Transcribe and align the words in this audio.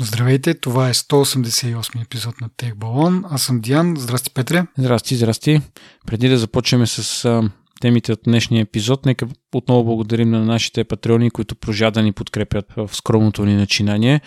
Здравейте, 0.00 0.54
това 0.54 0.88
е 0.88 0.94
188 0.94 2.02
епизод 2.02 2.40
на 2.40 2.48
Тех 2.56 2.74
Балон. 2.74 3.24
Аз 3.30 3.42
съм 3.42 3.60
Диан. 3.60 3.96
Здрасти, 3.98 4.30
Петре. 4.30 4.66
Здрасти, 4.78 5.16
здрасти. 5.16 5.60
Преди 6.06 6.28
да 6.28 6.38
започнем 6.38 6.86
с 6.86 7.24
а, 7.24 7.50
темите 7.80 8.12
от 8.12 8.20
днешния 8.24 8.62
епизод, 8.62 9.06
нека 9.06 9.26
отново 9.54 9.84
благодарим 9.84 10.30
на 10.30 10.44
нашите 10.44 10.84
патреони, 10.84 11.30
които 11.30 11.54
прожа 11.54 11.90
да 11.90 12.02
ни 12.02 12.12
подкрепят 12.12 12.72
в 12.76 12.90
скромното 12.92 13.44
ни 13.44 13.54
начинание. 13.54 14.20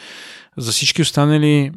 За 0.57 0.71
всички 0.71 1.02
останали 1.02 1.72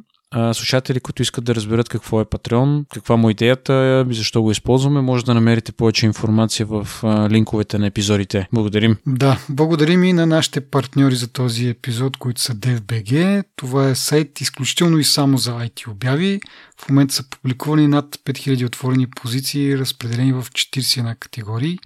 слушатели, 0.52 1.00
които 1.00 1.22
искат 1.22 1.45
да 1.45 1.54
разберат 1.54 1.88
какво 1.88 2.20
е 2.20 2.24
Patreon, 2.24 2.84
каква 2.95 3.16
му 3.16 3.29
е 3.29 3.30
идеята 3.30 4.06
и 4.11 4.14
защо 4.14 4.43
го 4.43 4.50
използваме, 4.50 5.00
може 5.00 5.24
да 5.24 5.34
намерите 5.34 5.73
повече 5.73 6.06
информация 6.06 6.66
в 6.66 6.88
линковете 7.30 7.79
на 7.79 7.86
епизодите. 7.86 8.48
Благодарим. 8.52 8.96
Да, 9.06 9.38
благодарим 9.48 10.05
и 10.05 10.12
на 10.12 10.27
нашите 10.27 10.60
партньори 10.60 11.14
за 11.14 11.32
този 11.32 11.68
епизод, 11.68 12.16
които 12.16 12.41
са 12.41 12.55
DFBG. 12.55 13.45
Това 13.56 13.88
е 13.88 13.95
сайт 13.95 14.41
изключително 14.41 14.98
и 14.98 15.05
само 15.05 15.38
за 15.38 15.50
IT 15.50 15.88
обяви. 15.91 16.41
В 16.80 16.88
момента 16.88 17.15
са 17.15 17.30
публикувани 17.30 17.88
над 17.88 18.16
5000 18.16 18.66
отворени 18.66 19.06
позиции, 19.06 19.79
разпределени 19.79 20.32
в 20.32 20.46
41 20.52 21.18
категории. 21.18 21.79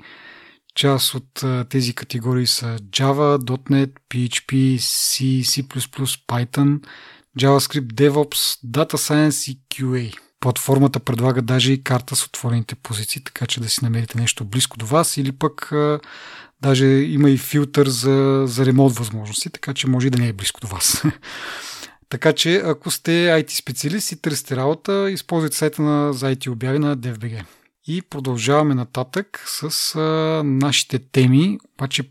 Част 0.75 1.15
от 1.15 1.45
тези 1.69 1.95
категории 1.95 2.47
са 2.47 2.79
Java, 2.79 3.39
.NET, 3.39 3.91
PHP, 4.11 4.77
C, 4.77 5.41
C++, 5.43 5.63
Python– 6.29 6.81
JavaScript, 7.39 7.93
DevOps, 7.93 8.59
Data 8.67 8.95
Science 8.95 9.51
и 9.51 9.61
QA. 9.75 10.19
Платформата 10.41 11.01
предлага 11.01 11.43
даже 11.43 11.73
и 11.73 11.85
карта 11.85 12.17
с 12.17 12.27
отворените 12.27 12.75
позиции, 12.75 13.25
така 13.25 13.47
че 13.47 13.61
да 13.61 13.69
си 13.69 13.81
намерите 13.83 14.19
нещо 14.19 14.45
близко 14.45 14.77
до 14.77 14.87
вас 14.87 15.17
или 15.17 15.33
пък 15.33 15.73
даже 16.61 16.87
има 16.87 17.31
и 17.31 17.39
филтър 17.39 17.89
за, 17.89 18.45
за 18.47 18.67
ремонт 18.67 18.99
възможности, 18.99 19.51
така 19.51 19.75
че 19.75 19.89
може 19.89 20.07
и 20.07 20.11
да 20.11 20.19
не 20.19 20.29
е 20.29 20.33
близко 20.33 20.61
до 20.61 20.67
вас. 20.67 21.03
така 22.09 22.33
че 22.33 22.57
ако 22.57 22.91
сте 22.91 23.11
IT 23.11 23.51
специалист 23.51 24.13
и 24.13 24.23
търсите 24.23 24.57
работа, 24.57 25.11
използвайте 25.11 25.57
сайта 25.57 25.83
на, 25.83 26.13
за 26.13 26.35
IT 26.35 26.51
обяви 26.51 26.79
на 26.79 26.97
DFBG. 26.97 27.45
И 27.87 28.03
продължаваме 28.03 28.75
нататък 28.75 29.45
с 29.47 29.95
а, 29.95 30.43
нашите 30.45 30.99
теми, 30.99 31.59
обаче 31.75 32.03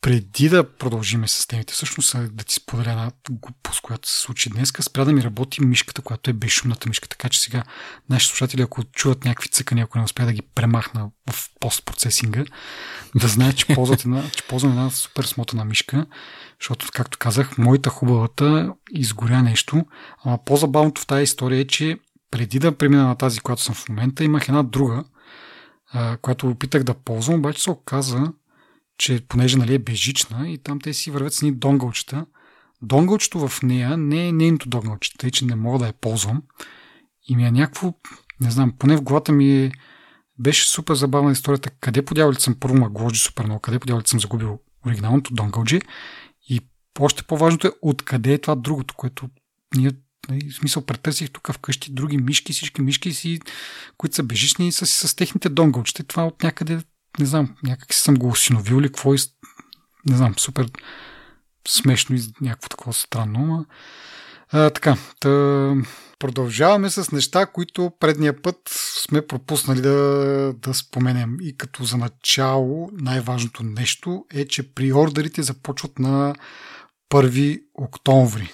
преди 0.00 0.48
да 0.48 0.76
продължиме 0.76 1.28
с 1.28 1.46
темите, 1.46 1.74
всъщност 1.74 2.16
да 2.36 2.44
ти 2.44 2.54
споделя 2.54 2.90
една 2.90 3.10
глупост, 3.30 3.80
която 3.80 4.08
се 4.08 4.20
случи 4.20 4.50
днес, 4.50 4.72
спря 4.80 5.04
да 5.04 5.12
ми 5.12 5.22
работи 5.22 5.64
мишката, 5.64 6.02
която 6.02 6.30
е 6.30 6.32
безшумната 6.32 6.88
мишка. 6.88 7.08
Така 7.08 7.28
че 7.28 7.40
сега 7.40 7.64
нашите 8.10 8.30
слушатели, 8.30 8.62
ако 8.62 8.84
чуват 8.84 9.24
някакви 9.24 9.48
цъкани, 9.48 9.80
ако 9.80 9.98
не 9.98 10.04
успя 10.04 10.24
да 10.24 10.32
ги 10.32 10.42
премахна 10.42 11.10
в 11.30 11.50
постпроцесинга, 11.60 12.44
да 13.14 13.28
знаят, 13.28 13.56
че, 13.56 13.74
ползват 13.74 14.00
една, 14.00 14.30
че 14.30 14.42
ползвам 14.42 14.72
една 14.72 14.90
супер 14.90 15.24
смотана 15.24 15.64
мишка, 15.64 16.06
защото, 16.60 16.86
както 16.92 17.18
казах, 17.18 17.58
моята 17.58 17.90
хубавата 17.90 18.74
изгоря 18.90 19.42
нещо. 19.42 19.86
Ама 20.24 20.38
по-забавното 20.44 21.00
в 21.00 21.06
тази 21.06 21.22
история 21.22 21.60
е, 21.60 21.66
че 21.66 21.98
преди 22.30 22.58
да 22.58 22.76
премина 22.78 23.06
на 23.06 23.14
тази, 23.14 23.40
която 23.40 23.62
съм 23.62 23.74
в 23.74 23.88
момента, 23.88 24.24
имах 24.24 24.48
една 24.48 24.62
друга, 24.62 25.04
която 26.22 26.48
опитах 26.48 26.82
да 26.82 26.94
ползвам, 26.94 27.38
обаче 27.38 27.62
се 27.62 27.70
оказа, 27.70 28.32
че 29.00 29.20
понеже 29.28 29.56
нали, 29.56 29.74
е 29.74 29.78
бежична 29.78 30.48
и 30.48 30.58
там 30.58 30.80
те 30.80 30.94
си 30.94 31.10
вървят 31.10 31.34
с 31.34 31.42
ни 31.42 31.52
донгълчета. 31.52 32.26
Донгълчето 32.82 33.48
в 33.48 33.62
нея 33.62 33.96
не 33.96 34.28
е 34.28 34.32
нейното 34.32 34.68
донгълче, 34.68 35.12
тъй 35.18 35.30
че 35.30 35.44
не 35.44 35.54
мога 35.54 35.78
да 35.78 35.86
я 35.86 35.92
ползвам. 35.92 36.42
И 37.28 37.36
ми 37.36 37.46
е 37.46 37.50
някакво, 37.50 37.94
не 38.40 38.50
знам, 38.50 38.72
поне 38.78 38.96
в 38.96 39.02
главата 39.02 39.32
ми 39.32 39.64
е, 39.64 39.72
беше 40.38 40.68
супер 40.68 40.94
забавна 40.94 41.32
историята, 41.32 41.70
къде 41.70 42.04
по 42.04 42.14
дяволите 42.14 42.42
съм 42.42 42.56
първо 42.60 42.76
ма 42.76 42.90
гложи 42.90 43.20
супер 43.20 43.44
много, 43.44 43.60
къде 43.60 43.78
по 43.78 43.86
дяволите 43.86 44.10
съм 44.10 44.20
загубил 44.20 44.58
оригиналното 44.86 45.34
донгълче 45.34 45.80
и 46.48 46.60
още 47.00 47.22
по-важното 47.22 47.66
е 47.66 47.72
откъде 47.82 48.32
е 48.32 48.38
това 48.38 48.54
другото, 48.54 48.94
което 48.94 49.28
ние 49.76 49.92
нали, 50.28 50.50
в 50.50 50.54
смисъл 50.54 50.86
претърсих 50.86 51.30
тук 51.30 51.52
вкъщи 51.52 51.92
други 51.92 52.16
мишки, 52.18 52.52
всички 52.52 52.82
мишки 52.82 53.12
си, 53.12 53.40
които 53.96 54.14
са 54.14 54.22
бежични 54.22 54.72
с, 54.72 54.86
с 54.86 55.16
техните 55.16 55.48
донгълчета. 55.48 56.04
Това 56.04 56.26
от 56.26 56.42
някъде 56.42 56.80
не 57.18 57.26
знам, 57.26 57.56
някак 57.62 57.94
съм 57.94 58.14
го 58.14 58.28
осиновил 58.28 58.76
или 58.76 58.88
какво, 58.88 59.12
не 60.06 60.16
знам, 60.16 60.34
супер 60.38 60.70
смешно 61.68 62.16
и 62.16 62.22
някакво 62.40 62.68
такова 62.68 62.92
странно, 62.92 63.46
но 63.46 63.66
а, 64.52 64.70
така, 64.70 64.96
та, 65.20 65.74
продължаваме 66.18 66.90
с 66.90 67.12
неща, 67.12 67.46
които 67.46 67.92
предния 68.00 68.42
път 68.42 68.56
сме 69.04 69.26
пропуснали 69.26 69.80
да, 69.80 70.54
да 70.56 70.74
споменем. 70.74 71.36
И 71.40 71.56
като 71.56 71.84
за 71.84 71.96
начало 71.96 72.90
най-важното 72.92 73.62
нещо 73.62 74.24
е, 74.34 74.44
че 74.48 74.74
приордерите 74.74 75.42
започват 75.42 75.98
на 75.98 76.34
1 77.10 77.62
октомври 77.74 78.52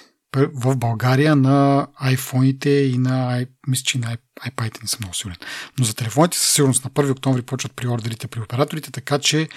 в 0.53 0.75
България 0.75 1.35
на 1.35 1.87
iPhone-ите 2.03 2.69
и 2.69 2.97
на, 2.97 3.45
мисля, 3.67 3.83
че 3.83 3.97
на 3.97 4.17
iPad 4.47 4.81
не 4.81 4.87
съм 4.87 4.99
много 5.01 5.15
сигурен. 5.15 5.37
Но 5.79 5.85
за 5.85 5.95
телефоните 5.95 6.37
със 6.37 6.53
сигурност 6.53 6.83
на 6.83 6.91
1 6.91 7.11
октомври 7.11 7.41
почват 7.41 7.75
приордерите 7.75 8.27
при 8.27 8.41
операторите, 8.41 8.91
така 8.91 9.19
че 9.19 9.47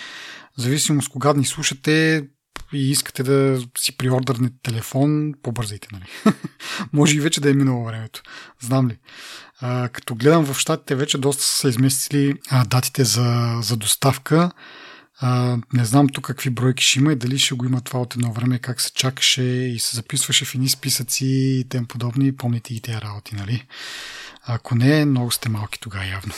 в 0.58 0.60
зависимост 0.60 1.08
кога 1.08 1.32
ни 1.32 1.44
слушате 1.44 2.24
и 2.72 2.91
искате 2.91 3.22
да 3.22 3.62
си 3.78 3.96
приордърнете 3.96 4.54
телефон, 4.62 5.34
побързайте, 5.42 5.88
нали? 5.92 6.34
Може 6.92 7.16
и 7.16 7.20
вече 7.20 7.41
да 7.41 7.50
е 7.50 7.54
минало 7.54 7.84
времето. 7.84 8.22
Знам 8.60 8.88
ли. 8.88 8.98
А, 9.60 9.88
като 9.88 10.14
гледам 10.14 10.44
в 10.44 10.58
щатите, 10.58 10.94
вече 10.94 11.18
доста 11.18 11.44
са 11.44 11.68
изместили 11.68 12.34
а, 12.50 12.64
датите 12.64 13.04
за, 13.04 13.58
за 13.62 13.76
доставка. 13.76 14.50
А, 15.22 15.58
не 15.72 15.84
знам 15.84 16.08
тук 16.08 16.26
какви 16.26 16.50
бройки 16.50 16.84
ще 16.84 16.98
има 16.98 17.12
и 17.12 17.16
дали 17.16 17.38
ще 17.38 17.54
го 17.54 17.64
има 17.64 17.81
това 17.81 18.00
от 18.00 18.14
едно 18.14 18.32
време, 18.32 18.58
как 18.58 18.81
се 18.81 18.92
чакаше 18.92 19.42
и 19.42 19.78
се 19.78 19.97
записваше 19.97 20.44
в 20.44 20.54
едни 20.54 20.69
списъци 20.69 21.26
и 21.26 21.64
тем 21.69 21.86
подобни. 21.86 22.36
Помните 22.36 22.75
и 22.75 22.81
тези 22.81 23.00
работи, 23.00 23.34
нали? 23.34 23.66
Ако 24.47 24.75
не, 24.75 25.04
много 25.04 25.30
сте 25.30 25.48
малки 25.48 25.80
тогава 25.80 26.06
явно. 26.06 26.34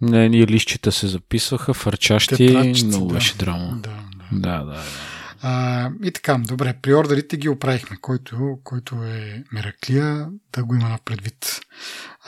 Не, 0.00 0.28
ние 0.28 0.46
лищите 0.46 0.90
се 0.90 1.06
записваха, 1.06 1.74
фърчащи, 1.74 2.72
много 2.84 3.08
да. 3.08 3.14
беше 3.14 3.36
драма. 3.36 3.78
Да, 3.82 3.90
да. 4.32 4.58
да, 4.58 4.64
да, 4.64 4.64
да. 4.64 4.82
А, 5.42 5.90
и 6.04 6.10
така, 6.10 6.38
добре, 6.38 6.74
приордерите 6.82 7.36
ги 7.36 7.48
оправихме, 7.48 7.96
който, 8.00 8.58
който 8.64 8.94
е 8.94 9.44
Мераклия, 9.52 10.28
да 10.52 10.64
го 10.64 10.74
има 10.74 10.88
на 10.88 10.98
предвид. 11.04 11.60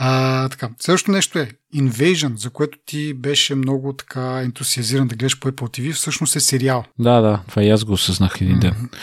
А, 0.03 0.49
така, 0.49 0.69
следващото 0.79 1.13
нещо 1.13 1.39
е 1.39 1.51
Invasion, 1.75 2.37
за 2.37 2.51
което 2.51 2.79
ти 2.87 3.15
беше 3.15 3.55
много 3.55 3.93
така 3.93 4.41
ентусиазиран 4.43 5.09
да 5.09 5.17
гледаш 5.17 5.39
по 5.39 5.49
Apple 5.49 5.81
TV, 5.81 5.93
всъщност 5.95 6.37
е 6.37 6.41
сериал. 6.41 6.85
Да, 6.99 7.21
да, 7.21 7.43
това 7.49 7.63
и 7.63 7.71
аз 7.71 7.85
го 7.85 7.93
осъзнах 7.93 8.41
един 8.41 8.59
ден. 8.59 8.73
Mm-hmm. 8.73 8.97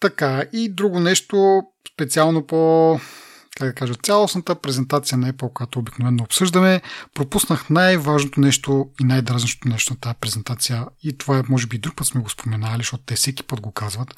Така, 0.00 0.42
и 0.52 0.68
друго 0.74 1.00
нещо, 1.00 1.62
специално 1.94 2.46
по 2.46 3.00
как 3.56 3.68
да 3.68 3.74
кажа, 3.74 3.94
цялостната 4.02 4.54
презентация 4.54 5.18
на 5.18 5.32
Apple, 5.32 5.52
която 5.52 5.78
обикновено 5.78 6.22
обсъждаме, 6.22 6.82
пропуснах 7.14 7.70
най-важното 7.70 8.40
нещо 8.40 8.86
и 9.00 9.04
най-дразнащото 9.04 9.68
нещо 9.68 9.92
на 9.92 10.00
тази 10.00 10.16
презентация 10.20 10.86
и 11.02 11.18
това 11.18 11.38
е, 11.38 11.42
може 11.48 11.66
би, 11.66 11.78
друг 11.78 11.96
път 11.96 12.06
сме 12.06 12.20
го 12.20 12.28
споменали, 12.28 12.78
защото 12.78 13.02
те 13.06 13.14
всеки 13.14 13.42
път 13.42 13.60
го 13.60 13.72
казват, 13.72 14.14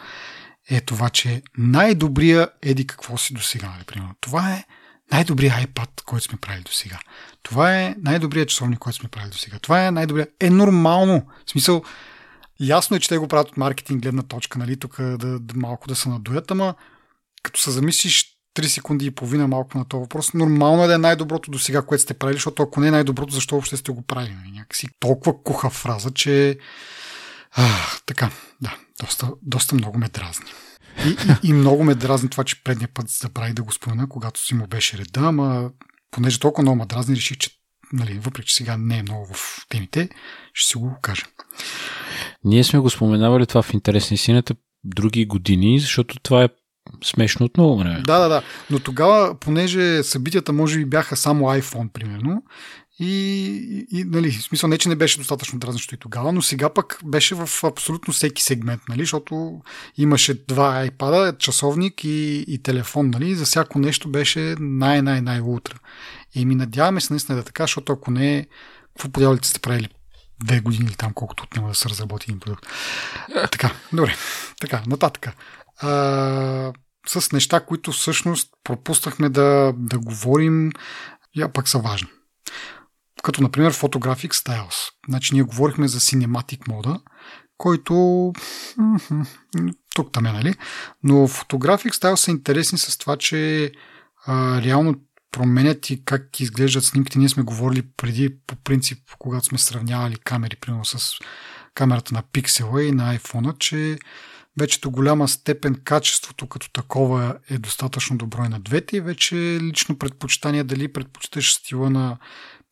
е 0.71 0.81
това, 0.81 1.11
че 1.11 1.43
най-добрия 1.59 2.49
еди 2.63 2.87
какво 2.87 3.19
си 3.19 3.35
до 3.35 3.41
сега, 3.41 3.69
нали. 3.69 4.03
Това 4.21 4.53
е 4.53 4.65
най-добрият 5.13 5.55
iPad, 5.55 6.03
който 6.05 6.25
сме 6.25 6.39
правили 6.39 6.63
до 6.63 6.73
сега. 6.73 6.99
Това 7.43 7.77
е 7.77 7.95
най-добрият 7.99 8.49
часовник, 8.49 8.79
който 8.79 8.99
сме 8.99 9.09
правили 9.09 9.31
до 9.31 9.39
сега. 9.39 9.59
Това 9.59 9.87
е 9.87 9.91
най-добрият. 9.91 10.31
Е 10.41 10.51
нормално. 10.51 11.27
В 11.47 11.51
смисъл, 11.51 11.83
ясно 12.61 12.97
е, 12.97 13.01
че 13.01 13.09
те 13.09 13.19
го 13.19 13.29
правят 13.29 13.49
от 13.49 13.57
маркетинг 13.57 14.03
гледна 14.03 14.23
точка, 14.23 14.59
нали, 14.59 14.77
тук 14.77 14.97
да, 15.01 15.17
да 15.17 15.55
малко 15.57 15.89
да 15.89 15.95
се 15.95 16.09
надуят, 16.09 16.51
ама 16.51 16.75
като 17.43 17.61
се 17.61 17.71
замислиш 17.71 18.37
3 18.57 18.67
секунди 18.67 19.07
и 19.07 19.11
половина 19.11 19.49
малко 19.49 19.79
на 19.79 19.85
този 19.85 20.01
въпрос. 20.01 20.35
Нормално 20.35 20.85
е 20.85 20.87
да 20.87 20.95
е 20.95 20.99
най-доброто 20.99 21.51
до 21.51 21.59
сега, 21.59 21.83
което 21.83 22.03
сте 22.03 22.15
правили, 22.15 22.37
защото 22.37 22.63
ако 22.63 22.81
не 22.81 22.89
е 22.89 22.91
най-доброто, 22.91 23.35
защо 23.35 23.55
въобще 23.55 23.77
сте 23.77 23.93
го 23.93 24.03
правили? 24.03 24.37
Някакси 24.53 24.89
толкова 25.01 25.43
куха 25.43 25.71
фраза, 25.71 26.11
че 26.11 26.59
а, 27.53 27.69
така, 28.07 28.31
да, 28.61 28.77
доста, 29.01 29.29
доста 29.43 29.75
много 29.75 29.99
ме 29.99 30.09
дразни. 30.09 30.47
И, 31.05 31.09
и, 31.09 31.49
и 31.49 31.53
много 31.53 31.85
ме 31.85 31.95
дразни 31.95 32.29
това, 32.29 32.45
че 32.45 32.63
предния 32.63 32.89
път 32.95 33.09
забрави 33.09 33.53
да 33.53 33.63
го 33.63 33.73
спомена, 33.73 34.09
когато 34.09 34.41
си 34.41 34.55
му 34.55 34.67
беше 34.67 34.99
реда, 34.99 35.21
ама 35.21 35.71
понеже 36.11 36.41
толкова 36.41 36.63
много 36.63 36.79
ме 36.79 36.87
дразни, 36.87 37.17
реших, 37.17 37.37
че 37.37 37.51
нали, 37.93 38.19
въпреки 38.19 38.49
че 38.49 38.55
сега 38.55 38.77
не 38.77 38.99
е 38.99 39.03
много 39.03 39.35
в 39.35 39.67
темите, 39.69 40.09
ще 40.55 40.69
си 40.69 40.79
го 40.79 40.97
кажа. 41.03 41.23
Ние 42.45 42.65
сме 42.65 42.79
го 42.79 42.91
споменавали 42.91 43.47
това 43.47 43.63
в 43.63 43.75
интересни 43.75 44.17
сината 44.17 44.55
други 44.85 45.27
години, 45.27 45.81
защото 45.81 46.19
това 46.23 46.45
е 46.45 46.49
смешно 47.05 47.47
от 47.47 47.57
много 47.57 47.79
време. 47.79 48.03
Да, 48.07 48.19
да, 48.19 48.29
да. 48.29 48.43
Но 48.71 48.79
тогава, 48.79 49.39
понеже 49.41 50.03
събитията 50.03 50.53
може 50.53 50.79
би 50.79 50.85
бяха 50.85 51.17
само 51.17 51.45
iPhone, 51.45 51.93
примерно, 51.93 52.43
и, 52.99 53.87
и, 53.93 54.05
нали, 54.05 54.31
в 54.31 54.43
смисъл 54.43 54.69
не, 54.69 54.79
че 54.79 54.89
не 54.89 54.97
беше 54.97 55.19
достатъчно 55.19 55.59
дразнещо 55.59 55.95
и 55.95 55.99
тогава, 55.99 56.33
но 56.33 56.43
сега 56.43 56.75
пък 56.75 57.01
беше 57.05 57.35
в 57.35 57.49
абсолютно 57.65 58.15
всеки 58.15 58.43
сегмент, 58.43 58.83
нали, 58.89 59.03
защото 59.03 59.61
имаше 59.97 60.45
два 60.49 60.87
iPad, 60.87 61.39
часовник 61.39 62.05
и, 62.05 62.45
и 62.49 62.63
телефон, 62.63 63.11
нали, 63.11 63.35
за 63.35 63.45
всяко 63.45 63.79
нещо 63.79 64.09
беше 64.09 64.57
най-най-най-ултра. 64.61 65.79
И 66.35 66.47
ми 66.47 66.55
надяваме 66.55 67.01
се 67.01 67.13
наистина 67.13 67.37
да 67.37 67.41
е 67.41 67.45
така, 67.45 67.63
защото 67.63 67.93
ако 67.93 68.11
не, 68.11 68.47
какво 68.97 69.09
подявалите 69.09 69.49
сте 69.49 69.61
правили 69.61 69.89
две 70.45 70.61
години 70.61 70.85
или 70.85 70.95
там 70.95 71.13
колкото 71.13 71.43
отнема 71.43 71.69
да 71.69 71.75
се 71.75 71.89
разработи 71.89 72.27
един 72.29 72.41
продукт. 72.41 72.67
Така, 73.53 73.75
добре. 73.93 74.15
Така, 74.61 74.83
нататък. 74.87 75.29
А, 75.79 76.73
с 77.07 77.33
неща, 77.33 77.61
които 77.61 77.93
всъщност 77.93 78.49
пропуснахме 78.65 79.29
да, 79.29 79.73
да 79.77 79.99
говорим, 79.99 80.71
а 81.41 81.49
пък 81.49 81.69
са 81.69 81.79
важни. 81.79 82.09
Като, 83.27 83.43
например, 83.43 83.73
Photographic 83.73 84.33
Styles. 84.33 84.91
Значи, 85.09 85.35
ние 85.35 85.43
говорихме 85.43 85.89
за 85.89 86.01
Cinematic 86.01 86.69
мода, 86.69 87.01
който 87.59 88.33
тук 89.95 90.13
там 90.13 90.27
е, 90.27 90.33
нали? 90.33 90.55
Но 91.03 91.15
Photographic 91.15 91.91
Styles 91.91 92.15
са 92.15 92.31
интересни 92.31 92.79
с 92.79 92.99
това, 92.99 93.17
че 93.17 93.73
а, 94.27 94.63
реално 94.63 94.95
променят 95.33 95.91
и 95.91 96.05
как 96.05 96.41
изглеждат 96.41 96.85
снимките. 96.85 97.19
Ние 97.19 97.29
сме 97.29 97.43
говорили 97.43 97.83
преди, 97.97 98.37
по 98.47 98.57
принцип, 98.57 98.99
когато 99.19 99.47
сме 99.47 99.59
сравнявали 99.59 100.17
камери, 100.17 100.57
примерно 100.57 100.85
с 100.85 101.13
камерата 101.75 102.15
на 102.15 102.23
пиксела 102.33 102.85
и 102.85 102.93
на 102.93 103.19
iPhone, 103.19 103.59
че 103.59 103.99
вече 104.59 104.81
до 104.81 104.91
голяма 104.91 105.29
степен 105.29 105.75
качеството 105.85 106.47
като 106.47 106.71
такова 106.73 107.39
е 107.51 107.59
достатъчно 107.59 108.19
добро 108.19 108.45
и 108.45 108.49
на 108.49 108.61
двете 108.61 108.97
и 108.97 109.01
вече 109.01 109.37
лично 109.63 109.99
предпочитание 109.99 110.65
дали 110.65 110.93
предпочиташ 110.93 111.55
стила 111.55 111.91
на 111.91 112.19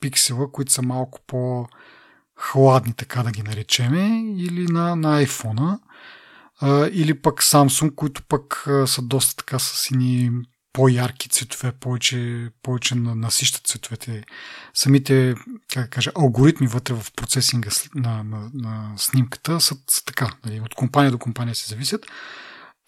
пиксела, 0.04 0.52
които 0.52 0.72
са 0.72 0.82
малко 0.82 1.20
по 1.26 1.66
хладни, 2.36 2.94
така 2.94 3.22
да 3.22 3.30
ги 3.30 3.42
наречеме, 3.42 4.22
или 4.36 4.66
на, 4.66 4.96
на 4.96 5.26
iPhone, 5.26 5.78
или 6.92 7.22
пък 7.22 7.42
Samsung, 7.42 7.94
които 7.94 8.22
пък 8.22 8.64
са 8.86 9.02
доста 9.02 9.36
така 9.36 9.58
с 9.58 9.90
ини 9.90 10.30
по-ярки 10.72 11.28
цветове, 11.28 11.72
повече, 11.72 12.50
повече 12.62 12.94
насищат 12.94 13.66
цветовете. 13.66 14.24
Самите, 14.74 15.34
как 15.72 15.90
кажа, 15.90 16.12
алгоритми 16.14 16.66
вътре 16.66 16.94
в 16.94 17.06
процесинга 17.16 17.70
на, 17.94 18.24
на, 18.24 18.50
на 18.54 18.92
снимката 18.96 19.60
са, 19.60 19.76
са 19.90 20.04
така. 20.04 20.30
Нали, 20.44 20.60
от 20.60 20.74
компания 20.74 21.10
до 21.10 21.18
компания 21.18 21.54
се 21.54 21.68
зависят. 21.68 22.06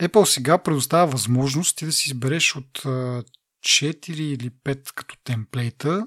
Apple 0.03 0.25
сега 0.25 0.59
предоставя 0.59 1.07
възможност 1.07 1.77
ти 1.77 1.85
да 1.85 1.93
си 1.93 2.09
избереш 2.09 2.57
от 2.57 2.79
4 3.67 4.11
или 4.11 4.51
5 4.51 4.93
като 4.95 5.17
темплейта, 5.25 6.07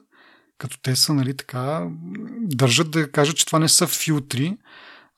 като 0.59 0.81
те 0.81 0.95
са, 0.95 1.13
нали, 1.13 1.37
така, 1.37 1.87
държат 2.41 2.91
да 2.91 3.11
кажат, 3.11 3.37
че 3.37 3.45
това 3.45 3.59
не 3.59 3.69
са 3.69 3.87
филтри, 3.87 4.57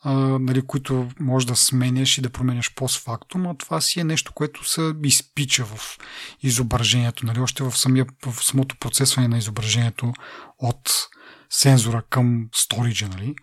а, 0.03 0.13
нали, 0.39 0.61
които 0.61 1.09
може 1.19 1.47
да 1.47 1.55
сменяш 1.55 2.17
и 2.17 2.21
да 2.21 2.29
променяш 2.29 2.75
постфактум, 2.75 3.41
но 3.41 3.57
това 3.57 3.81
си 3.81 3.99
е 3.99 4.03
нещо, 4.03 4.33
което 4.33 4.69
се 4.69 4.93
изпича 5.03 5.65
в 5.65 5.97
изображението, 6.43 7.25
нали, 7.25 7.39
още 7.39 7.63
в, 7.63 7.77
самия, 7.77 8.05
в 8.25 8.43
самото 8.43 8.75
процесване 8.75 9.27
на 9.27 9.38
изображението 9.38 10.13
от 10.59 11.07
сензора 11.49 12.03
към 12.09 12.47
сториджа, 12.55 13.07
нали, 13.07 13.35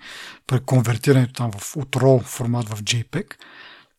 при 0.46 0.60
конвертирането 0.60 1.32
там 1.32 1.50
в, 1.58 1.76
от 1.76 1.90
RAW 1.90 2.22
формат 2.22 2.68
в 2.68 2.82
JPEG, 2.82 3.34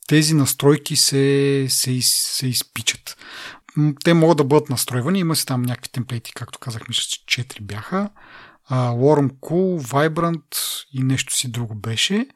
тези 0.08 0.34
настройки 0.34 0.96
се, 0.96 1.66
се, 1.70 2.00
се 2.02 2.48
изпичат. 2.48 3.18
Те 4.04 4.14
могат 4.14 4.38
да 4.38 4.44
бъдат 4.44 4.70
настройвани, 4.70 5.20
има 5.20 5.36
си 5.36 5.46
там 5.46 5.62
някакви 5.62 5.92
темплейти, 5.92 6.34
както 6.34 6.60
казах, 6.60 6.88
мисля, 6.90 7.04
че 7.28 7.42
4 7.44 7.62
бяха 7.62 8.10
uh, 8.72 8.92
Warm 8.92 9.32
Cool, 9.32 9.82
Vibrant 9.82 10.58
и 10.94 11.04
нещо 11.04 11.34
си 11.34 11.52
друго 11.52 11.76
беше. 11.76 12.28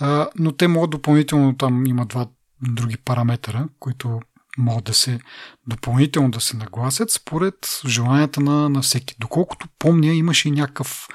Uh, 0.00 0.28
но 0.38 0.52
те 0.52 0.68
могат 0.68 0.90
допълнително, 0.90 1.56
там 1.56 1.86
има 1.86 2.06
два 2.06 2.26
други 2.62 2.96
параметъра, 2.96 3.68
които 3.78 4.20
могат 4.58 4.84
да 4.84 4.94
се 4.94 5.20
допълнително 5.66 6.30
да 6.30 6.40
се 6.40 6.56
нагласят 6.56 7.10
според 7.10 7.54
желанията 7.86 8.40
на, 8.40 8.68
на 8.68 8.82
всеки. 8.82 9.14
Доколкото 9.18 9.68
помня, 9.78 10.06
имаше 10.06 10.48
и 10.48 10.52
някакъв 10.52 11.08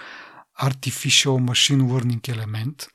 artificial 0.62 1.52
machine 1.52 1.82
learning 1.82 2.30
елемент, 2.30 2.88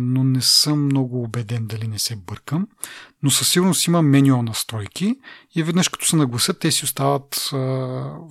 но 0.00 0.24
не 0.24 0.42
съм 0.42 0.84
много 0.84 1.22
убеден 1.22 1.66
дали 1.66 1.88
не 1.88 1.98
се 1.98 2.16
бъркам. 2.16 2.68
Но 3.22 3.30
със 3.30 3.48
сигурност 3.48 3.86
има 3.86 4.02
меню 4.02 4.42
настройки 4.42 5.14
и 5.54 5.62
веднъж 5.62 5.88
като 5.88 6.06
се 6.06 6.16
нагласят, 6.16 6.58
те 6.58 6.70
си 6.70 6.84
остават 6.84 7.50
а, 7.52 7.58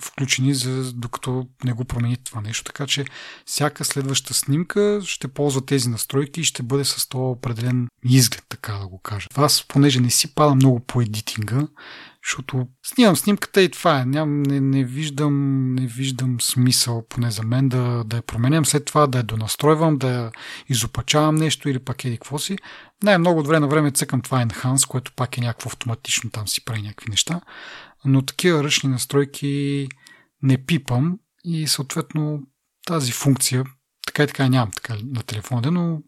включени, 0.01 0.53
за, 0.53 0.94
докато 0.94 1.47
не 1.63 1.73
го 1.73 1.85
промените 1.85 2.23
това 2.23 2.41
нещо. 2.41 2.63
Така 2.63 2.88
че 2.88 3.06
всяка 3.45 3.85
следваща 3.85 4.33
снимка 4.33 5.01
ще 5.06 5.27
ползва 5.27 5.65
тези 5.65 5.89
настройки 5.89 6.41
и 6.41 6.44
ще 6.44 6.63
бъде 6.63 6.85
с 6.85 7.09
този 7.09 7.21
определен 7.21 7.88
изглед, 8.06 8.44
така 8.50 8.73
да 8.73 8.88
го 8.88 9.00
кажа. 9.00 9.27
Аз, 9.35 9.65
понеже 9.68 10.00
не 10.00 10.09
си 10.09 10.35
пада 10.35 10.56
много 10.56 10.79
по 10.79 11.01
едитинга, 11.01 11.68
защото 12.25 12.68
снимам 12.86 13.16
снимката 13.16 13.62
и 13.62 13.69
това 13.69 14.00
е. 14.00 14.06
Ням, 14.06 14.44
не, 14.44 14.62
не, 14.62 14.83
виждам, 14.83 15.66
не 15.75 15.88
виждам 15.88 16.42
смисъл, 16.42 17.06
поне 17.10 17.31
за 17.31 17.44
мен, 17.44 17.69
да, 17.69 18.04
да 18.04 18.16
я 18.16 18.22
променям 18.22 18.66
след 18.66 18.86
това, 18.86 19.07
да 19.07 19.18
я 19.18 19.24
донастройвам, 19.24 19.98
да 19.98 20.10
я 20.10 20.31
изопачавам 20.69 21.36
нещо 21.36 21.69
или 21.69 21.80
пак 21.80 22.06
еди 22.06 22.18
какво 22.18 22.39
си. 22.39 22.57
Най-много 23.04 23.39
от 23.39 23.48
време 23.48 23.60
на 23.60 23.68
време 23.68 23.92
цъкам 23.92 24.22
това 24.22 24.45
Enhance, 24.45 24.88
което 24.88 25.12
пак 25.16 25.38
е 25.38 25.42
някакво 25.42 25.68
автоматично, 25.68 26.30
там 26.30 26.48
си 26.48 26.66
прави 26.66 26.81
някакви 26.81 27.10
неща. 27.10 27.42
Но 28.06 28.22
такива 28.22 28.63
ръчни 28.63 28.89
настройки 28.89 29.88
не 30.42 30.66
пипам 30.66 31.19
и 31.44 31.68
съответно 31.68 32.39
тази 32.88 33.12
функция, 33.12 33.63
така 34.07 34.24
и 34.24 34.28
така 34.28 34.50
нямам 34.50 34.71
така 34.71 34.95
на 35.13 35.24
телефона, 35.24 35.71
но 35.71 36.01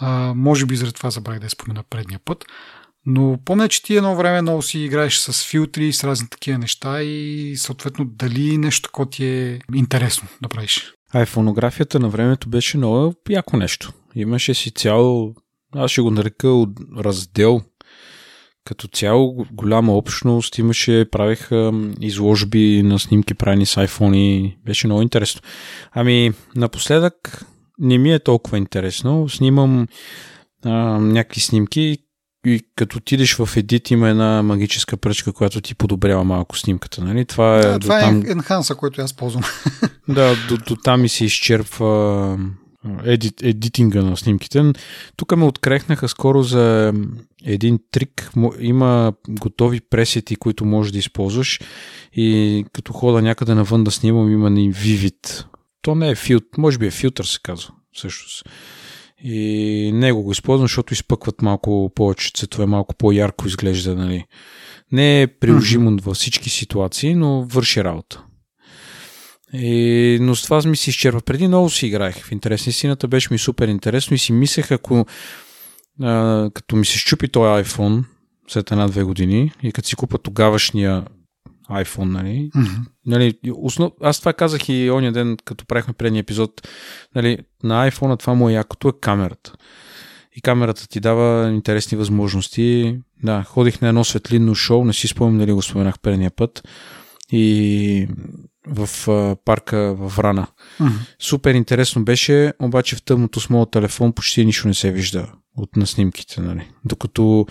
а, 0.00 0.34
може 0.36 0.66
би 0.66 0.76
заради 0.76 0.94
това 0.94 1.10
забравих 1.10 1.40
да 1.40 1.46
я 1.46 1.50
спомена 1.50 1.82
предния 1.82 2.20
път. 2.24 2.44
Но 3.06 3.38
помня, 3.44 3.68
че 3.68 3.82
ти 3.82 3.96
едно 3.96 4.16
време 4.16 4.42
много 4.42 4.62
си 4.62 4.78
играеш 4.78 5.16
с 5.16 5.50
филтри, 5.50 5.92
с 5.92 6.04
разни 6.04 6.28
такива 6.28 6.58
неща 6.58 7.02
и 7.02 7.54
съответно 7.56 8.04
дали 8.04 8.58
нещо 8.58 8.88
такова 8.88 9.10
ти 9.10 9.26
е 9.26 9.58
интересно 9.74 10.28
да 10.42 10.48
правиш. 10.48 10.94
А 11.12 11.22
и 11.22 11.26
фонографията 11.26 12.00
на 12.00 12.08
времето 12.08 12.48
беше 12.48 12.76
много 12.76 13.14
яко 13.30 13.56
нещо. 13.56 13.92
Имаше 14.14 14.54
си 14.54 14.70
цял, 14.70 15.34
аз 15.74 15.90
ще 15.90 16.00
го 16.00 16.10
нарека 16.10 16.48
раздел, 16.98 17.60
като 18.64 18.88
цяло 18.88 19.46
голяма 19.52 19.92
общност, 19.92 20.58
имаше, 20.58 21.06
правиха 21.10 21.72
изложби 22.00 22.82
на 22.82 22.98
снимки 22.98 23.34
правени 23.34 23.66
с 23.66 23.74
iPhone 23.74 24.16
и 24.16 24.58
беше 24.64 24.86
много 24.86 25.02
интересно. 25.02 25.40
Ами, 25.92 26.32
напоследък 26.56 27.44
не 27.78 27.98
ми 27.98 28.12
е 28.12 28.18
толкова 28.18 28.58
интересно. 28.58 29.28
Снимам 29.28 29.86
а, 30.64 30.70
някакви 31.00 31.40
снимки, 31.40 31.98
и 32.44 32.62
като 32.76 32.98
отидеш 32.98 33.36
в 33.36 33.48
едит 33.56 33.90
има 33.90 34.08
една 34.08 34.42
магическа 34.42 34.96
пръчка, 34.96 35.32
която 35.32 35.60
ти 35.60 35.74
подобрява 35.74 36.24
малко 36.24 36.58
снимката. 36.58 37.04
Нали? 37.04 37.24
Това 37.24 37.58
е, 37.58 37.62
да, 37.62 37.78
това 37.78 38.00
там... 38.00 38.22
е 38.26 38.30
енханса, 38.30 38.74
който 38.74 39.00
аз 39.00 39.12
ползвам. 39.12 39.42
да, 40.08 40.36
до, 40.48 40.56
до 40.56 40.76
там 40.76 41.04
и 41.04 41.08
се 41.08 41.24
изчерпва 41.24 42.38
едит, 43.04 43.42
едитинга 43.42 44.02
на 44.02 44.16
снимките. 44.16 44.72
Тук 45.16 45.36
ме 45.36 45.44
открехнаха 45.44 46.08
скоро 46.08 46.42
за 46.42 46.92
един 47.44 47.78
трик. 47.90 48.30
Има 48.60 49.12
готови 49.28 49.80
пресети, 49.80 50.36
които 50.36 50.64
можеш 50.64 50.92
да 50.92 50.98
използваш 50.98 51.60
и 52.12 52.64
като 52.72 52.92
хода 52.92 53.22
някъде 53.22 53.54
навън 53.54 53.84
да 53.84 53.90
снимам 53.90 54.32
има 54.32 54.50
ни 54.50 54.72
Vivid. 54.72 55.44
То 55.82 55.94
не 55.94 56.10
е 56.10 56.14
филтър, 56.14 56.58
може 56.58 56.78
би 56.78 56.86
е 56.86 56.90
филтър 56.90 57.24
се 57.24 57.38
казва 57.42 57.70
всъщност. 57.92 58.44
И 59.26 59.90
него 59.94 60.22
го 60.22 60.32
използвам, 60.32 60.64
защото 60.64 60.92
изпъкват 60.92 61.42
малко 61.42 61.92
повече 61.94 62.30
цветове, 62.34 62.66
малко 62.66 62.94
по-ярко 62.94 63.46
изглежда. 63.46 63.94
Нали. 63.94 64.24
Не 64.92 65.22
е 65.22 65.26
приложимо 65.26 65.90
mm-hmm. 65.90 66.02
във 66.02 66.16
всички 66.16 66.50
ситуации, 66.50 67.14
но 67.14 67.44
върши 67.44 67.84
работа. 67.84 68.24
И, 69.52 70.18
но 70.20 70.34
с 70.34 70.42
това 70.42 70.62
ми 70.66 70.76
се 70.76 70.90
изчерпва. 70.90 71.20
Преди 71.20 71.48
много 71.48 71.70
си 71.70 71.86
играех 71.86 72.24
в 72.24 72.32
интересни 72.32 72.72
сината, 72.72 73.08
беше 73.08 73.28
ми 73.30 73.38
супер 73.38 73.68
интересно 73.68 74.14
и 74.14 74.18
си 74.18 74.32
мислех, 74.32 74.72
ако 74.72 75.06
а, 76.02 76.50
като 76.54 76.76
ми 76.76 76.86
се 76.86 76.98
щупи 76.98 77.28
този 77.28 77.64
iPhone 77.64 78.04
след 78.48 78.70
една-две 78.70 79.02
години 79.02 79.52
и 79.62 79.72
като 79.72 79.88
си 79.88 79.96
купа 79.96 80.18
тогавашния 80.18 81.04
iPhone, 81.70 82.04
нали? 82.04 82.50
Mm-hmm. 82.54 82.78
нали 83.06 83.34
основ... 83.54 83.92
Аз 84.02 84.18
това 84.18 84.32
казах 84.32 84.68
и 84.68 84.90
ония 84.90 85.12
ден, 85.12 85.36
като 85.44 85.66
правихме 85.66 85.94
предния 85.94 86.20
епизод. 86.20 86.68
Нали, 87.14 87.38
на 87.62 87.90
iPhone 87.90 88.18
това 88.18 88.34
му 88.34 88.48
е 88.48 88.52
якото 88.52 88.88
е 88.88 88.92
камерата. 89.00 89.52
И 90.36 90.40
камерата 90.40 90.88
ти 90.88 91.00
дава 91.00 91.50
интересни 91.50 91.98
възможности. 91.98 92.98
Да, 93.22 93.42
ходих 93.42 93.80
на 93.80 93.88
едно 93.88 94.04
светлинно 94.04 94.54
шоу, 94.54 94.84
не 94.84 94.92
си 94.92 95.08
спомням 95.08 95.38
дали 95.38 95.52
го 95.52 95.62
споменах 95.62 95.98
предния 95.98 96.30
път. 96.30 96.68
И 97.32 98.08
в 98.66 99.08
а, 99.08 99.36
парка 99.44 99.94
в 99.98 100.18
Рана. 100.18 100.46
Mm-hmm. 100.80 100.90
Супер 101.18 101.54
интересно 101.54 102.04
беше, 102.04 102.52
обаче 102.62 102.96
в 102.96 103.02
тъмното 103.02 103.40
с 103.40 103.50
моят 103.50 103.70
телефон 103.70 104.12
почти 104.12 104.44
нищо 104.44 104.68
не 104.68 104.74
се 104.74 104.92
вижда 104.92 105.32
от 105.56 105.76
на 105.76 105.86
снимките. 105.86 106.40
Нали. 106.40 106.68
Докато 106.84 107.46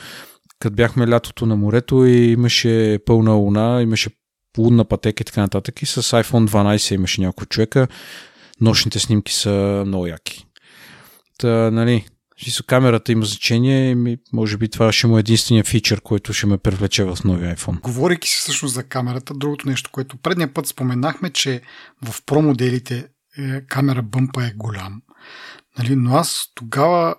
като 0.64 0.76
бяхме 0.76 1.08
лятото 1.08 1.46
на 1.46 1.56
морето 1.56 2.06
и 2.06 2.32
имаше 2.32 3.00
пълна 3.06 3.32
луна, 3.32 3.82
имаше 3.82 4.10
лунна 4.58 4.86
пътека 4.86 5.22
и 5.22 5.26
така 5.26 5.42
нататък 5.42 5.82
и 5.82 5.86
с 5.86 6.02
iPhone 6.02 6.50
12 6.50 6.96
имаше 6.96 7.22
няколко 7.22 7.46
човека. 7.46 7.88
Нощните 8.62 9.00
снимки 9.00 9.34
са 9.34 9.84
много 9.88 10.08
яки. 10.08 10.46
Та, 11.38 11.72
нали, 11.72 12.06
камерата 12.68 13.12
има 13.12 13.26
значение 13.26 13.92
и 13.92 14.18
може 14.34 14.58
би 14.58 14.70
това 14.70 14.92
ще 14.92 15.08
му 15.08 15.18
е 15.18 15.20
единствения 15.20 15.64
фичър, 15.64 16.02
който 16.02 16.34
ще 16.34 16.48
ме 16.48 16.58
привлече 16.58 17.04
в 17.04 17.18
новия 17.26 17.56
iPhone. 17.56 17.82
Говорейки 17.82 18.30
си 18.30 18.38
всъщност 18.38 18.74
за 18.74 18.84
камерата, 18.84 19.34
другото 19.34 19.70
нещо, 19.70 19.90
което 19.94 20.18
предния 20.18 20.54
път 20.54 20.68
споменахме, 20.68 21.30
че 21.30 21.62
в 22.06 22.26
про 22.26 22.42
моделите 22.42 23.08
е, 23.38 23.62
камера 23.62 24.02
бъмпа 24.02 24.46
е 24.46 24.54
голям. 24.56 25.02
Нали, 25.80 25.96
но 25.96 26.16
аз 26.16 26.52
тогава 26.56 27.16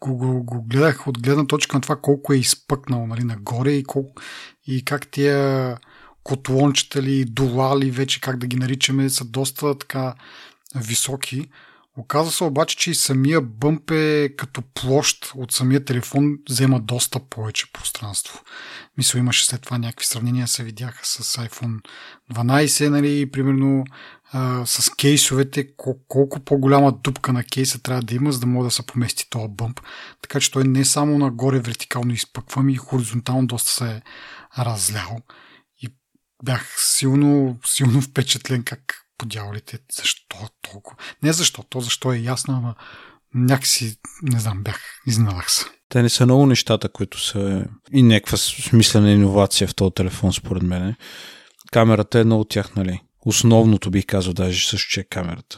го, 0.00 0.16
го, 0.16 0.42
го 0.42 0.62
гледах 0.62 1.06
от 1.06 1.22
гледна 1.22 1.46
точка 1.46 1.76
на 1.76 1.80
това 1.80 1.96
колко 1.96 2.32
е 2.32 2.36
изпъкнал 2.36 3.06
нали, 3.06 3.24
нагоре 3.24 3.70
и, 3.70 3.84
колко, 3.84 4.22
и 4.66 4.84
как 4.84 5.08
тия 5.08 5.76
котлончета 6.22 7.02
ли, 7.02 7.24
долали, 7.24 7.90
вече 7.90 8.20
как 8.20 8.38
да 8.38 8.46
ги 8.46 8.56
наричаме, 8.56 9.10
са 9.10 9.24
доста 9.24 9.78
така 9.78 10.14
високи. 10.74 11.48
Оказва 11.98 12.32
се 12.32 12.44
обаче, 12.44 12.76
че 12.76 12.90
и 12.90 12.94
самия 12.94 13.40
бъмп 13.40 13.90
е 13.90 14.28
като 14.36 14.62
площ 14.74 15.32
от 15.34 15.52
самия 15.52 15.84
телефон 15.84 16.38
взема 16.50 16.80
доста 16.80 17.20
повече 17.20 17.72
пространство. 17.72 18.40
Мисля, 18.98 19.18
имаше 19.18 19.46
след 19.46 19.62
това 19.62 19.78
някакви 19.78 20.06
сравнения, 20.06 20.48
се 20.48 20.64
видяха 20.64 21.06
с 21.06 21.36
iPhone 21.36 21.80
12, 22.34 22.88
нали, 22.88 23.30
примерно 23.30 23.84
а, 24.32 24.66
с 24.66 24.90
кейсовете, 24.90 25.76
кол- 25.76 25.98
колко 26.08 26.40
по-голяма 26.40 26.92
дупка 26.92 27.32
на 27.32 27.44
кейса 27.44 27.82
трябва 27.82 28.02
да 28.02 28.14
има, 28.14 28.32
за 28.32 28.40
да 28.40 28.46
може 28.46 28.66
да 28.66 28.70
се 28.70 28.86
помести 28.86 29.30
този 29.30 29.48
бъмп. 29.48 29.80
Така 30.22 30.40
че 30.40 30.50
той 30.50 30.64
не 30.64 30.84
само 30.84 31.18
нагоре 31.18 31.60
вертикално 31.60 32.12
изпъква, 32.12 32.62
ми 32.62 32.72
и 32.72 32.76
хоризонтално 32.76 33.46
доста 33.46 33.70
се 33.70 33.90
е 33.90 34.02
разлял. 34.58 35.18
И 35.82 35.88
бях 36.44 36.74
силно, 36.78 37.58
силно 37.64 38.00
впечатлен 38.00 38.62
как 38.62 39.01
подявалите. 39.22 39.78
Защо 39.92 40.36
толкова? 40.72 40.96
Не 41.22 41.32
защо, 41.32 41.62
то 41.62 41.80
защо 41.80 42.12
е 42.12 42.18
ясно, 42.18 42.54
ама 42.54 42.74
някакси, 43.34 43.96
не 44.22 44.40
знам, 44.40 44.62
бях, 44.62 45.00
изненадах 45.06 45.50
се. 45.50 45.64
Те 45.88 46.02
не 46.02 46.08
са 46.08 46.24
много 46.26 46.46
нещата, 46.46 46.88
които 46.88 47.20
са 47.20 47.64
и 47.92 48.02
някаква 48.02 48.36
смислена 48.36 49.10
иновация 49.10 49.68
в 49.68 49.74
този 49.74 49.94
телефон, 49.94 50.32
според 50.32 50.62
мен. 50.62 50.94
Камерата 51.72 52.18
е 52.18 52.20
едно 52.20 52.40
от 52.40 52.48
тях, 52.48 52.74
нали? 52.74 53.00
Основното 53.26 53.90
бих 53.90 54.06
казал 54.06 54.32
даже 54.32 54.68
също, 54.68 54.90
че 54.90 55.00
е 55.00 55.04
камерата. 55.04 55.56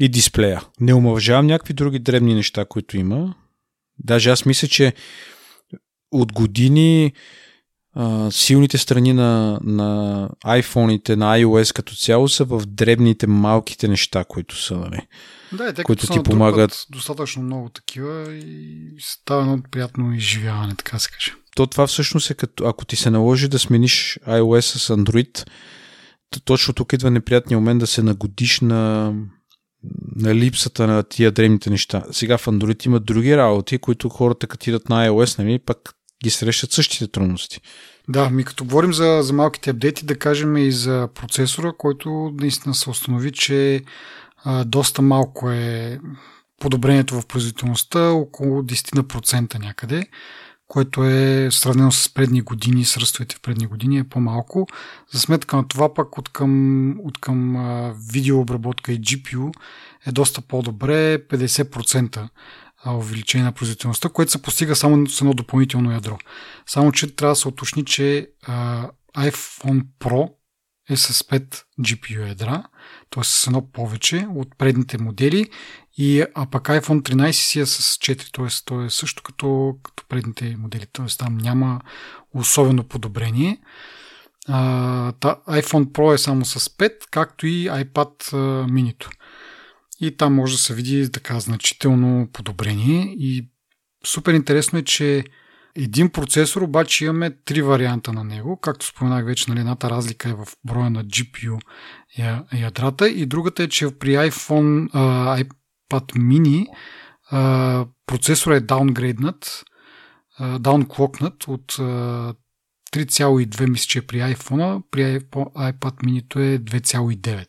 И 0.00 0.08
дисплея. 0.08 0.62
Не 0.80 0.94
омължавам 0.94 1.46
някакви 1.46 1.74
други 1.74 1.98
дребни 1.98 2.34
неща, 2.34 2.64
които 2.64 2.96
има. 2.96 3.34
Даже 3.98 4.30
аз 4.30 4.44
мисля, 4.44 4.68
че 4.68 4.94
от 6.10 6.32
години 6.32 7.12
а, 7.94 8.30
силните 8.30 8.78
страни 8.78 9.12
на, 9.12 9.60
на 9.62 10.28
iPhone-ите, 10.46 11.16
на 11.16 11.38
iOS 11.38 11.76
като 11.76 11.94
цяло 11.94 12.28
са 12.28 12.44
в 12.44 12.62
дребните, 12.66 13.26
малките 13.26 13.88
неща, 13.88 14.24
които 14.24 14.62
са, 14.62 14.76
нали? 14.76 15.00
Да, 15.52 15.72
те 15.72 15.82
които 15.82 16.06
ти 16.06 16.22
помагат. 16.22 16.86
достатъчно 16.90 17.42
много 17.42 17.68
такива 17.68 18.34
и 18.34 18.78
става 19.00 19.42
едно 19.42 19.58
приятно 19.70 20.14
изживяване, 20.14 20.74
така 20.74 20.98
се 20.98 21.10
каже. 21.10 21.32
То 21.56 21.66
това 21.66 21.86
всъщност 21.86 22.30
е 22.30 22.34
като, 22.34 22.64
ако 22.64 22.84
ти 22.84 22.96
се 22.96 23.10
наложи 23.10 23.48
да 23.48 23.58
смениш 23.58 24.18
iOS 24.28 24.60
с 24.60 24.94
Android, 24.94 25.46
то 26.30 26.40
точно 26.40 26.74
тук 26.74 26.92
идва 26.92 27.10
неприятният 27.10 27.60
момент 27.60 27.80
да 27.80 27.86
се 27.86 28.02
нагодиш 28.02 28.60
на, 28.60 29.12
на 30.16 30.34
липсата 30.34 30.86
на 30.86 31.02
тия 31.02 31.32
древните 31.32 31.70
неща. 31.70 32.04
Сега 32.10 32.38
в 32.38 32.46
Android 32.46 32.86
има 32.86 33.00
други 33.00 33.36
работи, 33.36 33.78
които 33.78 34.08
хората 34.08 34.46
като 34.46 34.70
идат 34.70 34.88
на 34.88 35.08
iOS, 35.08 35.38
нали, 35.38 35.58
пък 35.58 35.94
ги 36.24 36.30
срещат 36.30 36.72
същите 36.72 37.08
трудности. 37.08 37.60
Да, 38.08 38.30
ми 38.30 38.44
като 38.44 38.64
говорим 38.64 38.92
за, 38.92 39.18
за 39.22 39.32
малките 39.32 39.70
апдейти, 39.70 40.06
да 40.06 40.18
кажем 40.18 40.56
и 40.56 40.72
за 40.72 41.08
процесора, 41.14 41.72
който 41.78 42.32
наистина 42.40 42.74
се 42.74 42.90
установи, 42.90 43.32
че 43.32 43.82
а, 44.44 44.64
доста 44.64 45.02
малко 45.02 45.50
е 45.50 46.00
подобрението 46.60 47.20
в 47.20 47.26
производителността, 47.26 48.10
около 48.10 48.62
10% 48.62 49.58
някъде, 49.58 50.06
което 50.68 51.04
е 51.04 51.48
сравнено 51.50 51.92
с 51.92 52.14
предни 52.14 52.40
години, 52.40 52.84
с 52.84 52.96
ръстовете 52.96 53.36
в 53.36 53.40
предни 53.40 53.66
години 53.66 53.98
е 53.98 54.04
по-малко. 54.04 54.66
За 55.12 55.20
сметка 55.20 55.56
на 55.56 55.68
това 55.68 55.94
пък 55.94 56.18
от 56.18 56.28
към, 56.28 56.94
от 57.00 57.18
към 57.18 57.56
а, 57.56 57.94
видеообработка 58.12 58.92
и 58.92 59.00
GPU 59.00 59.52
е 60.06 60.12
доста 60.12 60.40
по-добре, 60.40 61.18
50% 61.28 62.28
увеличение 62.92 63.44
на 63.44 63.52
производителността, 63.52 64.08
което 64.08 64.32
се 64.32 64.42
постига 64.42 64.76
само 64.76 65.06
с 65.06 65.20
едно 65.20 65.34
допълнително 65.34 65.92
ядро. 65.92 66.18
Само, 66.66 66.92
че 66.92 67.16
трябва 67.16 67.32
да 67.32 67.36
се 67.36 67.48
уточни, 67.48 67.84
че 67.84 68.28
а, 68.42 68.88
iPhone 69.16 69.84
Pro 70.00 70.32
е 70.90 70.96
с 70.96 71.22
5 71.22 71.62
GPU 71.80 72.28
ядра, 72.28 72.64
т.е. 73.10 73.24
с 73.24 73.46
едно 73.46 73.70
повече 73.70 74.26
от 74.34 74.58
предните 74.58 74.98
модели, 74.98 75.50
и, 75.96 76.24
а 76.34 76.46
пък 76.50 76.62
iPhone 76.62 77.14
13 77.14 77.30
си 77.30 77.60
е 77.60 77.66
с 77.66 77.96
4, 77.96 78.32
т.е. 78.32 78.64
то 78.64 78.84
е 78.84 78.90
също 78.90 79.22
като, 79.22 79.76
като 79.82 80.04
предните 80.08 80.56
модели, 80.58 80.86
т.е. 80.92 81.06
там 81.18 81.38
няма 81.38 81.80
особено 82.34 82.84
подобрение. 82.84 83.60
А, 84.48 85.12
та, 85.12 85.36
iPhone 85.48 85.84
Pro 85.84 86.14
е 86.14 86.18
само 86.18 86.44
с 86.44 86.60
5, 86.60 86.92
както 87.10 87.46
и 87.46 87.68
iPad 87.68 88.32
mini 88.70 88.98
и 90.00 90.16
там 90.16 90.34
може 90.34 90.54
да 90.54 90.58
се 90.58 90.74
види 90.74 91.12
така 91.12 91.40
значително 91.40 92.28
подобрение 92.32 93.14
и 93.18 93.48
супер 94.06 94.34
интересно 94.34 94.78
е, 94.78 94.82
че 94.82 95.24
един 95.76 96.10
процесор, 96.10 96.62
обаче 96.62 97.04
имаме 97.04 97.30
три 97.44 97.62
варианта 97.62 98.12
на 98.12 98.24
него. 98.24 98.56
Както 98.56 98.86
споменах 98.86 99.24
вече, 99.24 99.44
нали, 99.48 99.60
едната 99.60 99.90
разлика 99.90 100.28
е 100.28 100.34
в 100.34 100.46
броя 100.64 100.90
на 100.90 101.04
GPU 101.04 101.60
ядрата 102.52 103.08
и 103.08 103.26
другата 103.26 103.62
е, 103.62 103.68
че 103.68 103.98
при 103.98 104.10
iPhone, 104.10 104.90
iPad 105.44 106.12
mini 106.12 106.66
uh, 107.32 108.56
е 108.56 108.60
даунгрейднат, 108.60 109.64
uh, 110.40 111.48
от 111.48 111.72
uh, 111.72 112.34
3,2 112.92 113.70
мисля, 113.70 113.86
че 113.86 113.98
е 113.98 114.02
при 114.02 114.16
iPhone, 114.16 114.82
при 114.90 115.00
iPad 115.00 116.04
mini 116.04 116.54
е 116.54 116.58
2,9. 116.58 117.46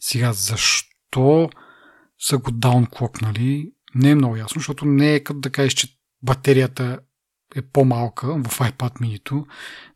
Сега, 0.00 0.32
защо 0.32 1.50
са 2.18 2.38
го 2.38 2.50
даунклокнали, 2.50 3.72
не 3.94 4.10
е 4.10 4.14
много 4.14 4.36
ясно, 4.36 4.58
защото 4.58 4.84
не 4.84 5.14
е 5.14 5.24
като 5.24 5.40
да 5.40 5.50
кажеш, 5.50 5.72
че 5.72 5.88
батерията 6.22 7.00
е 7.56 7.62
по-малка 7.62 8.26
в 8.26 8.58
iPad 8.58 9.00
mini 9.00 9.46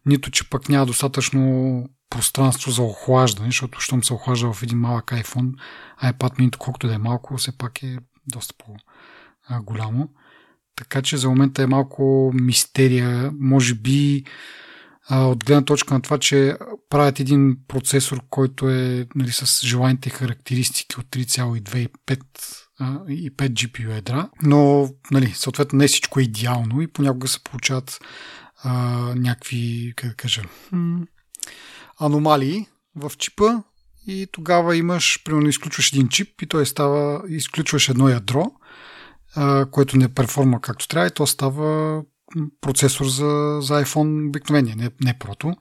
нито 0.06 0.30
че 0.30 0.50
пък 0.50 0.68
няма 0.68 0.86
достатъчно 0.86 1.84
пространство 2.10 2.70
за 2.70 2.82
охлаждане, 2.82 3.48
защото 3.48 3.80
щом 3.80 4.04
се 4.04 4.14
охлажда 4.14 4.52
в 4.52 4.62
един 4.62 4.78
малък 4.78 5.06
iPhone, 5.06 5.52
iPad 6.04 6.38
mini 6.38 6.56
колкото 6.56 6.86
да 6.88 6.94
е 6.94 6.98
малко, 6.98 7.36
все 7.36 7.58
пак 7.58 7.82
е 7.82 7.98
доста 8.26 8.54
по-голямо. 8.58 10.08
Така 10.76 11.02
че 11.02 11.16
за 11.16 11.28
момента 11.28 11.62
е 11.62 11.66
малко 11.66 12.32
мистерия. 12.34 13.32
Може 13.40 13.74
би 13.74 14.24
от 15.10 15.44
гледна 15.44 15.64
точка 15.64 15.94
на 15.94 16.02
това, 16.02 16.18
че 16.18 16.56
правят 16.90 17.20
един 17.20 17.56
процесор, 17.68 18.20
който 18.30 18.68
е 18.70 19.06
нали, 19.14 19.32
с 19.32 19.66
желаните 19.66 20.10
характеристики 20.10 21.00
от 21.00 21.06
3,2 21.06 21.76
и 21.76 21.88
5 22.06 22.20
и 23.08 23.36
5 23.36 23.48
GPU 23.48 23.94
ядра, 23.94 24.30
но 24.42 24.90
нали, 25.10 25.32
съответно 25.34 25.78
не 25.78 25.88
всичко 25.88 26.20
е 26.20 26.22
идеално 26.22 26.80
и 26.80 26.92
понякога 26.92 27.28
се 27.28 27.44
получават 27.44 28.00
а, 28.62 28.72
някакви, 29.16 29.92
как 29.96 30.10
да 30.10 30.16
кажа, 30.16 30.42
аномалии 32.00 32.66
в 32.96 33.12
чипа 33.18 33.62
и 34.06 34.26
тогава 34.32 34.76
имаш, 34.76 35.22
примерно 35.24 35.48
изключваш 35.48 35.92
един 35.92 36.08
чип 36.08 36.42
и 36.42 36.46
той 36.46 36.66
става, 36.66 37.22
изключваш 37.28 37.88
едно 37.88 38.08
ядро, 38.08 38.52
а, 39.34 39.66
което 39.70 39.96
не 39.96 40.08
перформа 40.08 40.60
както 40.60 40.88
трябва 40.88 41.06
и 41.06 41.14
то 41.14 41.26
става 41.26 42.02
процесор 42.60 43.06
за, 43.06 43.58
за 43.60 43.84
iPhone 43.84 44.28
обикновения, 44.28 44.76
не, 44.76 44.90
не 45.00 45.18
прото. 45.18 45.54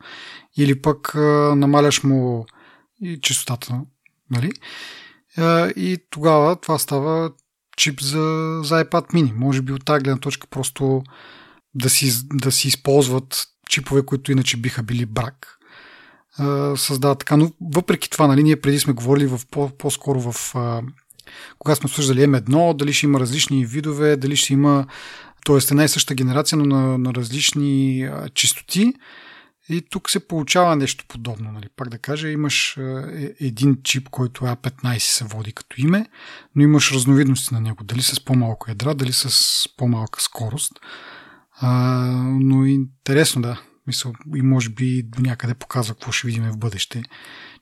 Или 0.57 0.81
пък 0.81 1.15
а, 1.15 1.19
намаляш 1.55 2.03
му 2.03 2.45
и 3.01 3.19
частотата, 3.21 3.81
нали? 4.31 4.51
А, 5.37 5.69
и 5.69 5.97
тогава 6.09 6.55
това 6.55 6.79
става 6.79 7.31
чип 7.77 8.01
за, 8.01 8.59
за 8.63 8.85
iPad 8.85 9.13
mini. 9.13 9.33
Може 9.35 9.61
би 9.61 9.73
от 9.73 9.85
тази 9.85 10.03
гледна 10.03 10.19
точка 10.19 10.47
просто 10.47 11.03
да 11.75 11.89
си, 11.89 12.11
да 12.33 12.51
си 12.51 12.67
използват 12.67 13.47
чипове, 13.69 14.05
които 14.05 14.31
иначе 14.31 14.57
биха 14.57 14.83
били 14.83 15.05
брак. 15.05 15.57
Създават 16.75 17.19
така. 17.19 17.37
Но 17.37 17.51
въпреки 17.61 18.09
това, 18.09 18.27
нали, 18.27 18.43
ние 18.43 18.61
преди 18.61 18.79
сме 18.79 18.93
говорили 18.93 19.27
в, 19.27 19.41
по, 19.51 19.69
по-скоро 19.77 20.31
в 20.31 20.55
а, 20.55 20.81
кога 21.59 21.75
сме 21.75 21.87
обсъждали 21.87 22.19
M1, 22.19 22.73
дали 22.73 22.93
ще 22.93 23.05
има 23.05 23.19
различни 23.19 23.65
видове, 23.65 24.15
дали 24.17 24.35
ще 24.35 24.53
има 24.53 24.85
т.е. 25.47 25.57
една 25.71 25.83
и 25.83 25.89
съща 25.89 26.15
генерация, 26.15 26.57
но 26.57 26.65
на, 26.65 26.97
на 26.97 27.13
различни 27.13 28.09
чистоти. 28.33 28.93
И 29.69 29.81
тук 29.89 30.09
се 30.09 30.27
получава 30.27 30.75
нещо 30.75 31.05
подобно. 31.07 31.51
Нали? 31.51 31.65
Пак 31.75 31.89
да 31.89 31.97
кажа, 31.97 32.29
имаш 32.29 32.77
е, 32.77 33.35
един 33.39 33.77
чип, 33.83 34.09
който 34.09 34.43
A15 34.43 34.97
се 34.97 35.25
води 35.25 35.51
като 35.51 35.81
име, 35.81 36.05
но 36.55 36.63
имаш 36.63 36.91
разновидности 36.91 37.53
на 37.53 37.61
него. 37.61 37.83
Дали 37.83 38.01
с 38.01 38.25
по-малко 38.25 38.69
ядра, 38.69 38.95
дали 38.95 39.13
с 39.13 39.63
по-малка 39.77 40.21
скорост. 40.21 40.73
А, 41.59 41.69
но 42.39 42.65
интересно, 42.65 43.41
да. 43.41 43.61
Мисъл, 43.87 44.13
и 44.35 44.41
може 44.41 44.69
би 44.69 45.03
до 45.03 45.21
някъде 45.21 45.53
показва 45.53 45.93
какво 45.95 46.11
ще 46.11 46.27
видим 46.27 46.51
в 46.51 46.57
бъдеще. 46.57 47.03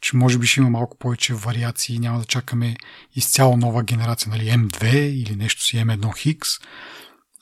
Че 0.02 0.18
може 0.18 0.38
би 0.38 0.48
ще 0.48 0.60
има 0.60 0.70
малко 0.70 0.98
повече 0.98 1.34
вариации. 1.34 2.00
Няма 2.00 2.20
да 2.20 2.26
чакаме 2.26 2.76
изцяло 3.16 3.58
нова 3.58 3.84
генерация, 3.84 4.30
нали, 4.30 4.44
M2 4.44 4.96
или 4.96 5.36
нещо 5.36 5.64
си 5.64 5.78
M1 5.78 6.18
Хикс 6.18 6.50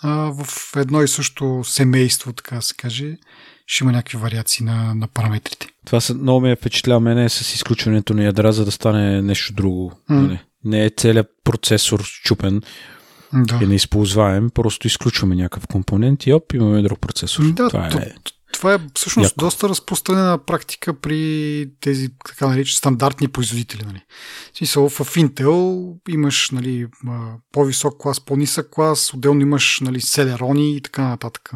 в 0.08 0.48
едно 0.76 1.02
и 1.02 1.08
също 1.08 1.62
семейство, 1.64 2.34
така 2.34 2.62
се 2.62 2.74
каже, 2.74 3.18
ще 3.68 3.84
има 3.84 3.92
някакви 3.92 4.18
вариации 4.18 4.66
на, 4.66 4.96
на 4.96 5.08
параметрите. 5.08 5.68
Това 5.86 6.02
са, 6.02 6.14
много 6.14 6.42
ме 6.42 6.56
впечатлява 6.56 7.00
мене 7.00 7.30
с 7.30 7.54
изключването 7.56 8.14
на 8.14 8.24
ядра, 8.24 8.52
за 8.52 8.66
да 8.66 8.72
стане 8.72 9.22
нещо 9.22 9.54
друго. 9.54 9.94
Mm. 10.10 10.40
Не 10.64 10.86
е 10.86 10.90
целият 10.90 11.28
процесор 11.44 12.04
щупен. 12.04 12.62
да. 13.34 13.60
е 13.64 13.66
неизползваем, 13.66 14.50
просто 14.50 14.88
изключваме 14.88 15.36
някакъв 15.36 15.68
компонент 15.68 16.26
и 16.26 16.34
оп, 16.34 16.54
имаме 16.54 16.82
друг 16.82 17.00
процесор. 17.00 17.44
Да, 17.54 17.70
това 17.70 17.88
е... 17.88 18.14
Това 18.64 18.74
е 18.74 18.80
всъщност 18.96 19.32
Яко. 19.32 19.40
доста 19.40 19.70
разпространена 19.70 20.38
практика 20.38 20.94
при 20.94 21.70
тези 21.82 22.10
така 22.26 22.48
наречени 22.48 22.76
стандартни 22.76 23.28
производители. 23.28 23.84
Нали. 23.86 24.02
В 24.54 24.58
смисъл, 24.58 24.90
в 24.90 25.00
Intel 25.00 25.96
имаш 26.10 26.50
нали, 26.52 26.88
по-висок 27.52 28.02
клас, 28.02 28.20
по-нисък 28.20 28.70
клас, 28.70 29.14
отделно 29.14 29.42
имаш 29.42 29.80
нали, 29.80 30.02
селерони 30.02 30.76
и 30.76 30.82
така 30.82 31.08
нататък. 31.08 31.52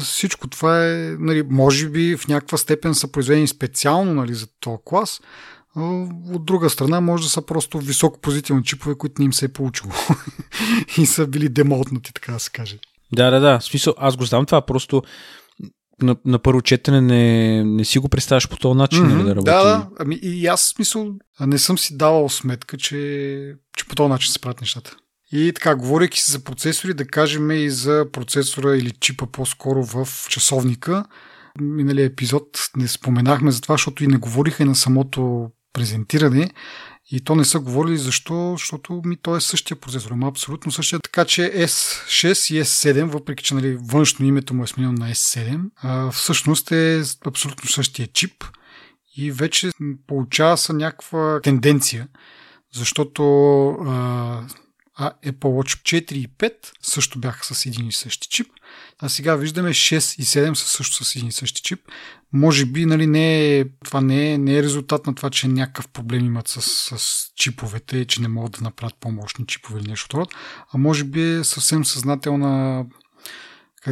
Всичко 0.00 0.48
това 0.48 0.86
е, 0.86 1.16
нали, 1.18 1.42
може 1.50 1.88
би 1.88 2.16
в 2.16 2.28
някаква 2.28 2.58
степен 2.58 2.94
са 2.94 3.12
произведени 3.12 3.48
специално 3.48 4.14
нали, 4.14 4.34
за 4.34 4.46
този 4.60 4.78
клас, 4.84 5.20
от 6.32 6.44
друга 6.44 6.70
страна, 6.70 7.00
може 7.00 7.22
да 7.22 7.28
са 7.28 7.42
просто 7.42 7.78
високопозитивни 7.78 8.64
чипове, 8.64 8.94
които 8.94 9.14
не 9.18 9.24
им 9.24 9.32
се 9.32 9.44
е 9.44 9.48
получило. 9.48 9.92
и 10.98 11.06
са 11.06 11.26
били 11.26 11.48
демолтнати, 11.48 12.12
така 12.12 12.32
да 12.32 12.38
се 12.38 12.50
каже. 12.50 12.78
Да, 13.12 13.30
да, 13.30 13.40
да. 13.40 13.58
В 13.58 13.64
смисъл, 13.64 13.94
аз 13.98 14.16
го 14.16 14.24
знам 14.24 14.46
това, 14.46 14.66
просто 14.66 15.02
на, 16.02 16.16
на 16.24 16.38
първо 16.38 16.62
четене 16.62 17.00
не, 17.00 17.64
не 17.64 17.84
си 17.84 17.98
го 17.98 18.08
представяш 18.08 18.48
по 18.48 18.56
този 18.56 18.78
начин 18.78 19.04
mm-hmm. 19.04 19.24
да 19.24 19.30
работи. 19.30 19.44
Да, 19.44 19.64
да. 19.64 19.88
Ами 19.98 20.18
и 20.22 20.46
аз 20.46 20.62
смисъл 20.62 21.14
не 21.40 21.58
съм 21.58 21.78
си 21.78 21.96
давал 21.96 22.28
сметка, 22.28 22.76
че, 22.76 23.54
че 23.76 23.88
по 23.88 23.94
този 23.94 24.08
начин 24.08 24.32
се 24.32 24.38
правят 24.38 24.60
нещата. 24.60 24.96
И 25.32 25.52
така, 25.54 25.74
говоряки 25.74 26.20
си 26.20 26.30
за 26.30 26.44
процесори, 26.44 26.94
да 26.94 27.06
кажем 27.06 27.50
и 27.50 27.70
за 27.70 28.06
процесора 28.12 28.76
или 28.76 28.90
чипа 28.90 29.26
по-скоро 29.26 29.84
в 29.84 30.08
часовника. 30.28 31.04
Миналия 31.60 32.06
епизод 32.06 32.48
не 32.76 32.88
споменахме 32.88 33.50
за 33.50 33.60
това, 33.60 33.74
защото 33.74 34.04
и 34.04 34.06
не 34.06 34.16
говориха 34.16 34.62
и 34.62 34.66
на 34.66 34.74
самото 34.74 35.50
презентиране. 35.72 36.50
И 37.10 37.20
то 37.20 37.34
не 37.34 37.44
са 37.44 37.60
говорили 37.60 37.96
защо, 37.96 38.54
защото 38.58 39.02
ми 39.04 39.16
то 39.16 39.36
е 39.36 39.40
същия 39.40 39.76
процесор, 39.76 40.10
има 40.10 40.28
абсолютно 40.28 40.72
същия. 40.72 41.00
Така 41.00 41.24
че 41.24 41.52
S6 41.54 42.54
и 42.54 42.64
S7, 42.64 43.04
въпреки 43.04 43.44
че 43.44 43.54
нали, 43.54 43.78
външно 43.80 44.26
името 44.26 44.54
му 44.54 44.64
е 44.64 44.66
сменено 44.66 44.92
на 44.92 45.10
S7, 45.10 45.60
а, 45.76 46.10
всъщност 46.10 46.72
е 46.72 47.02
абсолютно 47.26 47.68
същия 47.68 48.06
чип. 48.06 48.44
И 49.16 49.32
вече 49.32 49.70
получава 50.06 50.58
са 50.58 50.72
някаква 50.72 51.40
тенденция, 51.42 52.08
защото 52.72 53.22
а 55.00 55.12
Apple 55.26 55.32
Watch 55.32 56.02
4 56.02 56.12
и 56.12 56.28
5 56.28 56.52
също 56.82 57.18
бяха 57.18 57.54
с 57.54 57.66
един 57.66 57.88
и 57.88 57.92
същи 57.92 58.28
чип, 58.28 58.46
а 58.98 59.08
сега 59.08 59.36
виждаме 59.36 59.70
6 59.70 60.20
и 60.20 60.24
7 60.24 60.54
са 60.54 60.66
също 60.66 61.04
с 61.04 61.16
един 61.16 61.28
и 61.28 61.32
същи 61.32 61.62
чип. 61.62 61.80
Може 62.32 62.66
би 62.66 62.86
нали, 62.86 63.06
не 63.06 63.58
е, 63.58 63.64
това 63.84 64.00
не 64.00 64.32
е, 64.32 64.38
не 64.38 64.56
е 64.56 64.62
резултат 64.62 65.06
на 65.06 65.14
това, 65.14 65.30
че 65.30 65.48
някакъв 65.48 65.88
проблем 65.88 66.24
имат 66.24 66.48
с, 66.48 66.62
с 66.98 67.26
чиповете, 67.36 68.04
че 68.04 68.22
не 68.22 68.28
могат 68.28 68.52
да 68.52 68.64
направят 68.64 68.96
по-мощни 69.00 69.46
чипове 69.46 69.80
или 69.80 69.90
нещо 69.90 70.16
от 70.16 70.34
а 70.74 70.78
може 70.78 71.04
би 71.04 71.32
е 71.32 71.44
съвсем 71.44 71.84
съзнателна 71.84 72.84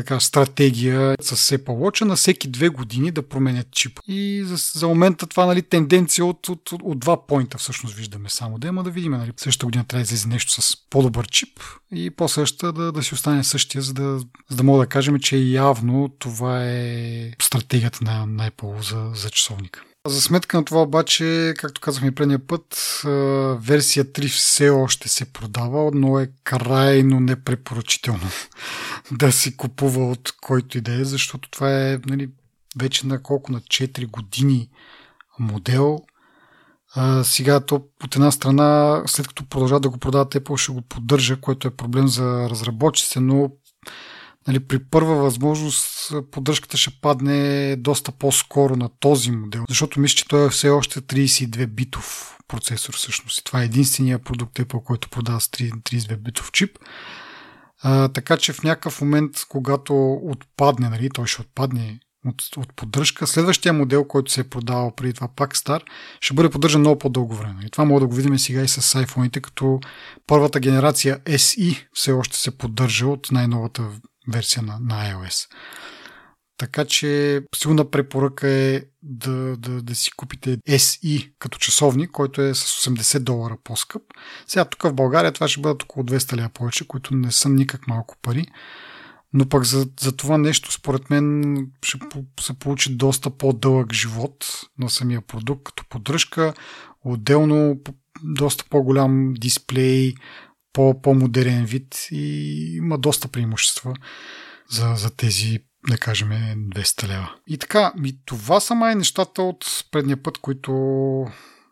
така, 0.01 0.21
стратегия 0.21 1.17
с 1.21 1.37
Apple 1.37 1.65
Watch 1.65 2.05
на 2.05 2.17
всеки 2.17 2.49
две 2.49 2.69
години 2.69 3.11
да 3.11 3.29
променят 3.29 3.71
чип. 3.71 4.01
И 4.09 4.43
за, 4.45 4.57
за 4.79 4.89
момента 4.89 5.27
това 5.27 5.47
нали, 5.47 5.63
тенденция 5.63 6.25
от, 6.25 6.49
от, 6.49 6.73
от, 6.73 6.83
от 6.83 6.99
два 6.99 7.27
поинта 7.27 7.59
всъщност 7.59 7.95
виждаме 7.95 8.29
само 8.29 8.59
да 8.59 8.69
има 8.69 8.83
да 8.83 8.91
видим. 8.91 9.13
Нали, 9.13 9.33
следващата 9.37 9.67
година 9.67 9.85
трябва 9.85 10.01
да 10.01 10.05
излезе 10.05 10.29
нещо 10.29 10.63
с 10.63 10.77
по-добър 10.91 11.29
чип 11.29 11.61
и 11.95 12.11
по-същата 12.11 12.73
да, 12.73 12.93
да 12.93 13.03
си 13.03 13.15
остане 13.15 13.45
същия, 13.45 13.83
за 13.83 13.95
да, 13.95 14.19
за 14.49 14.57
да 14.57 14.63
мога 14.63 14.79
да 14.79 14.87
кажем, 14.87 15.19
че 15.19 15.37
явно 15.37 16.09
това 16.19 16.65
е 16.65 17.31
стратегията 17.43 18.05
на, 18.05 18.27
на 18.27 18.51
Apple 18.51 18.81
за, 18.91 19.11
за 19.15 19.31
часовника. 19.31 19.83
За 20.07 20.23
сметка 20.23 20.57
на 20.57 20.65
това 20.65 20.83
обаче, 20.83 21.55
както 21.59 21.81
казахме 21.81 22.15
предния 22.15 22.39
път, 22.47 23.01
версия 23.61 24.05
3 24.05 24.29
все 24.29 24.71
още 24.71 25.09
се 25.09 25.33
продава, 25.33 25.91
но 25.95 26.19
е 26.19 26.31
крайно 26.45 27.21
непрепоръчително 27.21 28.31
да 29.13 29.33
се 29.33 29.57
купува 29.57 30.11
от 30.11 30.33
който 30.41 30.79
и 30.79 30.81
да 30.81 31.01
е, 31.01 31.05
защото 31.05 31.51
това 31.51 31.91
е 31.91 31.99
нали, 32.07 32.31
вече 32.79 33.07
на 33.07 33.23
колко 33.23 33.53
на 33.53 33.61
4 33.61 34.11
години 34.11 34.69
модел. 35.39 35.99
А, 36.95 37.25
сега 37.25 37.61
то 37.61 37.75
от 38.05 38.15
една 38.15 38.31
страна, 38.31 39.03
след 39.07 39.29
като 39.29 39.49
продължават 39.49 39.83
да 39.83 39.91
го 39.91 39.99
продават, 39.99 40.35
Apple 40.35 40.57
ще 40.57 40.73
го 40.73 40.83
поддържа, 40.83 41.41
което 41.41 41.69
е 41.69 41.77
проблем 41.77 42.09
за 42.09 42.51
разработчиците, 42.51 43.21
но 43.21 43.51
нали, 44.49 44.61
при 44.61 44.85
първа 44.85 45.15
възможност 45.15 46.13
поддръжката 46.31 46.77
ще 46.77 46.91
падне 47.01 47.77
доста 47.77 48.13
по-скоро 48.13 48.77
на 48.77 48.91
този 49.01 49.31
модел, 49.31 49.65
защото 49.69 50.01
мисля, 50.01 50.17
че 50.17 50.29
той 50.29 50.47
е 50.47 50.51
все 50.51 50.69
още 50.69 51.01
32 51.01 51.67
битов 51.67 52.37
процесор 52.49 52.95
всъщност. 52.95 53.41
И 53.41 53.45
това 53.45 53.63
е 53.63 53.65
единствения 53.65 54.19
продукт 54.19 54.59
Apple, 54.59 54.83
който 54.83 55.09
продава 55.09 55.41
с 55.41 55.49
32 55.49 56.17
битов 56.17 56.53
чип. 56.53 56.79
А, 57.83 58.09
така 58.09 58.37
че 58.37 58.53
в 58.53 58.63
някакъв 58.63 59.01
момент, 59.01 59.31
когато 59.49 60.13
отпадне, 60.13 60.89
нали, 60.89 61.09
той 61.11 61.27
ще 61.27 61.41
отпадне 61.41 62.01
от, 62.27 62.43
от 62.57 62.77
поддръжка. 62.77 63.27
Следващия 63.27 63.73
модел, 63.73 64.05
който 64.05 64.33
се 64.33 64.41
е 64.41 64.49
продавал 64.49 64.95
преди 64.97 65.13
това 65.13 65.29
пак 65.37 65.57
стар, 65.57 65.85
ще 66.21 66.35
бъде 66.35 66.51
поддържан 66.51 66.81
много 66.81 66.99
по-дълго 66.99 67.35
време. 67.35 67.63
И 67.67 67.71
това 67.71 67.85
мога 67.85 68.01
да 68.01 68.07
го 68.07 68.15
видим 68.15 68.39
сега 68.39 68.63
и 68.63 68.69
с 68.69 69.05
iPhone-ите, 69.05 69.41
като 69.41 69.81
първата 70.27 70.61
генерация 70.61 71.19
SE 71.19 71.87
все 71.93 72.13
още 72.13 72.37
се 72.37 72.59
поддържа 72.59 73.07
от 73.07 73.29
най-новата 73.33 73.83
версия 74.33 74.63
на, 74.63 74.79
на 74.81 74.95
iOS. 74.95 75.49
Така 76.59 76.85
че 76.85 77.43
силна 77.57 77.91
препоръка 77.91 78.49
е 78.49 78.83
да, 79.03 79.57
да, 79.57 79.83
да 79.83 79.95
си 79.95 80.11
купите 80.11 80.57
SE 80.57 81.33
като 81.39 81.59
часовник, 81.59 82.11
който 82.11 82.43
е 82.43 82.55
с 82.55 82.89
80 82.91 83.19
долара 83.19 83.57
по-скъп. 83.65 84.03
Сега 84.47 84.65
тук 84.65 84.83
в 84.83 84.93
България 84.93 85.33
това 85.33 85.49
ще 85.49 85.61
бъдат 85.61 85.83
около 85.83 86.07
200 86.07 86.45
ля 86.45 86.49
повече, 86.49 86.87
които 86.87 87.15
не 87.15 87.33
са 87.33 87.49
никак 87.49 87.87
малко 87.87 88.17
пари. 88.23 88.47
Но 89.33 89.49
пък 89.49 89.65
за, 89.65 89.89
за 90.01 90.17
това 90.17 90.39
нещо, 90.39 90.73
според 90.73 91.11
мен, 91.11 91.57
ще 91.83 91.99
се 92.41 92.59
получи 92.59 92.97
доста 92.97 93.31
по-дълъг 93.31 93.93
живот 93.93 94.47
на 94.79 94.91
самия 94.91 95.21
продукт, 95.21 95.65
като 95.65 95.85
поддръжка. 95.89 96.55
Отделно 97.05 97.81
доста 98.23 98.65
по-голям 98.71 99.35
дисплей, 99.35 100.15
по, 100.77 101.01
по-модерен 101.03 101.65
вид 101.65 102.09
и 102.11 102.77
има 102.77 102.99
доста 102.99 103.29
преимущества 103.29 103.95
за, 104.71 104.95
за 104.97 105.11
тези, 105.11 105.59
да 105.89 105.99
кажем, 105.99 106.29
200 106.29 107.09
лева. 107.09 107.35
И 107.47 107.59
така, 107.59 107.93
ми, 107.99 108.13
това 108.25 108.61
са 108.61 108.75
май 108.75 108.95
нещата 108.95 109.43
от 109.43 109.85
предния 109.91 110.23
път, 110.23 110.39
които 110.39 110.73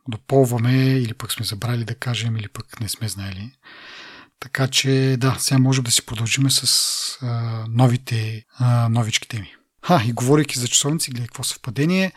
допълваме 0.08 0.98
или 0.98 1.14
пък 1.14 1.32
сме 1.32 1.44
забрали 1.44 1.84
да 1.84 1.94
кажем, 1.94 2.36
или 2.36 2.48
пък 2.48 2.80
не 2.80 2.88
сме 2.88 3.08
знаели. 3.08 3.52
Така 4.40 4.68
че 4.68 5.16
да, 5.18 5.36
сега 5.38 5.58
можем 5.58 5.84
да 5.84 5.90
си 5.90 6.06
продължим 6.06 6.50
с 6.50 7.18
а, 7.22 7.64
новите 7.68 8.44
а, 8.58 8.88
новички 8.88 9.28
теми. 9.28 9.54
Ха, 9.86 10.02
и 10.06 10.12
говорейки 10.12 10.58
за 10.58 10.68
часовници, 10.68 11.10
гледай 11.10 11.26
какво 11.26 11.44
съвпадение 11.44 12.12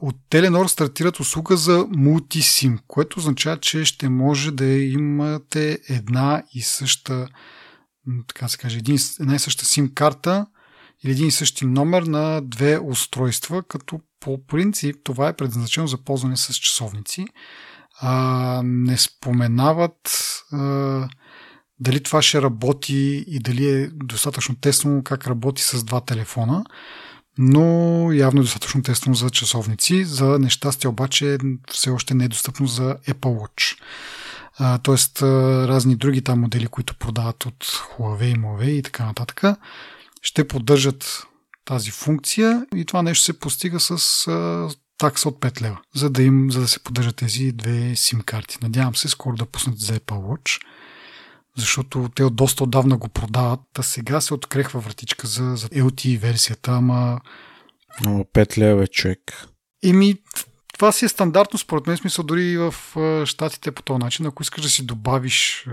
от 0.00 0.16
Теленор 0.30 0.66
стартират 0.66 1.20
услуга 1.20 1.56
за 1.56 1.86
мултисим, 1.88 2.78
което 2.86 3.18
означава, 3.18 3.60
че 3.60 3.84
ще 3.84 4.08
може 4.08 4.50
да 4.50 4.66
имате 4.66 5.78
една 5.88 6.42
и 6.54 6.62
съща, 6.62 7.28
така 8.28 8.48
се 8.48 8.58
каже, 8.58 8.78
един, 8.78 8.98
една 9.20 9.34
и 9.34 9.38
съща 9.38 9.64
сим 9.64 9.94
карта 9.94 10.46
или 11.04 11.12
един 11.12 11.26
и 11.26 11.32
същи 11.32 11.66
номер 11.66 12.02
на 12.02 12.40
две 12.40 12.78
устройства, 12.78 13.62
като 13.62 14.00
по 14.20 14.46
принцип 14.46 14.96
това 15.04 15.28
е 15.28 15.36
предназначено 15.36 15.86
за 15.86 16.04
ползване 16.04 16.36
с 16.36 16.54
часовници. 16.54 17.26
А, 18.00 18.62
не 18.64 18.98
споменават 18.98 20.32
а, 20.52 21.08
дали 21.80 22.02
това 22.02 22.22
ще 22.22 22.42
работи 22.42 23.24
и 23.26 23.38
дали 23.38 23.68
е 23.68 23.88
достатъчно 23.88 24.54
тесно 24.54 25.02
как 25.04 25.26
работи 25.26 25.62
с 25.62 25.84
два 25.84 26.00
телефона 26.00 26.64
но 27.38 28.08
явно 28.12 28.40
е 28.40 28.44
достатъчно 28.44 28.82
тествано 28.82 29.14
за 29.14 29.30
часовници. 29.30 30.04
За 30.04 30.38
нещастие 30.38 30.90
обаче 30.90 31.38
все 31.70 31.90
още 31.90 32.14
не 32.14 32.24
е 32.24 32.28
достъпно 32.28 32.66
за 32.66 32.96
Apple 33.08 33.14
Watch. 33.14 33.78
А, 34.58 34.78
тоест 34.78 35.22
разни 35.22 35.96
други 35.96 36.22
там 36.22 36.40
модели, 36.40 36.66
които 36.66 36.94
продават 36.94 37.46
от 37.46 37.64
Huawei, 37.64 38.36
Huawei 38.36 38.68
и 38.68 38.82
така 38.82 39.04
нататък, 39.04 39.42
ще 40.22 40.48
поддържат 40.48 41.26
тази 41.64 41.90
функция 41.90 42.66
и 42.76 42.84
това 42.84 43.02
нещо 43.02 43.24
се 43.24 43.38
постига 43.38 43.80
с 43.80 44.26
а, 44.26 44.68
такса 44.98 45.28
от 45.28 45.40
5 45.40 45.62
лева, 45.62 45.78
за 45.94 46.10
да, 46.10 46.22
им, 46.22 46.50
за 46.50 46.60
да 46.60 46.68
се 46.68 46.80
поддържат 46.80 47.16
тези 47.16 47.52
две 47.52 47.96
сим 47.96 48.20
карти. 48.20 48.58
Надявам 48.62 48.96
се 48.96 49.08
скоро 49.08 49.36
да 49.36 49.46
пуснат 49.46 49.78
за 49.78 49.92
Apple 49.92 50.00
Watch 50.00 50.60
защото 51.56 52.08
те 52.14 52.24
от 52.24 52.36
доста 52.36 52.64
отдавна 52.64 52.96
го 52.96 53.08
продават, 53.08 53.60
а 53.78 53.82
сега 53.82 54.20
се 54.20 54.34
открехва 54.34 54.80
вратичка 54.80 55.26
за, 55.26 55.56
за 55.56 55.68
LTE 55.68 56.18
версията, 56.18 56.70
ама... 56.72 57.20
О, 58.06 58.10
5 58.10 58.58
лева 58.58 58.86
човек. 58.86 59.46
Еми, 59.84 60.14
това 60.74 60.92
си 60.92 61.04
е 61.04 61.08
стандартно, 61.08 61.58
според 61.58 61.86
мен, 61.86 61.96
смисъл 61.96 62.24
дори 62.24 62.42
и 62.42 62.56
в 62.56 62.74
щатите 63.24 63.70
по 63.70 63.82
този 63.82 63.98
начин. 63.98 64.26
Ако 64.26 64.42
искаш 64.42 64.62
да 64.62 64.68
си 64.68 64.86
добавиш 64.86 65.66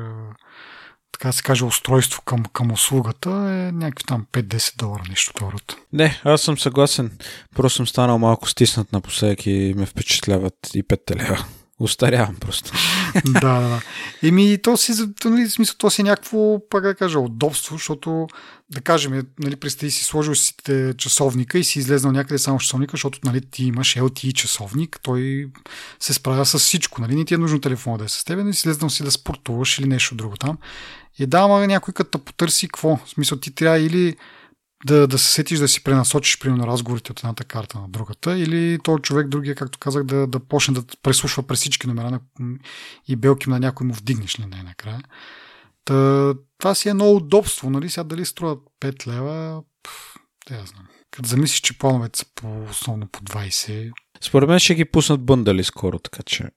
така 1.12 1.28
да 1.30 1.34
се 1.34 1.43
каже, 1.43 1.65
устройство 1.65 2.22
към, 2.22 2.46
към 2.46 2.72
услугата 2.72 3.30
е 3.30 3.72
някакви 3.72 4.04
там 4.04 4.26
5-10 4.32 4.78
долара, 4.78 5.04
нещо 5.10 5.32
второто. 5.32 5.78
Не, 5.93 6.22
аз 6.24 6.41
съм 6.41 6.58
съгласен. 6.58 7.17
Просто 7.56 7.76
съм 7.76 7.88
станал 7.88 8.19
малко 8.19 8.50
стиснат 8.50 8.91
напоследък 8.91 9.46
и 9.46 9.74
ме 9.78 9.86
впечатляват 9.86 10.56
и 10.74 10.84
5 10.84 11.15
лева 11.15 11.46
Устарявам 11.84 12.36
просто. 12.36 12.72
да, 13.26 13.60
да. 13.60 13.82
Еми, 14.24 14.58
то 14.63 14.78
си, 14.78 14.91
нали, 15.26 15.50
смисъл, 15.50 15.76
то 15.78 15.89
си 15.89 16.02
е 16.02 16.04
някакво, 16.04 16.69
пак 16.69 16.84
да 16.84 16.96
кажа, 16.96 17.19
удобство, 17.19 17.76
защото, 17.76 18.28
да 18.69 18.82
кажем, 18.82 19.24
нали, 19.39 19.56
представи 19.56 19.91
си 19.91 20.04
сложил 20.04 20.36
си 20.36 20.54
часовника 20.98 21.60
и 21.60 21.63
си 21.63 21.80
излезнал 21.80 22.12
някъде 22.12 22.38
само 22.38 22.60
часовника, 22.60 22.91
защото 22.91 23.19
нали, 23.24 23.41
ти 23.41 23.65
имаш 23.65 23.96
LTE 23.96 24.34
часовник, 24.34 25.00
той 25.04 25.48
се 26.00 26.13
справя 26.13 26.46
с 26.46 26.60
всичко. 26.60 27.02
Нали? 27.02 27.15
Не 27.15 27.26
ти 27.26 27.34
е 27.34 27.38
нужно 27.38 27.62
телефона 27.62 27.98
да 27.98 28.04
е 28.04 28.10
с 28.10 28.24
теб, 28.24 28.38
нали, 28.38 28.54
си 28.54 28.60
излезнал 28.60 28.89
си 28.89 29.04
да 29.04 29.12
спортуваш 29.12 29.80
или 29.80 29.88
нещо 29.88 30.15
друго 30.15 30.38
там. 30.38 30.58
И 31.19 31.26
да, 31.26 31.39
ама 31.39 31.67
някой 31.67 31.93
като 31.93 32.19
потърси 32.19 32.67
какво? 32.67 32.96
В 33.06 33.10
смисъл, 33.10 33.38
ти 33.38 33.56
трябва 33.56 33.80
или 33.80 34.15
да, 34.86 35.08
да 35.08 35.17
се 35.17 35.32
сетиш 35.32 35.60
да 35.60 35.67
си 35.67 35.84
пренасочиш 35.84 36.39
примерно 36.39 36.67
разговорите 36.67 37.12
от 37.12 37.19
едната 37.19 37.43
карта 37.43 37.80
на 37.80 37.89
другата 37.89 38.38
или 38.38 38.80
то 38.84 39.00
човек 39.00 39.28
другия, 39.28 39.56
както 39.56 39.80
казах, 39.80 40.04
да, 40.04 40.28
да 40.28 40.39
почне 40.39 40.74
да 40.74 40.84
преслушва 41.04 41.43
през 41.43 41.60
всички 41.60 41.88
номера 41.88 42.12
на, 42.12 42.19
и 43.08 43.15
белки 43.15 43.50
на 43.50 43.60
някой 43.60 43.88
му 43.88 43.93
вдигнеш 43.93 44.39
ли 44.39 44.46
най-накрая. 44.46 45.02
Та, 45.86 46.34
това 46.58 46.76
си 46.76 46.89
е 46.89 46.91
едно 46.91 47.12
удобство, 47.12 47.69
нали? 47.69 47.89
Сега 47.89 48.04
дали 48.04 48.26
струват 48.26 48.60
5 48.82 49.08
лева, 49.08 49.63
те 50.46 50.54
я 50.54 50.65
знам. 50.65 50.88
Като 51.12 51.30
замислиш, 51.30 51.62
че 51.62 51.78
плановете 51.78 52.19
са 52.19 52.26
по, 52.36 52.63
основно 52.69 53.08
по 53.08 53.19
20. 53.19 53.91
Според 54.22 54.50
мен 54.50 54.60
ще 54.60 54.76
ги 54.76 54.86
пуснат 54.86 55.26
бъндали 55.26 55.63
скоро, 55.63 56.00
така 56.00 56.24
че 56.24 56.50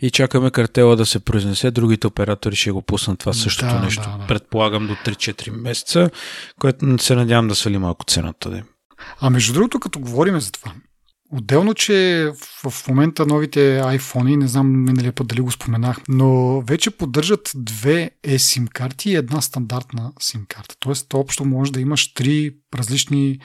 и 0.00 0.10
чакаме 0.10 0.50
картела 0.50 0.96
да 0.96 1.06
се 1.06 1.20
произнесе, 1.20 1.70
другите 1.70 2.06
оператори 2.06 2.56
ще 2.56 2.70
го 2.70 2.82
пуснат 2.82 3.18
това 3.18 3.32
същото 3.32 3.74
да, 3.74 3.80
нещо. 3.80 4.02
Да, 4.02 4.18
да. 4.18 4.26
Предполагам 4.26 4.86
до 4.86 4.94
3-4 4.94 5.50
месеца, 5.50 6.10
което 6.60 6.98
се 6.98 7.14
надявам 7.14 7.48
да 7.48 7.54
свали 7.54 7.78
малко 7.78 8.04
цената. 8.04 8.50
Да. 8.50 8.62
А 9.20 9.30
между 9.30 9.52
другото, 9.52 9.80
като 9.80 10.00
говорим 10.00 10.40
за 10.40 10.52
това, 10.52 10.72
Отделно, 11.32 11.74
че 11.74 12.30
в 12.64 12.88
момента 12.88 13.26
новите 13.26 13.80
iPhone, 13.80 14.36
не 14.36 14.48
знам 14.48 14.84
миналия 14.84 15.12
път 15.12 15.26
дали 15.26 15.40
го 15.40 15.50
споменах, 15.50 15.96
но 16.08 16.60
вече 16.60 16.90
поддържат 16.90 17.52
две 17.54 18.10
eSIM 18.26 18.68
карти 18.68 19.10
и 19.10 19.14
една 19.14 19.40
стандартна 19.40 20.12
SIM 20.20 20.46
карта. 20.46 20.74
Тоест, 20.80 21.14
общо 21.14 21.44
може 21.44 21.72
да 21.72 21.80
имаш 21.80 22.14
три 22.14 22.54
различни 22.74 23.38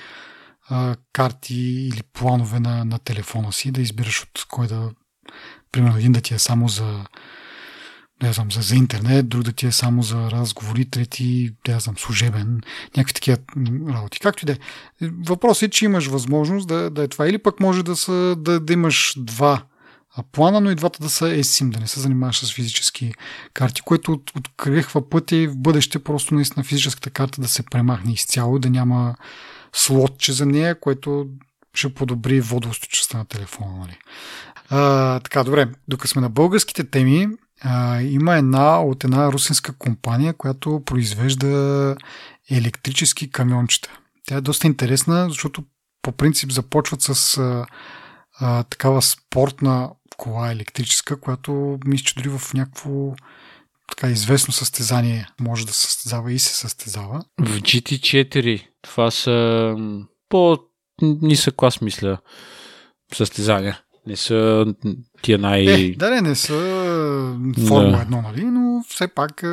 а, 0.70 0.96
карти 1.14 1.56
или 1.94 2.02
планове 2.14 2.60
на, 2.60 2.86
на 2.86 3.00
телефона 3.00 3.54
си, 3.54 3.72
да 3.72 3.82
избираш 3.82 4.22
от 4.22 4.46
кой 4.50 4.68
да 4.68 4.92
примерно 5.72 5.98
един 5.98 6.12
да 6.12 6.22
ти 6.22 6.34
е 6.34 6.40
само 6.40 6.68
за 6.68 7.06
не 8.24 8.34
знам, 8.34 8.52
за, 8.52 8.62
за 8.62 8.76
интернет, 8.76 9.30
друг 9.30 9.44
да 9.44 9.52
ти 9.52 9.68
е 9.68 9.72
само 9.72 10.04
за 10.04 10.32
разговори, 10.32 10.86
трети, 10.86 11.52
не 11.68 11.80
знам, 11.80 11.98
служебен, 11.98 12.62
някакви 12.98 13.14
такива 13.14 13.38
работи. 13.90 14.20
Както 14.20 14.46
и 14.46 14.48
да 14.48 14.54
е. 14.54 14.58
Въпросът 15.26 15.64
е, 15.64 15.70
че 15.70 15.86
имаш 15.86 16.08
възможност 16.08 16.68
да, 16.68 16.90
да 16.90 17.04
е 17.04 17.08
това. 17.08 17.28
Или 17.28 17.38
пък 17.38 17.60
може 17.60 17.84
да, 17.84 17.96
са, 17.96 18.36
да, 18.38 18.60
да 18.60 18.74
имаш 18.74 19.14
два 19.18 19.64
плана, 20.32 20.62
но 20.62 20.72
и 20.72 20.76
двата 20.76 21.00
да 21.04 21.10
са 21.10 21.26
eSIM, 21.26 21.70
да 21.70 21.80
не 21.80 21.88
се 21.88 22.00
занимаваш 22.00 22.40
с 22.40 22.54
физически 22.54 23.14
карти, 23.54 23.82
което 23.82 24.12
от, 24.12 24.32
открехва 24.36 25.10
пъти 25.10 25.48
в 25.48 25.58
бъдеще 25.58 26.00
просто 26.00 26.36
наистина 26.36 26.64
физическата 26.64 27.10
карта 27.10 27.42
да 27.42 27.48
се 27.48 27.64
премахне 27.64 28.14
изцяло, 28.14 28.60
да 28.60 28.70
няма 28.70 29.16
слотче 29.74 30.34
за 30.34 30.46
нея, 30.46 30.80
което 30.80 31.28
ще 31.74 31.94
подобри 31.94 32.42
водоустойчивостта 32.42 33.18
на 33.18 33.26
телефона. 33.26 33.78
Нали. 33.78 33.98
Така, 35.24 35.44
добре, 35.44 35.70
докато 35.88 36.08
сме 36.08 36.22
на 36.22 36.30
българските 36.30 36.84
теми, 36.90 37.28
а, 37.62 38.02
има 38.02 38.36
една 38.36 38.82
от 38.82 39.04
една 39.04 39.32
русинска 39.32 39.78
компания, 39.78 40.34
която 40.34 40.82
произвежда 40.86 41.96
електрически 42.52 43.32
камиончета. 43.32 43.98
Тя 44.28 44.36
е 44.36 44.42
доста 44.42 44.68
интересна, 44.68 45.30
защото 45.30 45.64
по 46.02 46.12
принцип 46.12 46.52
започват 46.52 47.02
с 47.02 47.38
а, 47.38 47.66
а, 48.40 48.64
такава 48.64 49.02
спортна 49.02 49.90
кола 50.18 50.52
електрическа, 50.52 51.20
която 51.20 51.80
мисля, 51.86 52.04
че 52.04 52.16
дори 52.16 52.30
в 52.30 52.54
някакво 52.54 53.14
така 53.90 54.08
известно 54.08 54.54
състезание 54.54 55.28
може 55.40 55.66
да 55.66 55.74
състезава 55.74 56.32
и 56.32 56.40
се 56.40 56.58
състезава. 56.58 57.24
В 57.40 57.60
GT4 57.60 58.68
това 58.82 59.12
са 59.12 59.76
по-нисък 60.30 61.56
клас, 61.56 61.82
мисля, 61.82 62.18
състезания. 63.14 63.82
Не 64.08 64.16
са 64.16 64.66
тия 65.22 65.38
най... 65.38 65.66
Е, 65.66 65.96
да, 65.96 66.10
не, 66.10 66.22
не 66.22 66.36
са 66.36 66.54
Формула 67.68 68.06
да. 68.10 68.18
1, 68.18 68.22
нали? 68.22 68.46
но 68.46 68.84
все 68.90 69.08
пак 69.08 69.44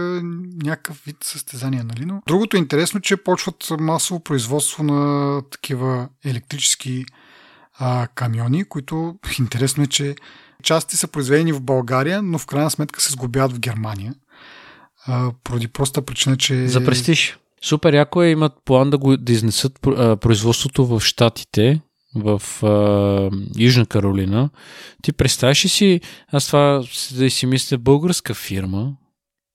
някакъв 0.63 1.03
вид 1.07 1.17
състезание. 1.23 1.83
Нали? 1.83 2.05
Но 2.05 2.23
другото 2.27 2.57
е 2.57 2.61
интересно, 2.61 3.01
че 3.01 3.17
почват 3.17 3.67
масово 3.81 4.21
производство 4.21 4.83
на 4.83 5.43
такива 5.51 6.09
електрически 6.25 7.05
а, 7.79 8.07
камиони, 8.15 8.65
които 8.65 9.15
интересно 9.39 9.83
е, 9.83 9.87
че 9.87 10.15
части 10.63 10.97
са 10.97 11.09
произведени 11.09 11.53
в 11.53 11.63
България, 11.63 12.23
но 12.23 12.39
в 12.39 12.47
крайна 12.47 12.71
сметка 12.71 13.01
се 13.01 13.13
сгубяват 13.13 13.53
в 13.53 13.61
Германия. 13.61 14.15
А, 15.07 15.33
поради 15.45 15.69
проста 15.69 16.03
причина, 16.03 16.37
че... 16.37 16.69
За 16.69 16.85
престиж. 16.85 17.39
Супер 17.63 17.95
яко 17.95 18.23
е, 18.23 18.29
имат 18.29 18.53
план 18.65 18.91
да 18.91 18.99
го 18.99 19.17
да 19.17 19.33
изнесат 19.33 19.81
производството 20.21 20.87
в 20.87 21.01
Штатите, 21.01 21.81
в 22.15 22.43
а, 22.63 23.31
Южна 23.59 23.87
Каролина. 23.87 24.51
Ти 25.03 25.13
представяш 25.13 25.65
ли 25.65 25.69
си, 25.69 26.01
аз 26.33 26.47
това 26.47 26.85
да 27.15 27.31
си 27.31 27.47
мисля, 27.47 27.79
българска 27.79 28.35
фирма 28.35 28.93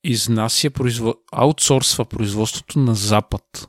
изнася, 0.04 0.70
производ... 0.70 1.16
аутсорсва 1.32 2.04
производството 2.04 2.78
на 2.78 2.94
Запад. 2.94 3.68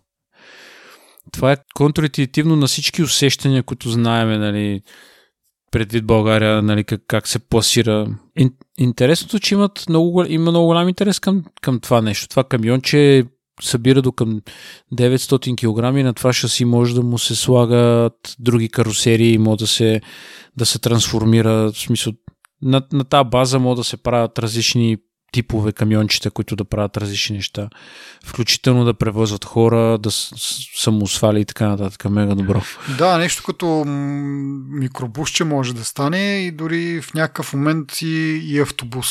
Това 1.32 1.52
е 1.52 1.58
контративно 1.76 2.56
на 2.56 2.68
всички 2.68 3.04
усещания, 3.04 3.64
които 3.64 3.90
знаеме, 3.90 4.38
нали, 4.38 4.82
предвид 5.72 6.06
България, 6.06 6.62
нали, 6.62 6.84
как, 6.84 7.02
как 7.08 7.28
се 7.28 7.40
пласира. 7.40 8.08
Интересното, 8.78 9.40
че 9.40 9.54
имат 9.54 9.86
много, 9.90 10.24
има 10.28 10.52
много 10.52 10.68
голям 10.68 10.90
интерес 10.90 11.20
към, 11.20 11.44
към 11.62 11.80
това 11.80 12.02
нещо. 12.02 12.28
Това 12.28 12.44
камионче 12.44 13.26
събира 13.62 14.02
до 14.02 14.12
към 14.12 14.42
900 14.94 15.56
кг 15.56 16.00
и 16.00 16.04
на 16.04 16.14
това 16.14 16.34
шаси 16.34 16.66
може 16.66 16.96
да 16.96 17.02
му 17.02 17.18
се 17.18 17.36
слагат 17.36 18.36
други 18.40 18.70
карусерии 18.70 19.34
и 19.34 19.38
може 19.38 19.58
да 19.58 19.68
се, 19.68 20.02
да 20.58 20.66
се 20.66 20.80
трансформира. 20.80 21.72
В 21.72 21.78
смисъл, 21.78 22.14
на, 22.62 22.82
на 22.92 23.04
тази 23.04 23.30
база 23.30 23.60
може 23.60 23.78
да 23.78 23.84
се 23.84 23.98
правят 23.98 24.40
различни 24.40 24.98
типове 25.32 25.72
камиончета, 25.72 26.32
които 26.32 26.56
да 26.56 26.66
правят 26.66 26.98
различни 26.98 27.36
неща. 27.36 27.70
Включително 28.26 28.86
да 28.86 28.94
превозват 28.94 29.46
хора, 29.46 29.98
да 29.98 30.12
самосвали 30.12 31.42
и 31.42 31.46
така 31.46 31.68
нататък. 31.68 32.06
Мега 32.06 32.36
добро. 32.36 32.62
Да, 32.98 33.18
нещо 33.18 33.44
като 33.46 33.84
микробусче 34.70 35.44
може 35.44 35.74
да 35.74 35.86
стане 35.86 36.38
и 36.38 36.52
дори 36.52 37.02
в 37.02 37.14
някакъв 37.14 37.54
момент 37.54 38.02
и, 38.02 38.42
и 38.44 38.60
автобус. 38.60 39.08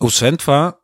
Освен 0.00 0.36
това, 0.36 0.76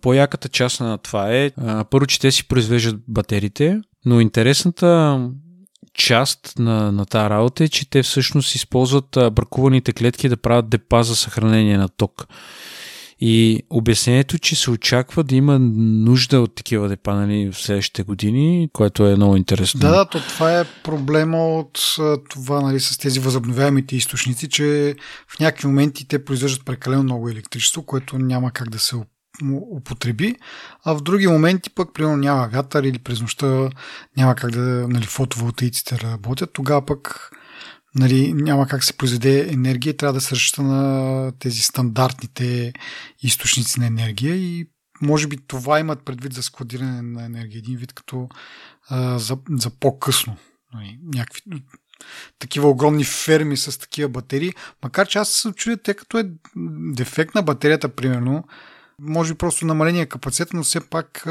по-яката 0.00 0.48
част 0.48 0.80
на 0.80 0.98
това 0.98 1.34
е, 1.34 1.50
първо, 1.90 2.06
че 2.06 2.20
те 2.20 2.30
си 2.30 2.48
произвеждат 2.48 3.00
батериите, 3.08 3.80
но 4.04 4.20
интересната 4.20 5.20
част 5.94 6.54
на, 6.58 6.92
на 6.92 7.06
тази 7.06 7.30
работа 7.30 7.64
е, 7.64 7.68
че 7.68 7.90
те 7.90 8.02
всъщност 8.02 8.54
използват 8.54 9.08
бракуваните 9.10 9.92
клетки 9.92 10.28
да 10.28 10.36
правят 10.36 10.68
депа 10.68 11.02
за 11.02 11.16
съхранение 11.16 11.78
на 11.78 11.88
ток. 11.88 12.26
И 13.20 13.62
обяснението, 13.70 14.38
че 14.38 14.56
се 14.56 14.70
очаква 14.70 15.24
да 15.24 15.34
има 15.34 15.58
нужда 15.58 16.40
от 16.40 16.54
такива 16.54 16.88
депа 16.88 17.14
нали, 17.14 17.50
в 17.52 17.58
следващите 17.58 18.02
години, 18.02 18.68
което 18.72 19.06
е 19.06 19.16
много 19.16 19.36
интересно. 19.36 19.80
Да, 19.80 19.90
да, 19.90 20.04
то 20.04 20.20
това 20.20 20.60
е 20.60 20.64
проблема 20.84 21.38
от 21.38 21.80
това 22.30 22.60
нали, 22.60 22.80
с 22.80 22.98
тези 22.98 23.20
възобновяемите 23.20 23.96
източници, 23.96 24.48
че 24.48 24.94
в 25.28 25.40
някакви 25.40 25.66
моменти 25.66 26.08
те 26.08 26.24
произвеждат 26.24 26.64
прекалено 26.64 27.02
много 27.02 27.28
електричество, 27.28 27.82
което 27.82 28.18
няма 28.18 28.50
как 28.50 28.70
да 28.70 28.78
се 28.78 28.96
му 29.42 29.68
употреби, 29.76 30.36
а 30.84 30.94
в 30.94 31.02
други 31.02 31.26
моменти 31.26 31.70
пък, 31.70 31.94
примерно, 31.94 32.16
няма 32.16 32.48
вятър 32.48 32.84
или 32.84 32.98
през 32.98 33.20
нощта 33.20 33.70
няма 34.16 34.34
как 34.34 34.50
да, 34.50 34.88
нали, 34.88 35.06
фотоволтаиците 35.06 35.98
работят, 35.98 36.52
тогава 36.52 36.86
пък 36.86 37.30
нали, 37.94 38.32
няма 38.32 38.66
как 38.66 38.84
се 38.84 38.96
произведе 38.96 39.52
енергия, 39.52 39.96
трябва 39.96 40.12
да 40.12 40.20
се 40.20 40.34
разчита 40.34 40.62
на 40.62 41.32
тези 41.38 41.60
стандартните 41.60 42.72
източници 43.22 43.80
на 43.80 43.86
енергия 43.86 44.36
и 44.36 44.66
може 45.02 45.26
би 45.26 45.36
това 45.46 45.80
имат 45.80 46.04
предвид 46.04 46.32
за 46.32 46.42
складиране 46.42 47.02
на 47.02 47.24
енергия. 47.24 47.58
Един 47.58 47.76
вид 47.76 47.92
като 47.92 48.28
а, 48.88 49.18
за, 49.18 49.38
за 49.50 49.70
по-късно. 49.70 50.36
Нали, 50.74 50.98
някакви 51.14 51.42
такива 52.38 52.68
огромни 52.68 53.04
ферми 53.04 53.56
с 53.56 53.78
такива 53.78 54.08
батерии. 54.08 54.52
Макар 54.82 55.08
че 55.08 55.18
аз 55.18 55.28
се 55.28 55.52
чудя, 55.52 55.76
тъй 55.76 55.94
като 55.94 56.18
е 56.18 56.30
дефект 56.94 57.34
на 57.34 57.42
батерията, 57.42 57.88
примерно, 57.88 58.44
може 59.00 59.34
би 59.34 59.38
просто 59.38 59.66
намаление 59.66 60.06
капацитет, 60.06 60.48
но 60.52 60.62
все 60.62 60.80
пак 60.90 61.26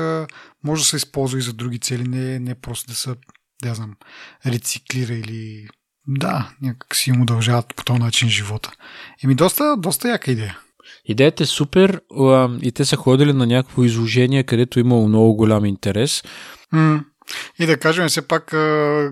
може 0.63 0.81
да 0.81 0.87
се 0.87 0.95
използва 0.95 1.39
и 1.39 1.41
за 1.41 1.53
други 1.53 1.79
цели, 1.79 2.07
не, 2.07 2.39
не 2.39 2.55
просто 2.55 2.87
да 2.87 2.95
се, 2.95 3.15
да 3.63 3.75
знам, 3.75 3.95
рециклира 4.45 5.13
или 5.13 5.67
да, 6.07 6.51
някак 6.61 6.95
си 6.95 7.09
им 7.09 7.21
удължават 7.21 7.75
по 7.75 7.83
този 7.83 7.99
начин 7.99 8.29
живота. 8.29 8.71
Еми, 9.23 9.35
доста, 9.35 9.77
доста 9.77 10.09
яка 10.09 10.31
идея. 10.31 10.59
Идеята 11.05 11.43
е 11.43 11.45
супер 11.45 12.01
и 12.61 12.71
те 12.71 12.85
са 12.85 12.95
ходили 12.95 13.33
на 13.33 13.47
някакво 13.47 13.83
изложение, 13.83 14.43
където 14.43 14.79
имало 14.79 15.07
много 15.07 15.35
голям 15.35 15.65
интерес. 15.65 16.23
Mm. 16.73 17.03
И 17.59 17.65
да 17.65 17.77
кажем 17.77 18.07
все 18.07 18.27
пак, 18.27 18.45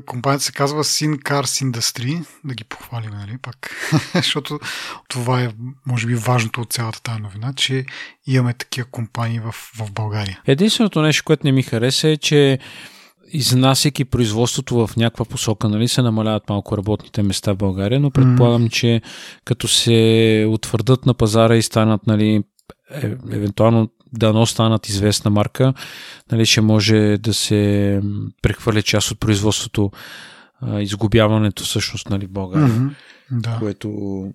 компанията 0.05 0.45
се 0.45 0.51
казва 0.51 0.83
Sin 0.83 1.17
Cars 1.17 1.71
Industry, 1.71 2.25
да 2.43 2.53
ги 2.53 2.63
похвалим, 2.63 3.09
нали, 3.09 3.37
пак, 3.41 3.71
защото 4.15 4.59
това 5.07 5.41
е, 5.41 5.49
може 5.85 6.07
би, 6.07 6.15
важното 6.15 6.61
от 6.61 6.73
цялата 6.73 7.01
тази 7.01 7.21
новина, 7.21 7.53
че 7.55 7.85
имаме 8.27 8.53
такива 8.53 8.87
компании 8.91 9.39
в, 9.39 9.51
в 9.51 9.91
България. 9.91 10.41
Единственото 10.47 11.01
нещо, 11.01 11.23
което 11.25 11.47
не 11.47 11.51
ми 11.51 11.63
хареса 11.63 12.07
е, 12.07 12.17
че 12.17 12.59
изнасяйки 13.27 14.05
производството 14.05 14.87
в 14.87 14.95
някаква 14.97 15.25
посока, 15.25 15.69
нали, 15.69 15.87
се 15.87 16.01
намаляват 16.01 16.49
малко 16.49 16.77
работните 16.77 17.23
места 17.23 17.53
в 17.53 17.57
България, 17.57 17.99
но 17.99 18.11
предполагам, 18.11 18.65
mm. 18.65 18.71
че 18.71 19.01
като 19.45 19.67
се 19.67 20.47
утвърдат 20.49 21.05
на 21.05 21.13
пазара 21.13 21.55
и 21.55 21.61
станат, 21.61 22.07
нали, 22.07 22.43
е, 22.91 23.05
евентуално 23.31 23.89
дано 24.17 24.45
станат 24.45 24.89
известна 24.89 25.31
марка, 25.31 25.73
нали, 26.31 26.45
ще 26.45 26.61
може 26.61 27.17
да 27.19 27.33
се 27.33 28.01
прехвърля 28.41 28.81
част 28.81 29.11
от 29.11 29.19
производството, 29.19 29.91
изгубяването 30.79 31.63
всъщност 31.63 32.09
нали, 32.09 32.25
в 32.25 32.31
България. 32.31 32.69
Mm-hmm. 32.69 32.89
Да. 33.31 33.55
Което, 33.59 33.89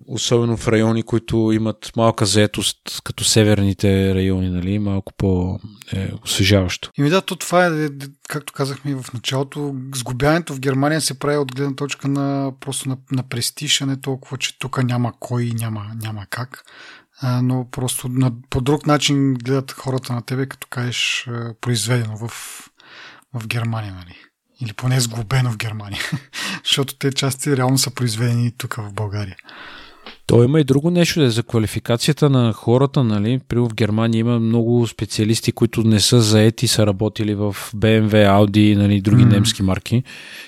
особено 0.07 0.57
в 0.57 0.67
райони, 0.67 1.03
които 1.03 1.51
имат 1.53 1.91
малка 1.97 2.25
заетост, 2.25 2.77
като 3.03 3.23
северните 3.23 4.15
райони, 4.15 4.49
нали, 4.49 4.79
малко 4.79 5.13
по-освежаващо. 5.17 6.91
Ими 6.97 7.09
да, 7.09 7.21
то 7.21 7.35
това 7.35 7.65
е, 7.65 7.89
както 8.29 8.53
казахме 8.53 8.95
в 8.95 9.13
началото, 9.13 9.75
сгубяването 9.95 10.53
в 10.53 10.59
Германия 10.59 11.01
се 11.01 11.19
прави 11.19 11.37
от 11.37 11.55
гледна 11.55 11.75
точка 11.75 12.07
на 12.07 12.51
просто 12.59 12.89
на, 12.89 12.97
на 13.11 13.23
престиж, 13.23 13.81
а 13.81 13.85
не 13.85 14.01
толкова, 14.01 14.37
че 14.37 14.59
тук 14.59 14.83
няма 14.83 15.13
кой 15.19 15.43
и 15.43 15.53
няма, 15.53 15.85
няма 16.01 16.25
как 16.29 16.63
а, 17.21 17.41
но 17.41 17.67
просто 17.71 18.09
на, 18.09 18.31
по 18.49 18.61
друг 18.61 18.87
начин 18.87 19.33
гледат 19.33 19.71
хората 19.71 20.13
на 20.13 20.21
тебе, 20.21 20.45
като 20.45 20.67
кажеш 20.69 21.27
а, 21.27 21.53
произведено 21.61 22.17
в, 22.17 22.27
в 23.33 23.47
Германия, 23.47 23.93
нали? 23.93 24.15
Или 24.61 24.73
поне 24.73 24.99
сглобено 24.99 25.51
в 25.51 25.57
Германия. 25.57 26.01
Защото 26.65 26.97
те 26.97 27.11
части 27.11 27.57
реално 27.57 27.77
са 27.77 27.91
произведени 27.91 28.51
тук 28.57 28.75
в 28.75 28.93
България. 28.93 29.35
То 30.31 30.43
има 30.43 30.59
и 30.59 30.63
друго 30.63 30.91
нещо, 30.91 31.21
е 31.21 31.29
за 31.29 31.43
квалификацията 31.43 32.29
на 32.29 32.53
хората, 32.53 33.03
нали? 33.03 33.39
При 33.47 33.59
в 33.59 33.69
Германия 33.73 34.19
има 34.19 34.39
много 34.39 34.87
специалисти, 34.87 35.51
които 35.51 35.83
не 35.83 35.99
са 35.99 36.21
заети, 36.21 36.67
са 36.67 36.87
работили 36.87 37.35
в 37.35 37.55
BMW, 37.75 38.11
Audi, 38.11 38.75
нали, 38.75 39.01
други 39.01 39.23
mm. 39.23 39.31
немски 39.31 39.63
марки. 39.63 39.95
И 39.95 40.03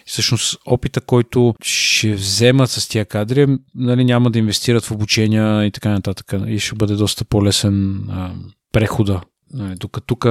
всъщност 0.06 0.58
опита, 0.66 1.02
който 1.02 1.56
ще 1.62 2.14
вземат 2.14 2.70
с 2.70 2.88
тия 2.88 3.06
кадри, 3.06 3.58
нали, 3.76 4.04
няма 4.04 4.32
да 4.32 4.40
инвестират 4.40 4.86
в 4.86 4.92
обучения 4.92 5.66
и 5.66 5.72
така 5.72 5.90
нататък. 5.90 6.34
И 6.48 6.60
ще 6.60 6.76
бъде 6.76 6.96
доста 6.96 7.26
по-лесен 7.26 8.04
а, 8.10 8.32
прехода 8.72 9.22
Нали, 9.54 9.76
докато 9.76 10.08
тук 10.08 10.26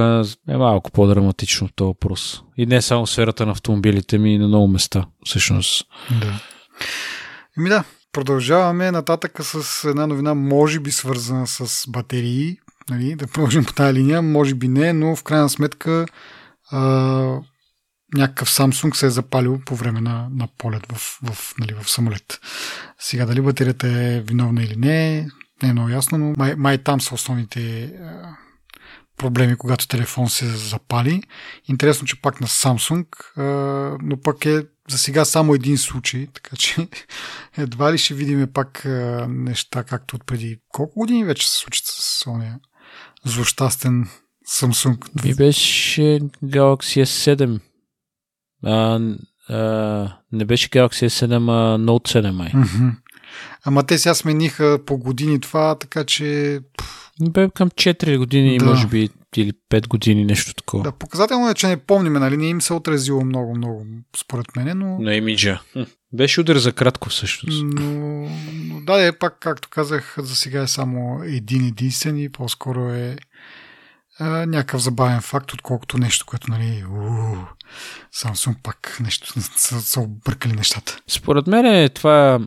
е 0.49 0.57
малко 0.57 0.91
по-драматично 0.91 1.69
този 1.75 1.87
въпрос. 1.87 2.41
И 2.57 2.65
не 2.65 2.81
само 2.81 3.05
в 3.05 3.09
сферата 3.09 3.45
на 3.45 3.51
автомобилите 3.51 4.17
ми, 4.17 4.37
на 4.37 4.47
много 4.47 4.67
места, 4.67 5.05
всъщност. 5.25 5.87
Да. 6.21 6.39
Еми 7.57 7.69
да, 7.69 7.83
Продължаваме 8.13 8.91
нататък 8.91 9.39
с 9.41 9.83
една 9.89 10.07
новина, 10.07 10.33
може 10.33 10.79
би 10.79 10.91
свързана 10.91 11.47
с 11.47 11.85
батерии. 11.89 12.57
Нали, 12.89 13.15
да 13.15 13.27
продължим 13.27 13.65
по 13.65 13.73
тази 13.73 13.93
линия, 13.93 14.21
може 14.21 14.55
би 14.55 14.67
не, 14.67 14.93
но 14.93 15.15
в 15.15 15.23
крайна 15.23 15.49
сметка 15.49 16.05
а, 16.71 16.79
някакъв 18.13 18.49
Samsung 18.49 18.93
се 18.93 19.05
е 19.05 19.09
запалил 19.09 19.59
по 19.65 19.75
време 19.75 20.01
на, 20.01 20.27
на 20.31 20.47
полет 20.57 20.91
в, 20.91 21.19
в, 21.23 21.53
нали, 21.59 21.73
в 21.73 21.89
самолет. 21.89 22.39
Сега 22.99 23.25
дали 23.25 23.41
батерията 23.41 23.87
е 23.87 24.21
виновна 24.21 24.63
или 24.63 24.75
не, 24.75 25.27
не 25.63 25.69
е 25.69 25.73
много 25.73 25.89
ясно, 25.89 26.17
но 26.17 26.33
май, 26.37 26.55
май 26.55 26.77
там 26.77 27.01
са 27.01 27.15
основните 27.15 27.83
а, 27.83 28.37
проблеми, 29.17 29.55
когато 29.55 29.87
телефон 29.87 30.29
се 30.29 30.45
запали. 30.45 31.23
Интересно, 31.69 32.07
че 32.07 32.21
пак 32.21 32.41
на 32.41 32.47
Samsung, 32.47 33.05
а, 33.37 33.43
но 34.01 34.21
пък 34.21 34.45
е 34.45 34.63
за 34.89 34.97
сега 34.97 35.25
само 35.25 35.53
един 35.53 35.77
случай, 35.77 36.27
така 36.33 36.55
че 36.55 36.87
едва 37.57 37.93
ли 37.93 37.97
ще 37.97 38.13
видим 38.13 38.47
пак 38.53 38.85
а, 38.85 39.27
неща, 39.29 39.83
както 39.83 40.15
от 40.15 40.25
преди 40.25 40.59
колко 40.67 40.99
години 40.99 41.25
вече 41.25 41.49
се 41.49 41.57
случат 41.57 41.85
с 41.85 42.27
ония 42.27 42.59
злощастен 43.25 44.07
Samsung. 44.49 45.21
Ви 45.23 45.35
беше 45.35 46.01
Galaxy 46.43 47.03
S7. 47.03 47.59
А, 48.63 48.99
а, 49.49 50.17
не 50.31 50.45
беше 50.45 50.69
Galaxy 50.69 51.07
S7, 51.07 51.33
а 51.33 51.77
Note 51.77 52.21
7 52.21 52.31
май. 52.31 52.51
Ама 53.65 53.83
те 53.83 53.97
сега 53.97 54.13
смениха 54.13 54.79
по 54.85 54.97
години 54.97 55.39
това, 55.39 55.75
така 55.75 56.03
че... 56.03 56.59
Бе 57.21 57.49
към 57.49 57.69
4 57.69 58.17
години, 58.17 58.57
да. 58.57 58.65
може 58.65 58.87
би, 58.87 59.09
или 59.37 59.53
5 59.71 59.87
години, 59.87 60.25
нещо 60.25 60.53
такова. 60.53 60.83
Да, 60.83 60.91
показателно 60.91 61.49
е, 61.49 61.53
че 61.53 61.67
не 61.67 61.77
помниме, 61.77 62.19
нали? 62.19 62.37
Не 62.37 62.47
им 62.47 62.61
се 62.61 62.73
отразило 62.73 63.25
много, 63.25 63.55
много, 63.55 63.85
според 64.17 64.55
мен, 64.55 64.77
но... 64.77 64.99
На 64.99 65.15
имиджа. 65.15 65.61
Беше 66.13 66.41
удар 66.41 66.55
за 66.55 66.73
кратко 66.73 67.09
всъщност. 67.09 67.63
Но, 67.63 68.29
но 68.63 68.81
да, 68.81 69.05
е 69.05 69.11
пак, 69.11 69.37
както 69.39 69.69
казах, 69.69 70.15
за 70.17 70.35
сега 70.35 70.61
е 70.61 70.67
само 70.67 71.23
един 71.23 71.65
единствен 71.65 72.17
и 72.17 72.29
по-скоро 72.29 72.89
е 72.89 73.17
а, 74.19 74.45
някакъв 74.45 74.81
забавен 74.81 75.21
факт, 75.21 75.53
отколкото 75.53 75.97
нещо, 75.97 76.25
което, 76.25 76.51
нали, 76.51 76.83
Samsung 78.15 78.55
пак 78.63 78.97
нещо 79.03 79.41
са, 79.41 79.81
са 79.81 79.99
объркали 79.99 80.53
нещата. 80.53 80.99
Според 81.07 81.47
мен 81.47 81.65
е, 81.65 81.89
това 81.89 82.39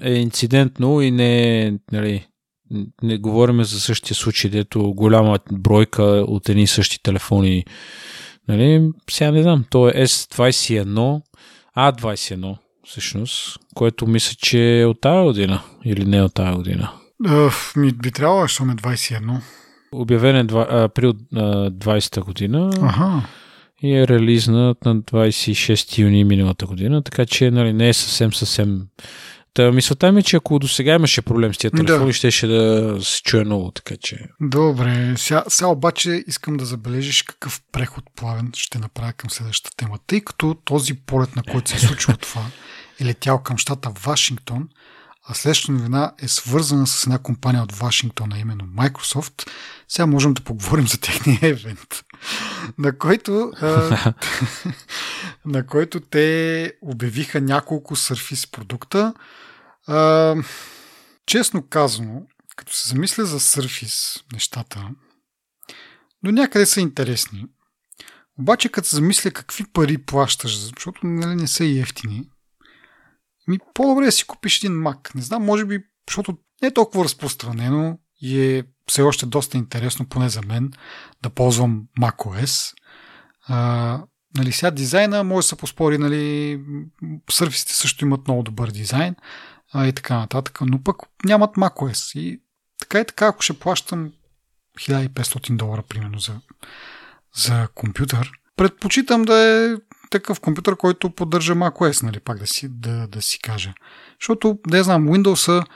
е 0.00 0.12
инцидентно 0.12 1.00
и 1.00 1.10
не, 1.10 1.72
нали, 1.92 2.26
не 3.02 3.18
говорим 3.18 3.64
за 3.64 3.80
същия 3.80 4.14
случай, 4.14 4.50
дето 4.50 4.94
голяма 4.94 5.38
бройка 5.52 6.02
от 6.02 6.48
едни 6.48 6.66
същи 6.66 7.02
телефони. 7.02 7.64
Нали, 8.48 8.90
сега 9.10 9.30
не 9.30 9.42
знам, 9.42 9.64
то 9.70 9.88
е 9.88 9.92
S21, 9.92 11.22
A21 11.78 12.56
всъщност, 12.84 13.58
което 13.74 14.06
мисля, 14.06 14.36
че 14.38 14.80
е 14.80 14.86
от 14.86 15.00
тази 15.00 15.24
година 15.24 15.62
или 15.84 16.04
не 16.04 16.16
е 16.16 16.22
от 16.22 16.34
тази 16.34 16.56
година. 16.56 16.92
Uh, 17.24 17.76
ми 17.76 17.92
би 17.92 18.12
трябвало, 18.12 18.42
защото 18.42 18.70
е 18.70 18.74
21. 18.74 19.40
Обявен 19.92 20.36
е 20.36 20.46
април 20.70 21.12
20-та 21.12 22.20
година. 22.20 22.70
Ага 22.82 23.22
и 23.82 23.94
е 23.94 24.08
релизнат 24.08 24.84
на 24.84 24.96
26 24.96 25.98
юни 25.98 26.24
миналата 26.24 26.66
година, 26.66 27.02
така 27.02 27.26
че 27.26 27.50
нали, 27.50 27.72
не 27.72 27.88
е 27.88 27.92
съвсем 27.92 28.34
съвсем 28.34 28.82
Та 29.56 29.72
мисълта 29.72 30.12
ми 30.12 30.20
е, 30.20 30.22
че 30.22 30.36
ако 30.36 30.58
до 30.58 30.68
сега 30.68 30.94
имаше 30.94 31.22
проблем 31.22 31.54
с 31.54 31.58
тия 31.58 31.70
телефони, 31.70 32.06
да. 32.06 32.12
щеше 32.12 32.46
да 32.46 32.96
се 33.02 33.22
чуе 33.22 33.44
много, 33.44 33.70
така 33.70 33.94
че... 33.96 34.18
Добре, 34.40 35.14
сега, 35.16 35.44
сега 35.48 35.68
обаче 35.68 36.24
искам 36.26 36.56
да 36.56 36.64
забележиш 36.64 37.22
какъв 37.22 37.62
преход 37.72 38.04
плавен 38.16 38.50
ще 38.54 38.78
направя 38.78 39.12
към 39.12 39.30
следващата 39.30 39.76
тема. 39.76 39.98
Тъй 40.06 40.20
като 40.20 40.56
този 40.64 40.94
полет, 40.94 41.36
на 41.36 41.42
който 41.42 41.70
се 41.70 41.76
е 41.76 41.78
случило 41.78 42.16
това, 42.20 42.42
е 43.00 43.04
летял 43.04 43.42
към 43.42 43.58
щата 43.58 43.90
Вашингтон, 44.04 44.68
а 45.28 45.34
следващата 45.34 45.72
новина 45.72 46.12
е 46.22 46.28
свързана 46.28 46.86
с 46.86 47.06
една 47.06 47.18
компания 47.18 47.62
от 47.62 47.72
Вашингтон, 47.72 48.32
а 48.32 48.38
именно 48.38 48.64
Microsoft, 48.64 49.50
сега 49.88 50.06
можем 50.06 50.34
да 50.34 50.42
поговорим 50.42 50.88
за 50.88 51.00
техния 51.00 51.38
евент, 51.42 52.04
на 52.78 52.98
който, 52.98 53.52
а, 53.60 54.14
на 55.44 55.66
който 55.66 56.00
те 56.00 56.72
обявиха 56.82 57.40
няколко 57.40 57.96
Surface 57.96 58.50
продукта, 58.50 59.14
а, 59.86 60.34
честно 61.26 61.66
казано, 61.68 62.22
като 62.56 62.74
се 62.74 62.88
замисля 62.88 63.24
за 63.24 63.40
Surface 63.40 64.22
нещата, 64.32 64.90
до 66.24 66.32
някъде 66.32 66.66
са 66.66 66.80
интересни. 66.80 67.46
Обаче 68.38 68.68
като 68.68 68.88
се 68.88 68.96
замисля 68.96 69.30
какви 69.30 69.64
пари 69.72 69.98
плащаш, 69.98 70.58
защото 70.58 71.00
нали, 71.06 71.34
не 71.34 71.46
са 71.46 71.64
и 71.64 71.80
ефтини, 71.80 72.30
ми 73.48 73.58
по-добре 73.74 74.04
да 74.04 74.12
си 74.12 74.24
купиш 74.26 74.58
един 74.58 74.72
Mac. 74.72 75.14
Не 75.14 75.22
знам, 75.22 75.44
може 75.44 75.64
би, 75.64 75.84
защото 76.08 76.38
не 76.62 76.68
е 76.68 76.74
толкова 76.74 77.04
разпространено 77.04 77.98
и 78.20 78.42
е 78.42 78.64
все 78.88 79.02
още 79.02 79.26
доста 79.26 79.56
интересно, 79.56 80.08
поне 80.08 80.28
за 80.28 80.42
мен, 80.42 80.72
да 81.22 81.30
ползвам 81.30 81.82
macOS. 82.00 82.74
А, 83.48 84.02
нали, 84.36 84.52
сега 84.52 84.70
дизайна 84.70 85.24
може 85.24 85.44
да 85.44 85.48
се 85.48 85.56
поспори, 85.56 85.98
нали, 85.98 86.60
сърфисите 87.30 87.74
също 87.74 88.04
имат 88.04 88.28
много 88.28 88.42
добър 88.42 88.70
дизайн, 88.70 89.16
а, 89.72 89.86
и 89.86 89.92
така 89.92 90.18
нататък, 90.18 90.58
но 90.60 90.82
пък 90.82 90.96
нямат 91.24 91.54
macOS. 91.54 92.18
И 92.18 92.40
така 92.78 93.00
и 93.00 93.04
така, 93.04 93.26
ако 93.26 93.42
ще 93.42 93.58
плащам 93.58 94.12
1500 94.78 95.56
долара, 95.56 95.82
примерно, 95.82 96.18
за, 96.18 96.40
за 97.34 97.68
компютър, 97.74 98.30
предпочитам 98.56 99.22
да 99.22 99.34
е 99.38 99.76
такъв 100.10 100.40
компютър, 100.40 100.76
който 100.76 101.10
поддържа 101.10 101.54
macOS, 101.54 102.02
нали, 102.02 102.20
пак 102.20 102.38
да 102.38 102.46
си, 102.46 102.68
да, 102.70 103.06
да 103.06 103.22
си 103.22 103.38
кажа. 103.38 103.74
Защото, 104.20 104.58
да 104.66 104.84
знам, 104.84 105.08
Windows 105.08 105.66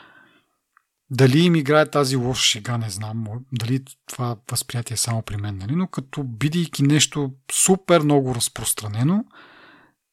дали 1.11 1.38
им 1.38 1.55
играе 1.55 1.90
тази 1.90 2.16
лоша 2.16 2.44
шега, 2.44 2.79
не 2.79 2.90
знам. 2.90 3.24
Дали 3.53 3.85
това 4.07 4.37
възприятие 4.50 4.94
е 4.94 4.96
само 4.96 5.22
при 5.22 5.37
мен, 5.37 5.59
нали? 5.59 5.76
но 5.76 5.87
като 5.87 6.22
бидейки 6.22 6.83
нещо 6.83 7.33
супер 7.53 8.00
много 8.00 8.35
разпространено 8.35 9.24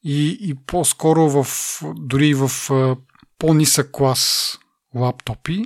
и, 0.04 0.38
и 0.42 0.56
по-скоро 0.68 1.30
в, 1.30 1.48
дори 1.96 2.34
в 2.34 2.52
по-нисък 3.40 3.92
клас 3.92 4.58
лаптопи 4.96 5.64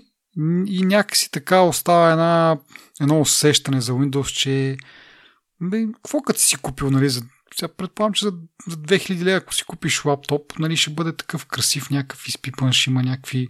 и 0.65 0.86
някакси 0.86 1.31
така 1.31 1.62
остава 1.62 2.12
една, 2.12 2.57
едно 3.01 3.21
усещане 3.21 3.81
за 3.81 3.91
Windows, 3.91 4.34
че 4.34 4.77
бе, 5.62 5.86
какво 6.03 6.21
като 6.21 6.39
си 6.39 6.57
купил 6.57 6.89
нали, 6.89 7.10
за 7.10 7.21
сега 7.55 7.73
предполагам, 7.77 8.13
че 8.13 8.25
за, 8.25 8.34
за 8.67 8.77
2000 8.77 9.23
лева, 9.23 9.38
ако 9.38 9.53
си 9.53 9.63
купиш 9.63 10.05
лаптоп, 10.05 10.60
нали, 10.60 10.77
ще 10.77 10.89
бъде 10.89 11.15
такъв 11.15 11.45
красив, 11.45 11.89
някакъв 11.89 12.27
изпипан, 12.27 12.73
ще 12.73 12.89
има 12.89 13.03
някакви 13.03 13.49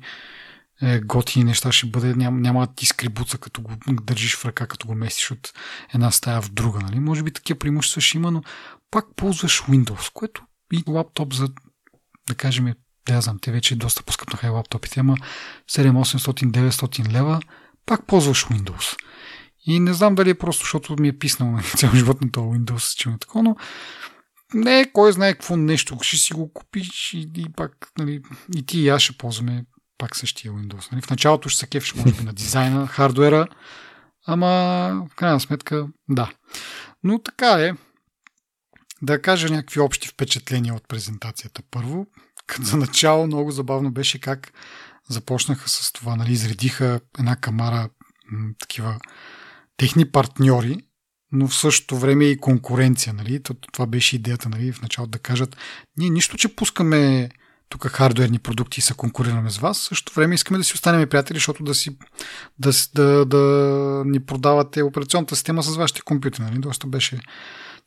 е, 0.81 0.99
готини 0.99 1.45
неща, 1.45 1.71
ще 1.71 1.88
бъде, 1.88 2.15
няма, 2.15 2.39
няма 2.39 2.75
ти 2.75 2.86
скрибуца, 2.86 3.38
като 3.38 3.62
го 3.62 3.71
държиш 3.88 4.36
в 4.36 4.45
ръка, 4.45 4.67
като 4.67 4.88
го 4.88 4.95
местиш 4.95 5.31
от 5.31 5.53
една 5.93 6.12
стая 6.12 6.41
в 6.41 6.51
друга. 6.51 6.79
Нали? 6.79 6.99
Може 6.99 7.23
би 7.23 7.34
такива 7.34 7.60
преимущества 7.60 8.01
ще 8.01 8.17
има, 8.17 8.31
но 8.31 8.43
пак 8.91 9.05
ползваш 9.15 9.62
Windows, 9.62 10.13
което 10.13 10.43
и 10.73 10.84
лаптоп 10.88 11.34
за, 11.34 11.49
да 12.27 12.36
кажем, 12.36 12.73
да 13.08 13.22
знам, 13.22 13.40
те 13.42 13.52
вече 13.52 13.76
доста 13.76 14.04
поскъпнаха 14.04 14.48
и 14.48 14.50
лаптопите, 14.50 15.00
ама 15.00 15.18
7-800-900 15.72 17.12
лева, 17.12 17.40
пак 17.86 18.08
ползваш 18.08 18.46
Windows. 18.46 18.98
И 19.66 19.80
не 19.80 19.94
знам 19.94 20.16
дали 20.16 20.30
е 20.30 20.36
просто, 20.36 20.64
защото 20.64 20.96
ми 21.00 21.08
е 21.08 21.18
писнал 21.18 21.60
цял 21.78 21.92
живот 21.96 22.22
на 22.22 22.32
това 22.32 22.58
Windows, 22.58 22.98
че 22.98 23.10
е 23.10 23.18
такова, 23.18 23.44
но 23.44 23.56
не, 24.54 24.92
кой 24.94 25.12
знае 25.12 25.34
какво 25.34 25.58
нещо, 25.58 25.98
ще 26.02 26.18
си 26.18 26.34
го 26.34 26.54
купиш 26.54 27.14
и, 27.14 27.32
и 27.38 27.46
пак, 27.56 27.92
нали, 27.98 28.22
и 28.56 28.66
ти 28.66 28.80
и 28.80 28.90
аз 28.90 29.02
ще 29.02 29.18
ползваме 29.18 29.66
пак 29.98 30.16
същия 30.16 30.54
Windows. 30.54 30.92
Нали? 30.92 31.02
В 31.02 31.10
началото 31.10 31.50
ще 31.50 31.60
се 31.60 31.68
кефиш, 31.68 31.96
може 31.96 32.14
би, 32.14 32.24
на 32.24 32.34
дизайна, 32.34 32.88
хардуера, 32.92 33.48
ама 34.28 34.48
в 35.12 35.16
крайна 35.16 35.40
сметка, 35.40 35.88
да. 36.10 36.32
Но 37.04 37.20
така 37.20 37.52
е. 37.52 37.74
Да 39.02 39.22
кажа 39.22 39.50
някакви 39.50 39.80
общи 39.80 40.08
впечатления 40.08 40.74
от 40.74 40.88
презентацията. 40.88 41.62
Първо, 41.72 42.08
за 42.62 42.77
начало 42.77 43.27
много 43.27 43.51
забавно 43.51 43.91
беше 43.91 44.19
как 44.19 44.54
започнаха 45.10 45.69
с 45.69 45.91
това, 45.91 46.15
нали, 46.15 46.32
изредиха 46.32 46.99
една 47.19 47.36
камара 47.36 47.89
м- 48.32 48.54
такива 48.60 48.99
техни 49.77 50.12
партньори, 50.12 50.77
но 51.32 51.47
в 51.47 51.56
същото 51.56 51.97
време 51.97 52.25
и 52.25 52.38
конкуренция. 52.38 53.13
Нали? 53.13 53.41
Това 53.71 53.86
беше 53.86 54.15
идеята 54.15 54.49
нали? 54.49 54.71
в 54.71 54.82
началото 54.82 55.12
да 55.12 55.19
кажат, 55.19 55.58
ние 55.97 56.10
нищо, 56.10 56.38
че 56.38 56.56
пускаме 56.56 57.30
тук 57.69 57.88
хардуерни 57.88 58.39
продукти 58.39 58.80
и 58.80 58.82
се 58.82 58.93
конкурираме 58.93 59.49
с 59.49 59.58
вас, 59.58 59.77
също 59.77 60.13
време 60.13 60.36
искаме 60.36 60.58
да 60.58 60.63
си 60.63 60.73
останем 60.73 61.10
приятели, 61.10 61.38
защото 61.38 61.63
да, 61.63 61.75
си, 61.75 61.97
да, 62.60 62.71
да, 62.95 63.25
да 63.25 64.04
ни 64.06 64.19
продавате 64.19 64.84
операционната 64.84 65.36
система 65.36 65.63
с 65.63 65.75
вашите 65.75 66.01
компютри. 66.01 66.43
Нали? 66.43 66.60
Доста 66.60 66.88
беше 66.88 67.19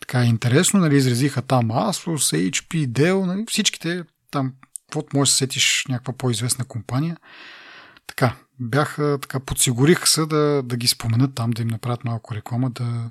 така 0.00 0.24
интересно. 0.24 0.80
Нали? 0.80 0.96
Изразиха 0.96 1.42
там 1.42 1.68
Asus, 1.68 2.50
HP, 2.50 2.86
Dell, 2.86 3.26
нали? 3.26 3.44
всичките 3.48 4.04
там, 4.34 4.52
каквото 4.86 5.16
може 5.16 5.30
да 5.30 5.34
сетиш 5.34 5.84
някаква 5.88 6.12
по-известна 6.12 6.64
компания. 6.64 7.16
Така, 8.06 8.36
бяха, 8.60 9.18
така, 9.22 9.40
подсигуриха 9.40 10.06
се 10.06 10.26
да, 10.26 10.62
да 10.64 10.76
ги 10.76 10.86
споменат 10.86 11.34
там, 11.34 11.50
да 11.50 11.62
им 11.62 11.68
направят 11.68 12.04
малко 12.04 12.34
реклама, 12.34 12.70
да, 12.70 13.08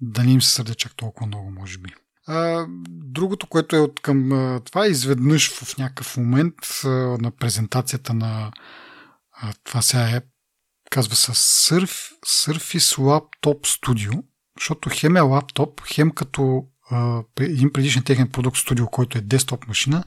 да 0.00 0.24
не 0.24 0.32
им 0.32 0.42
се 0.42 0.52
сърде 0.52 0.74
чак 0.74 0.96
толкова 0.96 1.26
много, 1.26 1.50
може 1.50 1.78
би. 1.78 1.90
А, 2.26 2.66
другото, 2.88 3.46
което 3.46 3.76
е 3.76 3.80
от 3.80 4.00
към 4.00 4.28
това, 4.64 4.86
изведнъж 4.86 5.52
в 5.52 5.78
някакъв 5.78 6.16
момент 6.16 6.54
а, 6.84 6.88
на 6.88 7.30
презентацията 7.30 8.14
на 8.14 8.52
а, 9.32 9.52
това 9.64 9.82
сега 9.82 10.02
е, 10.02 10.20
казва 10.90 11.16
се 11.16 11.32
Surf, 11.32 12.12
Surface 12.26 12.96
Laptop 12.96 13.60
Studio, 13.66 14.22
защото 14.58 14.90
хем 14.92 15.16
е 15.16 15.20
лаптоп, 15.20 15.80
хем 15.86 16.10
като 16.10 16.64
а, 16.90 17.22
един 17.40 17.72
предишен 17.72 18.02
техен 18.02 18.28
продукт 18.28 18.56
студио, 18.56 18.86
който 18.86 19.18
е 19.18 19.20
десктоп 19.20 19.68
машина, 19.68 20.04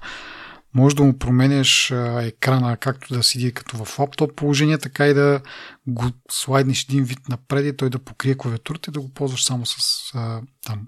може 0.74 0.96
да 0.96 1.04
му 1.04 1.20
променяш 1.20 1.92
екрана 2.22 2.78
както 2.78 3.14
да 3.14 3.24
седи 3.24 3.54
като 3.54 3.86
в 3.86 4.00
лаптоп 4.00 4.36
положение, 4.36 4.78
така 4.78 5.08
и 5.08 5.14
да 5.14 5.42
го 5.88 6.06
слайднеш 6.32 6.84
един 6.84 7.04
вид 7.04 7.30
напред 7.30 7.66
и 7.66 7.78
той 7.78 7.90
да 7.90 8.00
покрие 8.00 8.38
клавиатурата 8.38 8.92
и 8.92 8.94
да 8.94 9.02
го 9.02 9.14
ползваш 9.14 9.44
само 9.44 9.66
с 9.66 9.76
а, 10.16 10.42
там 10.66 10.88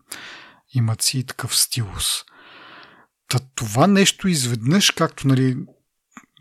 имат 0.74 1.02
си 1.02 1.24
такъв 1.24 1.58
стилус. 1.58 2.06
Та 3.28 3.40
това 3.56 3.88
нещо 3.88 4.28
изведнъж, 4.28 4.92
както 4.92 5.28
нали, 5.28 5.58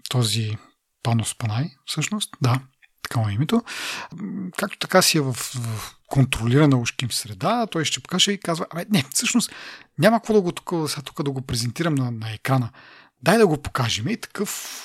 този 0.08 0.56
Панос 1.02 1.38
Панай, 1.38 1.70
всъщност, 1.86 2.30
да, 2.42 2.60
така 3.02 3.30
е 3.30 3.32
името, 3.32 3.62
както 4.56 4.78
така 4.78 5.02
си 5.02 5.18
е 5.18 5.20
в, 5.20 5.32
в 5.32 5.96
контролирана 6.06 6.76
ушким 6.76 7.12
среда, 7.12 7.66
той 7.66 7.84
ще 7.84 8.00
покаже 8.00 8.32
и 8.32 8.40
казва, 8.40 8.66
абе, 8.70 8.86
не, 8.90 9.04
всъщност 9.10 9.52
няма 9.98 10.18
какво 10.18 10.34
да 10.34 10.40
го 10.40 10.52
тук, 10.52 10.90
сега 10.90 11.02
тук 11.02 11.22
да 11.22 11.30
го 11.30 11.42
презентирам 11.42 11.94
на, 11.94 12.10
на 12.10 12.32
екрана. 12.32 12.70
Дай 13.22 13.38
да 13.38 13.46
го 13.46 13.62
покажем. 13.62 14.08
И 14.08 14.16
такъв 14.16 14.80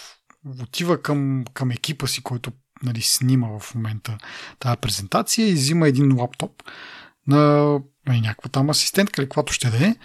отива 0.62 1.02
към, 1.02 1.46
към 1.54 1.72
екипа 1.72 2.08
си, 2.08 2.24
който 2.24 2.52
нали, 2.84 3.02
снима 3.02 3.48
в 3.60 3.76
момента 3.76 4.18
тази 4.60 4.78
презентация 4.78 5.50
и 5.50 5.54
взима 5.54 5.88
един 5.88 6.20
лаптоп 6.20 6.52
на 7.28 7.80
и 8.14 8.22
някаква 8.22 8.50
там 8.50 8.70
асистентка 8.70 9.22
или 9.22 9.30
каквато 9.30 9.54
ще 9.54 9.70
да 9.70 9.88
е. 9.88 9.96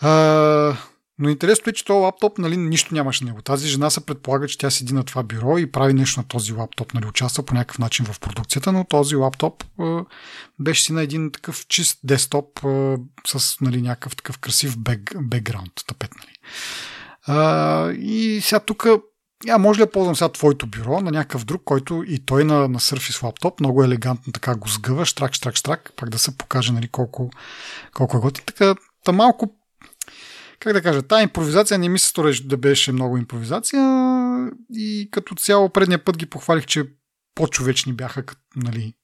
А, 0.00 0.76
но 1.18 1.28
интересното 1.28 1.70
е, 1.70 1.72
че 1.72 1.84
този 1.84 1.98
лаптоп, 1.98 2.38
нали, 2.38 2.56
нищо 2.56 2.94
нямаше 2.94 3.24
на 3.24 3.30
него. 3.30 3.42
Тази 3.42 3.68
жена 3.68 3.90
се 3.90 4.06
предполага, 4.06 4.48
че 4.48 4.58
тя 4.58 4.70
седи 4.70 4.94
на 4.94 5.04
това 5.04 5.22
бюро 5.22 5.58
и 5.58 5.72
прави 5.72 5.92
нещо 5.92 6.20
на 6.20 6.28
този 6.28 6.52
лаптоп, 6.52 6.94
нали, 6.94 7.06
участва 7.06 7.42
по 7.42 7.54
някакъв 7.54 7.78
начин 7.78 8.06
в 8.06 8.20
продукцията, 8.20 8.72
но 8.72 8.84
този 8.84 9.16
лаптоп 9.16 9.64
а, 9.80 10.04
беше 10.58 10.82
си 10.82 10.92
на 10.92 11.02
един 11.02 11.32
такъв 11.32 11.66
чист 11.66 11.98
десктоп 12.04 12.64
а, 12.64 12.96
с 13.26 13.60
нали, 13.60 13.82
някакъв 13.82 14.16
такъв 14.16 14.38
красив 14.38 14.78
бек, 14.78 15.14
бекграунд, 15.22 15.72
тапет. 15.86 16.10
Нали. 16.18 16.36
А, 17.26 17.90
и 17.92 18.40
сега 18.42 18.60
тук 18.60 18.86
я 19.46 19.58
може 19.58 19.80
ли 19.80 19.84
да 19.84 19.90
ползвам 19.90 20.16
сега 20.16 20.28
твоето 20.28 20.66
бюро 20.66 21.00
на 21.00 21.10
някакъв 21.10 21.44
друг, 21.44 21.62
който 21.64 22.04
и 22.06 22.24
той 22.24 22.44
на, 22.44 22.68
на 22.68 22.80
Surface 22.80 23.22
лаптоп 23.22 23.60
много 23.60 23.84
елегантно 23.84 24.32
така 24.32 24.56
го 24.56 24.68
сгъва, 24.68 25.06
штрак, 25.06 25.34
штрак, 25.34 25.56
штрак, 25.56 25.92
пак 25.96 26.10
да 26.10 26.18
се 26.18 26.38
покаже 26.38 26.72
нали, 26.72 26.88
колко, 26.88 27.30
колко 27.94 28.16
е 28.16 28.20
готин. 28.20 28.44
Така, 28.46 28.74
та 29.04 29.12
малко, 29.12 29.54
как 30.58 30.72
да 30.72 30.82
кажа, 30.82 31.02
тази 31.02 31.22
импровизация 31.22 31.78
не 31.78 31.88
ми 31.88 31.98
се 31.98 32.08
стори 32.08 32.40
да 32.44 32.56
беше 32.56 32.92
много 32.92 33.16
импровизация 33.16 33.82
и 34.72 35.08
като 35.10 35.34
цяло 35.34 35.68
предния 35.68 36.04
път 36.04 36.18
ги 36.18 36.26
похвалих, 36.26 36.66
че 36.66 36.84
по-човечни 37.34 37.92
бяха, 37.92 38.24
нали, 38.56 38.94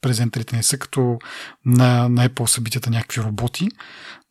презентерите 0.00 0.56
не 0.56 0.62
са 0.62 0.78
като 0.78 1.18
на, 1.64 2.08
на 2.08 2.28
Apple 2.28 2.46
събитията 2.46 2.90
някакви 2.90 3.22
роботи, 3.22 3.68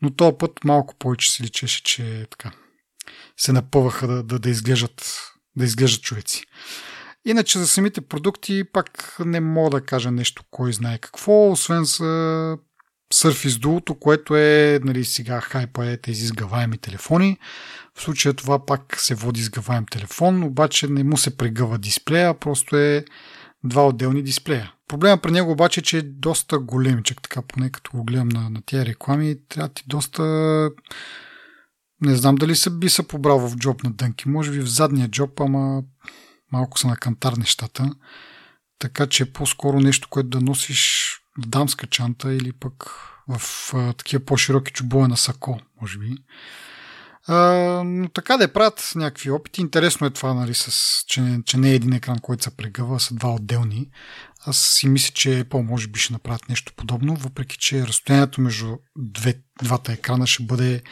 но 0.02 0.12
този 0.12 0.38
път 0.40 0.52
малко 0.64 0.96
повече 0.96 1.32
се 1.32 1.44
личеше, 1.44 1.84
че 1.84 2.28
така 2.32 2.52
се 3.38 3.52
напъваха 3.52 4.08
да, 4.08 4.24
да, 4.24 4.40
да 4.40 4.50
изглеждат 4.50 5.22
да 5.58 5.66
изглеждат 5.66 6.02
човеци. 6.02 6.46
Иначе 7.26 7.60
за 7.60 7.68
самите 7.68 8.02
продукти 8.02 8.64
пак 8.74 9.16
не 9.26 9.40
мога 9.40 9.70
да 9.70 9.86
кажа 9.86 10.12
нещо 10.12 10.44
кой 10.52 10.74
знае 10.74 10.98
какво, 10.98 11.52
освен 11.52 11.84
за 11.84 12.04
Surface 13.14 13.64
Duo, 13.64 14.00
което 14.00 14.36
е 14.36 14.80
нали, 14.84 15.06
сега 15.06 15.42
хайпа 15.42 15.86
е 15.86 15.98
тези 15.98 16.26
сгъваеми 16.26 16.78
телефони. 16.78 17.38
В 17.96 18.02
случая 18.02 18.34
това 18.34 18.66
пак 18.66 19.00
се 19.00 19.16
води 19.16 19.44
сгъваем 19.44 19.86
телефон, 19.92 20.44
обаче 20.44 20.88
не 20.88 21.04
му 21.04 21.18
се 21.18 21.38
прегъва 21.38 21.78
дисплея, 21.78 22.40
просто 22.40 22.78
е 22.78 23.06
два 23.64 23.88
отделни 23.88 24.24
дисплея. 24.24 24.74
Проблема 24.88 25.18
при 25.18 25.32
него 25.32 25.52
обаче 25.52 25.80
е, 25.80 25.84
че 25.84 25.98
е 25.98 26.02
доста 26.02 26.60
големичък, 26.60 27.22
така 27.22 27.42
поне 27.42 27.70
като 27.70 27.92
го 27.92 28.04
гледам 28.04 28.30
на, 28.30 28.50
на 28.50 28.62
тези 28.66 28.86
реклами, 28.86 29.36
трябва 29.50 29.70
ти 29.70 29.84
доста 29.88 30.24
не 32.06 32.16
знам 32.16 32.36
дали 32.36 32.56
се 32.56 32.70
би 32.70 32.90
се 32.90 33.08
побрал 33.08 33.40
в 33.40 33.56
джоб 33.56 33.84
на 33.84 33.92
дънки. 33.92 34.30
Може 34.30 34.52
би 34.52 34.60
в 34.60 34.68
задния 34.68 35.08
джоб, 35.08 35.40
ама 35.40 35.84
малко 36.52 36.80
са 36.80 36.88
на 36.88 36.96
кантар 36.96 37.34
нещата. 37.34 37.96
Така 38.80 39.08
че 39.08 39.24
е 39.24 39.32
по-скоро 39.32 39.80
нещо, 39.80 40.08
което 40.10 40.30
да 40.30 40.42
носиш 40.42 41.12
в 41.44 41.48
дамска 41.48 41.88
чанта 41.88 42.34
или 42.34 42.54
пък 42.54 42.90
в 43.28 43.42
а, 43.74 43.94
такива 43.94 44.26
по-широки 44.26 44.72
чубове 44.72 45.08
на 45.08 45.18
сако, 45.18 45.60
може 45.82 46.00
би. 46.00 46.18
А, 47.28 47.36
но 47.86 48.10
така 48.10 48.38
да 48.38 48.44
е 48.44 48.54
правят 48.54 48.92
някакви 48.96 49.32
опити. 49.32 49.62
Интересно 49.62 50.08
е 50.08 50.10
това, 50.10 50.34
нали, 50.34 50.54
с, 50.54 51.04
че, 51.08 51.40
че 51.46 51.58
не 51.58 51.72
е 51.72 51.76
един 51.76 51.94
екран, 51.94 52.20
който 52.20 52.44
се 52.44 52.58
прегъва, 52.58 53.00
са 53.00 53.16
два 53.16 53.34
отделни. 53.34 53.90
Аз 54.46 54.58
си 54.58 54.88
мисля, 54.88 55.14
че 55.14 55.46
Apple 55.46 55.62
може 55.62 55.88
би 55.88 56.00
ще 56.00 56.14
направят 56.14 56.50
нещо 56.50 56.74
подобно, 56.76 57.16
въпреки 57.16 57.58
че 57.58 57.88
разстоянието 57.88 58.42
между 58.42 58.78
две, 58.98 59.34
двата 59.64 59.92
екрана 59.92 60.28
ще 60.28 60.44
бъде 60.44 60.84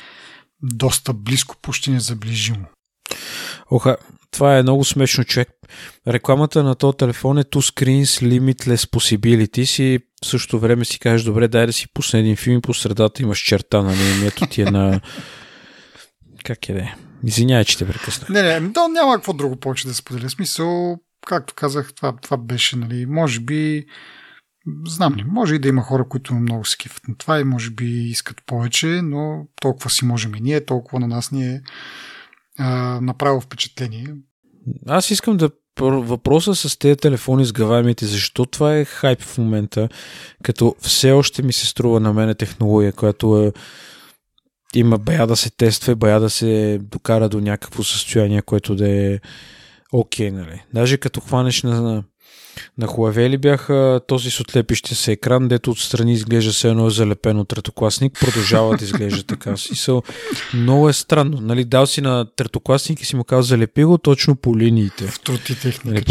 доста 0.64 1.14
близко, 1.14 1.56
почти 1.62 1.92
незаближимо. 1.92 2.66
Оха, 3.72 3.98
това 4.32 4.58
е 4.58 4.62
много 4.62 4.84
смешно, 4.84 5.24
човек. 5.24 5.50
Рекламата 6.08 6.64
на 6.64 6.76
този 6.76 6.98
телефон 6.98 7.38
е 7.38 7.44
Two 7.44 7.74
Screens 7.74 8.04
Limitless 8.04 8.90
Possibilities 8.90 9.84
и 9.84 10.00
в 10.24 10.28
същото 10.28 10.60
време 10.60 10.86
си 10.86 11.00
кажеш, 11.00 11.24
добре, 11.24 11.48
дай 11.48 11.66
да 11.66 11.74
си 11.74 11.88
пусне 11.94 12.20
един 12.20 12.36
филм 12.36 12.58
и 12.58 12.62
по 12.62 12.74
средата 12.74 13.24
имаш 13.24 13.40
черта, 13.40 13.82
нали, 13.82 14.26
ето 14.28 14.46
ти 14.46 14.62
е 14.62 14.66
на... 14.66 15.02
Как 16.44 16.70
е 16.70 16.74
да 16.74 16.96
Извинявай, 17.24 17.66
че 17.66 17.78
те 17.78 17.88
прекъснах. 17.88 18.30
Не, 18.30 18.60
не, 18.60 18.74
то 18.74 18.88
няма 18.88 19.16
какво 19.16 19.34
друго 19.34 19.56
повече 19.56 19.88
да 19.88 19.94
споделя. 19.94 20.30
Смисъл, 20.30 20.98
както 21.28 21.54
казах, 21.54 21.94
това, 21.94 22.16
това 22.22 22.38
беше, 22.38 22.76
нали, 22.76 23.06
може 23.06 23.40
би 23.40 23.86
Знам 24.88 25.16
ли, 25.16 25.24
може 25.24 25.56
и 25.56 25.60
да 25.60 25.68
има 25.68 25.82
хора, 25.82 26.10
които 26.10 26.34
много 26.34 26.66
се 26.66 26.78
кифат 26.78 27.08
на 27.08 27.18
това 27.18 27.40
и 27.40 27.44
може 27.44 27.70
би 27.70 27.86
искат 27.86 28.42
повече, 28.46 28.88
но 28.88 29.48
толкова 29.62 29.90
си 29.90 30.06
можем 30.06 30.36
и 30.36 30.42
ние, 30.42 30.66
толкова 30.66 31.00
на 31.00 31.08
нас 31.08 31.32
ни 31.32 31.46
е 31.46 31.62
а, 32.58 33.00
направило 33.02 33.42
впечатление. 33.42 34.16
Аз 34.88 35.12
искам 35.12 35.38
да 35.38 35.50
въпроса 35.80 36.56
с 36.56 36.80
тези 36.80 36.98
телефони 36.98 37.46
с 37.46 37.52
гаваемите, 37.52 38.06
защо 38.06 38.46
това 38.46 38.76
е 38.76 38.86
хайп 38.86 39.22
в 39.22 39.38
момента, 39.38 39.90
като 40.44 40.76
все 40.80 41.12
още 41.12 41.44
ми 41.44 41.54
се 41.54 41.66
струва 41.66 42.00
на 42.00 42.14
мене 42.14 42.36
технология, 42.36 42.94
която 42.94 43.44
е 43.44 43.54
има 44.76 44.98
бая 44.98 45.28
да 45.28 45.36
се 45.36 45.50
тества, 45.50 45.96
бая 45.96 46.20
да 46.20 46.30
се 46.30 46.80
докара 46.82 47.30
до 47.30 47.42
някакво 47.42 47.84
състояние, 47.84 48.42
което 48.42 48.76
да 48.76 48.90
е 48.90 49.20
окей, 49.92 50.30
okay, 50.30 50.34
нали. 50.34 50.64
Даже 50.74 50.98
като 50.98 51.22
хванеш 51.22 51.64
на, 51.64 52.04
на 52.78 52.88
Huawei 52.88 53.30
ли 53.30 53.38
бяха 53.38 54.02
този 54.08 54.32
с 54.32 54.40
отлепище 54.40 54.96
се 54.96 55.12
екран, 55.12 55.48
дето 55.48 55.72
отстрани 55.72 56.14
изглежда 56.14 56.54
се 56.54 56.70
едно 56.70 56.88
е 56.88 56.90
залепено 56.90 57.46
третокласник, 57.46 58.20
продължава 58.20 58.78
да 58.78 58.84
изглежда 58.84 59.24
така. 59.28 59.58
Си 59.58 59.92
много 60.54 60.90
е 60.90 60.94
странно. 60.94 61.38
Нали, 61.42 61.66
дал 61.66 61.88
си 61.88 62.02
на 62.02 62.26
третокласник 62.36 63.02
и 63.02 63.06
си 63.06 63.16
му 63.16 63.24
казал 63.24 63.42
залепи 63.42 63.84
го 63.84 63.98
точно 63.98 64.36
по 64.36 64.58
линиите. 64.58 65.08
В 65.08 65.20
трути 65.20 65.62
техника 65.62 65.90
нали, 65.90 66.04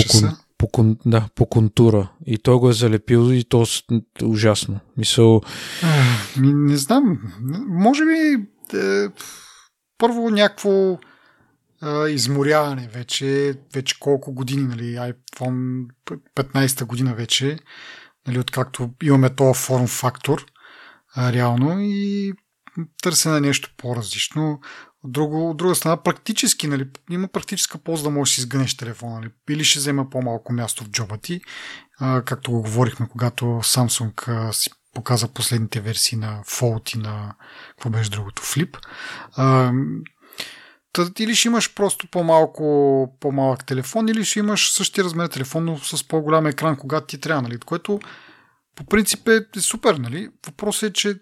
по, 0.58 0.68
кон, 0.68 0.96
по, 1.04 1.10
да, 1.10 1.28
по 1.34 1.46
контура. 1.46 2.08
И 2.26 2.38
той 2.38 2.54
го 2.54 2.68
е 2.70 2.72
залепил 2.72 3.32
и 3.32 3.44
то 3.44 3.64
ужасно. 4.22 4.80
Мисъл... 4.96 5.40
Не, 6.36 6.52
не 6.52 6.76
знам. 6.76 7.18
Може 7.68 8.04
би 8.04 8.46
е, 8.78 9.08
първо 9.98 10.30
някакво 10.30 10.98
изморяване 12.08 12.88
вече, 12.88 13.54
вече 13.74 13.98
колко 14.00 14.32
години, 14.32 14.62
нали, 14.62 14.94
iPhone 14.94 15.86
15-та 16.36 16.84
година 16.84 17.14
вече, 17.14 17.58
нали, 18.26 18.38
откакто 18.38 18.90
имаме 19.02 19.34
този 19.34 19.60
форм 19.60 19.86
фактор, 19.86 20.46
реално, 21.18 21.80
и 21.80 22.32
търсене 23.02 23.34
на 23.34 23.40
нещо 23.40 23.70
по-различно. 23.76 24.60
От, 25.04 25.12
друго, 25.12 25.50
от 25.50 25.56
друга 25.56 25.74
страна, 25.74 26.02
практически, 26.02 26.66
нали, 26.66 26.88
има 27.10 27.28
практическа 27.28 27.78
полза 27.78 28.02
да 28.02 28.10
можеш 28.10 28.32
да 28.32 28.34
си 28.34 28.40
изгънеш 28.40 28.76
телефона, 28.76 29.14
нали, 29.14 29.30
или 29.50 29.64
ще 29.64 29.78
взема 29.78 30.10
по-малко 30.10 30.52
място 30.52 30.84
в 30.84 30.90
джоба 30.90 31.18
ти, 31.18 31.40
както 32.24 32.50
го 32.50 32.62
говорихме, 32.62 33.08
когато 33.08 33.44
Samsung 33.44 34.52
си 34.52 34.70
показа 34.94 35.28
последните 35.28 35.80
версии 35.80 36.18
на 36.18 36.42
Fold 36.44 36.96
и 36.96 36.98
на 36.98 37.34
какво 37.68 37.90
беше 37.90 38.10
другото, 38.10 38.42
Flip. 38.42 38.78
А, 39.36 39.72
или 41.18 41.34
ще 41.34 41.48
имаш 41.48 41.74
просто 41.74 42.06
по-малко, 42.10 43.16
по-малък 43.20 43.66
телефон, 43.66 44.08
или 44.08 44.24
ще 44.24 44.38
имаш 44.38 44.72
същия 44.72 45.04
размер 45.04 45.26
телефон, 45.26 45.64
но 45.64 45.78
с 45.78 46.08
по-голям 46.08 46.46
екран, 46.46 46.76
когато 46.76 47.06
ти 47.06 47.20
трябва, 47.20 47.42
нали? 47.42 47.58
Което 47.58 48.00
по 48.74 48.84
принцип 48.84 49.28
е, 49.28 49.40
е 49.56 49.60
супер, 49.60 49.94
нали? 49.94 50.28
Въпросът 50.46 50.90
е, 50.90 50.92
че 50.92 51.20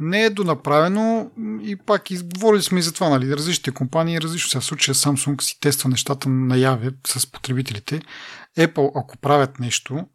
не 0.00 0.22
е 0.22 0.30
донаправено 0.30 1.30
и 1.62 1.76
пак 1.76 2.10
изговорили 2.10 2.62
сме 2.62 2.78
и 2.78 2.82
за 2.82 2.92
това, 2.92 3.08
нали? 3.08 3.36
Различните 3.36 3.70
компании, 3.70 4.20
различно 4.20 4.50
сега 4.50 4.60
случая 4.60 4.94
Samsung 4.94 5.42
си 5.42 5.60
тества 5.60 5.88
нещата 5.88 6.28
наяве 6.28 6.90
с 7.06 7.32
потребителите. 7.32 8.02
Apple, 8.58 8.90
ако 8.94 9.18
правят 9.18 9.58
нещо, 9.58 10.06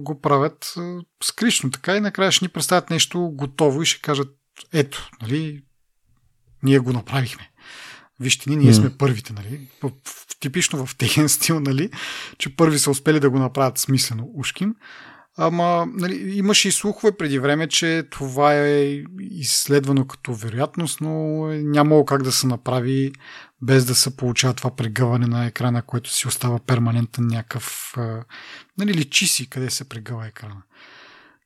го 0.00 0.20
правят 0.22 0.74
скришно 1.24 1.70
така 1.70 1.96
и 1.96 2.00
накрая 2.00 2.32
ще 2.32 2.44
ни 2.44 2.48
представят 2.48 2.90
нещо 2.90 3.30
готово 3.34 3.82
и 3.82 3.86
ще 3.86 4.02
кажат 4.02 4.28
ето, 4.72 5.10
нали, 5.22 5.62
ние 6.62 6.78
го 6.78 6.92
направихме. 6.92 7.50
Вижте 8.20 8.50
ни, 8.50 8.56
ние 8.56 8.74
сме 8.74 8.96
първите, 8.98 9.32
нали? 9.32 9.60
Типично 10.40 10.86
в 10.86 10.96
техен 10.96 11.28
стил, 11.28 11.60
нали? 11.60 11.90
Че 12.38 12.56
първи 12.56 12.78
са 12.78 12.90
успели 12.90 13.20
да 13.20 13.30
го 13.30 13.38
направят 13.38 13.78
смислено 13.78 14.30
ушким. 14.34 14.74
Ама 15.38 15.86
нали, 15.94 16.36
имаше 16.36 16.68
и 16.68 16.72
слухове 16.72 17.16
преди 17.16 17.38
време, 17.38 17.68
че 17.68 18.02
това 18.10 18.54
е 18.54 19.02
изследвано 19.20 20.06
като 20.06 20.34
вероятност, 20.34 21.00
но 21.00 21.46
нямало 21.46 22.04
как 22.04 22.22
да 22.22 22.32
се 22.32 22.46
направи 22.46 23.12
без 23.62 23.84
да 23.84 23.94
се 23.94 24.16
получава 24.16 24.54
това 24.54 24.76
прегъване 24.76 25.26
на 25.26 25.46
екрана, 25.46 25.82
което 25.82 26.12
си 26.12 26.28
остава 26.28 26.58
перманентен 26.58 27.26
някакъв... 27.26 27.94
Нали, 28.78 28.94
личи 28.94 29.26
си 29.26 29.50
къде 29.50 29.70
се 29.70 29.88
прегъва 29.88 30.26
екрана. 30.26 30.62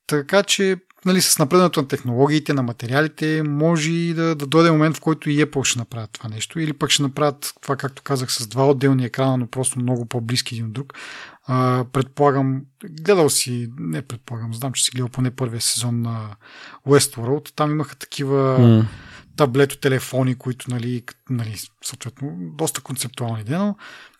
Така 0.06 0.42
че 0.42 0.76
нали, 1.05 1.20
с 1.20 1.38
напредването 1.38 1.80
на 1.80 1.88
технологиите, 1.88 2.55
на 2.55 2.62
материалите, 2.62 3.42
може 3.42 3.92
и 3.92 4.14
да, 4.14 4.34
да 4.34 4.46
дойде 4.46 4.70
момент, 4.70 4.96
в 4.96 5.01
който 5.01 5.30
и 5.30 5.46
Apple 5.46 5.64
ще 5.64 5.78
направят 5.78 6.11
това 6.12 6.28
нещо. 6.28 6.61
Или 6.61 6.72
пък 6.72 6.90
ще 6.90 7.03
направят 7.03 7.55
това, 7.62 7.76
както 7.76 8.03
казах, 8.03 8.32
с 8.32 8.46
два 8.46 8.66
отделни 8.70 9.05
екрана, 9.05 9.36
но 9.36 9.46
просто 9.46 9.78
много 9.78 10.07
по-близки 10.07 10.55
един 10.55 10.66
от 10.66 10.72
друг. 10.72 10.94
А, 11.46 11.84
предполагам, 11.92 12.62
гледал 12.84 13.30
си, 13.30 13.68
не 13.78 14.03
предполагам, 14.03 14.55
знам, 14.55 14.72
че 14.72 14.84
си 14.84 14.90
гледал 14.90 15.09
поне 15.09 15.30
първия 15.30 15.61
сезон 15.61 16.03
на 16.03 16.36
Westworld. 16.88 17.55
Там 17.57 17.70
имаха 17.70 17.96
такива 17.96 18.59
mm. 18.61 18.84
таблето 19.36 19.78
телефони, 19.78 20.34
които, 20.34 20.70
нали, 20.70 21.03
нали, 21.30 21.57
съответно, 21.84 22.36
доста 22.38 22.80
концептуални, 22.80 23.44
но 23.48 23.76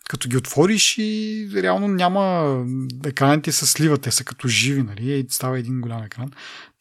като 0.09 0.29
ги 0.29 0.37
отвориш 0.37 0.97
и 0.97 1.49
реално 1.55 1.87
няма 1.87 2.55
екраните 3.05 3.51
се 3.51 3.65
сливат, 3.65 4.01
те 4.01 4.11
са 4.11 4.23
като 4.23 4.47
живи, 4.47 4.83
нали, 4.83 5.13
и 5.13 5.25
става 5.29 5.59
един 5.59 5.81
голям 5.81 6.03
екран. 6.03 6.31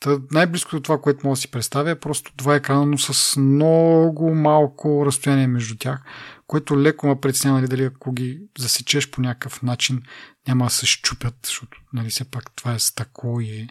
Та 0.00 0.18
най-близко 0.30 0.76
до 0.76 0.82
това, 0.82 1.00
което 1.00 1.26
мога 1.26 1.36
да 1.36 1.40
си 1.40 1.50
представя 1.50 1.90
е 1.90 2.00
просто 2.00 2.32
два 2.36 2.54
екрана, 2.56 2.86
но 2.86 2.98
с 2.98 3.40
много 3.40 4.34
малко 4.34 5.06
разстояние 5.06 5.46
между 5.46 5.76
тях, 5.76 6.02
което 6.46 6.80
леко 6.80 7.06
ме 7.06 7.20
притеснява, 7.20 7.58
нали, 7.58 7.68
дали 7.68 7.84
ако 7.84 8.12
ги 8.12 8.40
засечеш 8.58 9.10
по 9.10 9.20
някакъв 9.20 9.62
начин, 9.62 10.02
няма 10.48 10.64
да 10.64 10.70
се 10.70 10.86
щупят, 10.86 11.34
защото 11.44 11.78
нали, 11.92 12.10
все 12.10 12.24
пак 12.24 12.56
това 12.56 12.74
е 12.74 12.78
стъкло 12.78 13.40
и 13.40 13.50
е 13.50 13.68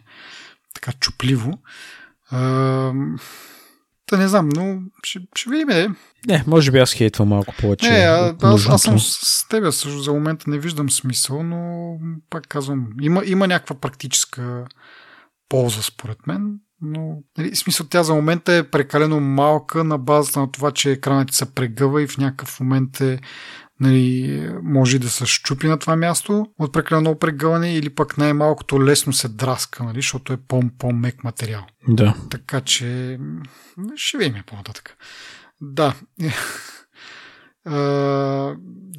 така 0.74 0.92
чупливо. 0.92 1.62
Та 4.06 4.16
не 4.16 4.28
знам, 4.28 4.48
но 4.48 4.80
ще, 5.04 5.20
ще 5.34 5.50
видим. 5.50 5.96
Не. 6.28 6.44
може 6.46 6.70
би 6.70 6.78
аз 6.78 6.92
хейтвам 6.92 7.28
малко 7.28 7.54
повече. 7.60 7.90
Не, 7.90 7.98
а, 7.98 8.34
аз, 8.42 8.68
аз 8.68 8.82
съм 8.82 8.98
с 8.98 9.48
теб, 9.48 9.72
също 9.72 9.98
за 9.98 10.12
момента 10.12 10.50
не 10.50 10.58
виждам 10.58 10.90
смисъл, 10.90 11.42
но 11.42 11.92
пак 12.30 12.46
казвам, 12.48 12.86
има, 13.00 13.22
има 13.26 13.46
някаква 13.46 13.76
практическа 13.76 14.64
полза 15.48 15.82
според 15.82 16.26
мен, 16.26 16.54
но 16.82 17.16
нали, 17.38 17.56
смисъл 17.56 17.86
тя 17.90 18.02
за 18.02 18.14
момента 18.14 18.52
е 18.54 18.70
прекалено 18.70 19.20
малка 19.20 19.84
на 19.84 19.98
базата 19.98 20.40
на 20.40 20.52
това, 20.52 20.70
че 20.70 20.90
екранът 20.90 21.32
се 21.32 21.54
прегъва 21.54 22.02
и 22.02 22.06
в 22.06 22.18
някакъв 22.18 22.60
момент 22.60 23.00
е 23.00 23.20
нали, 23.80 24.48
може 24.62 24.98
да 24.98 25.10
се 25.10 25.26
щупи 25.26 25.66
на 25.66 25.78
това 25.78 25.96
място 25.96 26.46
от 26.58 26.72
прекалено 26.72 27.18
прегъване 27.18 27.74
или 27.74 27.90
пък 27.90 28.18
най-малкото 28.18 28.84
лесно 28.84 29.12
се 29.12 29.28
драска, 29.28 29.84
нали, 29.84 29.98
защото 29.98 30.32
е 30.32 30.38
по-мек 30.78 31.24
материал. 31.24 31.66
Да. 31.88 32.14
Така 32.30 32.60
че 32.60 33.18
ще 33.96 34.18
видим 34.18 34.42
по-нататък. 34.46 34.96
Да. 35.60 35.94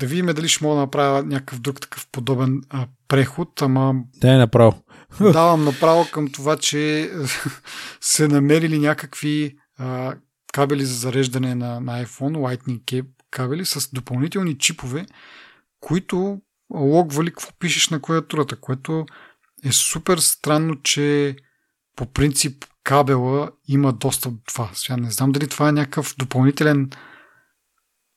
да 0.01 0.07
видим 0.07 0.26
дали 0.26 0.47
ще 0.47 0.64
мога 0.64 0.76
да 0.76 0.82
направя 0.82 1.24
някакъв 1.24 1.59
друг 1.59 1.82
такъв 1.82 2.07
подобен 2.12 2.62
а, 2.70 2.88
преход, 3.07 3.62
ама... 3.62 3.95
Да, 4.18 4.34
е 4.34 4.38
направо. 4.38 4.84
Давам 5.20 5.64
направо 5.64 6.07
към 6.12 6.28
това, 6.32 6.57
че 6.57 7.12
се 8.01 8.28
намерили 8.28 8.80
някакви 8.80 9.57
а, 9.78 10.16
кабели 10.53 10.86
за 10.86 10.93
зареждане 10.93 11.55
на, 11.55 11.80
на 11.80 12.05
iPhone, 12.05 12.38
Lightning 12.38 13.05
кабели 13.32 13.66
с 13.66 13.89
допълнителни 13.93 14.57
чипове, 14.57 15.05
които 15.80 16.41
логвали 16.74 17.30
какво 17.30 17.51
пишеш 17.59 17.89
на 17.89 18.01
клавиатурата, 18.01 18.55
което 18.55 19.05
е 19.64 19.72
супер 19.72 20.18
странно, 20.18 20.82
че 20.82 21.36
по 21.95 22.05
принцип 22.05 22.66
кабела 22.84 23.51
има 23.67 23.93
достъп 23.93 24.34
до 24.34 24.39
това. 24.45 24.69
Сега 24.73 24.97
не 24.97 25.11
знам 25.11 25.32
дали 25.32 25.47
това 25.47 25.69
е 25.69 25.71
някакъв 25.71 26.15
допълнителен 26.17 26.89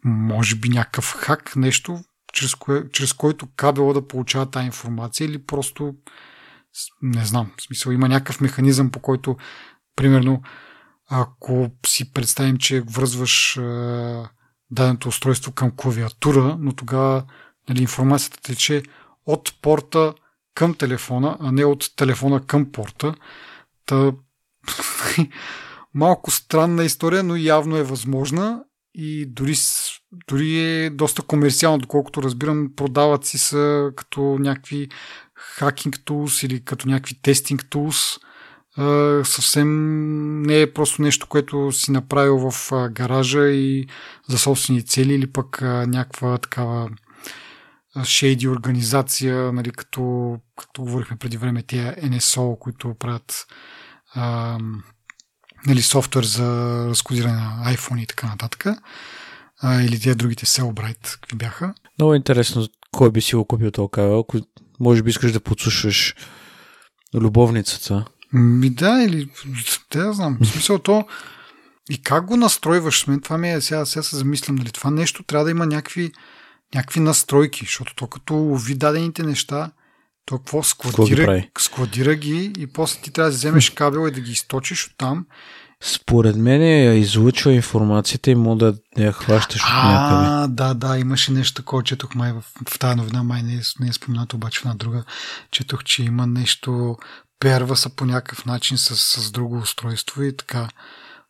може 0.04 0.56
би 0.56 0.68
някакъв 0.68 1.14
хак, 1.18 1.56
нещо, 1.56 2.00
чрез, 2.32 2.54
кое, 2.54 2.88
чрез 2.92 3.12
който 3.12 3.48
кабела 3.56 3.94
да 3.94 4.08
получава 4.08 4.50
тази 4.50 4.66
информация 4.66 5.24
или 5.24 5.44
просто 5.44 5.94
не 7.02 7.24
знам, 7.24 7.52
в 7.56 7.62
смисъл 7.62 7.92
има 7.92 8.08
някакъв 8.08 8.40
механизъм 8.40 8.90
по 8.90 9.00
който 9.00 9.36
примерно 9.96 10.42
ако 11.08 11.70
си 11.86 12.12
представим, 12.12 12.56
че 12.56 12.80
връзваш 12.80 13.58
даденото 14.70 15.08
устройство 15.08 15.52
към 15.52 15.70
клавиатура, 15.76 16.56
но 16.60 16.72
тогава 16.72 17.24
нали, 17.68 17.82
информацията 17.82 18.40
тече 18.42 18.82
от 19.26 19.60
порта 19.62 20.14
към 20.54 20.74
телефона, 20.74 21.36
а 21.40 21.52
не 21.52 21.64
от 21.64 21.96
телефона 21.96 22.46
към 22.46 22.72
порта. 22.72 23.14
Та, 23.86 24.12
малко 25.94 26.30
странна 26.30 26.84
история, 26.84 27.22
но 27.22 27.36
явно 27.36 27.76
е 27.76 27.82
възможна 27.82 28.64
и 28.94 29.26
дори, 29.26 29.54
дори 30.28 30.58
е 30.58 30.90
доста 30.90 31.22
комерциално, 31.22 31.78
доколкото 31.78 32.22
разбирам, 32.22 32.70
продават 32.76 33.24
си 33.24 33.38
са 33.38 33.90
като 33.96 34.20
някакви 34.20 34.88
хакинг 35.34 36.04
тулс 36.04 36.42
или 36.42 36.64
като 36.64 36.88
някакви 36.88 37.20
тестинг 37.22 37.70
тулс 37.70 38.18
съвсем 39.24 40.42
не 40.42 40.60
е 40.60 40.72
просто 40.72 41.02
нещо, 41.02 41.26
което 41.26 41.72
си 41.72 41.90
направил 41.92 42.50
в 42.50 42.72
гаража 42.90 43.46
и 43.46 43.86
за 44.28 44.38
собствени 44.38 44.86
цели 44.86 45.14
или 45.14 45.26
пък 45.26 45.62
някаква 45.62 46.38
такава 46.38 46.90
шейди 48.04 48.48
организация, 48.48 49.52
нали, 49.52 49.70
като, 49.70 50.36
като 50.56 50.82
говорихме 50.82 51.16
преди 51.16 51.36
време, 51.36 51.62
тия 51.62 51.96
NSO, 51.96 52.58
които 52.58 52.94
правят 52.98 53.46
а, 54.14 54.58
нали, 55.66 55.82
софтуер 55.82 56.24
за 56.24 56.46
разкодиране 56.88 57.34
на 57.34 57.76
iPhone 57.76 58.02
и 58.02 58.06
така 58.06 58.26
нататък. 58.26 58.66
А, 59.62 59.82
или 59.82 60.00
тия 60.00 60.14
другите 60.14 60.46
Cellbrite, 60.46 61.20
какви 61.20 61.36
бяха. 61.36 61.74
Много 61.98 62.14
интересно, 62.14 62.68
кой 62.92 63.10
би 63.10 63.20
си 63.20 63.34
го 63.34 63.44
купил 63.44 63.70
този 63.70 63.88
кабел, 63.92 64.18
ако 64.18 64.38
може 64.80 65.02
би 65.02 65.10
искаш 65.10 65.32
да 65.32 65.40
подслушаш 65.40 66.14
любовницата 67.14 68.04
Ми 68.32 68.70
да, 68.70 69.02
или 69.02 69.30
да, 69.92 70.12
знам. 70.12 70.38
В 70.40 70.46
смисъл 70.46 70.78
то 70.78 71.06
и 71.90 72.02
как 72.02 72.26
го 72.26 72.36
настройваш? 72.36 73.06
Мен 73.06 73.20
това 73.20 73.38
ми 73.38 73.50
е, 73.50 73.60
сега, 73.60 73.86
сега 73.86 74.02
се 74.02 74.16
замислям, 74.16 74.56
нали, 74.56 74.70
това 74.70 74.90
нещо 74.90 75.22
трябва 75.22 75.44
да 75.44 75.50
има 75.50 75.66
някакви, 75.66 76.12
някакви 76.74 77.00
настройки, 77.00 77.64
защото 77.64 77.94
то 77.94 78.06
като 78.06 78.54
ви 78.54 78.74
дадените 78.74 79.22
неща, 79.22 79.70
то 80.26 80.38
какво 80.38 80.62
складира, 80.62 81.38
ги 81.38 81.50
складира 81.58 82.14
ги 82.14 82.52
и 82.58 82.66
после 82.66 83.00
ти 83.00 83.10
трябва 83.10 83.30
да 83.30 83.36
вземеш 83.36 83.70
кабел 83.70 84.08
и 84.08 84.10
да 84.10 84.20
ги 84.20 84.32
източиш 84.32 84.86
от 84.86 84.92
там. 84.98 85.26
Според 85.82 86.36
мен 86.36 86.62
я 86.62 86.94
излучва 86.94 87.52
информацията 87.52 88.30
и 88.30 88.34
мога 88.34 88.56
да 88.56 89.02
я 89.04 89.12
хващаш 89.12 89.62
от 89.62 89.84
някъде. 89.84 90.26
А, 90.28 90.48
да, 90.48 90.74
да, 90.74 90.98
имаше 90.98 91.32
нещо 91.32 91.54
такова, 91.54 91.82
четох 91.82 92.14
май 92.14 92.32
в, 92.32 92.44
в 92.68 92.78
тази 92.78 92.96
новина, 92.96 93.22
май 93.22 93.42
не 93.42 93.54
е, 93.54 93.60
не 93.80 93.88
е 93.88 93.92
споменато, 93.92 94.36
обаче 94.36 94.60
в 94.60 94.64
една 94.64 94.74
друга, 94.74 95.04
четох, 95.50 95.84
че 95.84 96.02
има 96.02 96.26
нещо, 96.26 96.96
перва 97.40 97.76
са 97.76 97.90
по 97.90 98.04
някакъв 98.04 98.46
начин 98.46 98.78
с, 98.78 98.96
с 98.96 99.30
друго 99.30 99.56
устройство 99.56 100.22
и 100.22 100.36
така 100.36 100.68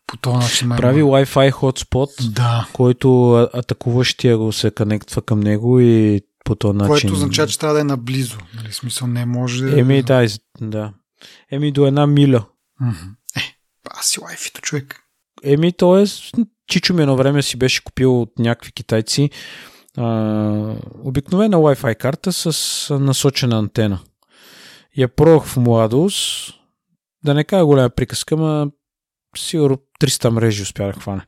по 0.07 0.17
този 0.17 0.37
начин. 0.37 0.69
Прави 0.69 0.99
има... 0.99 1.09
Wi-Fi 1.09 1.51
hotspot, 1.51 2.29
да. 2.29 2.67
който 2.73 3.33
атакуващия 3.53 4.37
го 4.37 4.51
се 4.51 4.71
конектва 4.71 5.21
към 5.21 5.39
него 5.39 5.79
и 5.79 6.21
по 6.45 6.55
този 6.55 6.77
начин. 6.77 6.89
Което 6.89 7.13
означава, 7.13 7.47
че 7.47 7.59
трябва 7.59 7.73
да 7.73 7.81
е 7.81 7.83
наблизо. 7.83 8.37
Нали? 8.55 8.73
Смисъл 8.73 9.07
не 9.07 9.25
може. 9.25 9.79
Еми, 9.79 10.03
да, 10.03 10.27
да. 10.61 10.93
Еми 11.51 11.71
до 11.71 11.85
една 11.85 12.07
миля. 12.07 12.45
Е, 13.37 13.41
аз 13.89 14.07
си 14.07 14.19
Wi-Fi-то 14.19 14.61
човек. 14.61 14.99
Еми, 15.43 15.71
то 15.71 15.99
е, 15.99 16.05
Чичо 16.67 16.93
ми 16.93 17.01
едно 17.01 17.15
време 17.15 17.41
си 17.41 17.57
беше 17.57 17.83
купил 17.83 18.21
от 18.21 18.39
някакви 18.39 18.71
китайци 18.71 19.29
а, 19.97 20.75
обикновена 21.03 21.57
Wi-Fi 21.57 21.95
карта 21.95 22.33
с 22.33 22.99
насочена 22.99 23.57
антена. 23.57 23.99
Я 24.97 25.07
пробвах 25.07 25.43
в 25.45 25.57
младост, 25.57 26.53
да 27.23 27.33
не 27.33 27.43
кажа 27.43 27.65
голяма 27.65 27.89
приказка, 27.89 28.37
ма 28.37 28.71
сигурно 29.37 29.77
300 30.01 30.29
мрежи 30.29 30.63
успя 30.63 30.85
да 30.85 30.93
хване. 30.93 31.25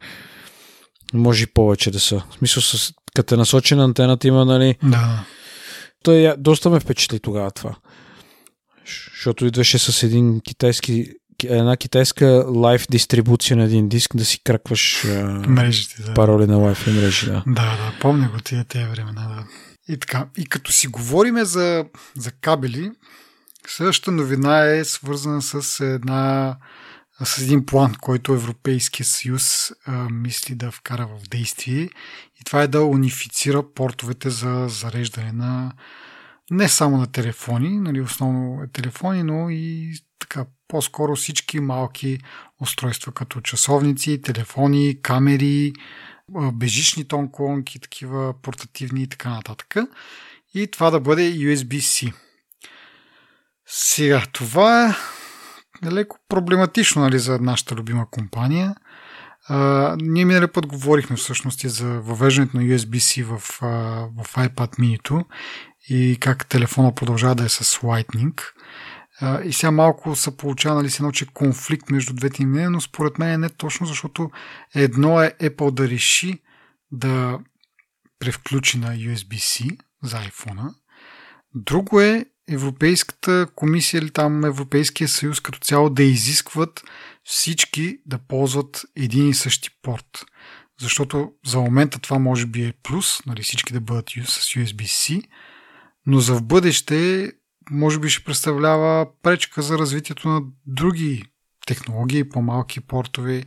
Може 1.14 1.44
и 1.44 1.48
повече 1.48 1.92
да 1.92 2.00
са. 2.00 2.24
В 2.30 2.34
смисъл, 2.34 2.64
с, 2.64 2.94
като 3.18 3.36
е 3.36 3.38
насочена 3.38 3.84
антената 3.84 4.28
има, 4.28 4.46
нали? 4.46 4.76
Да. 4.84 5.26
То 6.04 6.12
е, 6.12 6.36
доста 6.38 6.70
ме 6.70 6.80
впечатли 6.80 7.20
тогава 7.20 7.52
това. 7.52 7.76
Защото 9.14 9.46
идваше 9.46 9.80
с 9.80 10.04
един 10.04 10.42
китайски 10.42 11.06
една 11.44 11.78
китайска 11.78 12.26
лайф 12.48 12.88
дистрибуция 12.92 13.58
на 13.58 13.64
един 13.64 13.90
диск 13.90 14.16
да 14.16 14.26
си 14.26 14.40
кракваш 14.44 15.04
Мрежите, 15.48 16.02
да. 16.02 16.14
пароли 16.14 16.48
на 16.48 16.56
Wi-Fi 16.56 17.02
мрежи. 17.02 17.26
Да, 17.26 17.42
да, 17.46 17.54
да 17.54 17.94
помня 18.00 18.30
го 18.30 18.40
тия 18.40 18.64
тези 18.64 18.86
времена. 18.86 19.28
Да. 19.28 19.44
И 19.94 20.00
така, 20.00 20.28
и 20.38 20.46
като 20.46 20.72
си 20.72 20.88
говориме 20.88 21.46
за, 21.46 21.86
за 22.18 22.32
кабели, 22.32 22.92
следващата 23.68 24.12
новина 24.12 24.66
е 24.66 24.84
свързана 24.84 25.42
с 25.42 25.80
една 25.80 26.56
с 27.24 27.38
един 27.42 27.66
план, 27.66 27.96
който 28.02 28.34
Европейския 28.34 29.06
съюз 29.06 29.72
а, 29.86 30.10
мисли 30.10 30.56
да 30.56 30.72
вкара 30.72 31.08
в 31.08 31.30
действие 31.30 31.90
и 32.42 32.44
това 32.44 32.62
е 32.62 32.68
да 32.68 32.84
унифицира 32.84 33.74
портовете 33.74 34.30
за 34.30 34.66
зареждане 34.70 35.32
на 35.32 35.72
не 36.52 36.70
само 36.70 36.98
на 36.98 37.08
телефони, 37.08 37.80
нали, 37.80 38.02
основно 38.02 38.64
е 38.64 38.68
телефони, 38.68 39.24
но 39.24 39.50
и 39.50 39.94
така 40.20 40.46
по-скоро 40.68 41.16
всички 41.16 41.60
малки 41.60 42.20
устройства, 42.62 43.12
като 43.12 43.42
часовници, 43.42 44.22
телефони, 44.22 45.02
камери, 45.02 45.74
бежични 46.54 47.08
тонколонки, 47.08 47.80
такива 47.80 48.34
портативни 48.42 49.04
и 49.04 49.08
така 49.08 49.30
нататък. 49.30 49.76
И 50.54 50.68
това 50.72 50.90
да 50.90 51.00
бъде 51.00 51.22
USB-C. 51.22 52.14
Сега, 53.66 54.24
това 54.34 54.96
е 55.86 55.92
леко 55.92 56.18
проблематично 56.30 57.02
нали, 57.02 57.20
за 57.20 57.40
нашата 57.40 57.76
любима 57.76 58.10
компания. 58.12 58.76
Ние 60.02 60.26
минали 60.26 60.48
път 60.48 60.68
говорихме 60.68 61.16
всъщност 61.16 61.64
и 61.64 61.70
за 61.70 61.88
въвеждането 61.88 62.58
на 62.58 62.64
USB-C 62.64 63.24
в, 63.24 63.62
а, 63.62 63.68
в 64.24 64.36
iPad 64.36 64.80
mini 64.80 65.24
и 65.90 66.18
как 66.20 66.50
телефона 66.50 66.96
продължава 66.96 67.36
да 67.36 67.44
е 67.46 67.50
с 67.50 67.64
Lightning. 67.64 68.42
А, 69.22 69.42
и 69.44 69.54
сега 69.54 69.72
малко 69.72 70.16
са 70.16 70.38
получава 70.38 70.76
нали, 70.76 70.90
се 70.90 71.04
научи 71.04 71.26
конфликт 71.26 71.90
между 71.90 72.14
двете 72.14 72.46
мнения, 72.46 72.70
но 72.70 72.82
според 72.82 73.20
мен 73.20 73.32
е 73.32 73.38
не 73.38 73.50
точно, 73.50 73.86
защото 73.86 74.32
едно 74.76 75.22
е 75.22 75.34
Apple 75.42 75.72
да 75.72 75.88
реши 75.88 76.40
да 76.92 77.40
превключи 78.20 78.78
на 78.78 78.88
USB-C 78.88 79.78
за 80.04 80.18
iPhone. 80.18 80.74
Друго 81.56 82.02
е 82.02 82.26
Европейската 82.50 83.48
комисия 83.56 84.00
или 84.00 84.12
там 84.12 84.46
Европейския 84.46 85.08
съюз 85.08 85.40
като 85.40 85.60
цяло 85.60 85.90
да 85.90 86.04
изискват 86.04 86.84
всички 87.30 87.98
да 88.06 88.18
ползват 88.18 88.86
един 88.96 89.30
и 89.30 89.34
същи 89.34 89.70
порт. 89.82 90.26
Защото 90.82 91.32
за 91.46 91.60
момента 91.60 92.00
това 92.00 92.20
може 92.20 92.46
би 92.46 92.66
е 92.66 92.74
плюс, 92.84 93.26
нали, 93.26 93.44
всички 93.44 93.74
да 93.74 93.82
бъдат 93.82 94.10
с 94.10 94.16
USB-C, 94.16 95.24
но 96.06 96.20
за 96.20 96.36
в 96.36 96.44
бъдеще 96.44 97.32
може 97.72 98.00
би 98.00 98.10
ще 98.10 98.24
представлява 98.24 99.08
пречка 99.22 99.62
за 99.62 99.78
развитието 99.78 100.30
на 100.30 100.42
други 100.66 101.24
технологии, 101.66 102.30
по-малки 102.30 102.80
портове 102.80 103.44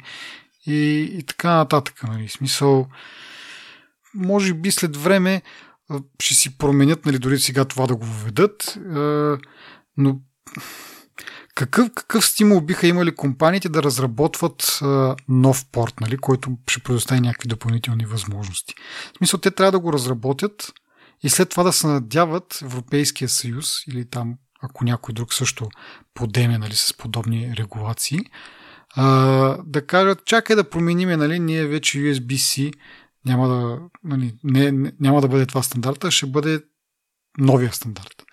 и, 0.66 1.10
и 1.18 1.22
така 1.22 1.56
нататък. 1.56 2.02
Нали. 2.02 2.28
Смисъл, 2.28 2.88
може 4.14 4.54
би 4.54 4.70
след 4.70 4.96
време 4.96 5.42
ще 6.22 6.34
си 6.34 6.58
променят, 6.58 7.06
нали, 7.06 7.18
дори 7.18 7.38
сега 7.38 7.64
това 7.64 7.86
да 7.86 7.96
го 7.96 8.04
въведат, 8.04 8.78
но 9.96 10.20
какъв, 11.54 11.90
какъв 11.94 12.26
стимул 12.26 12.60
биха 12.60 12.86
имали 12.86 13.14
компаниите 13.14 13.68
да 13.68 13.82
разработват 13.82 14.80
нов 15.28 15.66
порт, 15.72 16.00
нали, 16.00 16.16
който 16.16 16.56
ще 16.68 16.80
предостави 16.80 17.20
някакви 17.20 17.48
допълнителни 17.48 18.06
възможности? 18.06 18.74
В 19.14 19.18
смисъл, 19.18 19.40
те 19.40 19.50
трябва 19.50 19.72
да 19.72 19.80
го 19.80 19.92
разработят 19.92 20.72
и 21.22 21.28
след 21.28 21.48
това 21.48 21.62
да 21.62 21.72
се 21.72 21.86
надяват 21.86 22.58
Европейския 22.62 23.28
съюз 23.28 23.86
или 23.88 24.10
там, 24.10 24.34
ако 24.62 24.84
някой 24.84 25.14
друг 25.14 25.34
също 25.34 25.68
подеме 26.14 26.58
нали, 26.58 26.74
с 26.74 26.96
подобни 26.96 27.54
регулации, 27.56 28.20
да 29.64 29.86
кажат, 29.86 30.24
чакай 30.24 30.56
да 30.56 30.70
промениме, 30.70 31.16
нали, 31.16 31.38
ние 31.38 31.66
вече 31.66 31.98
USB-C 31.98 32.72
няма 33.26 33.48
да, 33.48 33.78
нали, 34.04 34.34
не, 34.44 34.72
не, 34.72 34.92
няма 35.00 35.20
да 35.20 35.28
бъде 35.28 35.46
това 35.46 35.62
стандарта, 35.62 36.10
ще 36.10 36.26
бъде 36.26 36.62
новия 37.38 37.72
стандарт. 37.72 38.24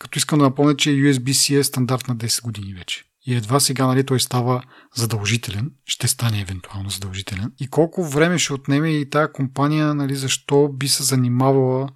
Като 0.00 0.18
искам 0.18 0.38
да 0.38 0.44
напомня, 0.44 0.76
че 0.76 0.90
USB-C 0.90 1.58
е 1.58 1.64
стандарт 1.64 2.08
на 2.08 2.16
10 2.16 2.42
години 2.42 2.74
вече. 2.74 3.04
И 3.26 3.34
едва 3.34 3.60
сега 3.60 3.86
нали, 3.86 4.06
той 4.06 4.20
става 4.20 4.62
задължителен, 4.94 5.70
ще 5.86 6.08
стане 6.08 6.40
евентуално 6.40 6.90
задължителен. 6.90 7.52
И 7.60 7.68
колко 7.68 8.04
време 8.04 8.38
ще 8.38 8.52
отнеме 8.52 8.90
и 8.90 9.10
тая 9.10 9.32
компания, 9.32 9.94
нали, 9.94 10.16
защо 10.16 10.68
би 10.68 10.88
се 10.88 11.02
занимавала 11.02 11.88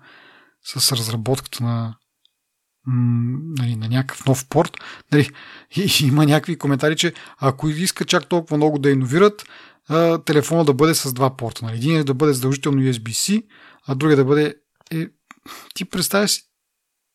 с 0.65 0.93
разработката 0.93 1.65
на, 1.65 1.97
нали, 3.59 3.77
на 3.77 3.89
някакъв 3.89 4.27
нов 4.27 4.49
порт. 4.49 4.77
Нали, 5.13 5.31
и, 5.77 6.07
има 6.07 6.27
някакви 6.27 6.59
коментари, 6.59 6.97
че 6.97 7.13
ако 7.39 7.69
иска 7.69 8.05
чак 8.05 8.29
толкова 8.29 8.57
много 8.57 8.79
да 8.79 8.91
иновират, 8.91 9.45
телефона 10.25 10.65
да 10.65 10.75
бъде 10.75 10.95
с 10.95 11.13
два 11.13 11.37
порта. 11.37 11.65
Нали? 11.65 11.77
Един 11.77 11.97
е 11.97 12.05
да 12.05 12.15
бъде 12.15 12.33
задължително 12.33 12.81
USB-C, 12.81 13.43
а 13.87 13.95
другия 13.95 14.17
да 14.17 14.25
бъде... 14.25 14.55
Е, 14.91 15.07
ти 15.75 15.85
представяш 15.85 16.31
си 16.31 16.54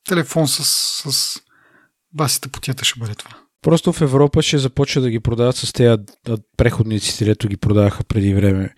телефон 0.10 0.48
с, 0.48 0.64
с 1.12 1.40
басите 2.14 2.50
потията 2.50 2.86
ще 2.86 3.00
бъде 3.00 3.16
това. 3.16 3.32
Просто 3.62 3.94
в 3.94 4.02
Европа 4.02 4.42
ще 4.42 4.58
започва 4.58 5.02
да 5.02 5.10
ги 5.10 5.20
продават 5.20 5.56
с 5.56 5.74
тези 5.74 6.04
преходници, 6.58 7.18
където 7.18 7.48
ги 7.48 7.58
продаваха 7.58 8.04
преди 8.04 8.34
време. 8.34 8.74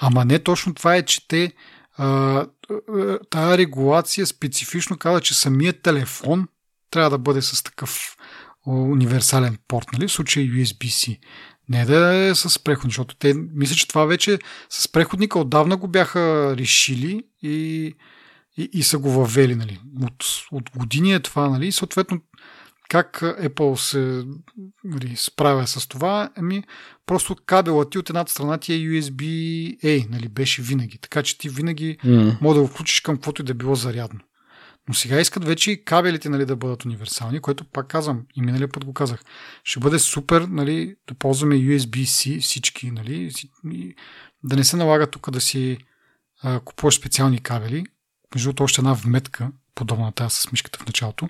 Ама 0.00 0.24
не 0.24 0.38
точно 0.38 0.74
това 0.74 0.96
е, 0.96 1.02
че 1.02 1.28
те 1.28 1.52
тая 3.30 3.58
регулация 3.58 4.26
специфично 4.26 4.98
казва, 4.98 5.20
че 5.20 5.34
самият 5.34 5.82
телефон 5.82 6.48
трябва 6.90 7.10
да 7.10 7.18
бъде 7.18 7.42
с 7.42 7.62
такъв 7.62 8.16
универсален 8.66 9.58
порт, 9.68 9.86
нали? 9.92 10.08
в 10.08 10.12
случай 10.12 10.44
USB-C. 10.44 11.18
Не 11.68 11.84
да 11.84 12.14
е 12.14 12.34
с 12.34 12.64
преходник, 12.64 12.90
защото 12.90 13.16
те, 13.16 13.34
мисля, 13.54 13.74
че 13.76 13.88
това 13.88 14.04
вече 14.04 14.38
с 14.70 14.92
преходника 14.92 15.38
отдавна 15.38 15.76
го 15.76 15.88
бяха 15.88 16.54
решили 16.56 17.22
и, 17.42 17.94
и, 18.58 18.70
и 18.72 18.82
са 18.82 18.98
го 18.98 19.10
въвели. 19.10 19.54
Нали. 19.54 19.80
От, 20.02 20.24
от 20.52 20.70
години 20.76 21.12
е 21.12 21.20
това, 21.20 21.48
нали, 21.48 21.66
и 21.66 21.72
съответно 21.72 22.20
как 22.88 23.20
Apple 23.20 23.74
се 23.74 24.24
нали, 24.84 25.16
справя 25.16 25.66
с 25.66 25.88
това, 25.88 26.30
ами 26.36 26.64
просто 27.06 27.36
кабелът 27.46 27.90
ти 27.90 27.98
от 27.98 28.10
едната 28.10 28.32
страна 28.32 28.58
ти 28.58 28.72
е 28.72 28.78
USB-A, 28.78 30.10
нали, 30.10 30.28
беше 30.28 30.62
винаги. 30.62 30.98
Така 30.98 31.22
че 31.22 31.38
ти 31.38 31.48
винаги 31.48 31.98
mm. 32.04 32.36
може 32.40 32.54
да 32.54 32.60
го 32.60 32.68
включиш 32.68 33.00
към 33.00 33.16
каквото 33.16 33.42
и 33.42 33.44
да 33.44 33.54
било 33.54 33.74
зарядно. 33.74 34.20
Но 34.88 34.94
сега 34.94 35.20
искат 35.20 35.44
вече 35.44 35.70
и 35.70 35.84
кабелите 35.84 36.28
нали, 36.28 36.46
да 36.46 36.56
бъдат 36.56 36.84
универсални, 36.84 37.40
което 37.40 37.64
пак 37.64 37.86
казвам, 37.86 38.22
и 38.36 38.42
миналия 38.42 38.68
път 38.68 38.84
го 38.84 38.92
казах. 38.92 39.20
Ще 39.64 39.80
бъде 39.80 39.98
супер 39.98 40.40
нали, 40.40 40.96
да 41.08 41.14
ползваме 41.14 41.54
USB-C 41.54 42.40
всички, 42.40 42.90
нали, 42.90 43.30
да 44.44 44.56
не 44.56 44.64
се 44.64 44.76
налага 44.76 45.06
тук 45.06 45.30
да 45.30 45.40
си 45.40 45.78
а, 46.42 46.60
купуваш 46.60 46.98
специални 46.98 47.42
кабели. 47.42 47.84
Между 48.34 48.48
другото, 48.48 48.64
още 48.64 48.80
една 48.80 48.92
вметка, 48.92 49.50
подобна 49.74 50.04
на 50.04 50.12
тази 50.12 50.36
с 50.36 50.52
мишката 50.52 50.78
в 50.78 50.86
началото. 50.86 51.28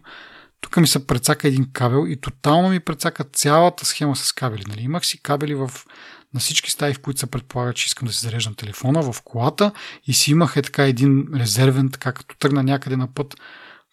тук 0.60 0.76
ми 0.76 0.86
се 0.86 1.06
прецака 1.06 1.48
един 1.48 1.72
кабел 1.72 2.06
и 2.08 2.20
тотално 2.20 2.68
ми 2.68 2.80
прецака 2.80 3.24
цялата 3.24 3.84
схема 3.84 4.16
с 4.16 4.32
кабели. 4.32 4.64
Нали? 4.68 4.82
Имах 4.82 5.06
си 5.06 5.22
кабели 5.22 5.54
в, 5.54 5.70
на 6.34 6.40
всички 6.40 6.70
стаи, 6.70 6.94
в 6.94 7.00
които 7.00 7.20
се 7.20 7.26
предполага, 7.26 7.72
че 7.72 7.86
искам 7.86 8.06
да 8.06 8.14
си 8.14 8.20
зареждам 8.20 8.54
телефона 8.54 9.12
в 9.12 9.22
колата 9.24 9.72
и 10.04 10.14
си 10.14 10.30
имах 10.30 10.56
е 10.56 10.62
така 10.62 10.84
един 10.84 11.28
резервен, 11.34 11.90
така 11.90 12.12
като 12.12 12.36
тръгна 12.38 12.62
някъде 12.62 12.96
на 12.96 13.14
път, 13.14 13.34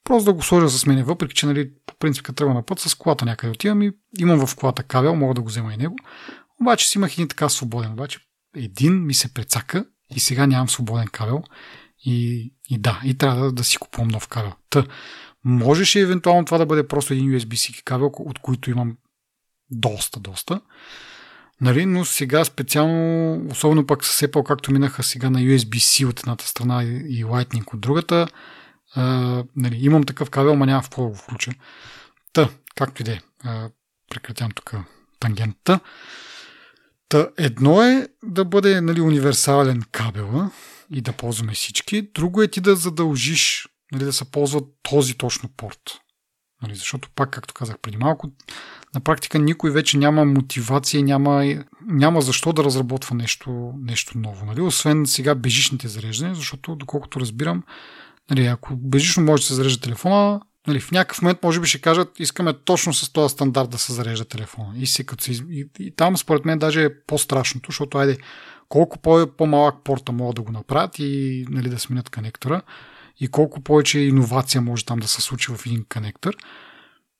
просто 0.03 0.25
да 0.25 0.33
го 0.33 0.41
сложа 0.41 0.69
с 0.69 0.85
мене, 0.85 1.03
въпреки 1.03 1.35
че 1.35 1.45
нали, 1.45 1.71
по 1.85 1.95
принцип 1.99 2.23
като 2.23 2.35
тръгна 2.35 2.53
на 2.53 2.65
път 2.65 2.79
с 2.79 2.95
колата 2.95 3.25
някъде 3.25 3.51
отивам 3.51 3.81
и 3.81 3.91
имам 4.19 4.47
в 4.47 4.55
колата 4.55 4.83
кабел, 4.83 5.15
мога 5.15 5.33
да 5.33 5.41
го 5.41 5.47
взема 5.47 5.73
и 5.73 5.77
него. 5.77 5.95
Обаче 6.61 6.87
си 6.87 6.97
имах 6.97 7.13
един 7.13 7.27
така 7.27 7.49
свободен. 7.49 7.91
Обаче 7.91 8.19
един 8.55 9.05
ми 9.05 9.13
се 9.13 9.33
прецака 9.33 9.85
и 10.15 10.19
сега 10.19 10.47
нямам 10.47 10.69
свободен 10.69 11.07
кабел. 11.07 11.43
И, 12.05 12.51
и 12.69 12.77
да, 12.77 13.01
и 13.05 13.17
трябва 13.17 13.45
да, 13.45 13.51
да 13.51 13.63
си 13.63 13.77
купувам 13.77 14.07
нов 14.07 14.27
кабел. 14.27 14.53
Та, 14.69 14.85
можеше 15.43 15.99
евентуално 15.99 16.45
това 16.45 16.57
да 16.57 16.65
бъде 16.65 16.87
просто 16.87 17.13
един 17.13 17.25
USB-C 17.31 17.83
кабел, 17.83 18.11
от 18.15 18.39
които 18.39 18.71
имам 18.71 18.97
доста, 19.71 20.19
доста. 20.19 20.61
Нали, 21.61 21.85
но 21.85 22.05
сега 22.05 22.45
специално, 22.45 23.35
особено 23.51 23.87
пък 23.87 24.05
с 24.05 24.27
Apple, 24.27 24.43
както 24.43 24.71
минаха 24.71 25.03
сега 25.03 25.29
на 25.29 25.39
USB-C 25.39 26.05
от 26.05 26.19
едната 26.19 26.47
страна 26.47 26.83
и 26.83 27.25
Lightning 27.25 27.73
от 27.73 27.81
другата, 27.81 28.27
а, 28.95 29.43
нали, 29.55 29.77
имам 29.85 30.03
такъв 30.03 30.29
кабел, 30.29 30.55
ма 30.55 30.65
няма 30.65 30.81
в 30.81 30.85
какво 30.85 31.07
го 31.07 31.15
включа. 31.15 31.51
Та, 32.33 32.49
както 32.75 33.01
и 33.01 33.05
да 33.05 33.11
е, 33.11 33.19
прекратявам 34.09 34.51
тук 34.51 34.73
тангента. 35.19 35.79
Та, 37.14 37.30
едно 37.38 37.82
е 37.82 38.07
да 38.24 38.45
бъде 38.45 38.82
нали, 38.82 39.01
универсален 39.01 39.82
кабел 39.91 40.49
и 40.91 41.01
да 41.01 41.14
ползваме 41.14 41.53
всички. 41.53 42.09
Друго 42.14 42.41
е 42.41 42.47
ти 42.47 42.61
да 42.61 42.76
задължиш 42.76 43.68
нали, 43.91 44.03
да 44.03 44.14
се 44.14 44.32
ползва 44.32 44.61
този 44.84 45.14
точно 45.14 45.49
порт. 45.57 45.80
Нали, 46.61 46.76
защото 46.76 47.09
пак, 47.16 47.30
както 47.30 47.53
казах 47.53 47.80
преди 47.82 47.97
малко, 47.97 48.32
на 48.95 49.01
практика 49.01 49.39
никой 49.39 49.72
вече 49.72 49.97
няма 49.97 50.26
мотивация, 50.26 51.03
няма, 51.03 51.55
няма 51.88 52.22
защо 52.22 52.53
да 52.53 52.64
разработва 52.64 53.16
нещо, 53.16 53.74
нещо 53.78 54.18
ново. 54.18 54.45
Нали? 54.45 54.61
Освен 54.61 55.05
сега 55.05 55.36
бежичните 55.36 55.88
зареждания, 55.88 56.36
защото 56.36 56.76
доколкото 56.76 57.20
разбирам, 57.20 57.64
нали, 58.30 58.45
ако 58.45 58.76
бежично 58.76 59.24
може 59.24 59.41
да 59.41 59.47
се 59.47 59.53
зарежда 59.53 59.82
телефона, 59.82 60.41
нали, 60.68 60.80
в 60.80 60.91
някакъв 60.91 61.22
момент 61.22 61.43
може 61.43 61.59
би 61.59 61.68
ще 61.68 61.82
кажат, 61.82 62.20
искаме 62.20 62.53
точно 62.53 62.93
с 62.93 63.14
този 63.14 63.34
стандарт 63.34 63.70
да 63.70 63.78
се 63.78 63.93
зарежда 63.93 64.26
телефона. 64.26 64.74
И, 64.78 64.88
се, 64.88 65.03
като 65.03 65.24
се, 65.24 65.32
и, 65.32 65.70
и 65.80 65.95
там 65.95 66.18
според 66.18 66.45
мен 66.45 66.59
даже 66.59 66.84
е 66.84 67.01
по-страшното, 67.03 67.72
защото 67.72 67.97
айде, 67.97 68.18
колко 68.70 68.99
по- 68.99 69.28
по-малък 69.38 69.76
порта 69.84 70.11
могат 70.11 70.36
да 70.36 70.41
го 70.41 70.51
направят 70.51 70.99
и 70.99 71.45
нали, 71.49 71.70
да 71.70 71.80
сменят 71.80 72.09
конектора 72.09 72.61
и 73.20 73.28
колко 73.28 73.61
повече 73.61 73.99
иновация 73.99 74.61
може 74.61 74.86
там 74.86 74.99
да 74.99 75.07
се 75.07 75.22
случи 75.22 75.51
в 75.51 75.66
един 75.66 75.86
конектор. 75.93 76.36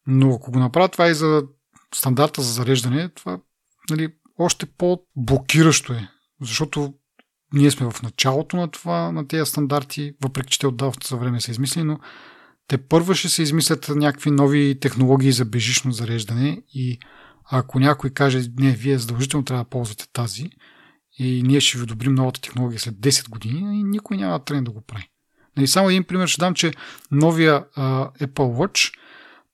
Но 0.08 0.34
ако 0.34 0.52
го 0.52 0.60
направят 0.60 0.92
това 0.92 1.08
и 1.08 1.14
за 1.14 1.44
стандарта 1.96 2.42
за 2.42 2.54
зареждане, 2.54 3.10
това 3.10 3.40
нали, 3.90 4.10
още 4.40 4.66
по-блокиращо 4.66 5.94
е. 5.94 6.08
Защото 6.42 6.94
ние 7.54 7.72
сме 7.72 7.92
в 7.92 8.02
началото 8.02 8.58
на 8.58 8.72
това, 8.72 9.12
на 9.12 9.28
тези 9.28 9.50
стандарти, 9.50 10.14
въпреки 10.24 10.50
че 10.50 10.60
те 10.60 10.68
от 10.68 10.82
за 11.04 11.18
време 11.18 11.42
са 11.42 11.52
измислени, 11.52 11.88
но 11.88 12.00
те 12.68 12.78
първо 12.78 13.14
ще 13.14 13.30
се 13.30 13.44
измислят 13.44 13.90
някакви 13.90 14.32
нови 14.32 14.80
технологии 14.80 15.32
за 15.32 15.46
бежично 15.46 15.92
зареждане 15.92 16.62
и 16.74 17.00
ако 17.52 17.80
някой 17.80 18.10
каже, 18.10 18.42
не, 18.58 18.72
вие 18.72 18.98
задължително 18.98 19.46
трябва 19.46 19.64
да 19.64 19.70
ползвате 19.70 20.06
тази 20.14 20.50
и 21.20 21.44
ние 21.44 21.60
ще 21.60 21.78
ви 21.78 21.84
одобрим 21.84 22.16
новата 22.16 22.42
технология 22.42 22.80
след 22.80 22.96
10 22.96 23.30
години, 23.30 23.84
никой 23.84 24.18
няма 24.18 24.40
да 24.48 24.62
да 24.62 24.72
го 24.72 24.82
прави. 24.82 25.10
Нали, 25.58 25.68
само 25.68 25.90
един 25.90 26.04
пример 26.04 26.28
ще 26.28 26.40
дам, 26.40 26.54
че 26.54 26.72
новия 27.12 27.66
а, 27.76 28.12
Apple 28.12 28.34
Watch 28.34 28.94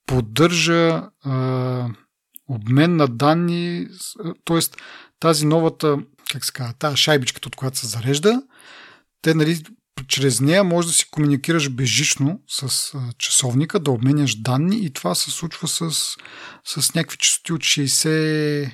поддържа 0.06 1.10
а, 1.24 1.90
обмен 2.48 2.96
на 2.96 3.08
данни, 3.08 3.88
т.е. 4.46 4.60
тази 5.20 5.46
новата, 5.46 5.98
как 6.32 6.46
се 6.46 6.52
казва, 6.52 6.74
тази 6.74 6.98
шайбичката, 6.98 7.48
от 7.48 7.56
която 7.56 7.78
се 7.78 7.88
зарежда, 7.88 8.42
те, 9.22 9.34
нали, 9.34 9.64
чрез 10.08 10.42
нея 10.42 10.64
може 10.64 10.88
да 10.88 10.94
си 10.94 11.10
комуникираш 11.12 11.70
безжично 11.70 12.42
с 12.48 12.94
часовника, 13.18 13.80
да 13.80 13.92
обменяш 13.92 14.36
данни 14.36 14.86
и 14.86 14.94
това 14.94 15.16
се 15.16 15.32
случва 15.32 15.68
с, 15.68 15.92
с 16.66 16.96
някакви 16.96 17.18
частоти 17.18 17.54
от 17.54 17.62
60 17.62 18.72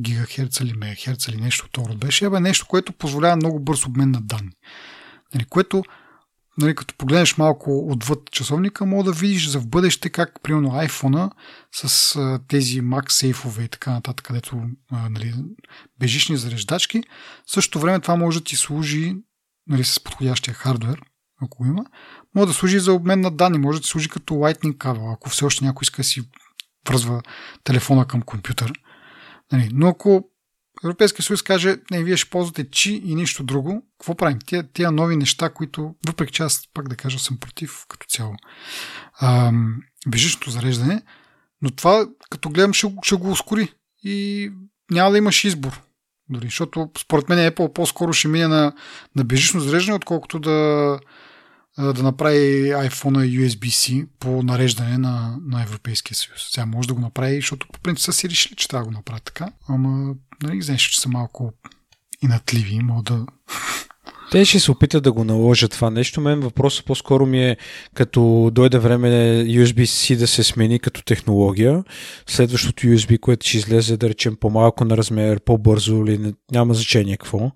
гигахерца 0.00 0.64
или 0.64 0.72
мегахерца 0.76 1.30
или 1.32 1.40
нещо 1.40 1.68
от 1.78 1.98
беше. 1.98 2.24
Абе, 2.24 2.40
нещо, 2.40 2.66
което 2.66 2.92
позволява 2.92 3.36
много 3.36 3.60
бърз 3.60 3.86
обмен 3.86 4.10
на 4.10 4.20
данни. 4.20 4.52
Нали, 5.34 5.44
което, 5.44 5.84
нали, 6.58 6.74
като 6.74 6.94
погледнеш 6.94 7.36
малко 7.36 7.88
отвъд 7.90 8.30
часовника, 8.30 8.86
мога 8.86 9.04
да 9.04 9.12
видиш 9.12 9.48
за 9.48 9.60
в 9.60 9.68
бъдеще 9.68 10.10
как, 10.10 10.42
примерно, 10.42 10.70
iPhone 10.70 11.30
с 11.72 12.16
а, 12.16 12.40
тези 12.48 12.82
MagSafe-ове 12.82 13.64
и 13.64 13.68
така 13.68 13.90
нататък, 13.90 14.26
където 14.26 14.62
нали, 14.92 15.34
бежични 15.98 16.36
зареждачки, 16.36 17.02
в 17.46 17.52
същото 17.52 17.80
време 17.80 18.00
това 18.00 18.16
може 18.16 18.38
да 18.38 18.44
ти 18.44 18.56
служи 18.56 19.16
нали, 19.66 19.84
с 19.84 20.00
подходящия 20.00 20.54
хардвер, 20.54 21.02
ако 21.42 21.66
има, 21.66 21.84
може 22.34 22.46
да 22.46 22.54
служи 22.54 22.78
за 22.78 22.92
обмен 22.92 23.20
на 23.20 23.30
данни, 23.30 23.58
може 23.58 23.80
да 23.80 23.86
служи 23.86 24.08
като 24.08 24.34
Lightning 24.34 24.76
кабел, 24.76 25.12
ако 25.12 25.30
все 25.30 25.44
още 25.44 25.64
някой 25.64 25.82
иска 25.82 25.96
да 25.96 26.04
си 26.04 26.22
връзва 26.88 27.22
телефона 27.64 28.06
към 28.06 28.22
компютър. 28.22 28.72
Нали, 29.52 29.68
но 29.72 29.88
ако 29.88 30.30
Европейския 30.84 31.24
съюз 31.24 31.42
каже, 31.42 31.76
не, 31.90 32.04
вие 32.04 32.16
ще 32.16 32.30
ползвате 32.30 32.70
чи 32.70 33.02
и 33.04 33.14
нищо 33.14 33.44
друго, 33.44 33.86
какво 33.98 34.14
правим? 34.14 34.38
Тия, 34.46 34.72
тия 34.72 34.92
нови 34.92 35.16
неща, 35.16 35.50
които, 35.50 35.94
въпреки 36.06 36.32
че 36.32 36.42
аз 36.42 36.68
пак 36.74 36.88
да 36.88 36.96
кажа, 36.96 37.18
съм 37.18 37.36
против 37.36 37.84
като 37.88 38.06
цяло 38.06 38.34
ам, 39.20 39.82
бежичното 40.08 40.50
зареждане, 40.50 41.02
но 41.62 41.70
това, 41.70 42.06
като 42.30 42.50
гледам, 42.50 42.72
ще, 42.72 42.94
ще 43.02 43.16
го 43.16 43.30
ускори 43.30 43.72
и 44.02 44.50
няма 44.90 45.10
да 45.10 45.18
имаш 45.18 45.44
избор. 45.44 45.82
Дори, 46.34 46.46
защото 46.46 46.90
според 46.98 47.28
мен 47.28 47.50
Apple 47.50 47.72
по-скоро 47.72 48.12
ще 48.12 48.28
мине 48.28 48.46
на, 48.48 48.72
на 49.16 49.24
бежично 49.24 49.60
зареждане, 49.60 49.96
отколкото 49.96 50.38
да, 50.38 50.98
да 51.78 52.02
направи 52.02 52.72
iPhone 52.72 53.40
USB-C 53.40 54.06
по 54.20 54.42
нареждане 54.42 54.98
на, 54.98 55.36
на 55.46 55.62
Европейския 55.62 56.16
съюз. 56.16 56.48
Сега 56.50 56.66
може 56.66 56.88
да 56.88 56.94
го 56.94 57.00
направи, 57.00 57.36
защото 57.36 57.68
по 57.72 57.80
принцип 57.80 58.04
са 58.04 58.12
си 58.12 58.30
решили, 58.30 58.54
че 58.56 58.68
трябва 58.68 58.84
да 58.84 58.90
го 58.90 58.96
направят 58.96 59.24
така, 59.24 59.48
ама 59.68 60.14
нали, 60.42 60.62
знаеш, 60.62 60.82
че 60.82 61.00
са 61.00 61.08
малко 61.08 61.52
инатливи, 62.22 62.80
могат 62.82 63.04
да 63.04 63.26
те 64.34 64.44
ще 64.44 64.60
се 64.60 64.70
опитат 64.70 65.04
да 65.04 65.12
го 65.12 65.24
наложат 65.24 65.70
това 65.70 65.90
нещо. 65.90 66.20
Мен 66.20 66.40
въпросът 66.40 66.86
по-скоро 66.86 67.26
ми 67.26 67.44
е 67.44 67.56
като 67.94 68.50
дойде 68.52 68.78
време 68.78 69.08
USB-C 69.48 70.16
да 70.16 70.26
се 70.26 70.42
смени 70.42 70.78
като 70.78 71.02
технология. 71.04 71.84
Следващото 72.26 72.86
USB, 72.86 73.20
което 73.20 73.46
ще 73.46 73.56
излезе, 73.56 73.96
да 73.96 74.08
речем 74.08 74.36
по-малко 74.36 74.84
на 74.84 74.96
размер, 74.96 75.40
по-бързо 75.40 76.04
или 76.06 76.34
няма 76.52 76.74
значение 76.74 77.16
какво. 77.16 77.50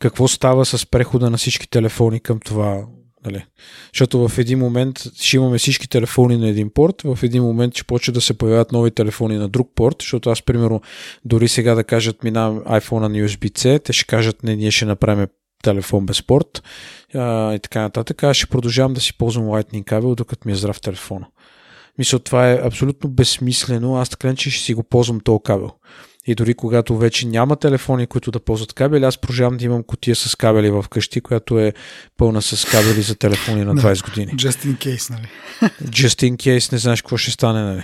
Какво 0.00 0.28
става 0.28 0.64
с 0.64 0.86
прехода 0.86 1.30
на 1.30 1.36
всички 1.36 1.70
телефони 1.70 2.20
към 2.20 2.40
това 2.40 2.84
Нали? 3.24 3.44
Защото 3.94 4.28
в 4.28 4.38
един 4.38 4.58
момент 4.58 4.98
ще 5.20 5.36
имаме 5.36 5.58
всички 5.58 5.88
телефони 5.88 6.36
на 6.36 6.48
един 6.48 6.70
порт, 6.70 7.02
в 7.02 7.18
един 7.22 7.42
момент 7.42 7.74
ще 7.74 7.84
почне 7.84 8.14
да 8.14 8.20
се 8.20 8.38
появяват 8.38 8.72
нови 8.72 8.90
телефони 8.90 9.36
на 9.36 9.48
друг 9.48 9.70
порт, 9.74 9.96
защото 10.00 10.30
аз, 10.30 10.42
примерно, 10.42 10.80
дори 11.24 11.48
сега 11.48 11.74
да 11.74 11.84
кажат 11.84 12.24
минавам 12.24 12.60
iPhone 12.60 13.00
на 13.00 13.10
USB-C, 13.10 13.84
те 13.84 13.92
ще 13.92 14.06
кажат 14.06 14.42
не, 14.42 14.56
ние 14.56 14.70
ще 14.70 14.84
направим 14.84 15.26
телефон 15.62 16.06
без 16.06 16.22
порт 16.22 16.62
а, 17.14 17.54
и 17.54 17.58
така 17.58 17.80
нататък. 17.80 18.22
Аз 18.22 18.36
ще 18.36 18.46
продължавам 18.46 18.94
да 18.94 19.00
си 19.00 19.18
ползвам 19.18 19.44
Lightning 19.44 19.84
кабел, 19.84 20.14
докато 20.14 20.48
ми 20.48 20.52
е 20.52 20.56
здрав 20.56 20.80
телефона. 20.80 21.26
Мисля, 21.98 22.18
това 22.18 22.50
е 22.50 22.60
абсолютно 22.64 23.10
безсмислено. 23.10 23.96
Аз 23.96 24.08
така 24.08 24.34
че 24.34 24.50
ще 24.50 24.64
си 24.64 24.74
го 24.74 24.82
ползвам 24.82 25.20
този 25.20 25.40
кабел. 25.44 25.70
И 26.26 26.34
дори 26.34 26.54
когато 26.54 26.96
вече 26.96 27.26
няма 27.26 27.56
телефони, 27.56 28.06
които 28.06 28.30
да 28.30 28.40
ползват 28.40 28.72
кабели, 28.72 29.04
аз 29.04 29.18
продължавам 29.18 29.56
да 29.56 29.64
имам 29.64 29.82
котия 29.82 30.16
с 30.16 30.36
кабели 30.36 30.70
в 30.70 30.84
къщи, 30.90 31.20
която 31.20 31.58
е 31.58 31.72
пълна 32.16 32.42
с 32.42 32.64
кабели 32.64 33.02
за 33.02 33.14
телефони 33.14 33.64
на 33.64 33.74
20 33.76 34.04
години. 34.04 34.32
Just 34.32 34.66
in 34.66 34.76
case, 34.76 35.10
нали? 35.10 35.28
Just 35.82 36.30
in 36.30 36.36
case, 36.36 36.72
не 36.72 36.78
знаеш 36.78 37.02
какво 37.02 37.16
ще 37.16 37.30
стане, 37.30 37.62
нали? 37.62 37.82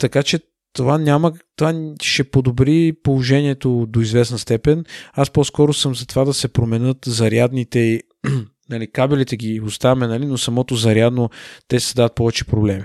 Така 0.00 0.22
че 0.22 0.40
това 0.78 0.98
няма, 0.98 1.32
това 1.56 1.74
ще 2.02 2.24
подобри 2.24 2.92
положението 3.02 3.86
до 3.88 4.00
известна 4.00 4.38
степен. 4.38 4.84
Аз 5.12 5.30
по-скоро 5.30 5.72
съм 5.72 5.94
за 5.94 6.06
това 6.06 6.24
да 6.24 6.34
се 6.34 6.48
променят 6.48 6.98
зарядните 7.06 8.02
нали, 8.70 8.90
кабелите 8.92 9.36
ги 9.36 9.60
оставяме, 9.60 10.06
нали, 10.06 10.26
но 10.26 10.38
самото 10.38 10.76
зарядно 10.76 11.30
те 11.68 11.80
се 11.80 11.94
дадат 11.94 12.14
повече 12.14 12.44
проблеми. 12.44 12.84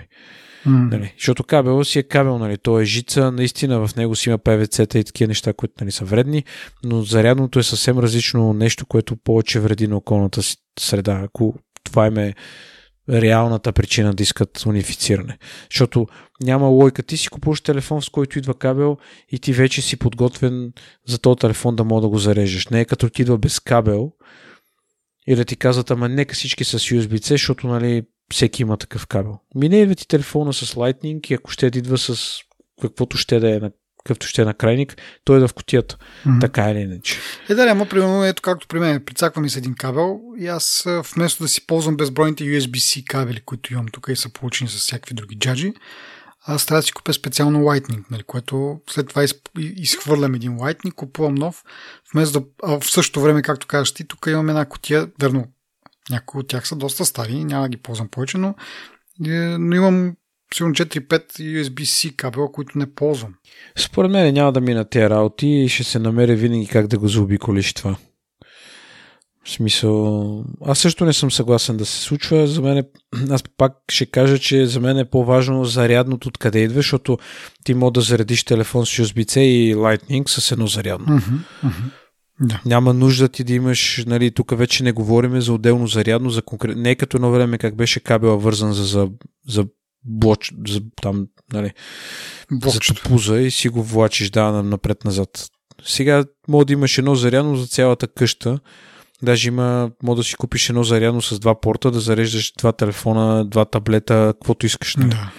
Mm. 0.67 0.91
Нали, 0.91 1.13
защото 1.17 1.43
кабел 1.43 1.83
си 1.83 1.99
е 1.99 2.03
кабел, 2.03 2.37
нали, 2.37 2.57
то 2.57 2.79
е 2.79 2.85
жица, 2.85 3.31
наистина 3.31 3.87
в 3.87 3.95
него 3.95 4.15
си 4.15 4.29
има 4.29 4.39
PVC-та 4.39 4.99
и 4.99 5.03
такива 5.03 5.27
неща, 5.27 5.53
които 5.53 5.73
нали, 5.81 5.91
са 5.91 6.05
вредни, 6.05 6.43
но 6.83 7.01
зарядното 7.01 7.59
е 7.59 7.63
съвсем 7.63 7.99
различно 7.99 8.53
нещо, 8.53 8.85
което 8.85 9.15
повече 9.15 9.59
вреди 9.59 9.87
на 9.87 9.97
околната 9.97 10.41
среда. 10.79 11.21
Ако 11.23 11.55
това 11.83 12.07
им 12.07 12.17
е 12.17 12.33
реалната 13.09 13.71
причина 13.71 14.13
да 14.13 14.23
искат 14.23 14.65
унифициране. 14.65 15.37
Защото 15.71 16.07
няма 16.41 16.67
лойка. 16.67 17.03
Ти 17.03 17.17
си 17.17 17.29
купуваш 17.29 17.61
телефон, 17.61 18.01
с 18.01 18.09
който 18.09 18.39
идва 18.39 18.53
кабел 18.53 18.97
и 19.29 19.39
ти 19.39 19.53
вече 19.53 19.81
си 19.81 19.97
подготвен 19.97 20.73
за 21.07 21.19
този 21.19 21.39
телефон 21.39 21.75
да 21.75 21.83
мога 21.83 22.01
да 22.01 22.09
го 22.09 22.17
зарежеш. 22.17 22.67
Не 22.67 22.81
е 22.81 22.85
като 22.85 23.09
ти 23.09 23.21
идва 23.21 23.37
без 23.37 23.59
кабел 23.59 24.11
и 25.27 25.35
да 25.35 25.45
ти 25.45 25.55
казват, 25.55 25.91
ама 25.91 26.09
нека 26.09 26.35
всички 26.35 26.63
с 26.63 26.79
USB-C, 26.79 27.29
защото 27.29 27.67
нали, 27.67 28.03
всеки 28.33 28.61
има 28.61 28.77
такъв 28.77 29.07
кабел. 29.07 29.39
Мине 29.55 29.81
идва 29.81 29.95
ти 29.95 30.07
телефона 30.07 30.53
с 30.53 30.73
Lightning 30.73 31.31
и 31.31 31.33
ако 31.33 31.51
ще 31.51 31.65
идва 31.65 31.97
с 31.97 32.39
каквото 32.81 33.17
ще 33.17 33.39
да 33.39 33.55
е 33.55 33.59
на 33.59 33.71
какъвто 34.03 34.27
ще 34.27 34.41
е 34.41 34.45
на 34.45 34.53
крайник, 34.53 34.97
той 35.23 35.37
е 35.37 35.39
да 35.39 35.47
в 35.47 35.53
котията. 35.53 35.97
Mm-hmm. 35.97 36.41
Така 36.41 36.71
или 36.71 36.79
иначе. 36.79 37.19
Е, 37.49 37.55
да, 37.55 37.63
ама 37.63 37.85
примерно, 37.85 38.25
ето 38.25 38.41
както 38.41 38.67
при 38.67 38.79
мен, 38.79 39.05
прицаква 39.05 39.41
ми 39.41 39.49
с 39.49 39.55
един 39.55 39.75
кабел 39.75 40.19
и 40.39 40.47
аз 40.47 40.87
вместо 41.15 41.43
да 41.43 41.47
си 41.47 41.67
ползвам 41.67 41.97
безбройните 41.97 42.43
USB-C 42.43 43.03
кабели, 43.03 43.41
които 43.45 43.73
имам 43.73 43.87
тук 43.87 44.07
и 44.09 44.15
са 44.15 44.29
получени 44.33 44.69
с 44.69 44.77
всякакви 44.77 45.15
други 45.15 45.39
джаджи, 45.39 45.73
аз 46.45 46.65
трябва 46.65 46.79
да 46.79 46.85
си 46.85 46.91
купя 46.91 47.13
специално 47.13 47.59
Lightning, 47.59 48.03
нали, 48.11 48.23
което 48.23 48.79
след 48.89 49.07
това 49.07 49.25
изхвърлям 49.57 50.35
един 50.35 50.57
Lightning, 50.57 50.93
купувам 50.93 51.35
нов, 51.35 51.63
вместо 52.13 52.39
да, 52.39 52.45
а 52.63 52.79
в 52.79 52.91
същото 52.91 53.21
време, 53.21 53.41
както 53.41 53.67
кажеш 53.67 53.93
ти, 53.93 54.07
тук 54.07 54.25
имам 54.27 54.49
една 54.49 54.65
котия, 54.65 55.07
верно, 55.21 55.47
някои 56.09 56.39
от 56.39 56.47
тях 56.47 56.67
са 56.67 56.75
доста 56.75 57.05
стари, 57.05 57.43
няма 57.43 57.63
да 57.63 57.69
ги 57.69 57.77
ползвам 57.77 58.07
повече, 58.07 58.37
но, 58.37 58.55
е, 59.25 59.57
но 59.57 59.75
имам 59.75 60.15
сигурно 60.55 60.75
4-5 60.75 61.31
USB-C 61.39 62.15
кабела, 62.15 62.51
които 62.51 62.77
не 62.77 62.93
ползвам. 62.93 63.33
Според 63.77 64.11
мен 64.11 64.33
няма 64.33 64.51
да 64.51 64.61
мина 64.61 64.85
тези 64.85 65.09
работи 65.09 65.47
и 65.47 65.69
ще 65.69 65.83
се 65.83 65.99
намери 65.99 66.35
винаги 66.35 66.67
как 66.67 66.87
да 66.87 66.97
го 66.97 67.07
заобиколиш 67.07 67.73
това. 67.73 67.95
В 69.45 69.49
смисъл, 69.49 70.45
аз 70.65 70.79
също 70.79 71.05
не 71.05 71.13
съм 71.13 71.31
съгласен 71.31 71.77
да 71.77 71.85
се 71.85 72.01
случва. 72.01 72.47
За 72.47 72.61
мен, 72.61 72.77
е, 72.77 72.83
аз 73.29 73.43
пак 73.57 73.73
ще 73.89 74.05
кажа, 74.05 74.39
че 74.39 74.65
за 74.65 74.79
мен 74.79 74.97
е 74.97 75.09
по-важно 75.09 75.65
зарядното 75.65 76.27
откъде 76.27 76.59
идва, 76.59 76.75
защото 76.75 77.17
ти 77.63 77.73
мога 77.73 77.91
да 77.91 78.01
заредиш 78.01 78.43
телефон 78.43 78.85
с 78.85 78.89
USB-C 78.89 79.39
и 79.39 79.75
Lightning 79.75 80.29
с 80.29 80.51
едно 80.51 80.67
зарядно. 80.67 81.05
Uh-huh, 81.07 81.39
uh-huh. 81.63 81.91
Да. 82.41 82.61
Няма 82.65 82.93
нужда 82.93 83.29
ти 83.29 83.43
да 83.43 83.53
имаш, 83.53 84.03
нали, 84.07 84.31
тук 84.31 84.57
вече 84.57 84.83
не 84.83 84.91
говорим 84.91 85.41
за 85.41 85.53
отделно 85.53 85.87
зарядно, 85.87 86.29
за 86.29 86.41
конкрет... 86.41 86.77
не 86.77 86.91
е 86.91 86.95
като 86.95 87.17
едно 87.17 87.31
време 87.31 87.57
как 87.57 87.75
беше 87.75 87.99
кабела 87.99 88.37
вързан 88.37 88.73
за, 88.73 88.83
за, 88.83 89.09
за 89.47 89.65
блоч, 90.05 90.53
за, 90.67 90.81
там, 91.01 91.27
нали, 91.53 91.71
Блокчето. 92.51 92.93
за 92.93 93.03
топуза 93.03 93.39
и 93.39 93.51
си 93.51 93.69
го 93.69 93.83
влачиш 93.83 94.29
да, 94.29 94.51
напред-назад. 94.51 95.47
Сега 95.83 96.23
може 96.47 96.65
да 96.65 96.73
имаш 96.73 96.97
едно 96.97 97.15
зарядно 97.15 97.55
за 97.55 97.67
цялата 97.67 98.07
къща, 98.07 98.59
Даже 99.23 99.47
има, 99.47 99.91
може 100.03 100.17
да 100.17 100.23
си 100.23 100.35
купиш 100.35 100.69
едно 100.69 100.83
зарядно 100.83 101.21
с 101.21 101.39
два 101.39 101.61
порта, 101.61 101.91
да 101.91 101.99
зареждаш 101.99 102.53
два 102.57 102.71
телефона, 102.71 103.45
два 103.45 103.65
таблета, 103.65 104.33
каквото 104.39 104.65
искаш. 104.65 104.95
Нали? 104.95 105.09
Да. 105.09 105.31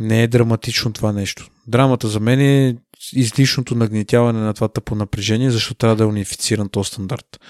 Не 0.00 0.22
е 0.22 0.28
драматично 0.28 0.92
това 0.92 1.12
нещо. 1.12 1.48
Драмата 1.66 2.08
за 2.08 2.20
мен 2.20 2.40
е 2.40 2.76
излишното 3.12 3.74
нагнетяване 3.74 4.40
на 4.40 4.54
това 4.54 4.68
тъпо 4.68 4.94
напрежение, 4.94 5.50
защото 5.50 5.74
трябва 5.74 5.96
да 5.96 6.04
е 6.04 6.06
унифициран 6.06 6.68
този 6.68 6.88
стандарт. 6.88 7.40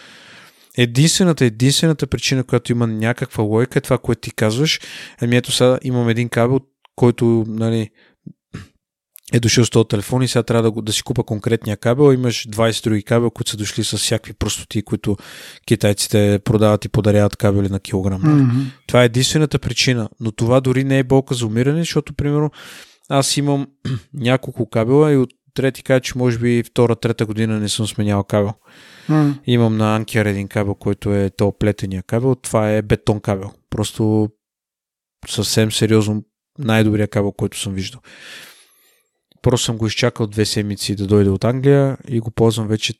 Единствената, 0.76 1.44
единствената 1.44 2.06
причина, 2.06 2.44
която 2.44 2.72
има 2.72 2.86
някаква 2.86 3.44
лойка 3.44 3.78
е 3.78 3.82
това, 3.82 3.98
което 3.98 4.20
ти 4.20 4.30
казваш. 4.30 4.80
Ами 5.22 5.36
ето 5.36 5.52
сега 5.52 5.78
имам 5.82 6.08
един 6.08 6.28
кабел, 6.28 6.60
който 6.96 7.44
нали, 7.48 7.90
е 9.32 9.40
дошъл 9.40 9.64
с 9.64 9.70
този 9.70 9.88
телефон 9.88 10.22
и 10.22 10.28
сега 10.28 10.42
трябва 10.42 10.70
да, 10.70 10.82
да 10.82 10.92
си 10.92 11.02
купа 11.02 11.22
конкретния 11.22 11.76
кабел. 11.76 12.12
Имаш 12.12 12.48
20 12.48 12.84
други 12.84 13.02
кабел, 13.02 13.30
които 13.30 13.50
са 13.50 13.56
дошли 13.56 13.84
с 13.84 13.96
всякакви 13.96 14.32
простоти, 14.32 14.82
които 14.82 15.16
китайците 15.66 16.40
продават 16.44 16.84
и 16.84 16.88
подаряват 16.88 17.36
кабели 17.36 17.68
на 17.68 17.80
килограм. 17.80 18.22
Mm-hmm. 18.22 18.64
Това 18.86 19.02
е 19.02 19.06
единствената 19.06 19.58
причина. 19.58 20.08
Но 20.20 20.32
това 20.32 20.60
дори 20.60 20.84
не 20.84 20.98
е 20.98 21.04
болка 21.04 21.34
за 21.34 21.46
умиране, 21.46 21.80
защото, 21.80 22.14
примерно, 22.14 22.50
аз 23.08 23.36
имам 23.36 23.66
няколко 24.14 24.70
кабела 24.70 25.12
и 25.12 25.16
от 25.16 25.30
трети 25.56 25.82
кажа, 25.82 26.00
че 26.00 26.18
може 26.18 26.38
би 26.38 26.62
втора, 26.62 26.96
трета 26.96 27.26
година 27.26 27.60
не 27.60 27.68
съм 27.68 27.86
сменял 27.86 28.24
кабел. 28.24 28.52
Mm. 29.08 29.38
Имам 29.46 29.76
на 29.76 29.96
Анкер 29.96 30.26
един 30.26 30.48
кабел, 30.48 30.74
който 30.74 31.14
е 31.14 31.30
то 31.30 31.52
плетения 31.52 32.02
кабел. 32.02 32.34
Това 32.34 32.70
е 32.70 32.82
бетон 32.82 33.20
кабел. 33.20 33.52
Просто 33.70 34.28
съвсем 35.28 35.72
сериозно 35.72 36.24
най-добрия 36.58 37.08
кабел, 37.08 37.32
който 37.32 37.60
съм 37.60 37.74
виждал. 37.74 38.00
Просто 39.42 39.64
съм 39.64 39.76
го 39.76 39.86
изчакал 39.86 40.26
две 40.26 40.44
седмици 40.44 40.94
да 40.94 41.06
дойде 41.06 41.30
от 41.30 41.44
Англия 41.44 41.96
и 42.08 42.20
го 42.20 42.30
ползвам 42.30 42.68
вече 42.68 42.94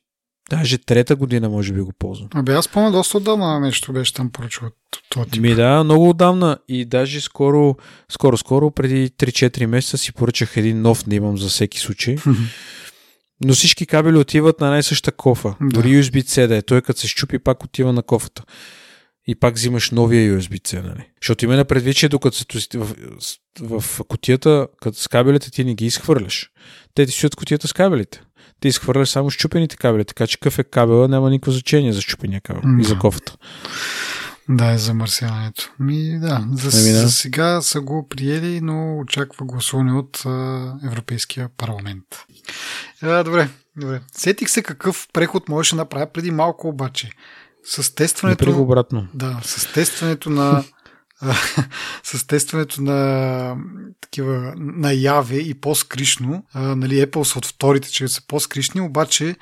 Даже 0.51 0.79
трета 0.79 1.17
година 1.17 1.49
може 1.49 1.73
би 1.73 1.81
го 1.81 1.93
ползвам. 1.99 2.29
Абе, 2.35 2.55
аз 2.55 2.69
помня 2.69 2.93
доста 2.93 3.17
отдавна 3.17 3.61
нещо 3.61 3.93
беше 3.93 4.15
там 4.15 4.31
поръчва 4.31 4.71
това 5.09 5.25
тип. 5.25 5.43
Ми 5.43 5.55
да, 5.55 5.85
много 5.85 6.09
отдавна 6.09 6.59
и 6.69 6.85
даже 6.85 7.21
скоро, 7.21 7.77
скоро, 8.09 8.37
скоро, 8.37 8.71
преди 8.71 9.09
3-4 9.09 9.67
месеца 9.67 9.99
си 9.99 10.13
поръчах 10.13 10.57
един 10.57 10.83
нов 10.83 11.09
да 11.09 11.15
имам 11.15 11.39
за 11.39 11.49
всеки 11.49 11.79
случай. 11.79 12.17
Но 13.45 13.55
всички 13.55 13.87
кабели 13.87 14.17
отиват 14.17 14.61
на 14.61 14.71
най-съща 14.71 15.13
кофа. 15.13 15.55
Да. 15.61 15.69
Дори 15.69 15.89
USB-C 15.89 16.47
да 16.47 16.57
е. 16.57 16.63
Той 16.63 16.83
като 16.83 17.01
се 17.01 17.09
щупи, 17.09 17.39
пак 17.39 17.65
отива 17.65 17.93
на 17.93 18.03
кофата. 18.03 18.43
И 19.29 19.35
пак 19.35 19.55
взимаш 19.55 19.91
новия 19.91 20.39
USB-C, 20.39 20.83
нали? 20.83 21.09
Защото 21.23 21.45
има 21.45 21.57
на 21.57 21.65
предвид, 21.65 21.97
че 21.97 22.09
докато 22.09 22.59
в, 22.75 22.95
в, 23.61 23.81
в 23.81 24.01
котията, 24.09 24.69
като 24.83 24.99
с 24.99 25.09
кабелите 25.09 25.51
ти 25.51 25.65
не 25.65 25.75
ги 25.75 25.87
изхвърляш. 25.87 26.51
Те 26.95 27.07
ти 27.07 27.13
стоят 27.13 27.37
котията 27.37 27.69
с 27.69 27.73
кабелите. 27.73 28.23
Ти 28.61 28.69
изхвърляш 28.69 29.09
само 29.09 29.31
щупените 29.31 29.77
кабели, 29.77 30.05
така 30.05 30.27
че 30.27 30.39
какъв 30.39 30.59
е 30.59 30.65
кабела 30.65 31.09
няма 31.09 31.31
никакво 31.31 31.53
значение 31.53 31.93
за 31.93 32.01
щупения 32.01 32.41
кабел 32.41 32.63
Да. 32.65 32.83
и 32.83 32.85
за 32.85 32.99
кофата. 32.99 33.37
Да, 34.49 34.73
е 34.73 34.79
замърсяването. 34.79 35.71
Ми, 35.81 36.19
да, 36.19 36.47
за, 36.53 36.81
Ами 36.81 36.93
да. 36.93 36.99
за 36.99 37.11
сега 37.11 37.61
са 37.61 37.81
го 37.81 38.09
приели, 38.09 38.61
но 38.61 38.99
очаква 38.99 39.47
гласуване 39.47 39.93
от 39.93 40.23
а, 40.27 40.31
Европейския 40.87 41.49
парламент. 41.57 42.05
А, 43.03 43.25
добре, 43.25 43.49
добре. 43.77 44.01
Сетих 44.13 44.51
се 44.51 44.63
какъв 44.63 45.09
преход 45.13 45.49
можеше 45.49 45.75
да 45.75 45.81
направя 45.81 46.07
преди 46.07 46.31
малко 46.31 46.69
обаче. 46.69 47.11
С 47.65 47.95
тестването, 47.95 48.63
обратно. 48.63 49.09
да, 49.15 49.41
с 49.45 49.73
тестването 49.73 50.31
на 50.31 50.65
с 52.03 52.27
тестването 52.27 52.83
на 52.83 53.57
такива 54.01 54.55
наяве 54.57 55.37
и 55.37 55.55
по-скришно, 55.55 56.45
нали, 56.55 57.07
Apple 57.07 57.23
са 57.23 57.39
от 57.39 57.47
вторите, 57.47 57.91
че 57.91 58.09
са 58.09 58.27
по-скришни, 58.27 58.81
обаче 58.81 59.37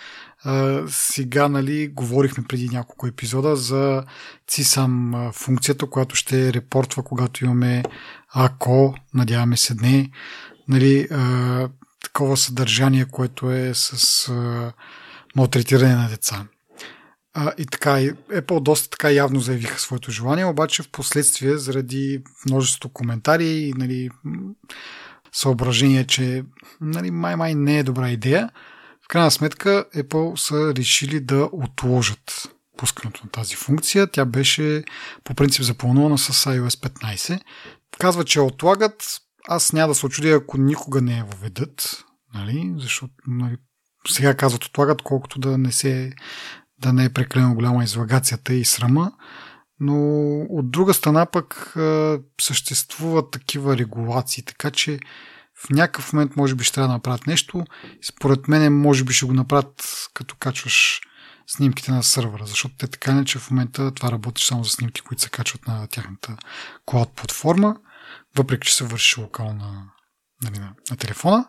сега, 0.89 1.49
нали, 1.49 1.89
говорихме 1.89 2.45
преди 2.49 2.69
няколко 2.69 3.07
епизода 3.07 3.57
за 3.57 4.05
CSAM 4.51 5.33
функцията, 5.33 5.87
която 5.91 6.17
ще 6.17 6.53
репортва, 6.53 7.03
когато 7.03 7.45
имаме 7.45 7.83
ако, 8.35 8.95
надяваме 9.15 9.57
се 9.57 9.75
не, 9.75 10.11
нали, 10.69 11.09
такова 12.03 12.37
съдържание, 12.37 13.05
което 13.05 13.51
е 13.51 13.71
с 13.75 14.33
малтретиране 15.37 15.95
на 15.95 16.09
деца. 16.09 16.47
А, 17.37 17.53
и 17.59 17.67
така, 17.67 17.91
Apple 17.91 18.61
доста 18.61 18.91
така 18.91 19.11
явно 19.11 19.41
заявиха 19.41 19.81
своето 19.81 20.11
желание, 20.11 20.45
обаче 20.45 20.83
в 20.83 20.89
последствие, 20.89 21.57
заради 21.57 22.23
множество 22.47 22.89
коментари 22.89 23.47
и 23.47 23.73
нали, 23.73 24.11
съображения, 25.33 26.07
че 26.07 26.45
нали, 26.81 27.11
май-май 27.11 27.55
не 27.55 27.79
е 27.79 27.83
добра 27.83 28.11
идея, 28.11 28.51
в 29.05 29.09
крайна 29.09 29.31
сметка 29.31 29.85
Apple 29.97 30.37
са 30.37 30.75
решили 30.77 31.21
да 31.21 31.49
отложат 31.53 32.49
пускането 32.77 33.21
на 33.25 33.31
тази 33.31 33.57
функция. 33.57 34.07
Тя 34.07 34.25
беше 34.25 34.85
по 35.25 35.35
принцип 35.35 35.63
запланувана 35.63 36.19
с 36.19 36.33
iOS 36.33 36.91
15. 36.91 37.41
Казва, 37.99 38.25
че 38.25 38.41
отлагат. 38.41 39.21
Аз 39.49 39.73
няма 39.73 39.89
да 39.89 39.95
се 39.95 40.07
очудя, 40.07 40.31
ако 40.31 40.59
никога 40.59 41.01
не 41.01 41.17
я 41.17 41.25
въведат, 41.25 42.05
нали? 42.35 42.73
защото 42.77 43.15
нали, 43.27 43.57
сега 44.09 44.35
казват 44.35 44.65
отлагат, 44.65 45.03
колкото 45.03 45.39
да 45.39 45.59
не 45.59 45.73
се 45.73 46.13
да 46.79 46.93
не 46.93 47.05
е 47.05 47.13
прекалено 47.13 47.55
голяма 47.55 47.85
излагацията 47.85 48.55
и 48.55 48.65
срама, 48.65 49.13
но 49.81 49.97
от 50.49 50.71
друга 50.71 50.95
страна 50.95 51.27
пък 51.27 51.75
съществуват 52.41 53.31
такива 53.31 53.77
регулации, 53.77 54.45
така 54.45 54.71
че 54.71 54.99
в 55.65 55.71
някакъв 55.71 56.13
момент 56.13 56.37
може 56.37 56.55
би 56.55 56.65
ще 56.65 56.75
трябва 56.75 56.89
да 56.89 56.95
направят 56.95 57.27
нещо. 57.27 57.65
Според 58.09 58.49
мен 58.49 58.81
може 58.81 59.05
би 59.05 59.13
ще 59.13 59.27
го 59.27 59.33
направят 59.33 60.09
като 60.15 60.37
качваш 60.37 61.01
снимките 61.47 61.93
на 61.93 62.03
сървъра, 62.03 62.47
защото 62.47 62.75
те 62.79 62.87
така 62.87 63.15
не, 63.15 63.25
че 63.25 63.39
в 63.39 63.51
момента 63.51 63.95
това 63.95 64.13
работиш 64.13 64.45
само 64.45 64.65
за 64.65 64.71
снимки, 64.71 65.01
които 65.01 65.23
се 65.23 65.31
качват 65.31 65.67
на 65.67 65.87
тяхната 65.87 66.37
клауд 66.87 67.13
платформа, 67.17 67.77
въпреки 68.37 68.69
че 68.69 68.75
се 68.75 68.85
върши 68.85 69.21
локално 69.21 69.55
на, 69.55 69.85
нали, 70.43 70.59
на, 70.59 70.73
на 70.91 70.97
телефона 70.97 71.47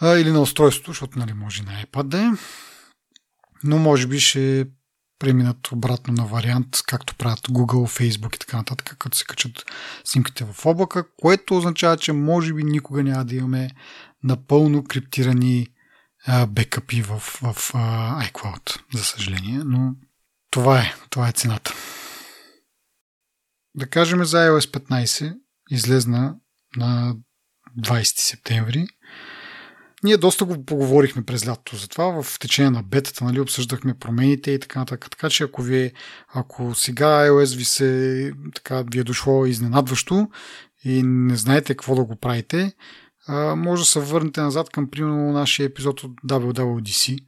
а, 0.00 0.18
или 0.18 0.30
на 0.30 0.40
устройството, 0.40 0.90
защото 0.90 1.18
нали, 1.18 1.32
може 1.32 1.62
и 1.62 1.66
на 1.66 1.84
iPad 1.84 2.02
да 2.02 2.22
е 2.22 2.30
но 3.64 3.78
може 3.78 4.06
би 4.06 4.20
ще 4.20 4.66
преминат 5.18 5.72
обратно 5.72 6.14
на 6.14 6.24
вариант, 6.24 6.76
както 6.86 7.14
правят 7.14 7.40
Google, 7.48 8.08
Facebook 8.08 8.36
и 8.36 8.38
така 8.38 8.56
нататък, 8.56 8.96
като 8.98 9.18
се 9.18 9.24
качат 9.24 9.64
снимките 10.04 10.44
в 10.44 10.66
облака, 10.66 11.04
което 11.16 11.56
означава, 11.56 11.96
че 11.96 12.12
може 12.12 12.54
би 12.54 12.64
никога 12.64 13.02
няма 13.02 13.24
да 13.24 13.34
имаме 13.34 13.70
напълно 14.24 14.84
криптирани 14.84 15.66
а, 16.26 16.46
бекъпи 16.46 17.02
в, 17.02 17.18
в 17.18 17.70
а, 17.74 18.24
iCloud, 18.28 18.80
за 18.94 19.04
съжаление, 19.04 19.58
но 19.64 19.94
това 20.50 20.80
е, 20.80 20.94
това 21.10 21.28
е 21.28 21.32
цената. 21.32 21.74
Да 23.74 23.90
кажем 23.90 24.24
за 24.24 24.36
iOS 24.36 24.78
15 24.78 25.38
излезна 25.70 26.36
на 26.76 27.16
20 27.78 28.02
септември. 28.20 28.86
Ние 30.04 30.16
доста 30.16 30.44
го 30.44 30.64
поговорихме 30.64 31.22
през 31.22 31.46
лятото 31.46 31.76
за 31.76 31.88
това. 31.88 32.22
В 32.22 32.38
течение 32.38 32.70
на 32.70 32.82
бетата 32.82 33.24
нали, 33.24 33.40
обсъждахме 33.40 33.98
промените 33.98 34.50
и 34.50 34.60
така 34.60 34.78
нататък. 34.78 35.10
Така 35.10 35.30
че 35.30 35.44
ако, 35.44 35.62
ви, 35.62 35.92
ако 36.28 36.74
сега 36.74 37.06
iOS 37.06 37.56
ви, 37.56 37.64
се, 37.64 38.32
така, 38.54 38.84
ви 38.92 38.98
е 38.98 39.04
дошло 39.04 39.46
изненадващо 39.46 40.28
и 40.84 41.02
не 41.02 41.36
знаете 41.36 41.74
какво 41.74 41.94
да 41.94 42.04
го 42.04 42.16
правите, 42.16 42.72
може 43.56 43.82
да 43.82 43.86
се 43.86 44.00
върнете 44.00 44.40
назад 44.40 44.70
към 44.70 44.90
примерно 44.90 45.32
нашия 45.32 45.66
епизод 45.66 46.04
от 46.04 46.12
WWDC. 46.26 47.18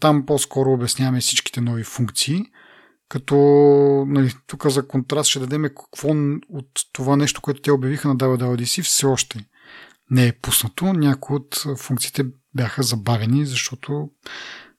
Там 0.00 0.26
по-скоро 0.26 0.72
обясняваме 0.72 1.20
всичките 1.20 1.60
нови 1.60 1.84
функции. 1.84 2.44
Като 3.08 3.36
нали, 4.08 4.32
тук 4.46 4.66
за 4.66 4.88
контраст 4.88 5.30
ще 5.30 5.38
дадем 5.38 5.62
какво 5.62 6.08
от 6.48 6.68
това 6.92 7.16
нещо, 7.16 7.40
което 7.40 7.60
те 7.60 7.72
обявиха 7.72 8.08
на 8.08 8.16
WWDC 8.16 8.82
все 8.82 9.06
още 9.06 9.46
не 10.10 10.26
е 10.26 10.32
пуснато. 10.32 10.92
Някои 10.92 11.36
от 11.36 11.64
функциите 11.76 12.24
бяха 12.54 12.82
забавени, 12.82 13.46
защото 13.46 14.10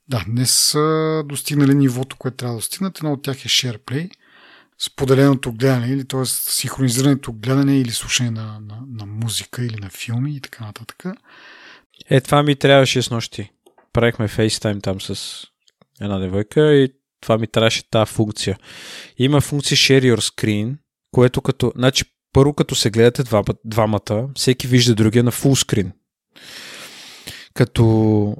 да, 0.08 0.24
не 0.28 0.46
са 0.46 1.24
достигнали 1.26 1.76
нивото, 1.76 2.16
което 2.18 2.38
трябва 2.38 2.54
да 2.54 2.58
достигнат. 2.58 2.98
Едно 2.98 3.14
от 3.14 3.24
тях 3.24 3.46
е 3.46 3.50
SharePlay, 3.50 4.10
споделеното 4.80 5.54
гледане, 5.54 5.88
или 5.88 6.08
т.е. 6.08 6.26
синхронизирането 6.26 7.34
гледане 7.34 7.80
или 7.80 7.92
слушане 7.92 8.32
на, 8.32 8.60
на, 8.60 8.78
на 8.88 9.06
музика 9.06 9.66
или 9.66 9.76
на 9.76 9.90
филми 9.90 10.36
и 10.36 10.42
така 10.42 10.66
нататък. 10.66 11.04
Е, 12.10 12.22
това 12.22 12.44
ми 12.44 12.56
трябваше 12.56 13.02
с 13.02 13.10
нощи. 13.10 13.52
Правихме 13.94 14.28
FaceTime 14.28 14.84
там 14.84 15.02
с 15.02 15.44
една 16.02 16.20
девойка 16.20 16.74
и 16.74 16.94
това 17.22 17.38
ми 17.38 17.48
трябваше 17.48 17.90
тази 17.90 18.12
функция. 18.12 18.58
Има 19.18 19.42
функция 19.42 19.78
Share 19.78 20.14
Your 20.14 20.20
Screen, 20.20 20.76
което 21.12 21.42
като, 21.42 21.72
значи 21.76 22.04
първо 22.34 22.54
като 22.54 22.76
се 22.76 22.90
гледате 22.90 23.24
два, 23.24 23.44
двамата, 23.66 24.30
всеки 24.36 24.68
вижда 24.68 24.96
другия 24.96 25.24
на 25.24 25.32
screen. 25.32 25.92
Като 27.54 28.36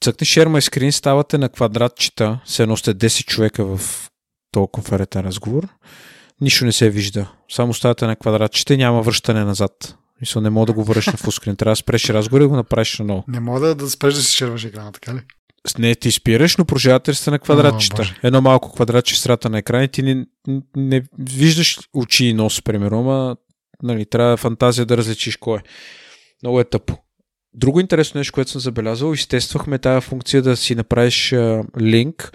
цъкнеш 0.00 0.28
Share 0.28 0.46
My 0.46 0.60
Screen, 0.60 0.90
ставате 0.90 1.38
на 1.38 1.48
квадратчета, 1.48 2.40
се 2.44 2.62
едно 2.62 2.76
сте 2.76 2.94
10 2.94 3.24
човека 3.24 3.76
в 3.76 4.10
този 4.52 4.68
конферентен 4.72 5.26
разговор. 5.26 5.68
Нищо 6.40 6.64
не 6.64 6.72
се 6.72 6.90
вижда. 6.90 7.32
Само 7.50 7.74
ставате 7.74 8.06
на 8.06 8.16
квадратчета 8.16 8.74
и 8.74 8.76
няма 8.76 9.02
връщане 9.02 9.44
назад. 9.44 9.96
Мисля, 10.20 10.40
не 10.40 10.50
мога 10.50 10.66
да 10.66 10.72
го 10.72 10.84
върнеш 10.84 11.06
на 11.06 11.12
фускрин. 11.12 11.56
Трябва 11.56 11.72
да 11.72 11.76
спреш 11.76 12.10
разговор 12.10 12.40
и 12.40 12.46
го 12.46 12.56
направиш 12.56 12.98
на 12.98 13.04
ново. 13.04 13.24
Не 13.28 13.40
мога 13.40 13.60
да, 13.60 13.74
да 13.74 13.90
спреш 13.90 14.14
да 14.14 14.22
си 14.22 14.36
черваш 14.36 14.64
екрана, 14.64 14.92
така 14.92 15.14
ли? 15.14 15.20
Не, 15.78 15.94
ти 15.94 16.10
спираш, 16.10 16.56
но 16.56 16.64
проживателите 16.64 17.20
сте 17.20 17.30
на 17.30 17.38
квадратчета. 17.38 18.02
О, 18.02 18.06
Едно 18.22 18.40
малко 18.40 18.72
квадратче 18.72 19.20
страта 19.20 19.50
на 19.50 19.58
екрана 19.58 19.84
и 19.84 19.88
ти 19.88 20.02
не, 20.02 20.26
не 20.76 21.02
виждаш 21.18 21.78
очи 21.94 22.26
и 22.26 22.34
нос, 22.34 22.62
примерно, 22.62 23.00
ама 23.00 23.36
нали, 23.82 24.06
трябва 24.06 24.36
фантазия 24.36 24.86
да 24.86 24.96
различиш 24.96 25.36
кой 25.36 25.58
е. 25.58 25.62
Много 26.42 26.60
е 26.60 26.64
тъпо. 26.64 26.96
Друго 27.54 27.80
интересно 27.80 28.18
нещо, 28.18 28.32
което 28.32 28.50
съм 28.50 28.60
забелязал, 28.60 29.12
изтествахме 29.12 29.78
тази 29.78 30.06
функция 30.06 30.42
да 30.42 30.56
си 30.56 30.74
направиш 30.74 31.32
а, 31.32 31.62
линк 31.80 32.32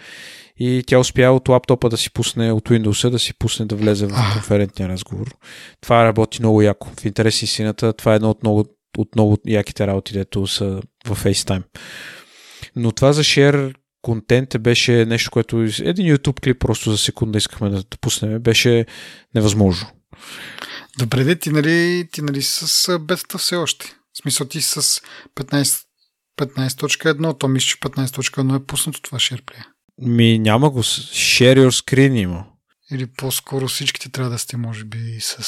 и 0.58 0.84
тя 0.88 1.00
успя 1.00 1.32
от 1.32 1.50
лаптопа 1.50 1.90
да 1.90 1.98
си 1.98 2.14
пусне, 2.14 2.52
от 2.52 2.70
Windows 2.70 3.10
да 3.10 3.20
си 3.20 3.34
пусне 3.34 3.66
да 3.66 3.76
влезе 3.76 4.08
в 4.08 4.30
конферентния 4.34 4.90
разговор. 4.90 5.36
Това 5.82 6.06
работи 6.06 6.42
много 6.42 6.62
яко. 6.62 6.88
В 7.00 7.06
интерес 7.06 7.42
истината, 7.42 7.94
това 7.94 8.14
е 8.14 8.16
едно 8.16 8.30
от 8.30 8.44
много, 8.44 8.66
от 8.98 9.16
много 9.16 9.38
яките 9.48 9.88
работи, 9.88 10.14
дето 10.14 10.48
са 10.48 10.82
в 11.08 11.24
FaceTime. 11.24 11.64
Но 12.76 12.92
това 12.92 13.14
за 13.14 13.24
share 13.24 13.74
контент 14.02 14.56
беше 14.60 15.06
нещо, 15.06 15.32
което 15.32 15.58
един 15.60 16.16
YouTube 16.16 16.40
клип 16.44 16.60
просто 16.60 16.92
за 16.92 16.98
секунда 16.98 17.38
искахме 17.38 17.70
да, 17.70 17.84
пуснем. 18.02 18.40
Беше 18.40 18.86
невъзможно. 19.36 19.88
Добре, 20.98 21.24
де, 21.24 21.36
ти 21.36 21.50
нали, 21.50 22.08
ти 22.12 22.22
нали 22.22 22.42
с 22.42 23.00
бетата 23.00 23.38
все 23.38 23.56
още. 23.56 23.86
В 24.14 24.22
смисъл 24.22 24.48
ти 24.48 24.62
с 24.62 24.82
15, 25.36 25.86
15.1, 26.38 27.40
то 27.40 27.48
мисля, 27.48 27.68
че 27.68 27.80
15.1 27.80 28.62
е 28.62 28.66
пуснато 28.66 29.02
това 29.02 29.18
SharePlay. 29.18 29.66
Ми 30.02 30.40
няма 30.40 30.70
го. 30.70 30.84
Share 30.84 31.60
your 31.60 31.70
screen 31.70 32.18
има. 32.18 32.46
Или 32.92 33.06
по-скоро 33.06 33.68
всичките 33.68 34.10
трябва 34.10 34.32
да 34.32 34.38
сте, 34.38 34.58
може 34.58 34.86
би, 34.86 35.18
с... 35.20 35.44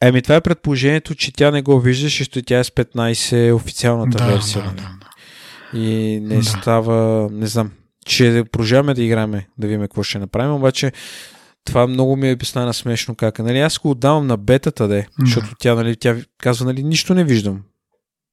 Еми, 0.00 0.22
това 0.22 0.34
е 0.34 0.40
предположението, 0.40 1.14
че 1.14 1.32
тя 1.32 1.50
не 1.50 1.62
го 1.62 1.80
виждаш, 1.80 2.18
защото 2.18 2.42
тя 2.42 2.58
е 2.58 2.64
с 2.64 2.70
15 2.70 3.54
официалната 3.54 4.18
да, 4.18 4.26
версия. 4.26 4.62
Да, 4.62 4.66
нали? 4.66 4.76
да, 4.76 4.82
да. 4.82 5.01
И 5.74 6.20
не 6.22 6.36
Да. 6.36 6.42
става, 6.44 7.28
не 7.32 7.46
знам, 7.46 7.70
ще 8.06 8.44
продължаваме 8.44 8.94
да 8.94 9.02
играме, 9.02 9.48
да 9.58 9.66
видим 9.66 9.82
какво 9.82 10.02
ще 10.02 10.18
направим, 10.18 10.54
обаче 10.54 10.92
това 11.64 11.86
много 11.86 12.16
ми 12.16 12.28
е 12.30 12.36
стана 12.42 12.74
смешно 12.74 13.14
как. 13.14 13.38
Нали, 13.38 13.58
аз 13.60 13.78
го 13.78 13.90
отдавам 13.90 14.26
на 14.26 14.36
бетата, 14.36 14.88
де, 14.88 15.00
Да. 15.00 15.26
защото 15.26 15.46
тя, 15.58 15.74
нали, 15.74 15.96
тя 15.96 16.16
казва, 16.38 16.66
нали, 16.66 16.82
нищо 16.82 17.14
не 17.14 17.24
виждам. 17.24 17.62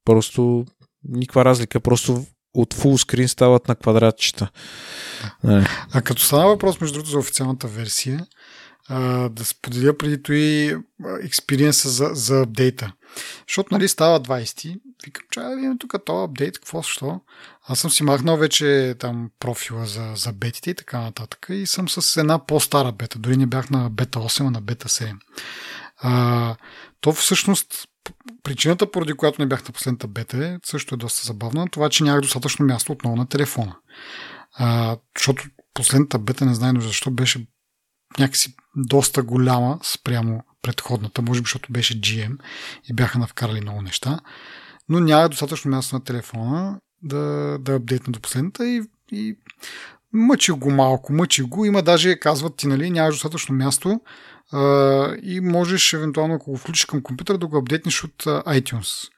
Просто 0.04 0.64
никаква 1.08 1.44
разлика, 1.44 1.80
просто 1.80 2.24
от 2.54 2.74
фул 2.74 2.98
скрин 2.98 3.28
стават 3.28 3.68
на 3.68 3.74
квадратчета. 3.74 4.48
Нали. 5.44 5.66
А 5.92 6.02
като 6.02 6.22
стана 6.22 6.46
въпрос, 6.46 6.80
между 6.80 6.94
другото, 6.94 7.10
за 7.10 7.18
официалната 7.18 7.66
версия, 7.66 8.26
а, 8.88 9.28
да 9.28 9.44
споделя 9.44 9.98
преди 9.98 10.22
той 10.22 10.76
експириенса 11.22 11.88
за, 11.88 12.10
за 12.12 12.40
апдейта. 12.40 12.92
Защото, 13.48 13.74
нали, 13.74 13.88
става 13.88 14.20
20. 14.20 14.80
Викам, 15.04 15.24
чай 15.30 15.44
да 15.44 15.56
видим 15.56 15.78
тук 15.78 15.94
този 16.06 16.24
апдейт, 16.24 16.58
какво, 16.58 16.82
що? 16.82 17.20
Аз 17.66 17.78
съм 17.78 17.90
си 17.90 18.02
махнал 18.02 18.36
вече 18.36 18.94
там 18.98 19.30
профила 19.40 19.86
за, 19.86 20.12
за 20.16 20.32
бетите 20.32 20.70
и 20.70 20.74
така 20.74 21.00
нататък. 21.00 21.46
И 21.50 21.66
съм 21.66 21.88
с 21.88 22.20
една 22.20 22.46
по-стара 22.46 22.92
бета. 22.92 23.18
Дори 23.18 23.36
не 23.36 23.46
бях 23.46 23.70
на 23.70 23.90
бета 23.90 24.18
8, 24.18 24.46
а 24.46 24.50
на 24.50 24.60
бета 24.60 24.88
7. 24.88 25.16
А, 26.02 26.56
то 27.00 27.12
всъщност 27.12 27.88
причината, 28.42 28.90
поради 28.90 29.12
която 29.12 29.42
не 29.42 29.46
бях 29.46 29.68
на 29.68 29.72
последната 29.72 30.08
бета 30.08 30.46
е, 30.46 30.58
също 30.64 30.94
е 30.94 30.98
доста 30.98 31.26
забавна, 31.26 31.68
това, 31.68 31.88
че 31.88 32.04
нямах 32.04 32.20
достатъчно 32.20 32.66
място 32.66 32.92
отново 32.92 33.16
на 33.16 33.28
телефона. 33.28 33.76
А, 34.52 34.96
защото 35.18 35.44
последната 35.74 36.18
бета, 36.18 36.46
не 36.46 36.54
знам 36.54 36.80
защо, 36.80 37.10
беше 37.10 37.46
някакси 38.18 38.54
доста 38.76 39.22
голяма 39.22 39.78
спрямо 39.82 40.42
предходната, 40.62 41.22
може 41.22 41.40
би 41.40 41.44
защото 41.44 41.72
беше 41.72 42.00
GM 42.00 42.38
и 42.90 42.94
бяха 42.94 43.18
навкарали 43.18 43.60
много 43.60 43.82
неща, 43.82 44.20
но 44.88 45.00
няма 45.00 45.28
достатъчно 45.28 45.70
място 45.70 45.94
на 45.96 46.04
телефона 46.04 46.80
да, 47.02 47.56
да 47.60 47.74
апдейтна 47.74 48.12
до 48.12 48.20
последната 48.20 48.68
и, 48.68 48.82
и 49.12 49.36
мъчи 50.12 50.52
го 50.52 50.70
малко, 50.70 51.12
мъчи 51.12 51.42
го. 51.42 51.64
Има 51.64 51.82
даже, 51.82 52.18
казват 52.18 52.56
ти, 52.56 52.66
нали, 52.66 52.90
нямаш 52.90 53.14
достатъчно 53.14 53.54
място 53.54 54.00
а, 54.52 54.60
и 55.22 55.40
можеш 55.40 55.92
евентуално, 55.92 56.34
ако 56.34 56.50
го 56.50 56.56
включиш 56.56 56.84
към 56.84 57.02
компютъра, 57.02 57.38
да 57.38 57.46
го 57.46 57.58
апдейтнеш 57.58 58.04
от 58.04 58.24
iTunes. 58.24 59.08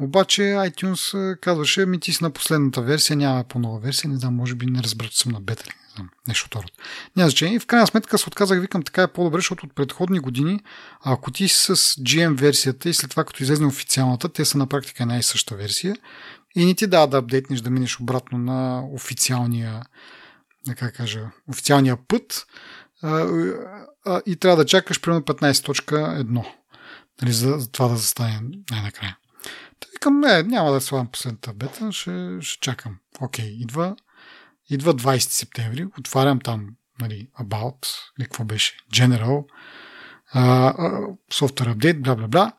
Обаче 0.00 0.42
iTunes 0.42 1.36
казваше, 1.40 1.86
ми 1.86 2.00
ти 2.00 2.12
си 2.12 2.24
на 2.24 2.30
последната 2.30 2.82
версия, 2.82 3.16
няма 3.16 3.44
по-нова 3.44 3.78
версия, 3.78 4.10
не 4.10 4.16
знам, 4.16 4.34
може 4.34 4.54
би 4.54 4.66
не 4.66 4.82
разбра, 4.82 5.08
че 5.08 5.18
съм 5.18 5.32
на 5.32 5.40
бета 5.40 5.64
не 5.66 5.94
знам, 5.94 6.10
нещо 6.28 6.48
рода. 6.56 6.68
Няма 7.16 7.30
значение. 7.30 7.54
И 7.54 7.58
в 7.58 7.66
крайна 7.66 7.86
сметка 7.86 8.18
се 8.18 8.28
отказах, 8.28 8.60
викам, 8.60 8.82
така 8.82 9.02
е 9.02 9.12
по-добре, 9.12 9.38
защото 9.38 9.66
от 9.66 9.74
предходни 9.74 10.18
години, 10.18 10.60
ако 11.04 11.30
ти 11.30 11.48
си 11.48 11.56
с 11.56 11.76
GM 11.76 12.34
версията 12.34 12.88
и 12.88 12.94
след 12.94 13.10
това 13.10 13.24
като 13.24 13.42
излезне 13.42 13.66
официалната, 13.66 14.28
те 14.28 14.44
са 14.44 14.58
на 14.58 14.66
практика 14.66 15.02
една 15.02 15.18
и 15.18 15.22
съща 15.22 15.56
версия 15.56 15.96
и 16.56 16.64
не 16.64 16.74
ти 16.74 16.86
дава 16.86 17.08
да 17.08 17.16
апдейтнеш, 17.16 17.60
да 17.60 17.70
минеш 17.70 18.00
обратно 18.00 18.38
на 18.38 18.86
официалния, 18.92 19.82
как 20.76 20.96
кажа, 20.96 21.30
официалния 21.48 21.98
път 22.08 22.46
и 24.26 24.36
трябва 24.36 24.56
да 24.56 24.66
чакаш 24.66 25.00
примерно 25.00 25.22
15.1 25.22 26.46
нали, 27.22 27.32
за, 27.32 27.58
за 27.58 27.70
това 27.70 27.88
да 27.88 27.96
застане 27.96 28.40
най-накрая. 28.70 29.16
Та 29.80 29.88
викам, 29.92 30.20
не, 30.20 30.42
няма 30.42 30.72
да 30.72 30.80
слагам 30.80 31.10
последната 31.10 31.52
бета, 31.52 31.92
ще, 31.92 32.38
ще 32.40 32.60
чакам. 32.60 32.96
Окей, 33.20 33.56
идва, 33.60 33.96
идва 34.70 34.94
20 34.94 35.18
септември, 35.18 35.86
отварям 35.98 36.40
там, 36.40 36.68
нали, 37.00 37.28
About, 37.40 37.86
или 38.18 38.24
какво 38.24 38.44
беше, 38.44 38.76
General, 38.94 39.44
а, 40.32 40.72
Software 41.32 41.74
Update, 41.74 42.00
бла, 42.00 42.16
бла, 42.16 42.28
бла, 42.28 42.52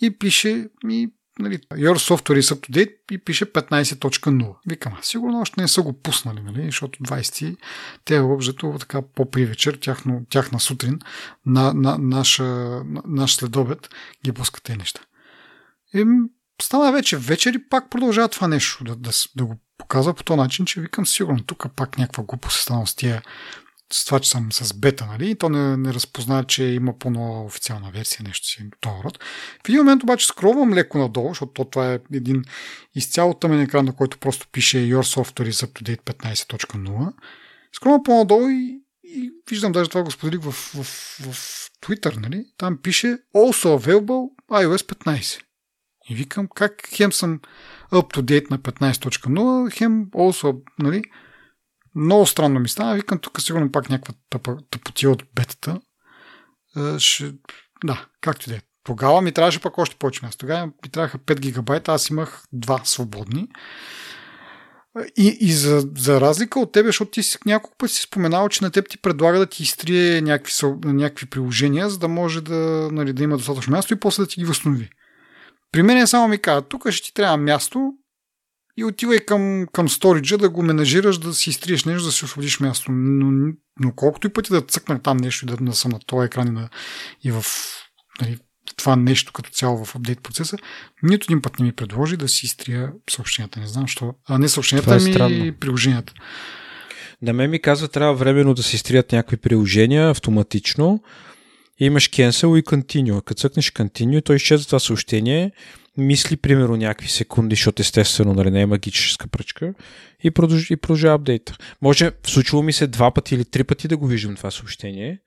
и 0.00 0.18
пише 0.18 0.68
ми, 0.84 1.08
нали, 1.38 1.58
Your 1.58 1.94
Software 1.94 2.40
is 2.40 2.54
up 2.54 2.68
to 2.68 2.70
date 2.70 2.96
и 3.10 3.18
пише 3.24 3.52
15.0. 3.52 4.56
Викам, 4.66 4.94
а, 4.98 5.02
сигурно 5.02 5.40
още 5.40 5.60
не 5.60 5.68
са 5.68 5.82
го 5.82 6.00
пуснали, 6.00 6.40
нали, 6.40 6.64
защото 6.64 7.02
20 7.02 7.56
те 8.04 8.20
обжето 8.20 8.76
така 8.80 9.02
по-при 9.02 9.44
вечер, 9.46 9.78
тяхно, 9.80 10.26
тяхна 10.30 10.60
сутрин, 10.60 10.98
на, 11.46 11.72
на, 11.74 11.98
наша, 11.98 12.44
на, 12.44 13.02
наш 13.06 13.34
следобед 13.34 13.88
ги 14.24 14.32
пускат 14.32 14.62
тези 14.62 14.78
неща. 14.78 15.00
И 15.94 16.04
стана 16.62 16.92
вече 16.92 17.16
вечер 17.16 17.54
и 17.54 17.68
пак 17.68 17.90
продължава 17.90 18.28
това 18.28 18.48
нещо 18.48 18.84
да, 18.84 18.96
да, 18.96 19.10
да 19.36 19.44
го 19.44 19.56
показва 19.78 20.14
по 20.14 20.24
този 20.24 20.36
начин, 20.36 20.66
че 20.66 20.80
викам 20.80 21.06
сигурно 21.06 21.44
тук 21.44 21.66
пак 21.76 21.98
някаква 21.98 22.24
глупост 22.24 22.70
е 22.70 22.86
с 22.86 22.94
тия 22.94 23.22
с 23.92 24.04
това, 24.04 24.20
че 24.20 24.30
съм 24.30 24.52
с 24.52 24.74
бета, 24.74 25.06
нали, 25.06 25.30
и 25.30 25.34
то 25.34 25.48
не, 25.48 25.76
не 25.76 25.94
разпозна, 25.94 26.44
че 26.44 26.64
има 26.64 26.98
по-нова 26.98 27.44
официална 27.44 27.90
версия, 27.90 28.24
нещо 28.24 28.46
си 28.46 28.70
този 28.80 29.02
род. 29.04 29.18
В 29.66 29.68
един 29.68 29.78
момент 29.78 30.02
обаче 30.02 30.26
скровам 30.26 30.74
леко 30.74 30.98
надолу, 30.98 31.28
защото 31.28 31.52
то, 31.52 31.64
това 31.64 31.92
е 31.92 31.98
един 32.14 32.44
изцяло 32.94 33.34
тъмен 33.34 33.60
екран, 33.60 33.84
на 33.84 33.96
който 33.96 34.18
просто 34.18 34.48
пише 34.52 34.76
Your 34.76 35.16
Software 35.16 35.50
is 35.50 35.66
up 35.66 35.82
to 35.82 35.96
date 35.96 36.02
15.0. 36.02 37.12
Скровам 37.72 38.02
по-надолу 38.02 38.48
и, 38.48 38.82
и 39.04 39.30
виждам, 39.50 39.72
даже 39.72 39.90
това 39.90 40.02
го 40.02 40.10
споделих 40.10 40.40
в, 40.40 40.52
в, 40.52 40.84
в 41.32 41.70
Twitter, 41.82 42.16
нали, 42.16 42.44
там 42.58 42.78
пише 42.82 43.18
Also 43.36 43.78
available 43.78 44.28
iOS 44.50 44.94
15. 44.94 45.42
И 46.08 46.14
викам, 46.14 46.48
как 46.54 46.88
хем 46.94 47.12
съм 47.12 47.40
up 47.92 48.14
to 48.14 48.22
date 48.22 48.50
на 48.50 48.58
15.0, 48.58 49.72
хем 49.72 50.06
also, 50.06 50.60
нали, 50.78 51.02
много 51.94 52.26
странно 52.26 52.60
ми 52.60 52.68
стана. 52.68 52.94
Викам, 52.94 53.18
тук 53.18 53.40
сигурно 53.40 53.72
пак 53.72 53.90
някаква 53.90 54.14
тъпотия 54.70 55.10
от 55.10 55.22
бетата. 55.34 55.80
Ще... 56.98 57.32
Да, 57.84 58.06
както 58.20 58.50
и 58.50 58.52
да 58.52 58.56
е. 58.56 58.60
Тогава 58.84 59.22
ми 59.22 59.32
трябваше 59.32 59.60
пък 59.60 59.78
още 59.78 59.96
повече 59.96 60.24
място. 60.24 60.38
Тогава 60.38 60.66
ми 60.66 60.90
трябваха 60.92 61.18
5 61.18 61.40
гигабайта, 61.40 61.92
аз 61.92 62.10
имах 62.10 62.44
2 62.54 62.84
свободни. 62.84 63.48
И, 65.16 65.38
и 65.40 65.52
за, 65.52 65.88
за 65.96 66.20
разлика 66.20 66.60
от 66.60 66.72
тебе, 66.72 66.88
защото 66.88 67.10
ти 67.10 67.20
няколко 67.46 67.76
пъти 67.76 67.94
си 67.94 68.02
споменал, 68.02 68.48
че 68.48 68.64
на 68.64 68.70
теб 68.70 68.88
ти 68.88 68.98
предлага 68.98 69.38
да 69.38 69.46
ти 69.46 69.62
изтрие 69.62 70.20
някакви, 70.20 70.52
някакви 70.84 71.26
приложения, 71.26 71.90
за 71.90 71.98
да 71.98 72.08
може 72.08 72.40
да, 72.40 72.88
нали, 72.92 73.12
да 73.12 73.22
има 73.22 73.36
достатъчно 73.36 73.70
място 73.70 73.94
и 73.94 74.00
после 74.00 74.22
да 74.22 74.26
ти 74.26 74.40
ги 74.40 74.46
възстанови. 74.46 74.90
При 75.72 75.82
мен 75.82 75.98
е 75.98 76.06
само 76.06 76.28
ми 76.28 76.38
казва, 76.38 76.62
тук 76.62 76.90
ще 76.90 77.06
ти 77.06 77.14
трябва 77.14 77.36
място 77.36 77.92
и 78.76 78.84
отивай 78.84 79.18
към, 79.18 79.66
към 79.72 79.88
сториджа 79.88 80.38
да 80.38 80.50
го 80.50 80.62
менажираш, 80.62 81.18
да 81.18 81.34
си 81.34 81.50
изтриеш 81.50 81.84
нещо, 81.84 82.04
да 82.04 82.12
си 82.12 82.24
освободиш 82.24 82.60
място. 82.60 82.92
Но, 82.92 83.52
но 83.80 83.92
колкото 83.96 84.26
и 84.26 84.32
пъти 84.32 84.52
да 84.52 84.60
цъкна 84.60 85.02
там 85.02 85.16
нещо 85.16 85.44
и 85.44 85.48
да, 85.48 85.56
да 85.56 85.72
съм 85.72 85.92
на 85.92 85.98
този 85.98 86.26
екран 86.26 86.48
и, 86.48 86.50
на, 86.50 86.68
и 87.24 87.30
в 87.30 87.44
нали, 88.20 88.38
това 88.76 88.96
нещо 88.96 89.32
като 89.32 89.50
цяло 89.50 89.84
в 89.84 89.96
апдейт 89.96 90.22
процеса, 90.22 90.56
нито 91.02 91.26
един 91.28 91.42
път 91.42 91.58
не 91.58 91.64
ми 91.64 91.72
предложи 91.72 92.16
да 92.16 92.28
си 92.28 92.46
изтрия 92.46 92.92
съобщенията. 93.10 93.60
Не 93.60 93.66
знам 93.66 93.86
що. 93.86 94.14
А 94.28 94.38
не 94.38 94.48
съобщенията, 94.48 94.94
е 94.94 95.16
ами 95.20 95.52
приложенията. 95.52 96.12
На 97.22 97.32
мен 97.32 97.50
ми 97.50 97.62
казва, 97.62 97.88
трябва 97.88 98.14
временно 98.14 98.54
да 98.54 98.62
се 98.62 98.76
изтрият 98.76 99.12
някакви 99.12 99.36
приложения 99.36 100.10
автоматично. 100.10 101.00
И 101.80 101.86
имаш 101.86 102.10
cancel 102.10 102.58
и 102.58 102.62
continue. 102.62 103.24
Като 103.24 103.40
цъкнеш 103.40 103.70
continue, 103.70 104.24
той 104.24 104.36
изчезва 104.36 104.66
това 104.66 104.78
съобщение, 104.78 105.52
мисли 105.96 106.36
примерно 106.36 106.76
някакви 106.76 107.08
секунди, 107.08 107.54
защото 107.54 107.82
естествено 107.82 108.34
нали, 108.34 108.50
не 108.50 108.60
е 108.60 108.66
магическа 108.66 109.28
пръчка 109.28 109.74
и 110.24 110.30
продължава, 110.30 110.66
и 110.70 110.76
продължава 110.76 111.14
апдейта. 111.14 111.56
Може, 111.82 112.10
случило 112.26 112.62
ми 112.62 112.72
се 112.72 112.86
два 112.86 113.10
пъти 113.10 113.34
или 113.34 113.44
три 113.44 113.64
пъти 113.64 113.88
да 113.88 113.96
го 113.96 114.06
виждам 114.06 114.36
това 114.36 114.50
съобщение 114.50 115.20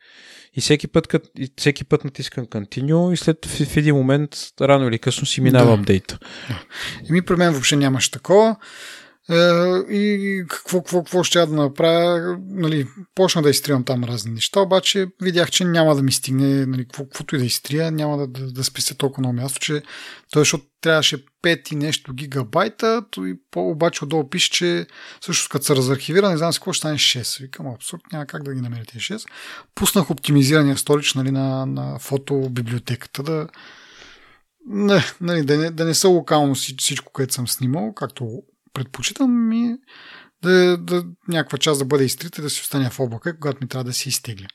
и 0.54 0.62
всеки 0.62 0.88
път, 0.88 1.08
кът, 1.08 1.24
и 1.38 1.52
всеки 1.58 1.84
път 1.84 2.04
натискам 2.04 2.45
Continue 2.45 3.14
и 3.14 3.18
след 3.18 3.45
в, 3.45 3.66
в 3.66 3.78
един 3.78 3.95
момент, 3.95 4.36
рано 4.62 4.88
или 4.88 4.99
късно 4.99 5.26
си 5.26 5.41
минава 5.41 5.72
да. 5.72 5.74
апдейта. 5.74 6.20
И 7.10 7.14
ми 7.14 7.22
при 7.22 7.36
мен 7.36 7.52
въобще 7.52 7.76
нямаше 7.76 8.12
такова. 8.12 8.56
Е, 9.30 9.34
и 9.94 10.44
какво, 10.50 10.82
какво, 10.82 11.04
какво 11.04 11.24
ще 11.24 11.40
да 11.40 11.48
направя, 11.48 12.38
нали, 12.48 12.88
почна 13.16 13.42
да 13.42 13.50
изтривам 13.50 13.84
там 13.84 14.04
разни 14.04 14.32
неща, 14.32 14.60
обаче 14.60 15.08
видях, 15.22 15.52
че 15.52 15.66
няма 15.66 15.96
да 15.96 16.04
ми 16.04 16.12
стигне, 16.12 16.66
нали, 16.66 16.88
каквото 16.88 17.36
и 17.36 17.40
да 17.40 17.46
изтрия, 17.46 17.92
няма 17.92 18.18
да, 18.18 18.28
да, 18.28 18.52
да 18.52 18.64
спестя 18.64 18.96
толкова 18.96 19.22
много 19.22 19.36
място, 19.36 19.60
че 19.60 19.84
той, 20.32 20.42
защото 20.42 20.66
трябваше 20.82 21.26
5 21.44 21.74
и 21.74 21.76
нещо 21.76 22.14
гигабайта, 22.14 23.04
по, 23.52 23.70
обаче 23.70 24.04
отдолу 24.04 24.30
пише, 24.30 24.52
че 24.52 24.88
също 25.26 25.50
като 25.50 25.66
се 25.66 25.76
разархивира, 25.76 26.30
не 26.30 26.38
знам 26.38 26.54
с 26.54 26.60
какво 26.60 26.74
ще 26.74 26.80
стане 26.80 26.98
6. 26.98 27.42
Викам, 27.42 27.68
абсурд, 27.68 28.02
няма 28.12 28.26
как 28.26 28.44
да 28.44 28.54
ги 28.54 28.62
намерите 28.62 28.98
6. 28.98 29.28
Пуснах 29.76 30.12
оптимизирания 30.12 30.78
сторич 30.78 31.14
нали, 31.14 31.32
на, 31.32 31.66
на 31.66 32.00
фотобиблиотеката 32.00 33.24
да, 33.24 33.48
не, 34.66 35.04
нали, 35.22 35.44
да, 35.44 35.58
не, 35.58 35.72
да 35.72 35.86
не 35.86 35.94
са 35.94 36.08
локално 36.08 36.56
всичко, 36.56 37.12
което 37.14 37.34
съм 37.34 37.48
снимал, 37.48 37.94
както 37.94 38.44
предпочитам 38.74 39.48
ми 39.48 39.76
да, 40.44 40.78
да 40.78 41.06
някаква 41.28 41.58
част 41.58 41.80
да 41.80 41.86
бъде 41.86 42.04
изтрита 42.04 42.42
и 42.42 42.44
да 42.44 42.50
си 42.50 42.62
остане 42.62 42.90
в 42.90 43.00
облака, 43.00 43.40
когато 43.40 43.58
ми 43.62 43.70
трябва 43.70 43.84
да 43.84 43.94
се 43.94 44.10
изтегля. 44.10 44.48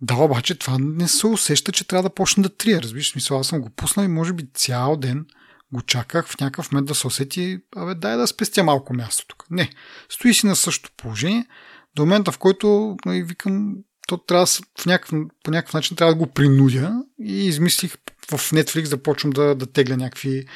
Да, 0.00 0.14
обаче 0.14 0.58
това 0.58 0.76
не 0.80 1.08
се 1.08 1.26
усеща, 1.26 1.72
че 1.72 1.86
трябва 1.86 2.08
да 2.08 2.14
почне 2.14 2.42
да 2.42 2.56
трия. 2.56 2.82
Разбираш, 2.82 3.10
смисъл, 3.10 3.38
аз 3.38 3.46
съм 3.46 3.60
го 3.60 3.70
пуснал 3.70 4.04
и 4.04 4.08
може 4.08 4.32
би 4.32 4.48
цял 4.54 4.96
ден 4.96 5.26
го 5.72 5.82
чаках 5.82 6.26
в 6.26 6.40
някакъв 6.40 6.72
момент 6.72 6.88
да 6.88 6.94
се 6.94 7.06
усети, 7.06 7.58
абе, 7.76 7.94
дай 7.94 8.16
да 8.16 8.26
спестя 8.26 8.64
малко 8.64 8.94
място 8.94 9.24
тук. 9.28 9.44
Не, 9.50 9.70
стои 10.08 10.34
си 10.34 10.46
на 10.46 10.56
същото 10.56 10.96
положение, 10.96 11.46
до 11.94 12.02
момента 12.02 12.32
в 12.32 12.38
който 12.38 12.96
нали, 13.06 13.22
викам, 13.22 13.74
то 14.08 14.16
трябва 14.16 14.46
в 14.46 14.86
някакъв, 14.86 15.18
по 15.44 15.50
някакъв 15.50 15.74
начин 15.74 15.96
трябва 15.96 16.14
да 16.14 16.18
го 16.18 16.26
принудя 16.26 16.94
и 17.20 17.46
измислих 17.46 17.96
в 18.30 18.38
Netflix 18.38 18.88
да 18.88 19.02
почвам 19.02 19.32
да, 19.32 19.54
да 19.54 19.66
тегля 19.66 19.96
някакви 19.96 20.46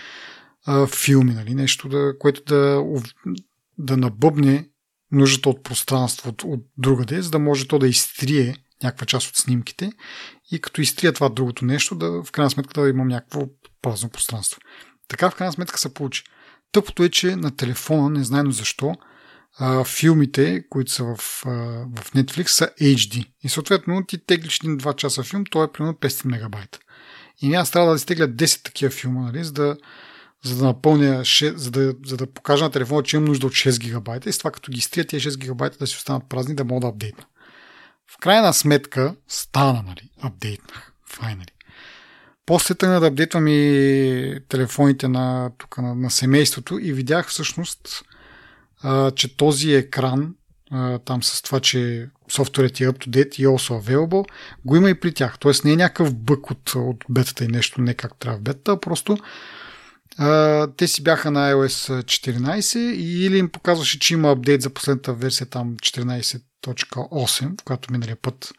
а, 0.67 0.87
филми, 0.87 1.35
нали? 1.35 1.55
нещо, 1.55 1.89
да, 1.89 2.19
което 2.19 2.43
да, 2.45 2.85
да 3.79 3.97
набъбне 3.97 4.69
нуждата 5.13 5.49
от 5.49 5.63
пространство 5.63 6.29
от, 6.29 6.43
от 6.45 6.61
другаде, 6.79 7.23
за 7.23 7.31
да 7.31 7.39
може 7.39 7.69
то 7.69 7.79
да 7.79 7.89
изтрие 7.89 8.57
някаква 8.83 9.07
част 9.07 9.29
от 9.29 9.37
снимките 9.37 9.93
и 10.53 10.61
като 10.61 10.81
изтрия 10.81 11.13
това 11.13 11.29
другото 11.29 11.65
нещо, 11.65 11.95
да 11.95 12.23
в 12.25 12.33
крайна 12.33 12.51
сметка 12.51 12.81
да 12.81 12.89
имам 12.89 13.09
някакво 13.09 13.47
празно 13.83 14.09
пространство. 14.09 14.61
Така 15.09 15.31
в 15.31 15.35
крайна 15.35 15.53
сметка 15.53 15.79
се 15.79 15.95
получи. 15.95 16.25
Тъпото 16.73 17.05
е, 17.05 17.09
че 17.09 17.37
на 17.37 17.57
телефона, 17.57 18.11
не 18.11 18.25
знайно 18.25 18.51
защо, 18.53 18.95
а, 19.59 19.85
филмите, 19.85 20.69
които 20.69 20.93
са 20.93 21.05
в, 21.05 21.43
а, 21.47 21.51
в 21.97 22.13
Netflix, 22.15 22.47
са 22.47 22.71
HD. 22.81 23.27
И 23.43 23.49
съответно 23.49 24.07
ти 24.07 24.27
теглиш 24.27 24.57
един 24.57 24.79
2 24.79 24.97
часа 24.97 25.23
филм, 25.23 25.45
той 25.51 25.65
е 25.65 25.73
примерно 25.73 25.95
500 25.95 26.25
мегабайта. 26.25 26.79
И 27.43 27.55
аз 27.55 27.71
трябва 27.71 27.91
да 27.91 27.97
изтегля 27.97 28.29
10 28.29 28.65
такива 28.65 28.91
филма, 28.91 29.21
нали, 29.21 29.45
за 29.45 29.53
да, 29.53 29.77
за 30.45 30.57
да 30.57 30.65
напълня, 30.65 31.21
6, 31.21 31.57
за 31.57 31.71
да, 31.71 31.95
за 32.07 32.17
да 32.17 32.27
покажа 32.27 32.65
на 32.65 32.71
телефона, 32.71 33.03
че 33.03 33.17
имам 33.17 33.29
нужда 33.29 33.47
от 33.47 33.53
6 33.53 33.81
гигабайта 33.81 34.29
и 34.29 34.33
с 34.33 34.39
това 34.39 34.51
като 34.51 34.73
ги 34.73 34.81
стрия 34.81 35.07
тези 35.07 35.31
6 35.31 35.39
гигабайта 35.39 35.79
да 35.79 35.87
си 35.87 35.97
останат 35.97 36.29
празни, 36.29 36.55
да 36.55 36.65
мога 36.65 36.81
да 36.81 36.87
апдейтна. 36.87 37.25
В 38.13 38.19
крайна 38.19 38.53
сметка 38.53 39.15
стана, 39.29 39.83
нали, 39.87 40.11
апдейтнах. 40.21 40.93
Файнали. 41.07 41.51
После 42.47 42.75
тръгна 42.75 43.01
да 43.01 43.07
апдейтвам 43.07 43.49
и 43.49 44.39
телефоните 44.49 45.09
на, 45.09 45.51
тук, 45.59 45.79
на, 45.79 45.95
на 45.95 46.11
семейството 46.11 46.79
и 46.79 46.93
видях 46.93 47.29
всъщност, 47.29 48.03
а, 48.83 49.11
че 49.11 49.37
този 49.37 49.75
екран, 49.75 50.35
а, 50.71 50.99
там 50.99 51.23
с 51.23 51.43
това, 51.43 51.61
че 51.61 52.09
софтуерът 52.29 52.81
е 52.81 52.85
up 52.85 53.07
to 53.07 53.09
date 53.09 53.41
и 53.41 53.47
also 53.47 53.83
available, 53.83 54.25
го 54.65 54.77
има 54.77 54.91
и 54.91 55.01
при 55.01 55.15
тях. 55.15 55.39
Тоест 55.39 55.65
не 55.65 55.73
е 55.73 55.77
някакъв 55.77 56.15
бък 56.15 56.51
от, 56.51 56.75
от 56.75 57.05
бетата 57.09 57.45
и 57.45 57.49
нещо, 57.49 57.81
не 57.81 57.95
как 57.95 58.19
трябва 58.19 58.39
в 58.39 58.43
бетата, 58.43 58.73
а 58.73 58.81
просто 58.81 59.19
те 60.77 60.87
си 60.87 61.03
бяха 61.03 61.31
на 61.31 61.53
iOS 61.53 62.03
14 62.03 62.79
и 62.79 63.25
или 63.25 63.39
им 63.39 63.49
показваше, 63.49 63.99
че 63.99 64.15
има 64.15 64.31
апдейт 64.31 64.63
за 64.63 64.71
последната 64.71 65.13
версия 65.13 65.47
там 65.47 65.77
14.8, 65.77 67.63
която 67.63 67.93
миналия 67.93 68.17
път 68.17 68.53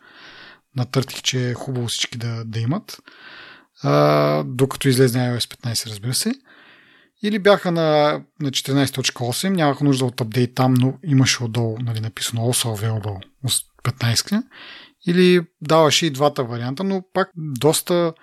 натъртих, 0.76 1.22
че 1.22 1.50
е 1.50 1.54
хубаво 1.54 1.88
всички 1.88 2.18
да, 2.18 2.44
да 2.46 2.60
имат. 2.60 2.98
А, 3.84 4.44
докато 4.44 4.88
излезе 4.90 5.18
iOS 5.18 5.56
15, 5.64 5.90
разбира 5.90 6.14
се. 6.14 6.34
Или 7.24 7.40
бяха 7.40 7.72
на, 7.72 8.22
на 8.40 8.52
14.8, 8.52 9.50
нямаха 9.50 9.84
нужда 9.84 10.06
от 10.06 10.22
апдейт 10.22 10.56
там, 10.56 10.74
но 10.74 10.94
имаше 11.04 11.44
отдолу 11.44 11.78
нали, 11.80 12.00
написано 12.00 12.42
also 12.42 12.66
available 12.66 13.22
15. 13.84 14.44
Или 15.08 15.42
даваше 15.62 16.06
и 16.06 16.10
двата 16.10 16.44
варианта, 16.44 16.84
но 16.84 17.04
пак 17.14 17.30
доста 17.36 18.14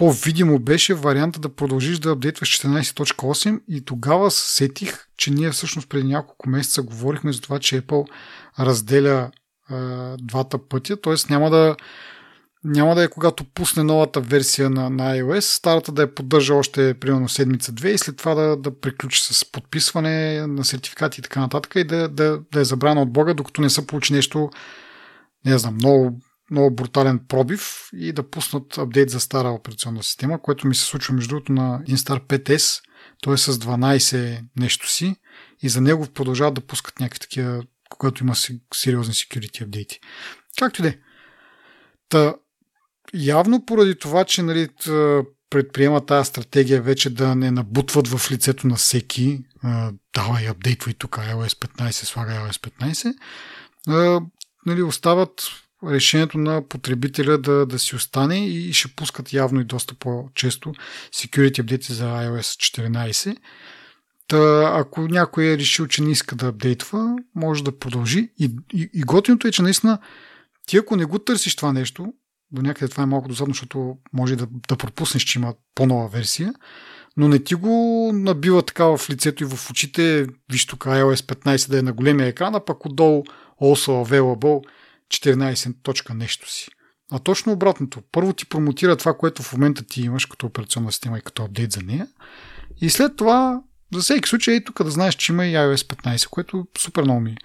по-видимо 0.00 0.58
беше 0.58 0.94
варианта 0.94 1.40
да 1.40 1.54
продължиш 1.54 1.98
да 1.98 2.10
апдейтваш 2.10 2.60
14.8 2.60 3.60
и 3.68 3.84
тогава 3.84 4.30
сетих, 4.30 5.06
че 5.16 5.30
ние 5.30 5.50
всъщност 5.50 5.88
преди 5.88 6.08
няколко 6.08 6.48
месеца 6.48 6.82
говорихме 6.82 7.32
за 7.32 7.40
това, 7.40 7.58
че 7.58 7.82
Apple 7.82 8.06
разделя 8.58 9.30
е, 9.70 9.74
двата 10.22 10.68
пътя, 10.68 11.00
т.е. 11.00 11.14
няма 11.30 11.50
да 11.50 11.76
няма 12.64 12.94
да 12.94 13.04
е 13.04 13.08
когато 13.08 13.44
пусне 13.44 13.82
новата 13.82 14.20
версия 14.20 14.70
на, 14.70 14.90
на 14.90 15.16
iOS, 15.16 15.40
старата 15.40 15.92
да 15.92 16.02
я 16.02 16.14
поддържа 16.14 16.54
още 16.54 16.94
примерно 16.94 17.28
седмица-две 17.28 17.90
и 17.90 17.98
след 17.98 18.16
това 18.16 18.34
да, 18.34 18.56
да 18.56 18.80
приключи 18.80 19.22
с 19.24 19.52
подписване 19.52 20.46
на 20.46 20.64
сертификати 20.64 21.20
и 21.20 21.22
така 21.22 21.40
нататък 21.40 21.72
и 21.76 21.84
да, 21.84 22.08
да, 22.08 22.40
да 22.52 22.60
е 22.60 22.64
забрана 22.64 23.02
от 23.02 23.12
Бога, 23.12 23.34
докато 23.34 23.60
не 23.60 23.70
се 23.70 23.86
получи 23.86 24.12
нещо, 24.12 24.50
не 25.44 25.58
знам, 25.58 25.74
много 25.74 26.20
много 26.50 26.74
брутален 26.74 27.20
пробив 27.28 27.88
и 27.92 28.12
да 28.12 28.30
пуснат 28.30 28.78
апдейт 28.78 29.10
за 29.10 29.20
стара 29.20 29.48
операционна 29.48 30.02
система, 30.02 30.42
което 30.42 30.66
ми 30.66 30.74
се 30.74 30.84
случва 30.84 31.14
между 31.14 31.28
другото 31.28 31.52
на 31.52 31.82
Instar 31.88 32.20
5S. 32.20 32.82
Той 33.22 33.34
е 33.34 33.38
с 33.38 33.52
12 33.52 34.42
нещо 34.58 34.90
си 34.90 35.16
и 35.62 35.68
за 35.68 35.80
него 35.80 36.06
продължават 36.06 36.54
да 36.54 36.60
пускат 36.60 37.00
някакви 37.00 37.20
такива, 37.20 37.62
когато 37.88 38.24
има 38.24 38.34
сериозни 38.74 39.14
security 39.14 39.62
апдейти. 39.62 40.00
Както 40.58 40.80
и 40.80 40.82
да 40.82 40.88
е. 40.88 40.96
Та, 42.08 42.34
явно 43.14 43.66
поради 43.66 43.98
това, 43.98 44.24
че 44.24 44.42
нали, 44.42 44.68
предприема 45.50 46.06
тази 46.06 46.28
стратегия 46.28 46.82
вече 46.82 47.10
да 47.10 47.34
не 47.34 47.50
набутват 47.50 48.08
в 48.08 48.30
лицето 48.30 48.66
на 48.66 48.76
всеки, 48.76 49.40
давай 50.14 50.48
апдейтвай 50.48 50.94
тук 50.94 51.16
iOS 51.16 51.66
15, 51.66 51.90
слагай 51.90 52.38
iOS 52.38 52.70
15, 53.88 54.24
нали, 54.66 54.82
остават 54.82 55.42
решението 55.88 56.38
на 56.38 56.68
потребителя 56.68 57.38
да, 57.38 57.66
да 57.66 57.78
си 57.78 57.96
остане 57.96 58.46
и 58.46 58.72
ще 58.72 58.88
пускат 58.88 59.32
явно 59.32 59.60
и 59.60 59.64
доста 59.64 59.94
по-често 59.94 60.72
security 61.14 61.60
апдейти 61.60 61.92
за 61.92 62.04
iOS 62.04 62.78
14. 62.90 63.36
Та, 64.28 64.72
ако 64.76 65.00
някой 65.00 65.44
е 65.44 65.58
решил, 65.58 65.86
че 65.86 66.02
не 66.02 66.10
иска 66.10 66.36
да 66.36 66.46
апдейтва, 66.46 67.16
може 67.34 67.64
да 67.64 67.78
продължи. 67.78 68.30
И, 68.38 68.50
и, 68.74 68.90
и 68.94 69.02
готиното 69.02 69.48
е, 69.48 69.52
че 69.52 69.62
наистина 69.62 69.98
ти 70.66 70.76
ако 70.76 70.96
не 70.96 71.04
го 71.04 71.18
търсиш 71.18 71.56
това 71.56 71.72
нещо, 71.72 72.12
до 72.52 72.62
някъде 72.62 72.90
това 72.90 73.02
е 73.02 73.06
малко 73.06 73.28
досадно, 73.28 73.54
защото 73.54 73.96
може 74.12 74.36
да, 74.36 74.46
да 74.68 74.76
пропуснеш, 74.76 75.22
че 75.22 75.38
има 75.38 75.54
по-нова 75.74 76.08
версия, 76.08 76.54
но 77.16 77.28
не 77.28 77.38
ти 77.38 77.54
го 77.54 78.10
набива 78.14 78.62
така 78.62 78.84
в 78.84 79.10
лицето 79.10 79.42
и 79.42 79.46
в 79.46 79.70
очите, 79.70 80.26
виж 80.52 80.66
тук 80.66 80.84
iOS 80.84 81.34
15 81.34 81.70
да 81.70 81.78
е 81.78 81.82
на 81.82 81.92
големия 81.92 82.26
екран, 82.26 82.54
а 82.54 82.64
пък 82.64 82.86
отдолу 82.86 83.24
also 83.62 83.88
available 83.88 84.64
14 85.10 85.74
точка 85.82 86.14
нещо 86.14 86.50
си. 86.50 86.68
А 87.12 87.18
точно 87.18 87.52
обратното. 87.52 88.02
Първо 88.12 88.32
ти 88.32 88.48
промотира 88.48 88.96
това, 88.96 89.16
което 89.16 89.42
в 89.42 89.52
момента 89.52 89.84
ти 89.84 90.02
имаш 90.02 90.26
като 90.26 90.46
операционна 90.46 90.92
система 90.92 91.18
и 91.18 91.22
като 91.22 91.42
апдейт 91.44 91.72
за 91.72 91.82
нея. 91.82 92.06
И 92.80 92.90
след 92.90 93.16
това, 93.16 93.62
за 93.94 94.00
всеки 94.00 94.28
случай, 94.28 94.54
и 94.54 94.64
тук 94.64 94.84
да 94.84 94.90
знаеш, 94.90 95.14
че 95.14 95.32
има 95.32 95.46
и 95.46 95.54
iOS 95.54 95.94
15, 95.94 96.28
което 96.28 96.66
супер 96.78 97.02
много 97.02 97.20
ми 97.20 97.36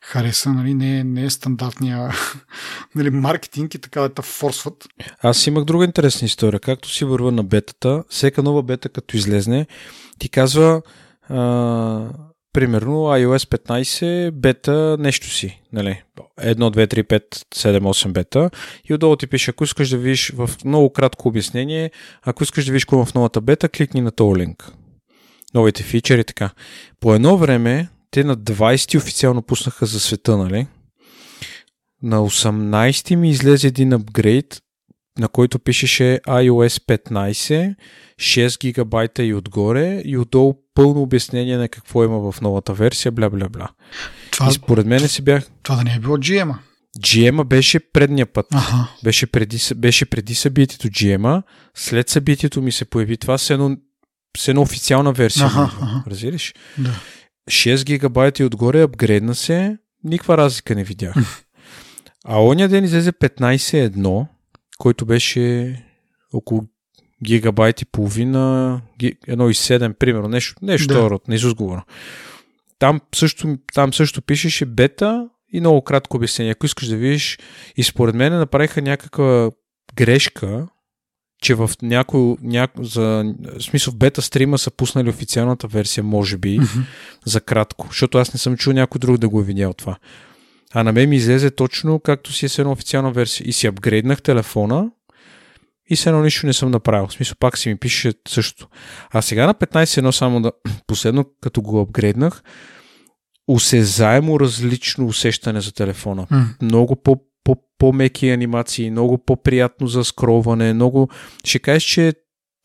хареса, 0.00 0.52
нали, 0.52 0.74
не, 0.74 0.98
е, 0.98 1.04
не 1.04 1.24
е 1.24 1.30
стандартния 1.30 2.12
нали, 2.94 3.10
маркетинг 3.10 3.74
и 3.74 3.78
така 3.78 4.08
да 4.08 4.22
форсват. 4.22 4.88
Аз 5.22 5.46
имах 5.46 5.64
друга 5.64 5.84
интересна 5.84 6.26
история. 6.26 6.60
Както 6.60 6.90
си 6.90 7.04
върва 7.04 7.32
на 7.32 7.44
бетата, 7.44 8.04
всека 8.08 8.42
нова 8.42 8.62
бета, 8.62 8.88
като 8.88 9.16
излезне, 9.16 9.66
ти 10.18 10.28
казва 10.28 10.82
а, 11.28 11.38
примерно 12.52 12.92
iOS 12.92 13.58
15 13.64 14.30
бета 14.30 14.96
нещо 15.00 15.30
си. 15.30 15.62
Нали? 15.72 16.02
1, 16.40 16.54
2, 16.54 16.94
3, 16.94 17.02
5, 17.02 17.46
7, 17.54 17.78
8 17.80 18.12
бета. 18.12 18.50
И 18.84 18.94
отдолу 18.94 19.16
ти 19.16 19.26
пише, 19.26 19.50
ако 19.50 19.64
искаш 19.64 19.88
да 19.88 19.96
видиш 19.96 20.32
в 20.36 20.50
много 20.64 20.92
кратко 20.92 21.28
обяснение, 21.28 21.90
ако 22.22 22.42
искаш 22.42 22.64
да 22.64 22.72
видиш 22.72 22.84
какво 22.84 23.04
в 23.04 23.14
новата 23.14 23.40
бета, 23.40 23.68
кликни 23.68 24.00
на 24.00 24.10
този 24.10 24.40
линк. 24.40 24.72
Новите 25.54 25.82
фичери 25.82 26.24
така. 26.24 26.50
По 27.00 27.14
едно 27.14 27.36
време 27.36 27.88
те 28.10 28.24
на 28.24 28.36
20 28.36 28.96
официално 28.98 29.42
пуснаха 29.42 29.86
за 29.86 30.00
света, 30.00 30.36
нали? 30.36 30.66
На 32.02 32.20
18 32.20 33.14
ми 33.14 33.30
излезе 33.30 33.66
един 33.66 33.92
апгрейд, 33.92 34.62
на 35.18 35.28
който 35.28 35.58
пишеше 35.58 36.20
iOS 36.26 37.00
15, 37.10 37.74
6 38.20 38.60
гигабайта 38.60 39.24
и 39.24 39.34
отгоре 39.34 40.02
и 40.04 40.18
отдолу 40.18 40.54
пълно 40.74 41.02
обяснение 41.02 41.56
на 41.56 41.68
какво 41.68 42.04
има 42.04 42.32
в 42.32 42.40
новата 42.40 42.74
версия, 42.74 43.12
бля 43.12 43.30
бля 43.30 43.48
бля. 43.48 43.68
Това, 44.30 44.48
и 44.50 44.52
според 44.52 44.86
мен 44.86 45.08
си 45.08 45.22
бях... 45.22 45.46
Това 45.62 45.76
да 45.76 45.84
не 45.84 45.94
е 45.94 45.98
било 45.98 46.16
GM-а. 46.16 46.58
GM-а 46.98 47.44
беше 47.44 47.80
предния 47.92 48.26
път. 48.26 48.46
Ага. 48.54 48.88
Беше, 49.04 49.26
преди, 49.26 49.58
беше 49.76 50.06
преди 50.06 50.34
събитието 50.34 50.88
GM-а. 50.88 51.42
След 51.74 52.08
събитието 52.08 52.62
ми 52.62 52.72
се 52.72 52.84
появи 52.84 53.16
това 53.16 53.38
с 53.38 53.50
едно, 53.50 53.76
с 54.36 54.48
едно 54.48 54.62
официална 54.62 55.12
версия. 55.12 55.46
Ага, 55.46 55.72
ага. 55.80 56.02
Разбираш? 56.06 56.54
Да. 56.78 57.00
6 57.50 57.84
гигабайта 57.84 58.42
и 58.42 58.46
отгоре 58.46 58.82
апгрейдна 58.82 59.34
се, 59.34 59.76
никаква 60.04 60.36
разлика 60.36 60.74
не 60.74 60.84
видях. 60.84 61.14
А 62.24 62.42
оня 62.42 62.68
ден 62.68 62.84
излезе 62.84 63.12
15.1, 63.12 64.26
който 64.80 65.06
беше 65.06 65.76
около 66.32 66.64
гигабайт 67.24 67.82
и 67.82 67.84
половина, 67.84 68.82
1.7, 69.00 69.92
примерно, 69.92 70.28
нещо, 70.28 70.54
нещо 70.62 70.94
да. 70.94 71.10
род, 71.10 71.28
не 71.28 71.34
изузговора. 71.34 71.84
Там 72.78 73.00
също, 73.14 73.58
там 73.74 73.94
също 73.94 74.22
пишеше 74.22 74.66
бета 74.66 75.28
и 75.52 75.60
много 75.60 75.82
кратко 75.82 76.16
обяснение. 76.16 76.52
Ако 76.52 76.66
искаш 76.66 76.88
да 76.88 76.96
видиш, 76.96 77.38
и 77.76 77.82
според 77.82 78.14
мен 78.14 78.38
направиха 78.38 78.82
някаква 78.82 79.50
грешка, 79.96 80.68
че 81.42 81.54
в 81.54 81.70
някой, 81.82 82.36
няко, 82.42 82.84
за, 82.84 83.34
в 83.58 83.62
смисъл 83.62 83.92
в 83.92 83.96
бета 83.96 84.22
стрима 84.22 84.58
са 84.58 84.70
пуснали 84.70 85.08
официалната 85.08 85.66
версия, 85.66 86.04
може 86.04 86.36
би, 86.36 86.60
mm-hmm. 86.60 86.84
за 87.24 87.40
кратко, 87.40 87.86
защото 87.86 88.18
аз 88.18 88.34
не 88.34 88.38
съм 88.38 88.56
чул 88.56 88.72
някой 88.72 88.98
друг 88.98 89.18
да 89.18 89.28
го 89.28 89.40
е 89.40 89.44
видял 89.44 89.72
това. 89.72 89.96
А 90.74 90.82
на 90.82 90.92
мен 90.92 91.08
ми 91.08 91.16
излезе 91.16 91.50
точно 91.50 92.00
както 92.00 92.32
си 92.32 92.46
е 92.46 92.48
с 92.48 92.58
една 92.58 92.72
официална 92.72 93.12
версия. 93.12 93.48
И 93.48 93.52
си 93.52 93.66
апгрейднах 93.66 94.22
телефона 94.22 94.90
и 95.90 95.96
се 95.96 96.08
едно 96.08 96.22
нищо 96.22 96.46
не 96.46 96.52
съм 96.52 96.70
направил. 96.70 97.06
В 97.06 97.12
смисъл 97.12 97.36
пак 97.40 97.58
си 97.58 97.68
ми 97.68 97.76
пише 97.76 98.12
също. 98.28 98.68
А 99.10 99.22
сега 99.22 99.46
на 99.46 99.54
15.1 99.54 100.10
само 100.10 100.42
да 100.42 100.52
последно 100.86 101.24
като 101.40 101.62
го 101.62 101.80
апгрейднах, 101.80 102.42
усезаемо 103.48 104.40
различно 104.40 105.06
усещане 105.06 105.60
за 105.60 105.72
телефона. 105.72 106.26
Mm. 106.26 106.62
Много 106.62 106.96
по 106.96 107.20
по, 107.44 107.56
по-меки 107.78 108.30
анимации, 108.30 108.90
много 108.90 109.18
по-приятно 109.18 109.86
за 109.86 110.04
скролване, 110.04 110.72
много... 110.72 111.08
Ще 111.44 111.58
кажеш, 111.58 111.82
че 111.82 112.12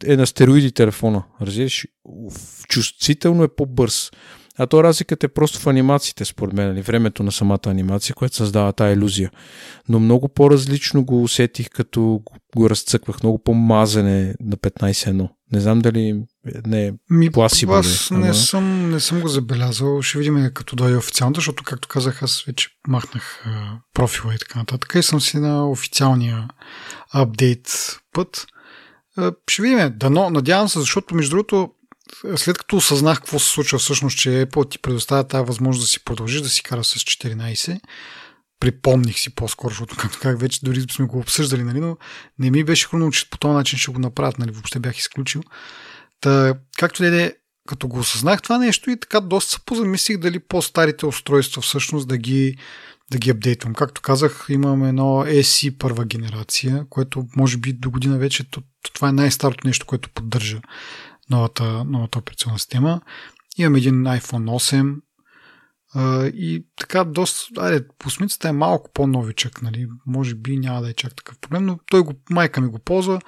е 0.06 0.16
на 0.16 0.28
стероиди 0.28 0.72
телефона. 0.72 1.24
Разбираш? 1.42 1.88
Чувствително 2.70 3.44
е 3.44 3.56
по-бърз. 3.56 4.12
А 4.58 4.68
то 4.68 4.84
разликата 4.84 5.26
е 5.26 5.30
просто 5.30 5.60
в 5.60 5.68
анимациите, 5.68 6.26
според 6.26 6.54
мен, 6.54 6.68
нали? 6.68 6.82
времето 6.82 7.24
на 7.24 7.32
самата 7.32 7.60
анимация, 7.66 8.16
което 8.16 8.36
създава 8.36 8.74
тази 8.74 8.94
иллюзия. 8.94 9.32
Но 9.90 10.00
много 10.00 10.30
по-различно 10.30 11.06
го 11.06 11.24
усетих, 11.24 11.70
като 11.70 12.22
го 12.56 12.70
разцъквах. 12.70 13.24
Много 13.24 13.44
по-мазане 13.44 14.36
на 14.40 14.58
15.1. 14.58 15.30
Не 15.52 15.60
знам 15.60 15.80
дали 15.80 16.24
не 16.66 16.88
е 16.88 16.94
Ми, 17.10 17.32
пласибо. 17.32 17.74
Аз 17.74 18.12
не, 18.12 18.18
ама... 18.18 18.34
съм, 18.34 18.92
не 18.92 19.00
съм 19.00 19.22
го 19.22 19.28
забелязал. 19.28 20.02
Ще 20.02 20.18
видим 20.18 20.50
като 20.54 20.76
дойде 20.76 20.98
официалната, 20.98 21.38
защото, 21.38 21.64
както 21.64 21.88
казах, 21.88 22.24
аз 22.24 22.44
вече 22.48 22.70
махнах 22.88 23.46
профила 23.94 24.36
и 24.36 24.38
така 24.38 24.60
нататък. 24.60 24.94
И 24.96 25.04
съм 25.04 25.22
си 25.22 25.38
на 25.38 25.70
официалния 25.70 26.48
апдейт 27.14 27.98
път. 28.14 28.46
Ще 29.50 29.62
видим. 29.62 29.94
Дано, 29.96 30.30
надявам 30.30 30.70
се, 30.70 30.80
защото, 30.80 31.16
между 31.16 31.30
другото, 31.30 31.70
след 32.36 32.58
като 32.58 32.76
осъзнах 32.78 33.18
какво 33.18 33.40
се 33.40 33.50
случва 33.50 33.80
всъщност, 33.80 34.18
че 34.18 34.30
Apple 34.30 34.72
ти 34.72 34.80
предоставя 34.80 35.28
тази 35.28 35.46
възможност 35.46 35.84
да 35.84 35.88
си 35.88 36.04
продължиш 36.04 36.42
да 36.42 36.50
си 36.50 36.64
кара 36.64 36.84
с 36.84 36.96
14, 36.96 37.80
припомних 38.60 39.20
си 39.20 39.36
по-скоро, 39.36 39.70
защото 39.70 39.96
както 39.98 40.20
как 40.22 40.40
вече 40.40 40.60
дори 40.64 40.86
сме 40.92 41.06
го 41.06 41.20
обсъждали, 41.20 41.64
нали, 41.64 41.80
но 41.80 41.98
не 42.40 42.52
ми 42.52 42.64
беше 42.64 42.88
хрумно, 42.88 43.12
че 43.12 43.30
по 43.30 43.38
този 43.38 43.54
начин 43.54 43.80
ще 43.80 43.92
го 43.92 44.00
направят, 44.00 44.40
нали, 44.40 44.52
въобще 44.52 44.80
бях 44.80 44.98
изключил. 44.98 45.42
Та, 46.22 46.54
както 46.78 47.04
да 47.04 47.22
е, 47.22 47.34
като 47.68 47.88
го 47.88 48.00
осъзнах 48.00 48.42
това 48.42 48.58
нещо 48.58 48.90
и 48.92 49.00
така 49.00 49.20
доста 49.20 49.52
се 49.52 49.66
позамислих 49.66 50.18
дали 50.18 50.40
по-старите 50.40 51.06
устройства 51.06 51.62
всъщност 51.62 52.08
да 52.08 52.18
ги, 52.18 52.58
да 53.12 53.18
ги 53.18 53.30
апдейтвам. 53.30 53.74
Както 53.74 54.02
казах, 54.02 54.46
имаме 54.50 54.90
едно 54.90 55.24
SE 55.26 55.78
първа 55.78 56.06
генерация, 56.06 56.86
което 56.90 57.26
може 57.36 57.58
би 57.58 57.74
до 57.74 57.92
година 57.92 58.18
вече 58.18 58.44
това 58.94 59.10
е 59.10 59.12
най-старото 59.12 59.68
нещо, 59.68 59.86
което 59.86 60.10
поддържа 60.10 60.62
новата, 61.30 61.84
новата 61.84 62.20
операционна 62.20 62.60
система. 62.60 63.02
Имам 63.58 63.76
един 63.76 64.04
iPhone 64.04 65.00
8 65.96 66.32
и 66.34 66.66
така 66.76 67.04
доста, 67.04 67.62
айде, 67.62 67.88
по 68.00 68.10
смицата 68.10 68.50
е 68.50 68.52
малко 68.52 68.92
по-новичък, 68.94 69.62
нали? 69.62 69.88
може 70.06 70.36
би 70.36 70.58
няма 70.58 70.82
да 70.82 70.90
е 70.90 70.94
чак 70.94 71.16
такъв 71.16 71.40
проблем, 71.40 71.66
но 71.66 71.80
той 71.90 72.02
го, 72.02 72.14
майка 72.30 72.62
ми 72.62 72.68
го 72.68 72.80
ползва, 72.80 73.22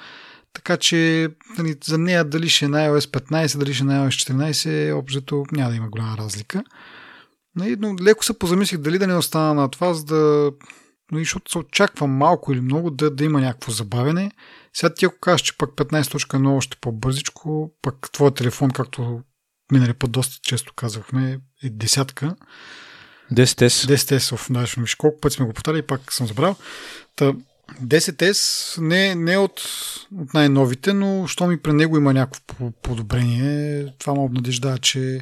така 0.53 0.77
че 0.77 1.29
нали, 1.57 1.75
за 1.83 1.97
нея 1.97 2.25
дали 2.25 2.49
ще 2.49 2.65
е 2.65 2.67
на 2.67 2.77
iOS 2.77 3.19
15, 3.19 3.57
дали 3.57 3.73
ще 3.73 3.83
е 3.83 3.87
на 3.87 4.07
iOS 4.07 4.31
14, 4.31 4.99
обжето 4.99 5.45
няма 5.51 5.69
да 5.69 5.75
има 5.75 5.89
голяма 5.89 6.17
разлика. 6.17 6.63
Нали, 7.55 7.75
но 7.79 7.95
леко 8.01 8.25
се 8.25 8.39
позамислих 8.39 8.79
дали 8.79 8.99
да 8.99 9.07
не 9.07 9.15
остана 9.15 9.53
на 9.53 9.69
това, 9.69 9.93
за 9.93 10.05
да 10.05 10.51
нали, 11.11 11.23
защото 11.23 11.51
се 11.51 11.57
очаква 11.57 12.07
малко 12.07 12.53
или 12.53 12.61
много 12.61 12.91
да, 12.91 13.11
да 13.11 13.23
има 13.23 13.41
някакво 13.41 13.71
забавене. 13.71 14.31
Сега 14.77 14.93
ти 14.93 15.05
ако 15.05 15.19
кажеш, 15.19 15.41
че 15.41 15.57
пък 15.57 15.69
15.1 15.69 16.45
е 16.45 16.47
още 16.47 16.77
по-бързичко, 16.81 17.71
пък 17.81 18.11
твой 18.11 18.33
телефон, 18.33 18.71
както 18.71 19.21
минали 19.71 19.93
път 19.93 20.11
доста 20.11 20.39
често 20.41 20.73
казахме, 20.73 21.39
е 21.63 21.69
десятка. 21.69 22.35
10S. 23.33 23.67
10S, 23.67 24.51
да, 24.53 24.67
ще 24.67 24.81
виж 24.81 24.95
колко 24.95 25.19
пъти 25.19 25.35
сме 25.35 25.45
го 25.45 25.53
повтаряли, 25.53 25.81
пак 25.81 26.13
съм 26.13 26.27
забрал. 26.27 26.55
Та, 27.15 27.33
10S 27.83 28.81
не, 28.81 29.15
не 29.15 29.37
от, 29.37 29.61
от 30.17 30.33
най-новите, 30.33 30.93
но 30.93 31.27
що 31.27 31.47
ми 31.47 31.61
при 31.61 31.73
него 31.73 31.97
има 31.97 32.13
някакво 32.13 32.71
подобрение, 32.71 33.93
това 33.99 34.13
ме 34.13 34.19
обнадеждава, 34.19 34.77
че 34.77 35.21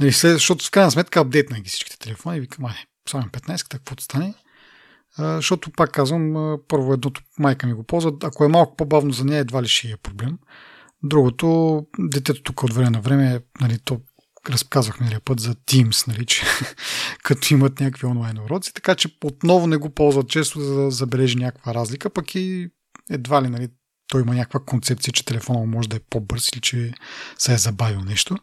нали, 0.00 0.12
след, 0.12 0.32
защото 0.32 0.66
в 0.66 0.70
крайна 0.70 0.90
сметка 0.90 1.20
апдейтна 1.20 1.60
ги 1.60 1.70
всичките 1.70 1.98
телефони 1.98 2.36
и 2.36 2.40
викам, 2.40 2.64
ай, 2.64 2.76
само 3.08 3.24
15, 3.24 3.68
какво 3.68 3.94
стане? 4.00 4.34
Защото 5.18 5.70
пак 5.70 5.90
казвам, 5.90 6.56
първо 6.68 6.92
едното 6.92 7.20
майка 7.38 7.66
ми 7.66 7.72
го 7.72 7.82
ползва, 7.82 8.12
ако 8.22 8.44
е 8.44 8.48
малко 8.48 8.76
по-бавно 8.76 9.12
за 9.12 9.24
нея, 9.24 9.40
едва 9.40 9.62
ли 9.62 9.68
ще 9.68 9.88
е 9.88 9.96
проблем. 9.96 10.38
Другото, 11.02 11.86
детето 11.98 12.42
тук 12.42 12.62
от 12.62 12.72
време 12.72 12.90
на 12.90 13.00
време, 13.00 13.40
нали, 13.60 13.78
то 13.84 14.00
разказвах 14.50 15.00
миналия 15.00 15.20
път 15.20 15.40
за 15.40 15.54
Teams, 15.54 16.08
нали, 16.08 16.26
че 16.26 16.42
като 17.22 17.54
имат 17.54 17.80
някакви 17.80 18.06
онлайн 18.06 18.38
уроци, 18.38 18.74
така 18.74 18.94
че 18.94 19.08
отново 19.24 19.66
не 19.66 19.76
го 19.76 19.90
ползват 19.90 20.28
често 20.28 20.60
за 20.60 20.74
да 20.74 20.90
забележи 20.90 21.36
някаква 21.36 21.74
разлика, 21.74 22.10
пък 22.10 22.34
и 22.34 22.70
едва 23.10 23.42
ли 23.42 23.48
нали, 23.48 23.68
той 24.06 24.20
има 24.20 24.34
някаква 24.34 24.60
концепция, 24.60 25.12
че 25.12 25.24
телефона 25.24 25.66
може 25.66 25.88
да 25.88 25.96
е 25.96 26.00
по-бърз 26.10 26.48
или 26.48 26.60
че 26.60 26.92
се 27.38 27.54
е 27.54 27.58
забавил 27.58 28.00
нещо. 28.00 28.36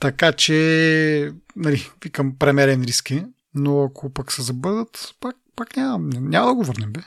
Така 0.00 0.32
че, 0.32 1.32
нали, 1.56 1.90
викам, 2.04 2.38
премерен 2.38 2.82
риски, 2.82 3.24
но 3.54 3.84
ако 3.84 4.12
пък 4.12 4.32
се 4.32 4.42
забърдат, 4.42 5.14
пак 5.20 5.36
пак 5.56 5.76
няма, 5.76 5.98
няма 6.20 6.48
да 6.48 6.54
го 6.54 6.64
върнем, 6.64 6.92
бе. 6.92 7.00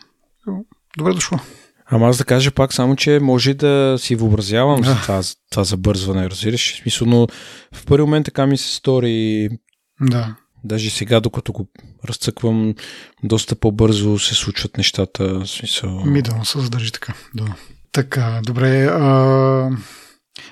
Добре 0.98 1.14
дошло. 1.14 1.40
Ама 1.92 2.08
аз 2.08 2.18
да 2.18 2.26
кажа 2.26 2.52
пак 2.52 2.74
само, 2.74 2.96
че 2.96 3.20
може 3.20 3.54
да 3.54 3.96
си 4.00 4.16
въобразявам 4.16 4.84
за 4.84 4.96
това, 4.96 5.22
това 5.52 5.64
забързване, 5.64 6.30
разбираш? 6.30 6.74
В 6.74 6.82
смисъл, 6.82 7.08
но 7.08 7.28
в 7.74 7.86
първи 7.86 8.04
момент 8.04 8.26
така 8.26 8.46
ми 8.46 8.58
се 8.58 8.76
стори. 8.76 9.50
Да. 10.02 10.36
Даже 10.64 10.90
сега, 10.90 11.20
докато 11.20 11.52
го 11.52 11.68
разцъквам, 12.06 12.76
доста 13.24 13.56
по-бързо 13.56 14.20
се 14.20 14.36
случват 14.36 14.78
нещата. 14.78 15.40
В 15.40 15.48
смисъл... 15.48 16.06
Ми 16.06 16.22
да, 16.22 16.46
се 16.46 16.60
задържи 16.60 16.92
така. 16.92 17.14
Да. 17.36 17.56
Така, 17.92 18.42
добре. 18.46 18.86
А... 18.86 19.70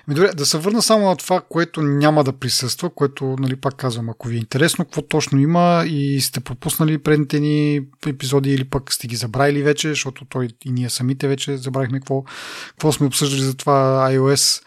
Ми 0.07 0.15
добре, 0.15 0.31
да 0.34 0.45
се 0.45 0.57
върна 0.57 0.81
само 0.81 1.05
на 1.05 1.15
това, 1.15 1.41
което 1.49 1.81
няма 1.81 2.23
да 2.23 2.34
присъства, 2.34 2.89
което, 2.89 3.35
нали, 3.39 3.55
пак 3.55 3.76
казвам, 3.76 4.09
ако 4.09 4.27
ви 4.27 4.35
е 4.35 4.39
интересно, 4.39 4.85
какво 4.85 5.01
точно 5.01 5.39
има 5.39 5.84
и 5.88 6.22
сте 6.22 6.39
пропуснали 6.39 6.97
предните 6.97 7.39
ни 7.39 7.81
епизоди 8.07 8.51
или 8.51 8.64
пък 8.64 8.93
сте 8.93 9.07
ги 9.07 9.15
забравили 9.15 9.64
вече, 9.64 9.89
защото 9.89 10.26
той 10.26 10.47
и 10.65 10.72
ние 10.72 10.89
самите 10.89 11.27
вече 11.27 11.57
забравихме 11.57 11.99
какво, 11.99 12.23
какво 12.69 12.91
сме 12.91 13.07
обсъждали 13.07 13.41
за 13.41 13.57
това 13.57 14.07
iOS, 14.11 14.64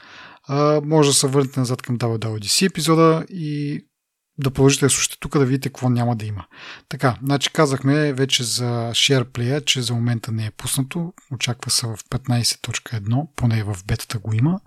а, 0.48 0.80
може 0.84 1.08
да 1.08 1.14
се 1.14 1.26
върнете 1.26 1.60
назад 1.60 1.82
към 1.82 1.98
WWDC 1.98 2.66
епизода 2.66 3.24
и 3.28 3.80
да 4.40 4.50
продължите 4.50 4.86
да 4.86 4.90
слушате 4.90 5.16
тук, 5.20 5.38
да 5.38 5.46
видите 5.46 5.68
какво 5.68 5.88
няма 5.88 6.16
да 6.16 6.26
има. 6.26 6.44
Така, 6.88 7.16
значи 7.22 7.52
казахме 7.52 8.12
вече 8.12 8.44
за 8.44 8.90
SharePlay, 8.90 9.64
че 9.64 9.82
за 9.82 9.94
момента 9.94 10.32
не 10.32 10.46
е 10.46 10.50
пуснато. 10.50 11.12
Очаква 11.32 11.70
се 11.70 11.86
в 11.86 11.98
15.1, 12.10 13.26
поне 13.36 13.64
в 13.64 13.76
бетата 13.86 14.18
го 14.18 14.34
има. 14.34 14.60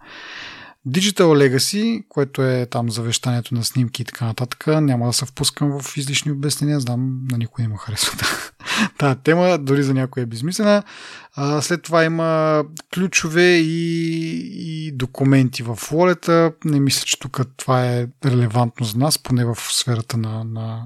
Digital 0.87 1.23
Legacy, 1.23 2.07
което 2.09 2.41
е 2.41 2.65
там 2.65 2.91
завещанието 2.91 3.55
на 3.55 3.63
снимки 3.63 4.01
и 4.01 4.05
така 4.05 4.25
нататък, 4.25 4.67
няма 4.67 5.07
да 5.07 5.13
се 5.13 5.25
впускам 5.25 5.79
в 5.81 5.97
излишни 5.97 6.31
обяснения, 6.31 6.79
знам 6.79 7.27
на 7.31 7.37
никой 7.37 7.61
не 7.63 7.67
му 7.67 7.75
харесва 7.75 8.17
тази 8.97 9.19
тема, 9.23 9.57
дори 9.57 9.83
за 9.83 9.93
някой 9.93 10.23
е 10.23 10.25
безмислена. 10.25 10.83
А, 11.35 11.61
след 11.61 11.83
това 11.83 12.03
има 12.03 12.63
ключове 12.93 13.55
и, 13.55 14.87
и 14.87 14.91
документи 14.91 15.63
в 15.63 15.79
волета. 15.91 16.53
Не 16.65 16.79
мисля, 16.79 17.05
че 17.05 17.19
тук 17.19 17.41
това 17.57 17.85
е 17.85 18.07
релевантно 18.25 18.85
за 18.85 18.97
нас, 18.97 19.19
поне 19.19 19.45
в 19.45 19.55
сферата 19.55 20.17
на, 20.17 20.43
на 20.43 20.85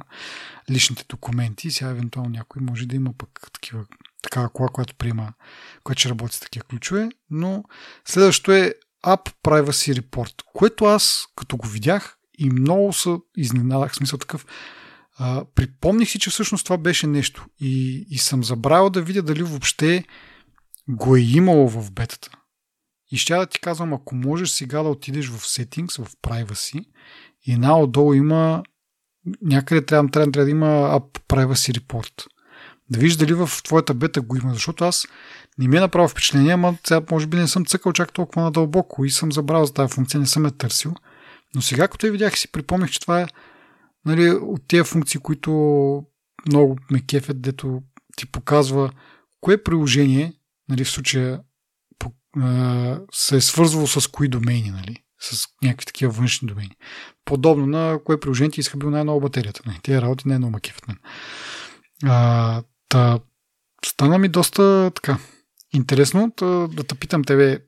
личните 0.72 1.06
документи. 1.10 1.72
Сега 1.72 1.90
евентуално 1.90 2.30
някой 2.30 2.62
може 2.62 2.86
да 2.86 2.96
има 2.96 3.14
пък 3.18 3.30
такива 3.54 3.86
такава 4.22 4.50
кола, 4.50 4.70
която 4.70 4.96
приема, 4.96 5.34
която 5.84 6.00
ще 6.00 6.10
работи 6.10 6.36
с 6.36 6.40
такива 6.40 6.66
ключове. 6.66 7.10
Но 7.30 7.64
следващото 8.06 8.52
е 8.52 8.74
App 9.06 9.34
Privacy 9.44 10.02
Report, 10.02 10.44
което 10.54 10.86
аз, 10.86 11.28
като 11.36 11.58
го 11.58 11.68
видях 11.68 12.18
и 12.38 12.50
много 12.50 12.94
се 12.94 13.18
изненадах, 13.38 13.96
смисъл 13.96 14.20
такъв, 14.20 14.46
а, 15.18 15.46
припомних 15.56 16.10
си, 16.10 16.20
че 16.20 16.30
всъщност 16.30 16.64
това 16.64 16.78
беше 16.78 17.08
нещо 17.08 17.46
и, 17.60 18.06
и 18.10 18.18
съм 18.18 18.44
забравил 18.44 18.90
да 18.90 19.02
видя 19.02 19.22
дали 19.22 19.44
въобще 19.44 20.04
го 20.90 21.16
е 21.16 21.20
имало 21.20 21.70
в 21.70 21.92
бетата. 21.92 22.30
И 23.12 23.18
ще 23.18 23.36
да 23.36 23.46
ти 23.46 23.60
казвам, 23.60 23.94
ако 23.94 24.16
можеш 24.16 24.50
сега 24.50 24.84
да 24.84 24.90
отидеш 24.90 25.28
в 25.28 25.40
Settings, 25.40 26.06
в 26.06 26.16
Privacy 26.16 26.86
и 27.46 27.58
наотдолу 27.58 28.14
има 28.14 28.64
някъде 29.42 29.86
трябва, 29.86 30.12
трябва, 30.12 30.32
трябва 30.32 30.46
да 30.46 30.52
има 30.52 30.66
App 30.66 31.20
Privacy 31.28 31.80
Report. 31.80 32.26
Да 32.90 33.00
виждаш 33.00 33.18
дали 33.18 33.34
в 33.34 33.50
твоята 33.64 33.94
бета 33.94 34.22
го 34.22 34.36
има, 34.36 34.54
защото 34.54 34.84
аз 34.84 35.08
не 35.58 35.68
ми 35.68 35.78
е 35.78 35.80
направо 35.80 36.08
впечатление, 36.08 36.54
ама 36.54 36.78
сега 36.88 37.02
може 37.12 37.28
би 37.28 37.38
не 37.38 37.48
съм 37.48 37.66
цъкал 37.66 37.94
чак 37.94 38.14
толкова 38.14 38.42
надълбоко 38.42 39.06
и 39.06 39.10
съм 39.10 39.32
забрал 39.32 39.66
за 39.66 39.74
тази 39.74 39.94
функция, 39.94 40.20
не 40.20 40.26
съм 40.26 40.46
я 40.46 40.52
търсил. 40.52 40.94
Но 41.56 41.62
сега, 41.62 41.88
като 41.88 42.06
я 42.06 42.12
видях 42.12 42.40
си 42.40 42.52
припомних, 42.52 42.90
че 42.90 43.00
това 43.00 43.22
е 43.22 43.28
нали, 44.06 44.30
от 44.30 44.68
тези 44.68 44.84
функции, 44.84 45.20
които 45.20 45.52
много 46.48 46.78
ме 46.92 47.06
кефят, 47.06 47.42
дето 47.42 47.82
ти 48.16 48.26
показва 48.26 48.92
кое 49.42 49.64
приложение, 49.64 50.34
нали, 50.70 50.84
в 50.84 50.90
случая 50.90 51.42
се 53.12 53.36
е 53.36 53.42
свързвало 53.42 53.88
с 53.88 54.08
кои 54.08 54.28
домейни, 54.28 54.72
нали, 54.72 55.04
с 55.20 55.48
някакви 55.64 55.86
такива 55.86 56.12
външни 56.12 56.48
домейни. 56.48 56.76
Подобно 57.26 57.66
на 57.66 58.00
кое 58.06 58.20
приложение 58.20 58.52
ти 58.52 58.60
изхабил 58.60 58.90
най-много 58.90 59.22
батерията. 59.22 59.62
Нали. 59.66 59.80
Тези 59.84 60.02
работи 60.02 60.28
най-много 60.28 60.54
ме 60.54 60.60
кефят. 60.60 60.88
Нали. 60.88 60.98
А, 62.04 62.64
та, 62.90 63.20
стана 63.86 64.18
ми 64.18 64.28
доста 64.28 64.92
така 64.96 65.18
интересно. 65.74 66.32
Да, 66.40 66.68
да 66.68 66.84
те 66.84 66.96
питам 66.96 67.24
тебе, 67.24 67.60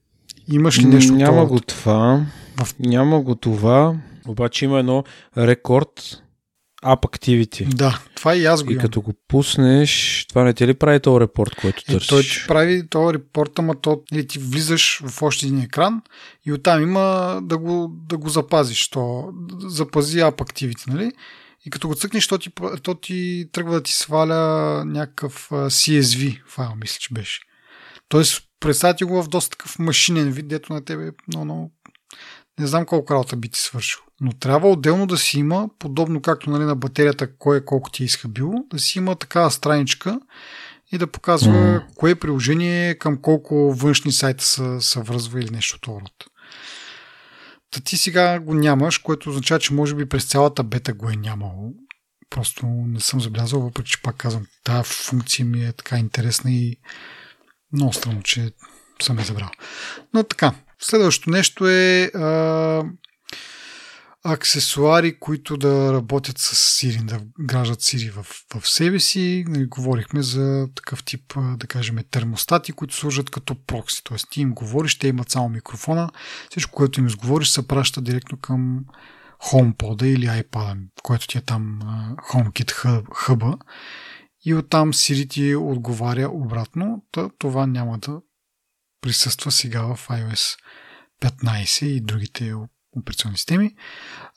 имаш 0.51 0.79
ли 0.79 0.85
нещо? 0.85 1.13
Няма 1.13 1.45
го 1.45 1.59
това. 1.59 2.25
В... 2.57 2.79
Няма 2.79 3.21
го 3.21 3.35
това. 3.35 3.95
Обаче 4.27 4.65
има 4.65 4.79
едно 4.79 5.03
рекорд 5.37 6.21
App 6.83 7.01
Activity. 7.01 7.73
Да, 7.75 7.99
това 8.15 8.35
и 8.35 8.45
аз 8.45 8.63
го 8.63 8.71
И 8.71 8.73
имам. 8.73 8.81
като 8.81 9.01
го 9.01 9.13
пуснеш, 9.27 10.25
това 10.29 10.43
не 10.43 10.53
ти 10.53 10.67
ли 10.67 10.73
прави 10.73 10.99
този 10.99 11.19
репорт, 11.19 11.55
който 11.55 11.83
е, 11.87 11.91
търсиш? 11.91 12.07
Той 12.07 12.23
ти 12.23 12.43
прави 12.47 12.87
този 12.87 13.13
репорт, 13.13 13.59
ама 13.59 13.75
то, 13.75 14.01
или 14.11 14.27
ти 14.27 14.39
влизаш 14.39 15.01
в 15.05 15.21
още 15.21 15.45
един 15.45 15.61
екран 15.61 16.01
и 16.45 16.53
оттам 16.53 16.83
има 16.83 17.39
да 17.43 17.57
го, 17.57 17.91
да 18.09 18.17
го 18.17 18.29
запазиш. 18.29 18.89
То, 18.89 19.33
запази 19.59 20.17
App 20.19 20.37
Activity, 20.37 20.87
нали? 20.87 21.11
И 21.65 21.69
като 21.69 21.87
го 21.87 21.95
цъкнеш, 21.95 22.27
то 22.27 22.37
ти, 22.37 22.51
то 22.83 22.95
ти 22.95 23.49
тръгва 23.51 23.73
да 23.73 23.83
ти 23.83 23.93
сваля 23.93 24.83
някакъв 24.85 25.49
CSV 25.49 26.41
файл, 26.47 26.75
мисля, 26.81 26.97
че 26.99 27.13
беше. 27.13 27.41
Тоест, 28.09 28.43
представете 28.59 29.05
го 29.05 29.23
в 29.23 29.27
доста 29.27 29.49
такъв 29.49 29.79
машинен 29.79 30.31
вид, 30.31 30.47
дето 30.47 30.73
на 30.73 30.85
тебе 30.85 31.11
но, 31.27 31.45
но 31.45 31.71
не 32.59 32.67
знам 32.67 32.85
колко 32.85 33.13
работа 33.13 33.35
би 33.35 33.49
ти 33.49 33.59
свършил. 33.59 33.99
Но 34.21 34.33
трябва 34.33 34.69
отделно 34.69 35.07
да 35.07 35.17
си 35.17 35.39
има, 35.39 35.69
подобно 35.79 36.21
както 36.21 36.49
нали, 36.49 36.63
на 36.63 36.75
батерията, 36.75 37.37
кое 37.37 37.57
е 37.57 37.65
колко 37.65 37.89
ти 37.89 38.03
е 38.03 38.05
изхабило, 38.05 38.53
да 38.69 38.79
си 38.79 38.97
има 38.97 39.15
такава 39.15 39.51
страничка 39.51 40.19
и 40.91 40.97
да 40.97 41.07
показва 41.07 41.53
mm. 41.53 41.95
кое 41.95 42.15
приложение 42.15 42.95
към 42.95 43.21
колко 43.21 43.73
външни 43.73 44.11
сайта 44.11 44.43
са, 44.43 44.81
са 44.81 45.01
връзва 45.01 45.39
или 45.39 45.49
нещо 45.49 45.75
от 45.75 45.87
род. 45.87 46.28
Та 47.71 47.79
ти 47.79 47.97
сега 47.97 48.39
го 48.39 48.53
нямаш, 48.53 48.97
което 48.97 49.29
означава, 49.29 49.59
че 49.59 49.73
може 49.73 49.95
би 49.95 50.09
през 50.09 50.25
цялата 50.25 50.63
бета 50.63 50.93
го 50.93 51.09
е 51.09 51.15
нямало. 51.15 51.73
Просто 52.29 52.65
не 52.65 52.99
съм 52.99 53.21
забелязал, 53.21 53.61
въпреки 53.61 53.91
че 53.91 54.01
пак 54.01 54.17
казвам, 54.17 54.47
тази 54.63 54.83
функция 54.83 55.45
ми 55.45 55.65
е 55.65 55.73
така 55.73 55.97
интересна 55.97 56.51
и 56.51 56.77
много 57.73 57.93
странно, 57.93 58.23
че 58.23 58.51
съм 59.01 59.19
я 59.19 59.25
забрал. 59.25 59.49
Но 60.13 60.23
така, 60.23 60.55
следващото 60.79 61.29
нещо 61.29 61.67
е 61.67 62.03
а, 62.03 62.83
аксесуари, 64.23 65.19
които 65.19 65.57
да 65.57 65.93
работят 65.93 66.37
с 66.37 66.55
Siri, 66.55 67.05
да 67.05 67.21
граждат 67.39 67.81
Siri 67.81 68.11
в, 68.11 68.43
в 68.55 68.69
себе 68.69 68.99
си. 68.99 69.45
Нали, 69.47 69.65
говорихме 69.65 70.21
за 70.21 70.67
такъв 70.75 71.03
тип, 71.03 71.33
да 71.55 71.67
кажем, 71.67 71.97
термостати, 72.11 72.71
които 72.71 72.95
служат 72.95 73.29
като 73.29 73.65
прокси. 73.65 74.03
Тоест 74.03 74.27
ти 74.31 74.41
им 74.41 74.53
говориш, 74.53 74.99
те 74.99 75.07
имат 75.07 75.29
само 75.29 75.49
микрофона. 75.49 76.09
Всичко, 76.49 76.71
което 76.71 76.99
им 76.99 77.07
изговориш, 77.07 77.49
се 77.49 77.67
праща 77.67 78.01
директно 78.01 78.37
към 78.37 78.85
HomePod 79.51 80.03
или 80.03 80.25
iPad, 80.25 80.77
който 81.03 81.27
ти 81.27 81.37
е 81.37 81.41
там 81.41 81.79
HomeKit 82.31 82.71
хъба. 83.13 83.57
И 84.45 84.53
оттам 84.53 84.93
Siri 84.93 85.29
ти 85.29 85.55
отговаря 85.55 86.29
обратно. 86.29 87.05
Това 87.39 87.67
няма 87.67 87.99
да 87.99 88.21
присъства 89.01 89.51
сега 89.51 89.81
в 89.81 90.07
iOS 90.07 90.57
15 91.21 91.85
и 91.85 92.01
другите 92.01 92.53
операционни 92.97 93.37
системи. 93.37 93.75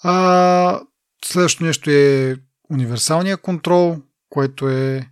А, 0.02 0.80
следващото 1.24 1.64
нещо 1.64 1.90
е 1.90 2.36
универсалния 2.70 3.36
контрол, 3.36 4.02
което 4.28 4.68
е 4.68 5.08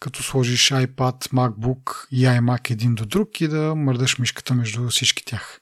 като 0.00 0.22
сложиш 0.22 0.70
iPad, 0.70 1.28
MacBook 1.28 2.06
и 2.10 2.24
iMac 2.24 2.70
един 2.70 2.94
до 2.94 3.06
друг 3.06 3.40
и 3.40 3.48
да 3.48 3.74
мърдаш 3.74 4.18
мишката 4.18 4.54
между 4.54 4.88
всички 4.88 5.24
тях. 5.24 5.60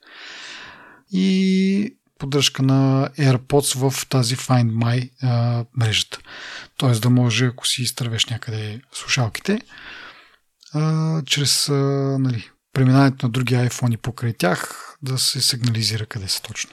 И 1.10 1.96
поддръжка 2.18 2.62
на 2.62 3.10
AirPods 3.18 3.90
в 3.90 4.08
тази 4.08 4.36
Find 4.36 4.70
My 4.72 5.10
а, 5.22 5.64
мрежата. 5.76 6.18
Тоест 6.76 7.02
да 7.02 7.10
може, 7.10 7.46
ако 7.46 7.66
си 7.66 7.82
изтървеш 7.82 8.26
някъде 8.26 8.80
слушалките, 8.92 9.60
а, 10.74 11.22
чрез 11.22 11.68
а, 11.68 11.72
нали, 12.20 12.50
преминаването 12.72 13.26
на 13.26 13.30
други 13.30 13.54
iPhone 13.54 13.96
покрай 13.96 14.32
тях 14.32 14.96
да 15.02 15.18
се 15.18 15.42
сигнализира 15.42 16.06
къде 16.06 16.28
са 16.28 16.42
точно. 16.42 16.70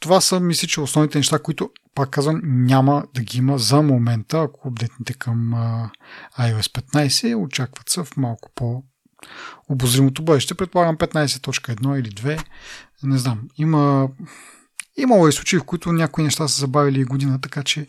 Това 0.00 0.20
са, 0.20 0.40
мисля, 0.40 0.68
че 0.68 0.80
основните 0.80 1.18
неща, 1.18 1.38
които, 1.38 1.70
пак 1.94 2.10
казвам, 2.10 2.40
няма 2.44 3.04
да 3.14 3.22
ги 3.22 3.38
има 3.38 3.58
за 3.58 3.82
момента, 3.82 4.40
ако 4.40 4.68
обдетнете 4.68 5.14
към 5.14 5.52
iOS 6.38 6.82
15, 6.92 7.44
очакват 7.44 7.88
се 7.88 8.04
в 8.04 8.16
малко 8.16 8.50
по 8.54 8.82
обозримото 9.68 10.22
бъдеще. 10.22 10.54
Предполагам 10.54 10.96
15.1 10.96 12.00
или 12.00 12.10
2. 12.10 12.44
Не 13.02 13.18
знам. 13.18 13.40
Има, 13.58 14.08
имало 14.96 15.28
и 15.28 15.32
случаи, 15.32 15.58
в 15.58 15.64
които 15.64 15.92
някои 15.92 16.24
неща 16.24 16.48
са 16.48 16.60
забавили 16.60 17.00
и 17.00 17.04
година, 17.04 17.40
така 17.40 17.62
че 17.62 17.86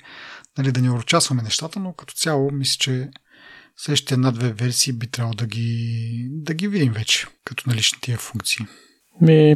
нали, 0.58 0.72
да 0.72 0.82
не 0.82 0.92
урочасваме 0.92 1.42
нещата, 1.42 1.80
но 1.80 1.94
като 1.94 2.14
цяло 2.14 2.52
мисля, 2.52 2.78
че 2.80 3.10
следващите 3.78 4.14
една-две 4.14 4.54
версии 4.54 4.94
би 4.94 5.08
трябвало 5.08 5.36
да 5.36 5.46
ги, 5.46 6.28
да 6.32 6.54
ги 6.54 6.68
видим 6.68 6.94
вече, 6.94 7.28
като 7.46 7.70
налични 7.70 8.00
тия 8.02 8.18
функции. 8.18 8.66
Ми, 9.22 9.56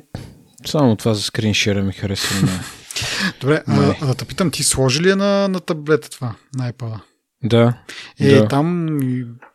само 0.66 0.96
това 0.96 1.14
за 1.14 1.22
скриншера 1.22 1.84
ми 1.84 1.94
харесва. 1.94 2.42
Не. 2.42 2.60
Добре, 3.42 3.64
а, 3.68 3.96
а, 4.02 4.14
да 4.14 4.26
питам, 4.26 4.52
ти 4.52 4.64
сложи 4.64 5.02
ли 5.02 5.10
е 5.10 5.16
на, 5.16 5.48
на 5.48 5.60
таблета 5.60 6.10
това, 6.10 6.36
на 6.56 6.72
iPad? 6.72 7.00
Да. 7.44 7.74
Е, 8.20 8.36
да. 8.36 8.48
там, 8.48 8.90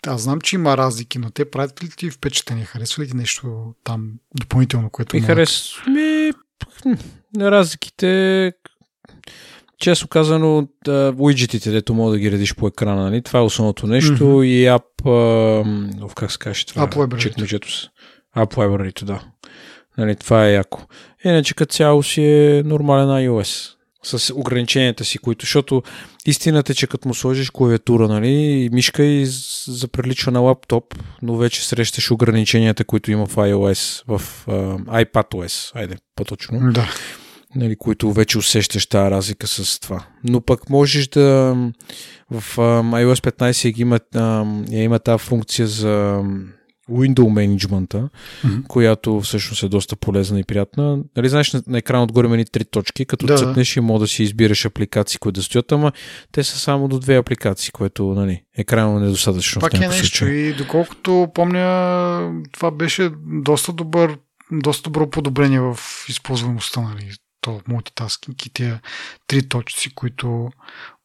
аз 0.06 0.22
знам, 0.22 0.40
че 0.40 0.56
има 0.56 0.76
разлики, 0.76 1.18
но 1.18 1.30
те 1.30 1.50
правят 1.50 1.82
ли 1.84 1.88
ти 1.88 2.10
впечатление? 2.10 2.64
Харесва 2.64 3.04
ли 3.04 3.08
ти 3.08 3.16
нещо 3.16 3.74
там 3.84 4.10
допълнително, 4.40 4.90
което... 4.90 5.16
Ми 5.16 5.22
харесва. 5.22 5.90
Ми, 5.90 6.32
разликите 7.40 8.52
често 9.78 10.08
казано, 10.08 10.68
да, 10.84 11.14
уиджетите, 11.18 11.70
дето 11.70 11.94
мога 11.94 12.12
да 12.12 12.18
ги 12.18 12.30
редиш 12.30 12.54
по 12.54 12.66
екрана, 12.66 13.02
нали? 13.02 13.22
това 13.22 13.38
е 13.38 13.42
основното 13.42 13.86
нещо 13.86 14.12
mm-hmm. 14.12 14.46
и 14.46 14.66
ап, 14.66 15.06
а, 15.06 16.14
как 16.14 16.32
се 16.32 16.38
каже 16.38 16.66
това? 16.66 16.86
App 16.86 16.94
Library. 16.94 17.18
Чекмеджето. 17.18 17.68
App 18.36 18.54
Library, 18.54 19.04
да. 19.04 19.22
Нали, 19.98 20.16
това 20.16 20.46
е 20.46 20.52
яко. 20.52 20.80
Иначе 21.24 21.54
като 21.54 21.74
цяло 21.74 22.02
си 22.02 22.22
е 22.22 22.62
нормален 22.64 23.08
iOS 23.08 23.72
с 24.02 24.32
ограниченията 24.34 25.04
си, 25.04 25.18
които, 25.18 25.42
защото 25.42 25.82
истината 26.26 26.72
е, 26.72 26.74
че 26.74 26.86
като 26.86 27.08
му 27.08 27.14
сложиш 27.14 27.50
клавиатура, 27.50 28.08
нали, 28.08 28.28
и 28.30 28.70
мишка 28.72 29.04
и 29.04 29.26
заприличва 29.66 30.32
на 30.32 30.40
лаптоп, 30.40 30.94
но 31.22 31.36
вече 31.36 31.68
срещаш 31.68 32.10
ограниченията, 32.10 32.84
които 32.84 33.10
има 33.10 33.26
в 33.26 33.36
iOS, 33.36 34.04
в 34.08 34.46
uh, 34.46 35.04
iPadOS, 35.04 35.76
айде, 35.76 35.96
по-точно. 36.16 36.72
Да. 36.72 36.90
Нали, 37.54 37.76
които 37.76 38.12
вече 38.12 38.38
усещаш 38.38 38.86
тази 38.86 39.10
разлика 39.10 39.46
с 39.46 39.80
това. 39.80 40.04
Но 40.24 40.40
пък 40.40 40.70
можеш 40.70 41.08
да 41.08 41.56
в 42.30 42.56
uh, 42.56 43.04
iOS 43.04 43.30
15 43.30 43.80
има, 43.80 43.98
uh, 43.98 44.70
има 44.72 44.98
тази 44.98 45.24
функция 45.24 45.66
за 45.66 46.22
window 46.90 47.28
менеджмента, 47.32 48.08
mm-hmm. 48.44 48.66
която 48.66 49.20
всъщност 49.20 49.62
е 49.62 49.68
доста 49.68 49.96
полезна 49.96 50.40
и 50.40 50.44
приятна. 50.44 50.98
Нали, 51.16 51.28
знаеш, 51.28 51.52
на, 51.52 51.62
на 51.66 51.78
екрана 51.78 52.04
отгоре 52.04 52.26
има 52.26 52.44
три 52.44 52.64
точки, 52.64 53.04
като 53.04 53.26
да, 53.26 53.36
цъкнеш 53.36 53.76
и 53.76 53.80
мога 53.80 54.00
да 54.00 54.08
си 54.08 54.22
избираш 54.22 54.64
апликации, 54.64 55.18
които 55.18 55.40
да 55.40 55.44
стоят, 55.44 55.72
ама 55.72 55.92
те 56.32 56.44
са 56.44 56.58
само 56.58 56.88
до 56.88 56.98
две 56.98 57.16
апликации, 57.16 57.70
което 57.70 58.04
нали, 58.04 58.42
е 58.56 58.64
достатъчно. 59.10 59.60
Пак 59.60 59.74
е 59.74 59.78
нещо 59.78 60.06
случай. 60.06 60.30
и 60.30 60.52
доколкото 60.52 61.28
помня, 61.34 62.42
това 62.52 62.70
беше 62.70 63.10
доста 63.26 63.72
добър 63.72 64.18
доста 64.52 64.90
добро 64.90 65.10
подобрение 65.10 65.60
в 65.60 65.78
използваемостта, 66.08 66.80
нали, 66.80 67.12
то 67.40 67.60
мултитаскинг 67.68 68.46
и 68.46 68.50
тия 68.50 68.80
три 69.26 69.48
точки, 69.48 69.94
които, 69.94 70.50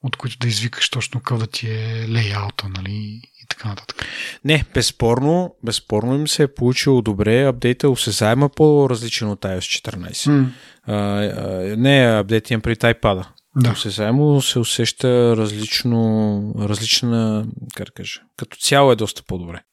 от 0.03 0.15
които 0.15 0.37
да 0.39 0.47
извикаш 0.47 0.89
точно 0.89 1.19
какъв 1.19 1.39
да 1.39 1.47
ти 1.47 1.67
е 1.69 2.07
лейаута, 2.09 2.69
нали, 2.69 3.21
така 3.49 3.69
нататък. 3.69 4.05
Не, 4.45 4.65
безспорно, 4.73 5.55
безспорно 5.63 6.15
им 6.15 6.27
се 6.27 6.43
е 6.43 6.47
получило 6.47 7.01
добре. 7.01 7.43
Апдейта 7.43 7.89
осезаема 7.89 8.49
по-различен 8.49 9.29
от 9.29 9.41
iOS 9.41 9.89
14. 9.89 10.11
Mm. 10.11 10.47
А, 10.83 10.93
а, 10.93 11.75
не, 11.77 12.19
апдейт 12.19 12.49
имам 12.49 12.61
при 12.61 12.75
iPad. 12.75 13.25
Да. 13.55 13.71
Осезаемо 13.71 14.41
се 14.41 14.59
усеща 14.59 15.37
различно, 15.37 16.53
различна, 16.59 17.45
как 17.75 17.87
кажа, 17.95 18.21
като 18.37 18.57
цяло 18.57 18.91
е 18.91 18.95
доста 18.95 19.23
по-добре. 19.23 19.63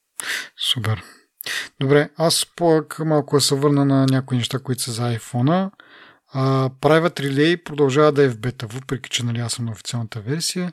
Супер. 0.73 1.03
Добре, 1.81 2.09
аз 2.17 2.47
пък 2.57 2.99
малко 2.99 3.41
се 3.41 3.55
върна 3.55 3.85
на 3.85 4.07
някои 4.07 4.37
неща, 4.37 4.59
които 4.59 4.83
са 4.83 4.93
за 4.93 5.19
Uh, 6.35 6.69
Private 6.81 7.21
Relay 7.21 7.65
продължава 7.65 8.13
да 8.13 8.25
е 8.25 8.29
в 8.29 8.39
бета, 8.39 8.67
въпреки 8.67 9.11
че 9.11 9.25
нали, 9.25 9.39
аз 9.41 9.53
съм 9.53 9.65
на 9.65 9.73
официалната 9.73 10.21
версия. 10.21 10.73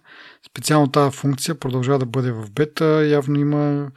Специално 0.49 0.91
тази 0.91 1.17
функция 1.17 1.59
продължава 1.59 1.99
да 1.99 2.05
бъде 2.05 2.31
в 2.31 2.51
бета. 2.51 2.85
Явно 2.85 3.39
има 3.39 3.91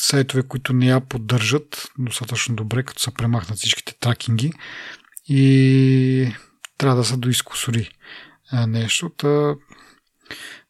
сайтове, 0.00 0.42
които 0.42 0.72
не 0.72 0.86
я 0.86 1.00
поддържат 1.00 1.88
достатъчно 1.98 2.56
добре, 2.56 2.82
като 2.82 3.00
са 3.00 3.10
премахнат 3.10 3.58
всичките 3.58 3.94
тракинги 4.00 4.52
и 5.26 6.34
трябва 6.78 6.96
да 6.96 7.04
се 7.04 7.16
доискусори 7.16 7.90
нещо. 8.66 9.10
Та, 9.16 9.54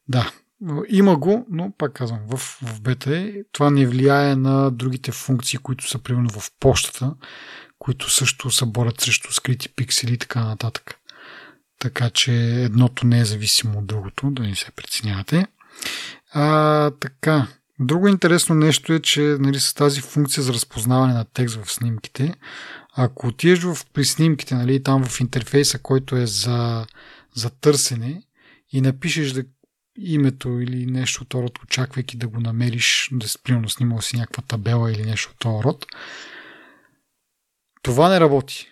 да, 0.09 0.33
има 0.89 1.17
го, 1.17 1.47
но 1.51 1.73
пак 1.79 1.93
казвам, 1.93 2.21
в, 2.29 2.39
в 2.63 2.81
бета 2.81 3.17
е. 3.17 3.33
Това 3.53 3.71
не 3.71 3.87
влияе 3.87 4.37
на 4.37 4.71
другите 4.71 5.13
функции, 5.13 5.59
които 5.59 5.89
са 5.89 5.99
примерно 5.99 6.31
в 6.31 6.51
почтата, 6.61 7.15
които 7.89 8.11
също 8.11 8.51
се 8.51 8.67
борят 8.67 9.01
срещу 9.01 9.33
скрити 9.33 9.69
пиксели 9.69 10.15
и 10.15 10.19
така 10.19 10.45
нататък. 10.45 10.95
Така 11.79 12.11
че 12.11 12.33
едното 12.65 13.07
не 13.07 13.21
е 13.21 13.25
зависимо 13.25 13.79
от 13.79 13.87
другото, 13.87 14.31
да 14.31 14.43
не 14.43 14.55
се 14.55 14.71
преценявате. 14.71 15.47
А, 16.33 16.91
така. 16.91 17.47
Друго 17.81 18.09
интересно 18.09 18.55
нещо 18.55 18.93
е, 18.93 19.01
че 19.01 19.21
нали, 19.21 19.61
с 19.61 19.75
тази 19.75 20.01
функция 20.01 20.43
за 20.43 20.53
разпознаване 20.53 21.15
на 21.15 21.25
текст 21.25 21.65
в 21.65 21.73
снимките, 21.73 22.35
ако 22.93 23.27
отидеш 23.27 23.63
в, 23.63 23.79
при 23.93 24.05
снимките, 24.05 24.55
нали, 24.55 24.83
там 24.83 25.05
в 25.05 25.21
интерфейса, 25.21 25.79
който 25.79 26.17
е 26.17 26.27
за, 26.27 26.87
за 27.35 27.51
търсене 27.51 28.23
и 28.73 28.81
напишеш 28.81 29.33
да, 29.33 29.45
името 29.99 30.61
или 30.61 30.87
нещо 30.87 31.23
от 31.23 31.35
род, 31.35 31.59
очаквайки 31.63 32.17
да 32.17 32.29
го 32.29 32.41
намериш, 32.41 33.09
да 33.13 33.29
си 33.29 33.39
примерно 33.43 33.69
снимал 33.69 34.01
си 34.01 34.17
някаква 34.17 34.43
табела 34.43 34.93
или 34.93 35.03
нещо 35.03 35.33
от 35.35 35.65
род, 35.65 35.87
това 37.83 38.09
не 38.09 38.21
работи. 38.21 38.69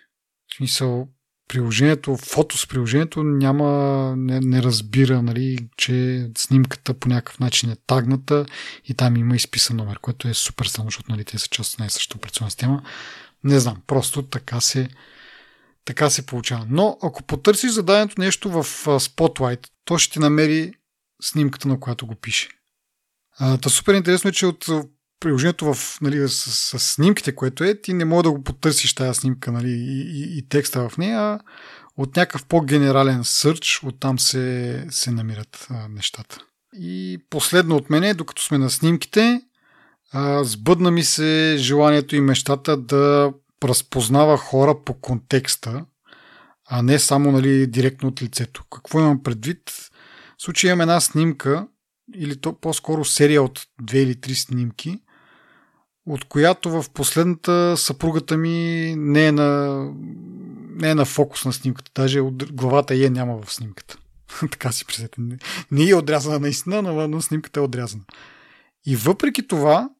В 0.53 0.57
смисъл, 0.57 1.09
приложението, 1.49 2.17
фото 2.17 2.59
с 2.59 2.67
приложението 2.67 3.23
няма, 3.23 4.15
не, 4.17 4.41
не 4.41 4.63
разбира, 4.63 5.23
нали, 5.23 5.69
че 5.77 6.29
снимката 6.37 6.95
по 6.95 7.09
някакъв 7.09 7.39
начин 7.39 7.71
е 7.71 7.77
тагната 7.87 8.47
и 8.85 8.95
там 8.95 9.17
има 9.17 9.37
изписан 9.37 9.77
номер, 9.77 9.99
което 9.99 10.29
е 10.29 10.35
супер 10.35 10.65
странно, 10.65 10.87
защото 10.87 11.13
нали, 11.13 11.25
те 11.25 11.39
са 11.39 11.49
част 11.49 11.73
от 11.73 11.79
най-същата 11.79 12.17
операционна 12.17 12.51
система. 12.51 12.83
Не 13.45 13.61
знам, 13.61 13.83
просто 13.87 14.23
така 14.23 14.61
се, 14.61 14.89
така 15.85 16.11
се 16.11 16.27
получава. 16.27 16.67
Но 16.69 16.99
ако 17.03 17.23
потърсиш 17.23 17.71
зададеното 17.71 18.21
нещо 18.21 18.51
в 18.51 18.65
Spotlight, 19.01 19.69
то 19.85 19.99
ще 19.99 20.13
ти 20.13 20.19
намери 20.19 20.73
снимката, 21.23 21.69
на 21.69 21.81
която 21.81 22.07
го 22.07 22.15
пише. 22.15 22.49
Та 23.39 23.69
супер 23.69 23.95
интересно 23.95 24.31
е, 24.31 24.33
че 24.33 24.47
от 24.47 24.67
приложението 25.21 25.75
в, 25.75 26.01
нали, 26.01 26.29
с, 26.29 26.39
с, 26.39 26.79
снимките, 26.79 27.35
което 27.35 27.65
е, 27.65 27.81
ти 27.81 27.93
не 27.93 28.05
мога 28.05 28.23
да 28.23 28.31
го 28.31 28.43
потърсиш 28.43 28.95
тази 28.95 29.21
снимка 29.21 29.53
нали, 29.53 29.71
и, 29.71 30.01
и, 30.01 30.39
и 30.39 30.49
текста 30.49 30.89
в 30.89 30.99
нея, 30.99 31.41
от 31.97 32.17
някакъв 32.17 32.47
по-генерален 32.47 33.21
сърч, 33.25 33.81
оттам 33.85 34.19
се, 34.19 34.87
се 34.91 35.11
намират 35.11 35.67
а, 35.71 35.89
нещата. 35.89 36.39
И 36.73 37.19
последно 37.31 37.77
от 37.77 37.91
мене, 37.91 38.15
докато 38.15 38.43
сме 38.43 38.59
на 38.59 38.71
снимките, 38.71 39.43
а, 40.13 40.45
сбъдна 40.45 40.91
ми 40.91 41.05
се 41.05 41.57
желанието 41.59 42.17
и 42.17 42.21
мечтата 42.21 42.77
да 42.77 43.33
разпознава 43.65 44.37
хора 44.37 44.85
по 44.85 45.01
контекста, 45.01 45.85
а 46.69 46.83
не 46.83 46.99
само 46.99 47.33
нали, 47.33 47.67
директно 47.67 48.09
от 48.09 48.23
лицето. 48.23 48.65
Какво 48.75 49.01
имам 49.01 49.23
предвид? 49.23 49.71
В 50.39 50.43
случай 50.43 50.71
имам 50.71 50.81
една 50.81 51.01
снимка, 51.01 51.67
или 52.15 52.41
то 52.41 52.61
по-скоро 52.61 53.05
серия 53.05 53.43
от 53.43 53.67
две 53.83 53.99
или 53.99 54.21
три 54.21 54.35
снимки, 54.35 55.01
от 56.07 56.25
която 56.25 56.71
в 56.71 56.91
последната 56.95 57.77
съпругата 57.77 58.37
ми 58.37 58.95
не 58.99 59.27
е 59.27 59.33
на, 59.33 59.83
не 60.71 60.91
е 60.91 60.95
на 60.95 61.05
фокус 61.05 61.45
на 61.45 61.53
снимката. 61.53 61.91
Даже 61.95 62.21
от 62.21 62.53
главата 62.53 62.95
е 62.95 63.11
няма 63.11 63.43
в 63.43 63.55
снимката. 63.55 63.99
така 64.51 64.73
си 64.73 64.85
представете. 64.87 65.21
Не, 65.21 65.39
не 65.71 65.91
е 65.91 65.95
отрязана 65.95 66.39
наистина, 66.39 66.83
но, 66.83 67.09
но 67.09 67.23
снимката 67.23 67.61
е 67.61 67.63
отрязана. 67.63 68.05
И 68.87 68.97
въпреки 68.97 69.49
това 69.49 69.91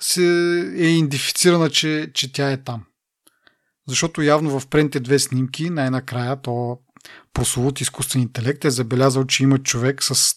се 0.00 0.24
е 0.76 0.86
идентифицирана, 0.86 1.70
че, 1.70 2.10
че 2.14 2.32
тя 2.32 2.52
е 2.52 2.62
там. 2.62 2.84
Защото 3.88 4.22
явно 4.22 4.60
в 4.60 4.66
предните 4.66 5.00
две 5.00 5.18
снимки, 5.18 5.70
най-накрая, 5.70 6.42
то 6.42 6.78
прословут 7.32 7.80
изкуствен 7.80 8.22
интелект 8.22 8.64
е 8.64 8.70
забелязал, 8.70 9.26
че 9.26 9.42
има 9.42 9.58
човек 9.58 10.02
с 10.02 10.34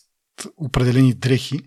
определени 0.58 1.14
дрехи. 1.14 1.60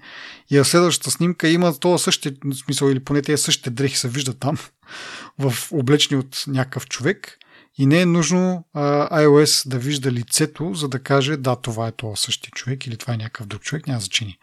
И 0.51 0.59
в 0.59 0.65
следващата 0.65 1.11
снимка 1.11 1.49
има 1.49 1.79
това 1.79 1.99
същия 1.99 2.33
смисъл, 2.65 2.89
или 2.89 3.05
поне 3.05 3.23
тези 3.23 3.43
същите 3.43 3.71
дрехи 3.71 3.97
се 3.97 4.09
виждат 4.09 4.39
там, 4.41 4.59
в 5.39 5.73
облечени 5.73 6.21
от 6.21 6.45
някакъв 6.47 6.87
човек. 6.87 7.39
И 7.79 7.87
не 7.87 8.01
е 8.01 8.07
нужно 8.07 8.65
а, 8.75 9.21
iOS 9.23 9.69
да 9.69 9.79
вижда 9.79 10.13
лицето, 10.13 10.75
за 10.75 10.89
да 10.89 11.03
каже 11.03 11.37
да, 11.37 11.57
това 11.57 11.89
е 11.89 11.93
това 11.93 12.17
същия 12.17 12.51
човек 12.51 12.87
или 12.87 12.97
това 12.97 13.15
е 13.15 13.17
някакъв 13.17 13.47
друг 13.47 13.63
човек, 13.63 13.87
няма 13.87 14.01
значение. 14.01 14.39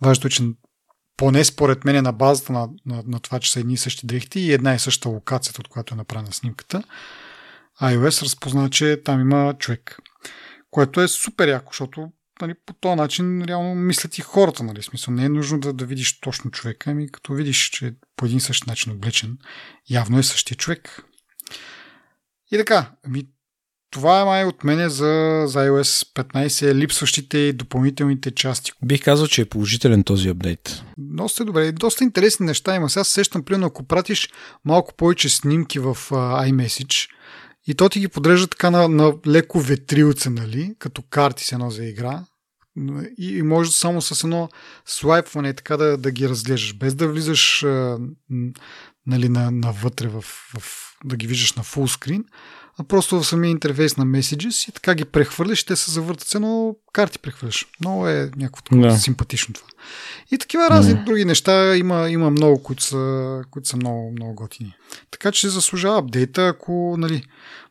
Важното 0.00 0.26
е, 0.26 0.30
че 0.30 0.42
поне 1.16 1.44
според 1.44 1.84
мен 1.84 1.96
е 1.96 2.02
на 2.02 2.12
базата 2.12 2.52
на, 2.52 2.68
на, 2.86 3.02
на 3.06 3.20
това, 3.20 3.40
че 3.40 3.52
са 3.52 3.60
едни 3.60 3.74
и 3.74 3.76
същи 3.76 4.06
дрехи 4.06 4.40
и 4.40 4.52
една 4.52 4.74
и 4.74 4.78
съща 4.78 5.08
локацията, 5.08 5.60
от 5.60 5.68
която 5.68 5.94
е 5.94 5.96
направена 5.96 6.32
снимката, 6.32 6.82
iOS 7.82 8.22
разпозна, 8.22 8.70
че 8.70 9.02
там 9.04 9.20
има 9.20 9.54
човек. 9.58 9.98
Което 10.70 11.00
е 11.00 11.08
супер 11.08 11.48
яко, 11.48 11.72
защото 11.72 12.12
нали, 12.42 12.54
по 12.66 12.72
този 12.72 12.96
начин 12.96 13.42
реално 13.42 13.74
мислят 13.74 14.18
и 14.18 14.20
хората. 14.20 14.62
Нали, 14.62 14.82
смисъл, 14.82 15.14
не 15.14 15.24
е 15.24 15.28
нужно 15.28 15.60
да, 15.60 15.72
да 15.72 15.84
видиш 15.84 16.20
точно 16.20 16.50
човека, 16.50 16.90
ами 16.90 17.08
като 17.08 17.34
видиш, 17.34 17.70
че 17.70 17.94
по 18.16 18.26
един 18.26 18.40
същи 18.40 18.64
начин 18.70 18.92
облечен, 18.92 19.38
явно 19.90 20.18
е 20.18 20.22
същия 20.22 20.56
човек. 20.56 21.02
И 22.52 22.58
така, 22.58 22.90
ами, 23.06 23.24
това 23.90 24.20
е 24.20 24.24
май 24.24 24.44
от 24.44 24.64
мене 24.64 24.88
за, 24.88 25.42
за 25.46 25.58
iOS 25.58 26.14
15, 26.14 26.74
липсващите 26.74 27.38
и 27.38 27.52
допълнителните 27.52 28.30
части. 28.30 28.72
Бих 28.84 29.04
казал, 29.04 29.26
че 29.26 29.42
е 29.42 29.44
положителен 29.44 30.04
този 30.04 30.28
апдейт. 30.28 30.82
Доста 30.98 31.44
добре. 31.44 31.72
Доста 31.72 32.04
интересни 32.04 32.46
неща 32.46 32.76
има. 32.76 32.90
Сега 32.90 33.04
сещам, 33.04 33.42
примерно, 33.42 33.66
ако 33.66 33.84
пратиш 33.84 34.28
малко 34.64 34.94
повече 34.94 35.28
снимки 35.28 35.78
в 35.78 35.94
uh, 35.94 36.50
iMessage, 36.50 37.08
и 37.66 37.74
то 37.74 37.88
ти 37.88 38.00
ги 38.00 38.08
подрежда 38.08 38.46
така 38.46 38.70
на, 38.70 38.88
на 38.88 39.14
леко 39.26 39.60
ветрилце, 39.60 40.30
нали? 40.30 40.74
Като 40.78 41.02
карти 41.02 41.44
с 41.44 41.52
едно 41.52 41.70
за 41.70 41.84
игра 41.84 42.24
и, 43.18 43.38
и 43.38 43.42
може 43.42 43.70
само 43.70 44.02
с 44.02 44.24
едно 44.24 44.48
слайпване 44.86 45.54
така 45.54 45.76
да, 45.76 45.96
да 45.96 46.10
ги 46.10 46.28
разглеждаш, 46.28 46.74
без 46.74 46.94
да 46.94 47.08
влизаш 47.08 47.62
а, 47.62 47.98
нали, 49.06 49.28
на, 49.28 49.50
навътре 49.50 50.08
в, 50.08 50.22
в, 50.58 50.62
да 51.04 51.16
ги 51.16 51.26
виждаш 51.26 51.52
на 51.52 51.62
фул 51.62 51.88
скрин, 51.88 52.24
а 52.78 52.84
просто 52.84 53.20
в 53.20 53.26
самия 53.26 53.50
интерфейс 53.50 53.96
на 53.96 54.06
Messages 54.06 54.68
и 54.68 54.72
така 54.72 54.94
ги 54.94 55.04
прехвърляш, 55.04 55.64
те 55.64 55.76
се 55.76 55.90
завъртат 55.90 56.28
се, 56.28 56.38
но 56.38 56.74
карти 56.92 57.18
прехвърляш. 57.18 57.66
Много 57.80 58.08
е 58.08 58.30
някакво 58.36 58.76
да. 58.76 58.96
симпатично 58.98 59.54
това. 59.54 59.68
И 60.30 60.38
такива 60.38 60.70
разни 60.70 60.94
mm. 60.94 61.04
други 61.04 61.24
неща 61.24 61.76
има, 61.76 62.10
има 62.10 62.30
много, 62.30 62.62
които 62.62 62.82
са, 62.82 63.42
които 63.50 63.68
са 63.68 63.76
много, 63.76 64.12
много 64.12 64.34
готини. 64.34 64.74
Така 65.10 65.32
че 65.32 65.48
заслужава 65.48 65.98
апдейта, 65.98 66.46
ако, 66.48 66.96
нали, 66.98 67.24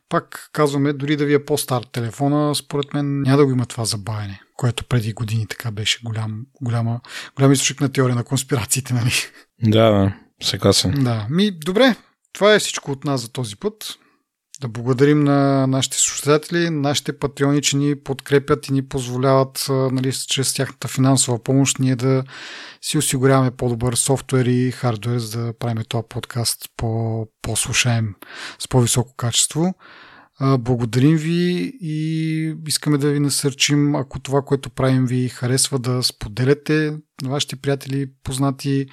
пак 0.08 0.50
казваме, 0.52 0.92
дори 0.92 1.16
да 1.16 1.24
ви 1.24 1.34
е 1.34 1.44
по-стар 1.44 1.82
телефона, 1.82 2.54
според 2.54 2.94
мен 2.94 3.22
няма 3.22 3.38
да 3.38 3.44
го 3.44 3.52
има 3.52 3.66
това 3.66 3.84
забавяне, 3.84 4.40
което 4.62 4.84
преди 4.84 5.12
години 5.12 5.46
така 5.46 5.70
беше 5.70 6.00
голям, 6.04 6.46
голяма, 6.60 7.00
голям 7.36 7.52
източник 7.52 7.80
на 7.80 7.92
теория 7.92 8.16
на 8.16 8.24
конспирациите, 8.24 8.94
нали? 8.94 9.12
Да, 9.62 9.90
да, 9.90 10.12
съгласен. 10.42 11.04
Да, 11.04 11.26
ми, 11.30 11.50
добре, 11.50 11.96
това 12.32 12.54
е 12.54 12.58
всичко 12.58 12.92
от 12.92 13.04
нас 13.04 13.20
за 13.20 13.32
този 13.32 13.56
път. 13.56 13.94
Да 14.60 14.68
благодарим 14.68 15.24
на 15.24 15.66
нашите 15.66 15.98
слушатели, 15.98 16.70
нашите 16.70 17.18
патреони, 17.18 17.62
че 17.62 17.76
ни 17.76 18.00
подкрепят 18.00 18.68
и 18.68 18.72
ни 18.72 18.88
позволяват 18.88 19.66
нали, 19.68 20.12
чрез 20.12 20.54
тяхната 20.54 20.88
финансова 20.88 21.42
помощ 21.42 21.78
ние 21.78 21.96
да 21.96 22.24
си 22.82 22.98
осигуряваме 22.98 23.50
по-добър 23.50 23.94
софтуер 23.94 24.46
и 24.46 24.70
хардуер, 24.70 25.18
за 25.18 25.46
да 25.46 25.58
правим 25.58 25.84
този 25.88 26.04
подкаст 26.08 26.64
по, 26.76 27.26
по-слушаем 27.42 28.14
с 28.58 28.68
по-високо 28.68 29.14
качество. 29.16 29.74
Благодарим 30.42 31.16
ви 31.16 31.72
и 31.80 32.56
искаме 32.66 32.98
да 32.98 33.10
ви 33.10 33.20
насърчим, 33.20 33.94
ако 33.94 34.20
това, 34.20 34.42
което 34.42 34.70
правим 34.70 35.06
ви 35.06 35.28
харесва, 35.28 35.78
да 35.78 36.02
споделяте 36.02 36.96
на 37.22 37.30
вашите 37.30 37.56
приятели, 37.56 38.10
познати. 38.24 38.86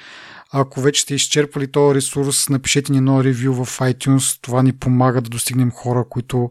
Ако 0.52 0.82
вече 0.82 1.02
сте 1.02 1.16
изчерпали 1.16 1.72
този 1.72 1.96
ресурс, 1.96 2.50
напишете 2.50 2.92
ни 2.92 2.98
едно 2.98 3.24
ревю 3.24 3.66
в 3.66 3.80
iTunes. 3.80 4.42
Това 4.42 4.64
ни 4.64 4.74
помага 4.74 5.22
да 5.22 5.30
достигнем 5.30 5.72
хора, 5.72 6.06
които 6.10 6.50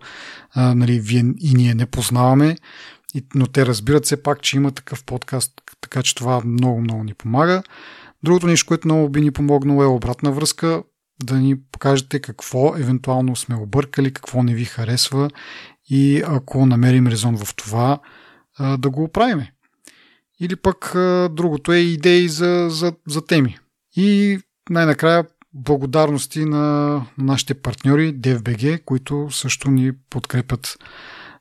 а, 0.50 0.74
нали, 0.74 1.00
вие 1.00 1.24
и 1.38 1.54
ние 1.54 1.74
не 1.74 1.86
познаваме. 1.86 2.56
Но 3.34 3.46
те 3.46 3.66
разбират 3.66 4.04
все 4.04 4.22
пак, 4.22 4.42
че 4.42 4.56
има 4.56 4.70
такъв 4.70 5.04
подкаст, 5.04 5.52
така 5.80 6.02
че 6.02 6.14
това 6.14 6.42
много, 6.44 6.80
много 6.80 7.04
ни 7.04 7.14
помага. 7.14 7.62
Другото 8.22 8.46
нещо, 8.46 8.66
което 8.66 8.88
много 8.88 9.08
би 9.08 9.20
ни 9.20 9.30
помогнало 9.30 9.82
е 9.82 9.86
обратна 9.86 10.32
връзка 10.32 10.82
да 11.22 11.36
ни 11.36 11.60
покажете 11.72 12.20
какво 12.20 12.76
евентуално 12.76 13.36
сме 13.36 13.56
объркали, 13.56 14.12
какво 14.12 14.42
не 14.42 14.54
ви 14.54 14.64
харесва 14.64 15.30
и 15.90 16.22
ако 16.26 16.66
намерим 16.66 17.06
резон 17.06 17.36
в 17.36 17.54
това, 17.54 17.98
да 18.78 18.90
го 18.90 19.04
оправиме. 19.04 19.52
Или 20.40 20.56
пък 20.56 20.92
другото 21.34 21.72
е 21.72 21.78
идеи 21.78 22.28
за, 22.28 22.66
за, 22.70 22.92
за 23.08 23.26
теми. 23.26 23.58
И 23.96 24.38
най-накрая 24.70 25.24
благодарности 25.54 26.44
на 26.44 27.06
нашите 27.18 27.54
партньори 27.54 28.14
DFBG, 28.14 28.84
които 28.84 29.28
също 29.30 29.70
ни 29.70 29.92
подкрепят 30.10 30.78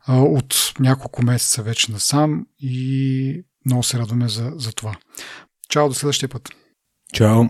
от 0.08 0.74
няколко 0.80 1.24
месеца 1.24 1.64
вече 1.64 1.92
насам 1.92 2.46
и 2.60 3.44
много 3.66 3.84
се 3.84 4.00
радваме 4.00 4.30
за, 4.30 4.52
за 4.56 4.74
това. 4.74 4.96
Чао, 5.70 5.88
до 5.88 5.94
следващия 5.94 6.30
път. 6.30 6.50
Чао. 7.14 7.44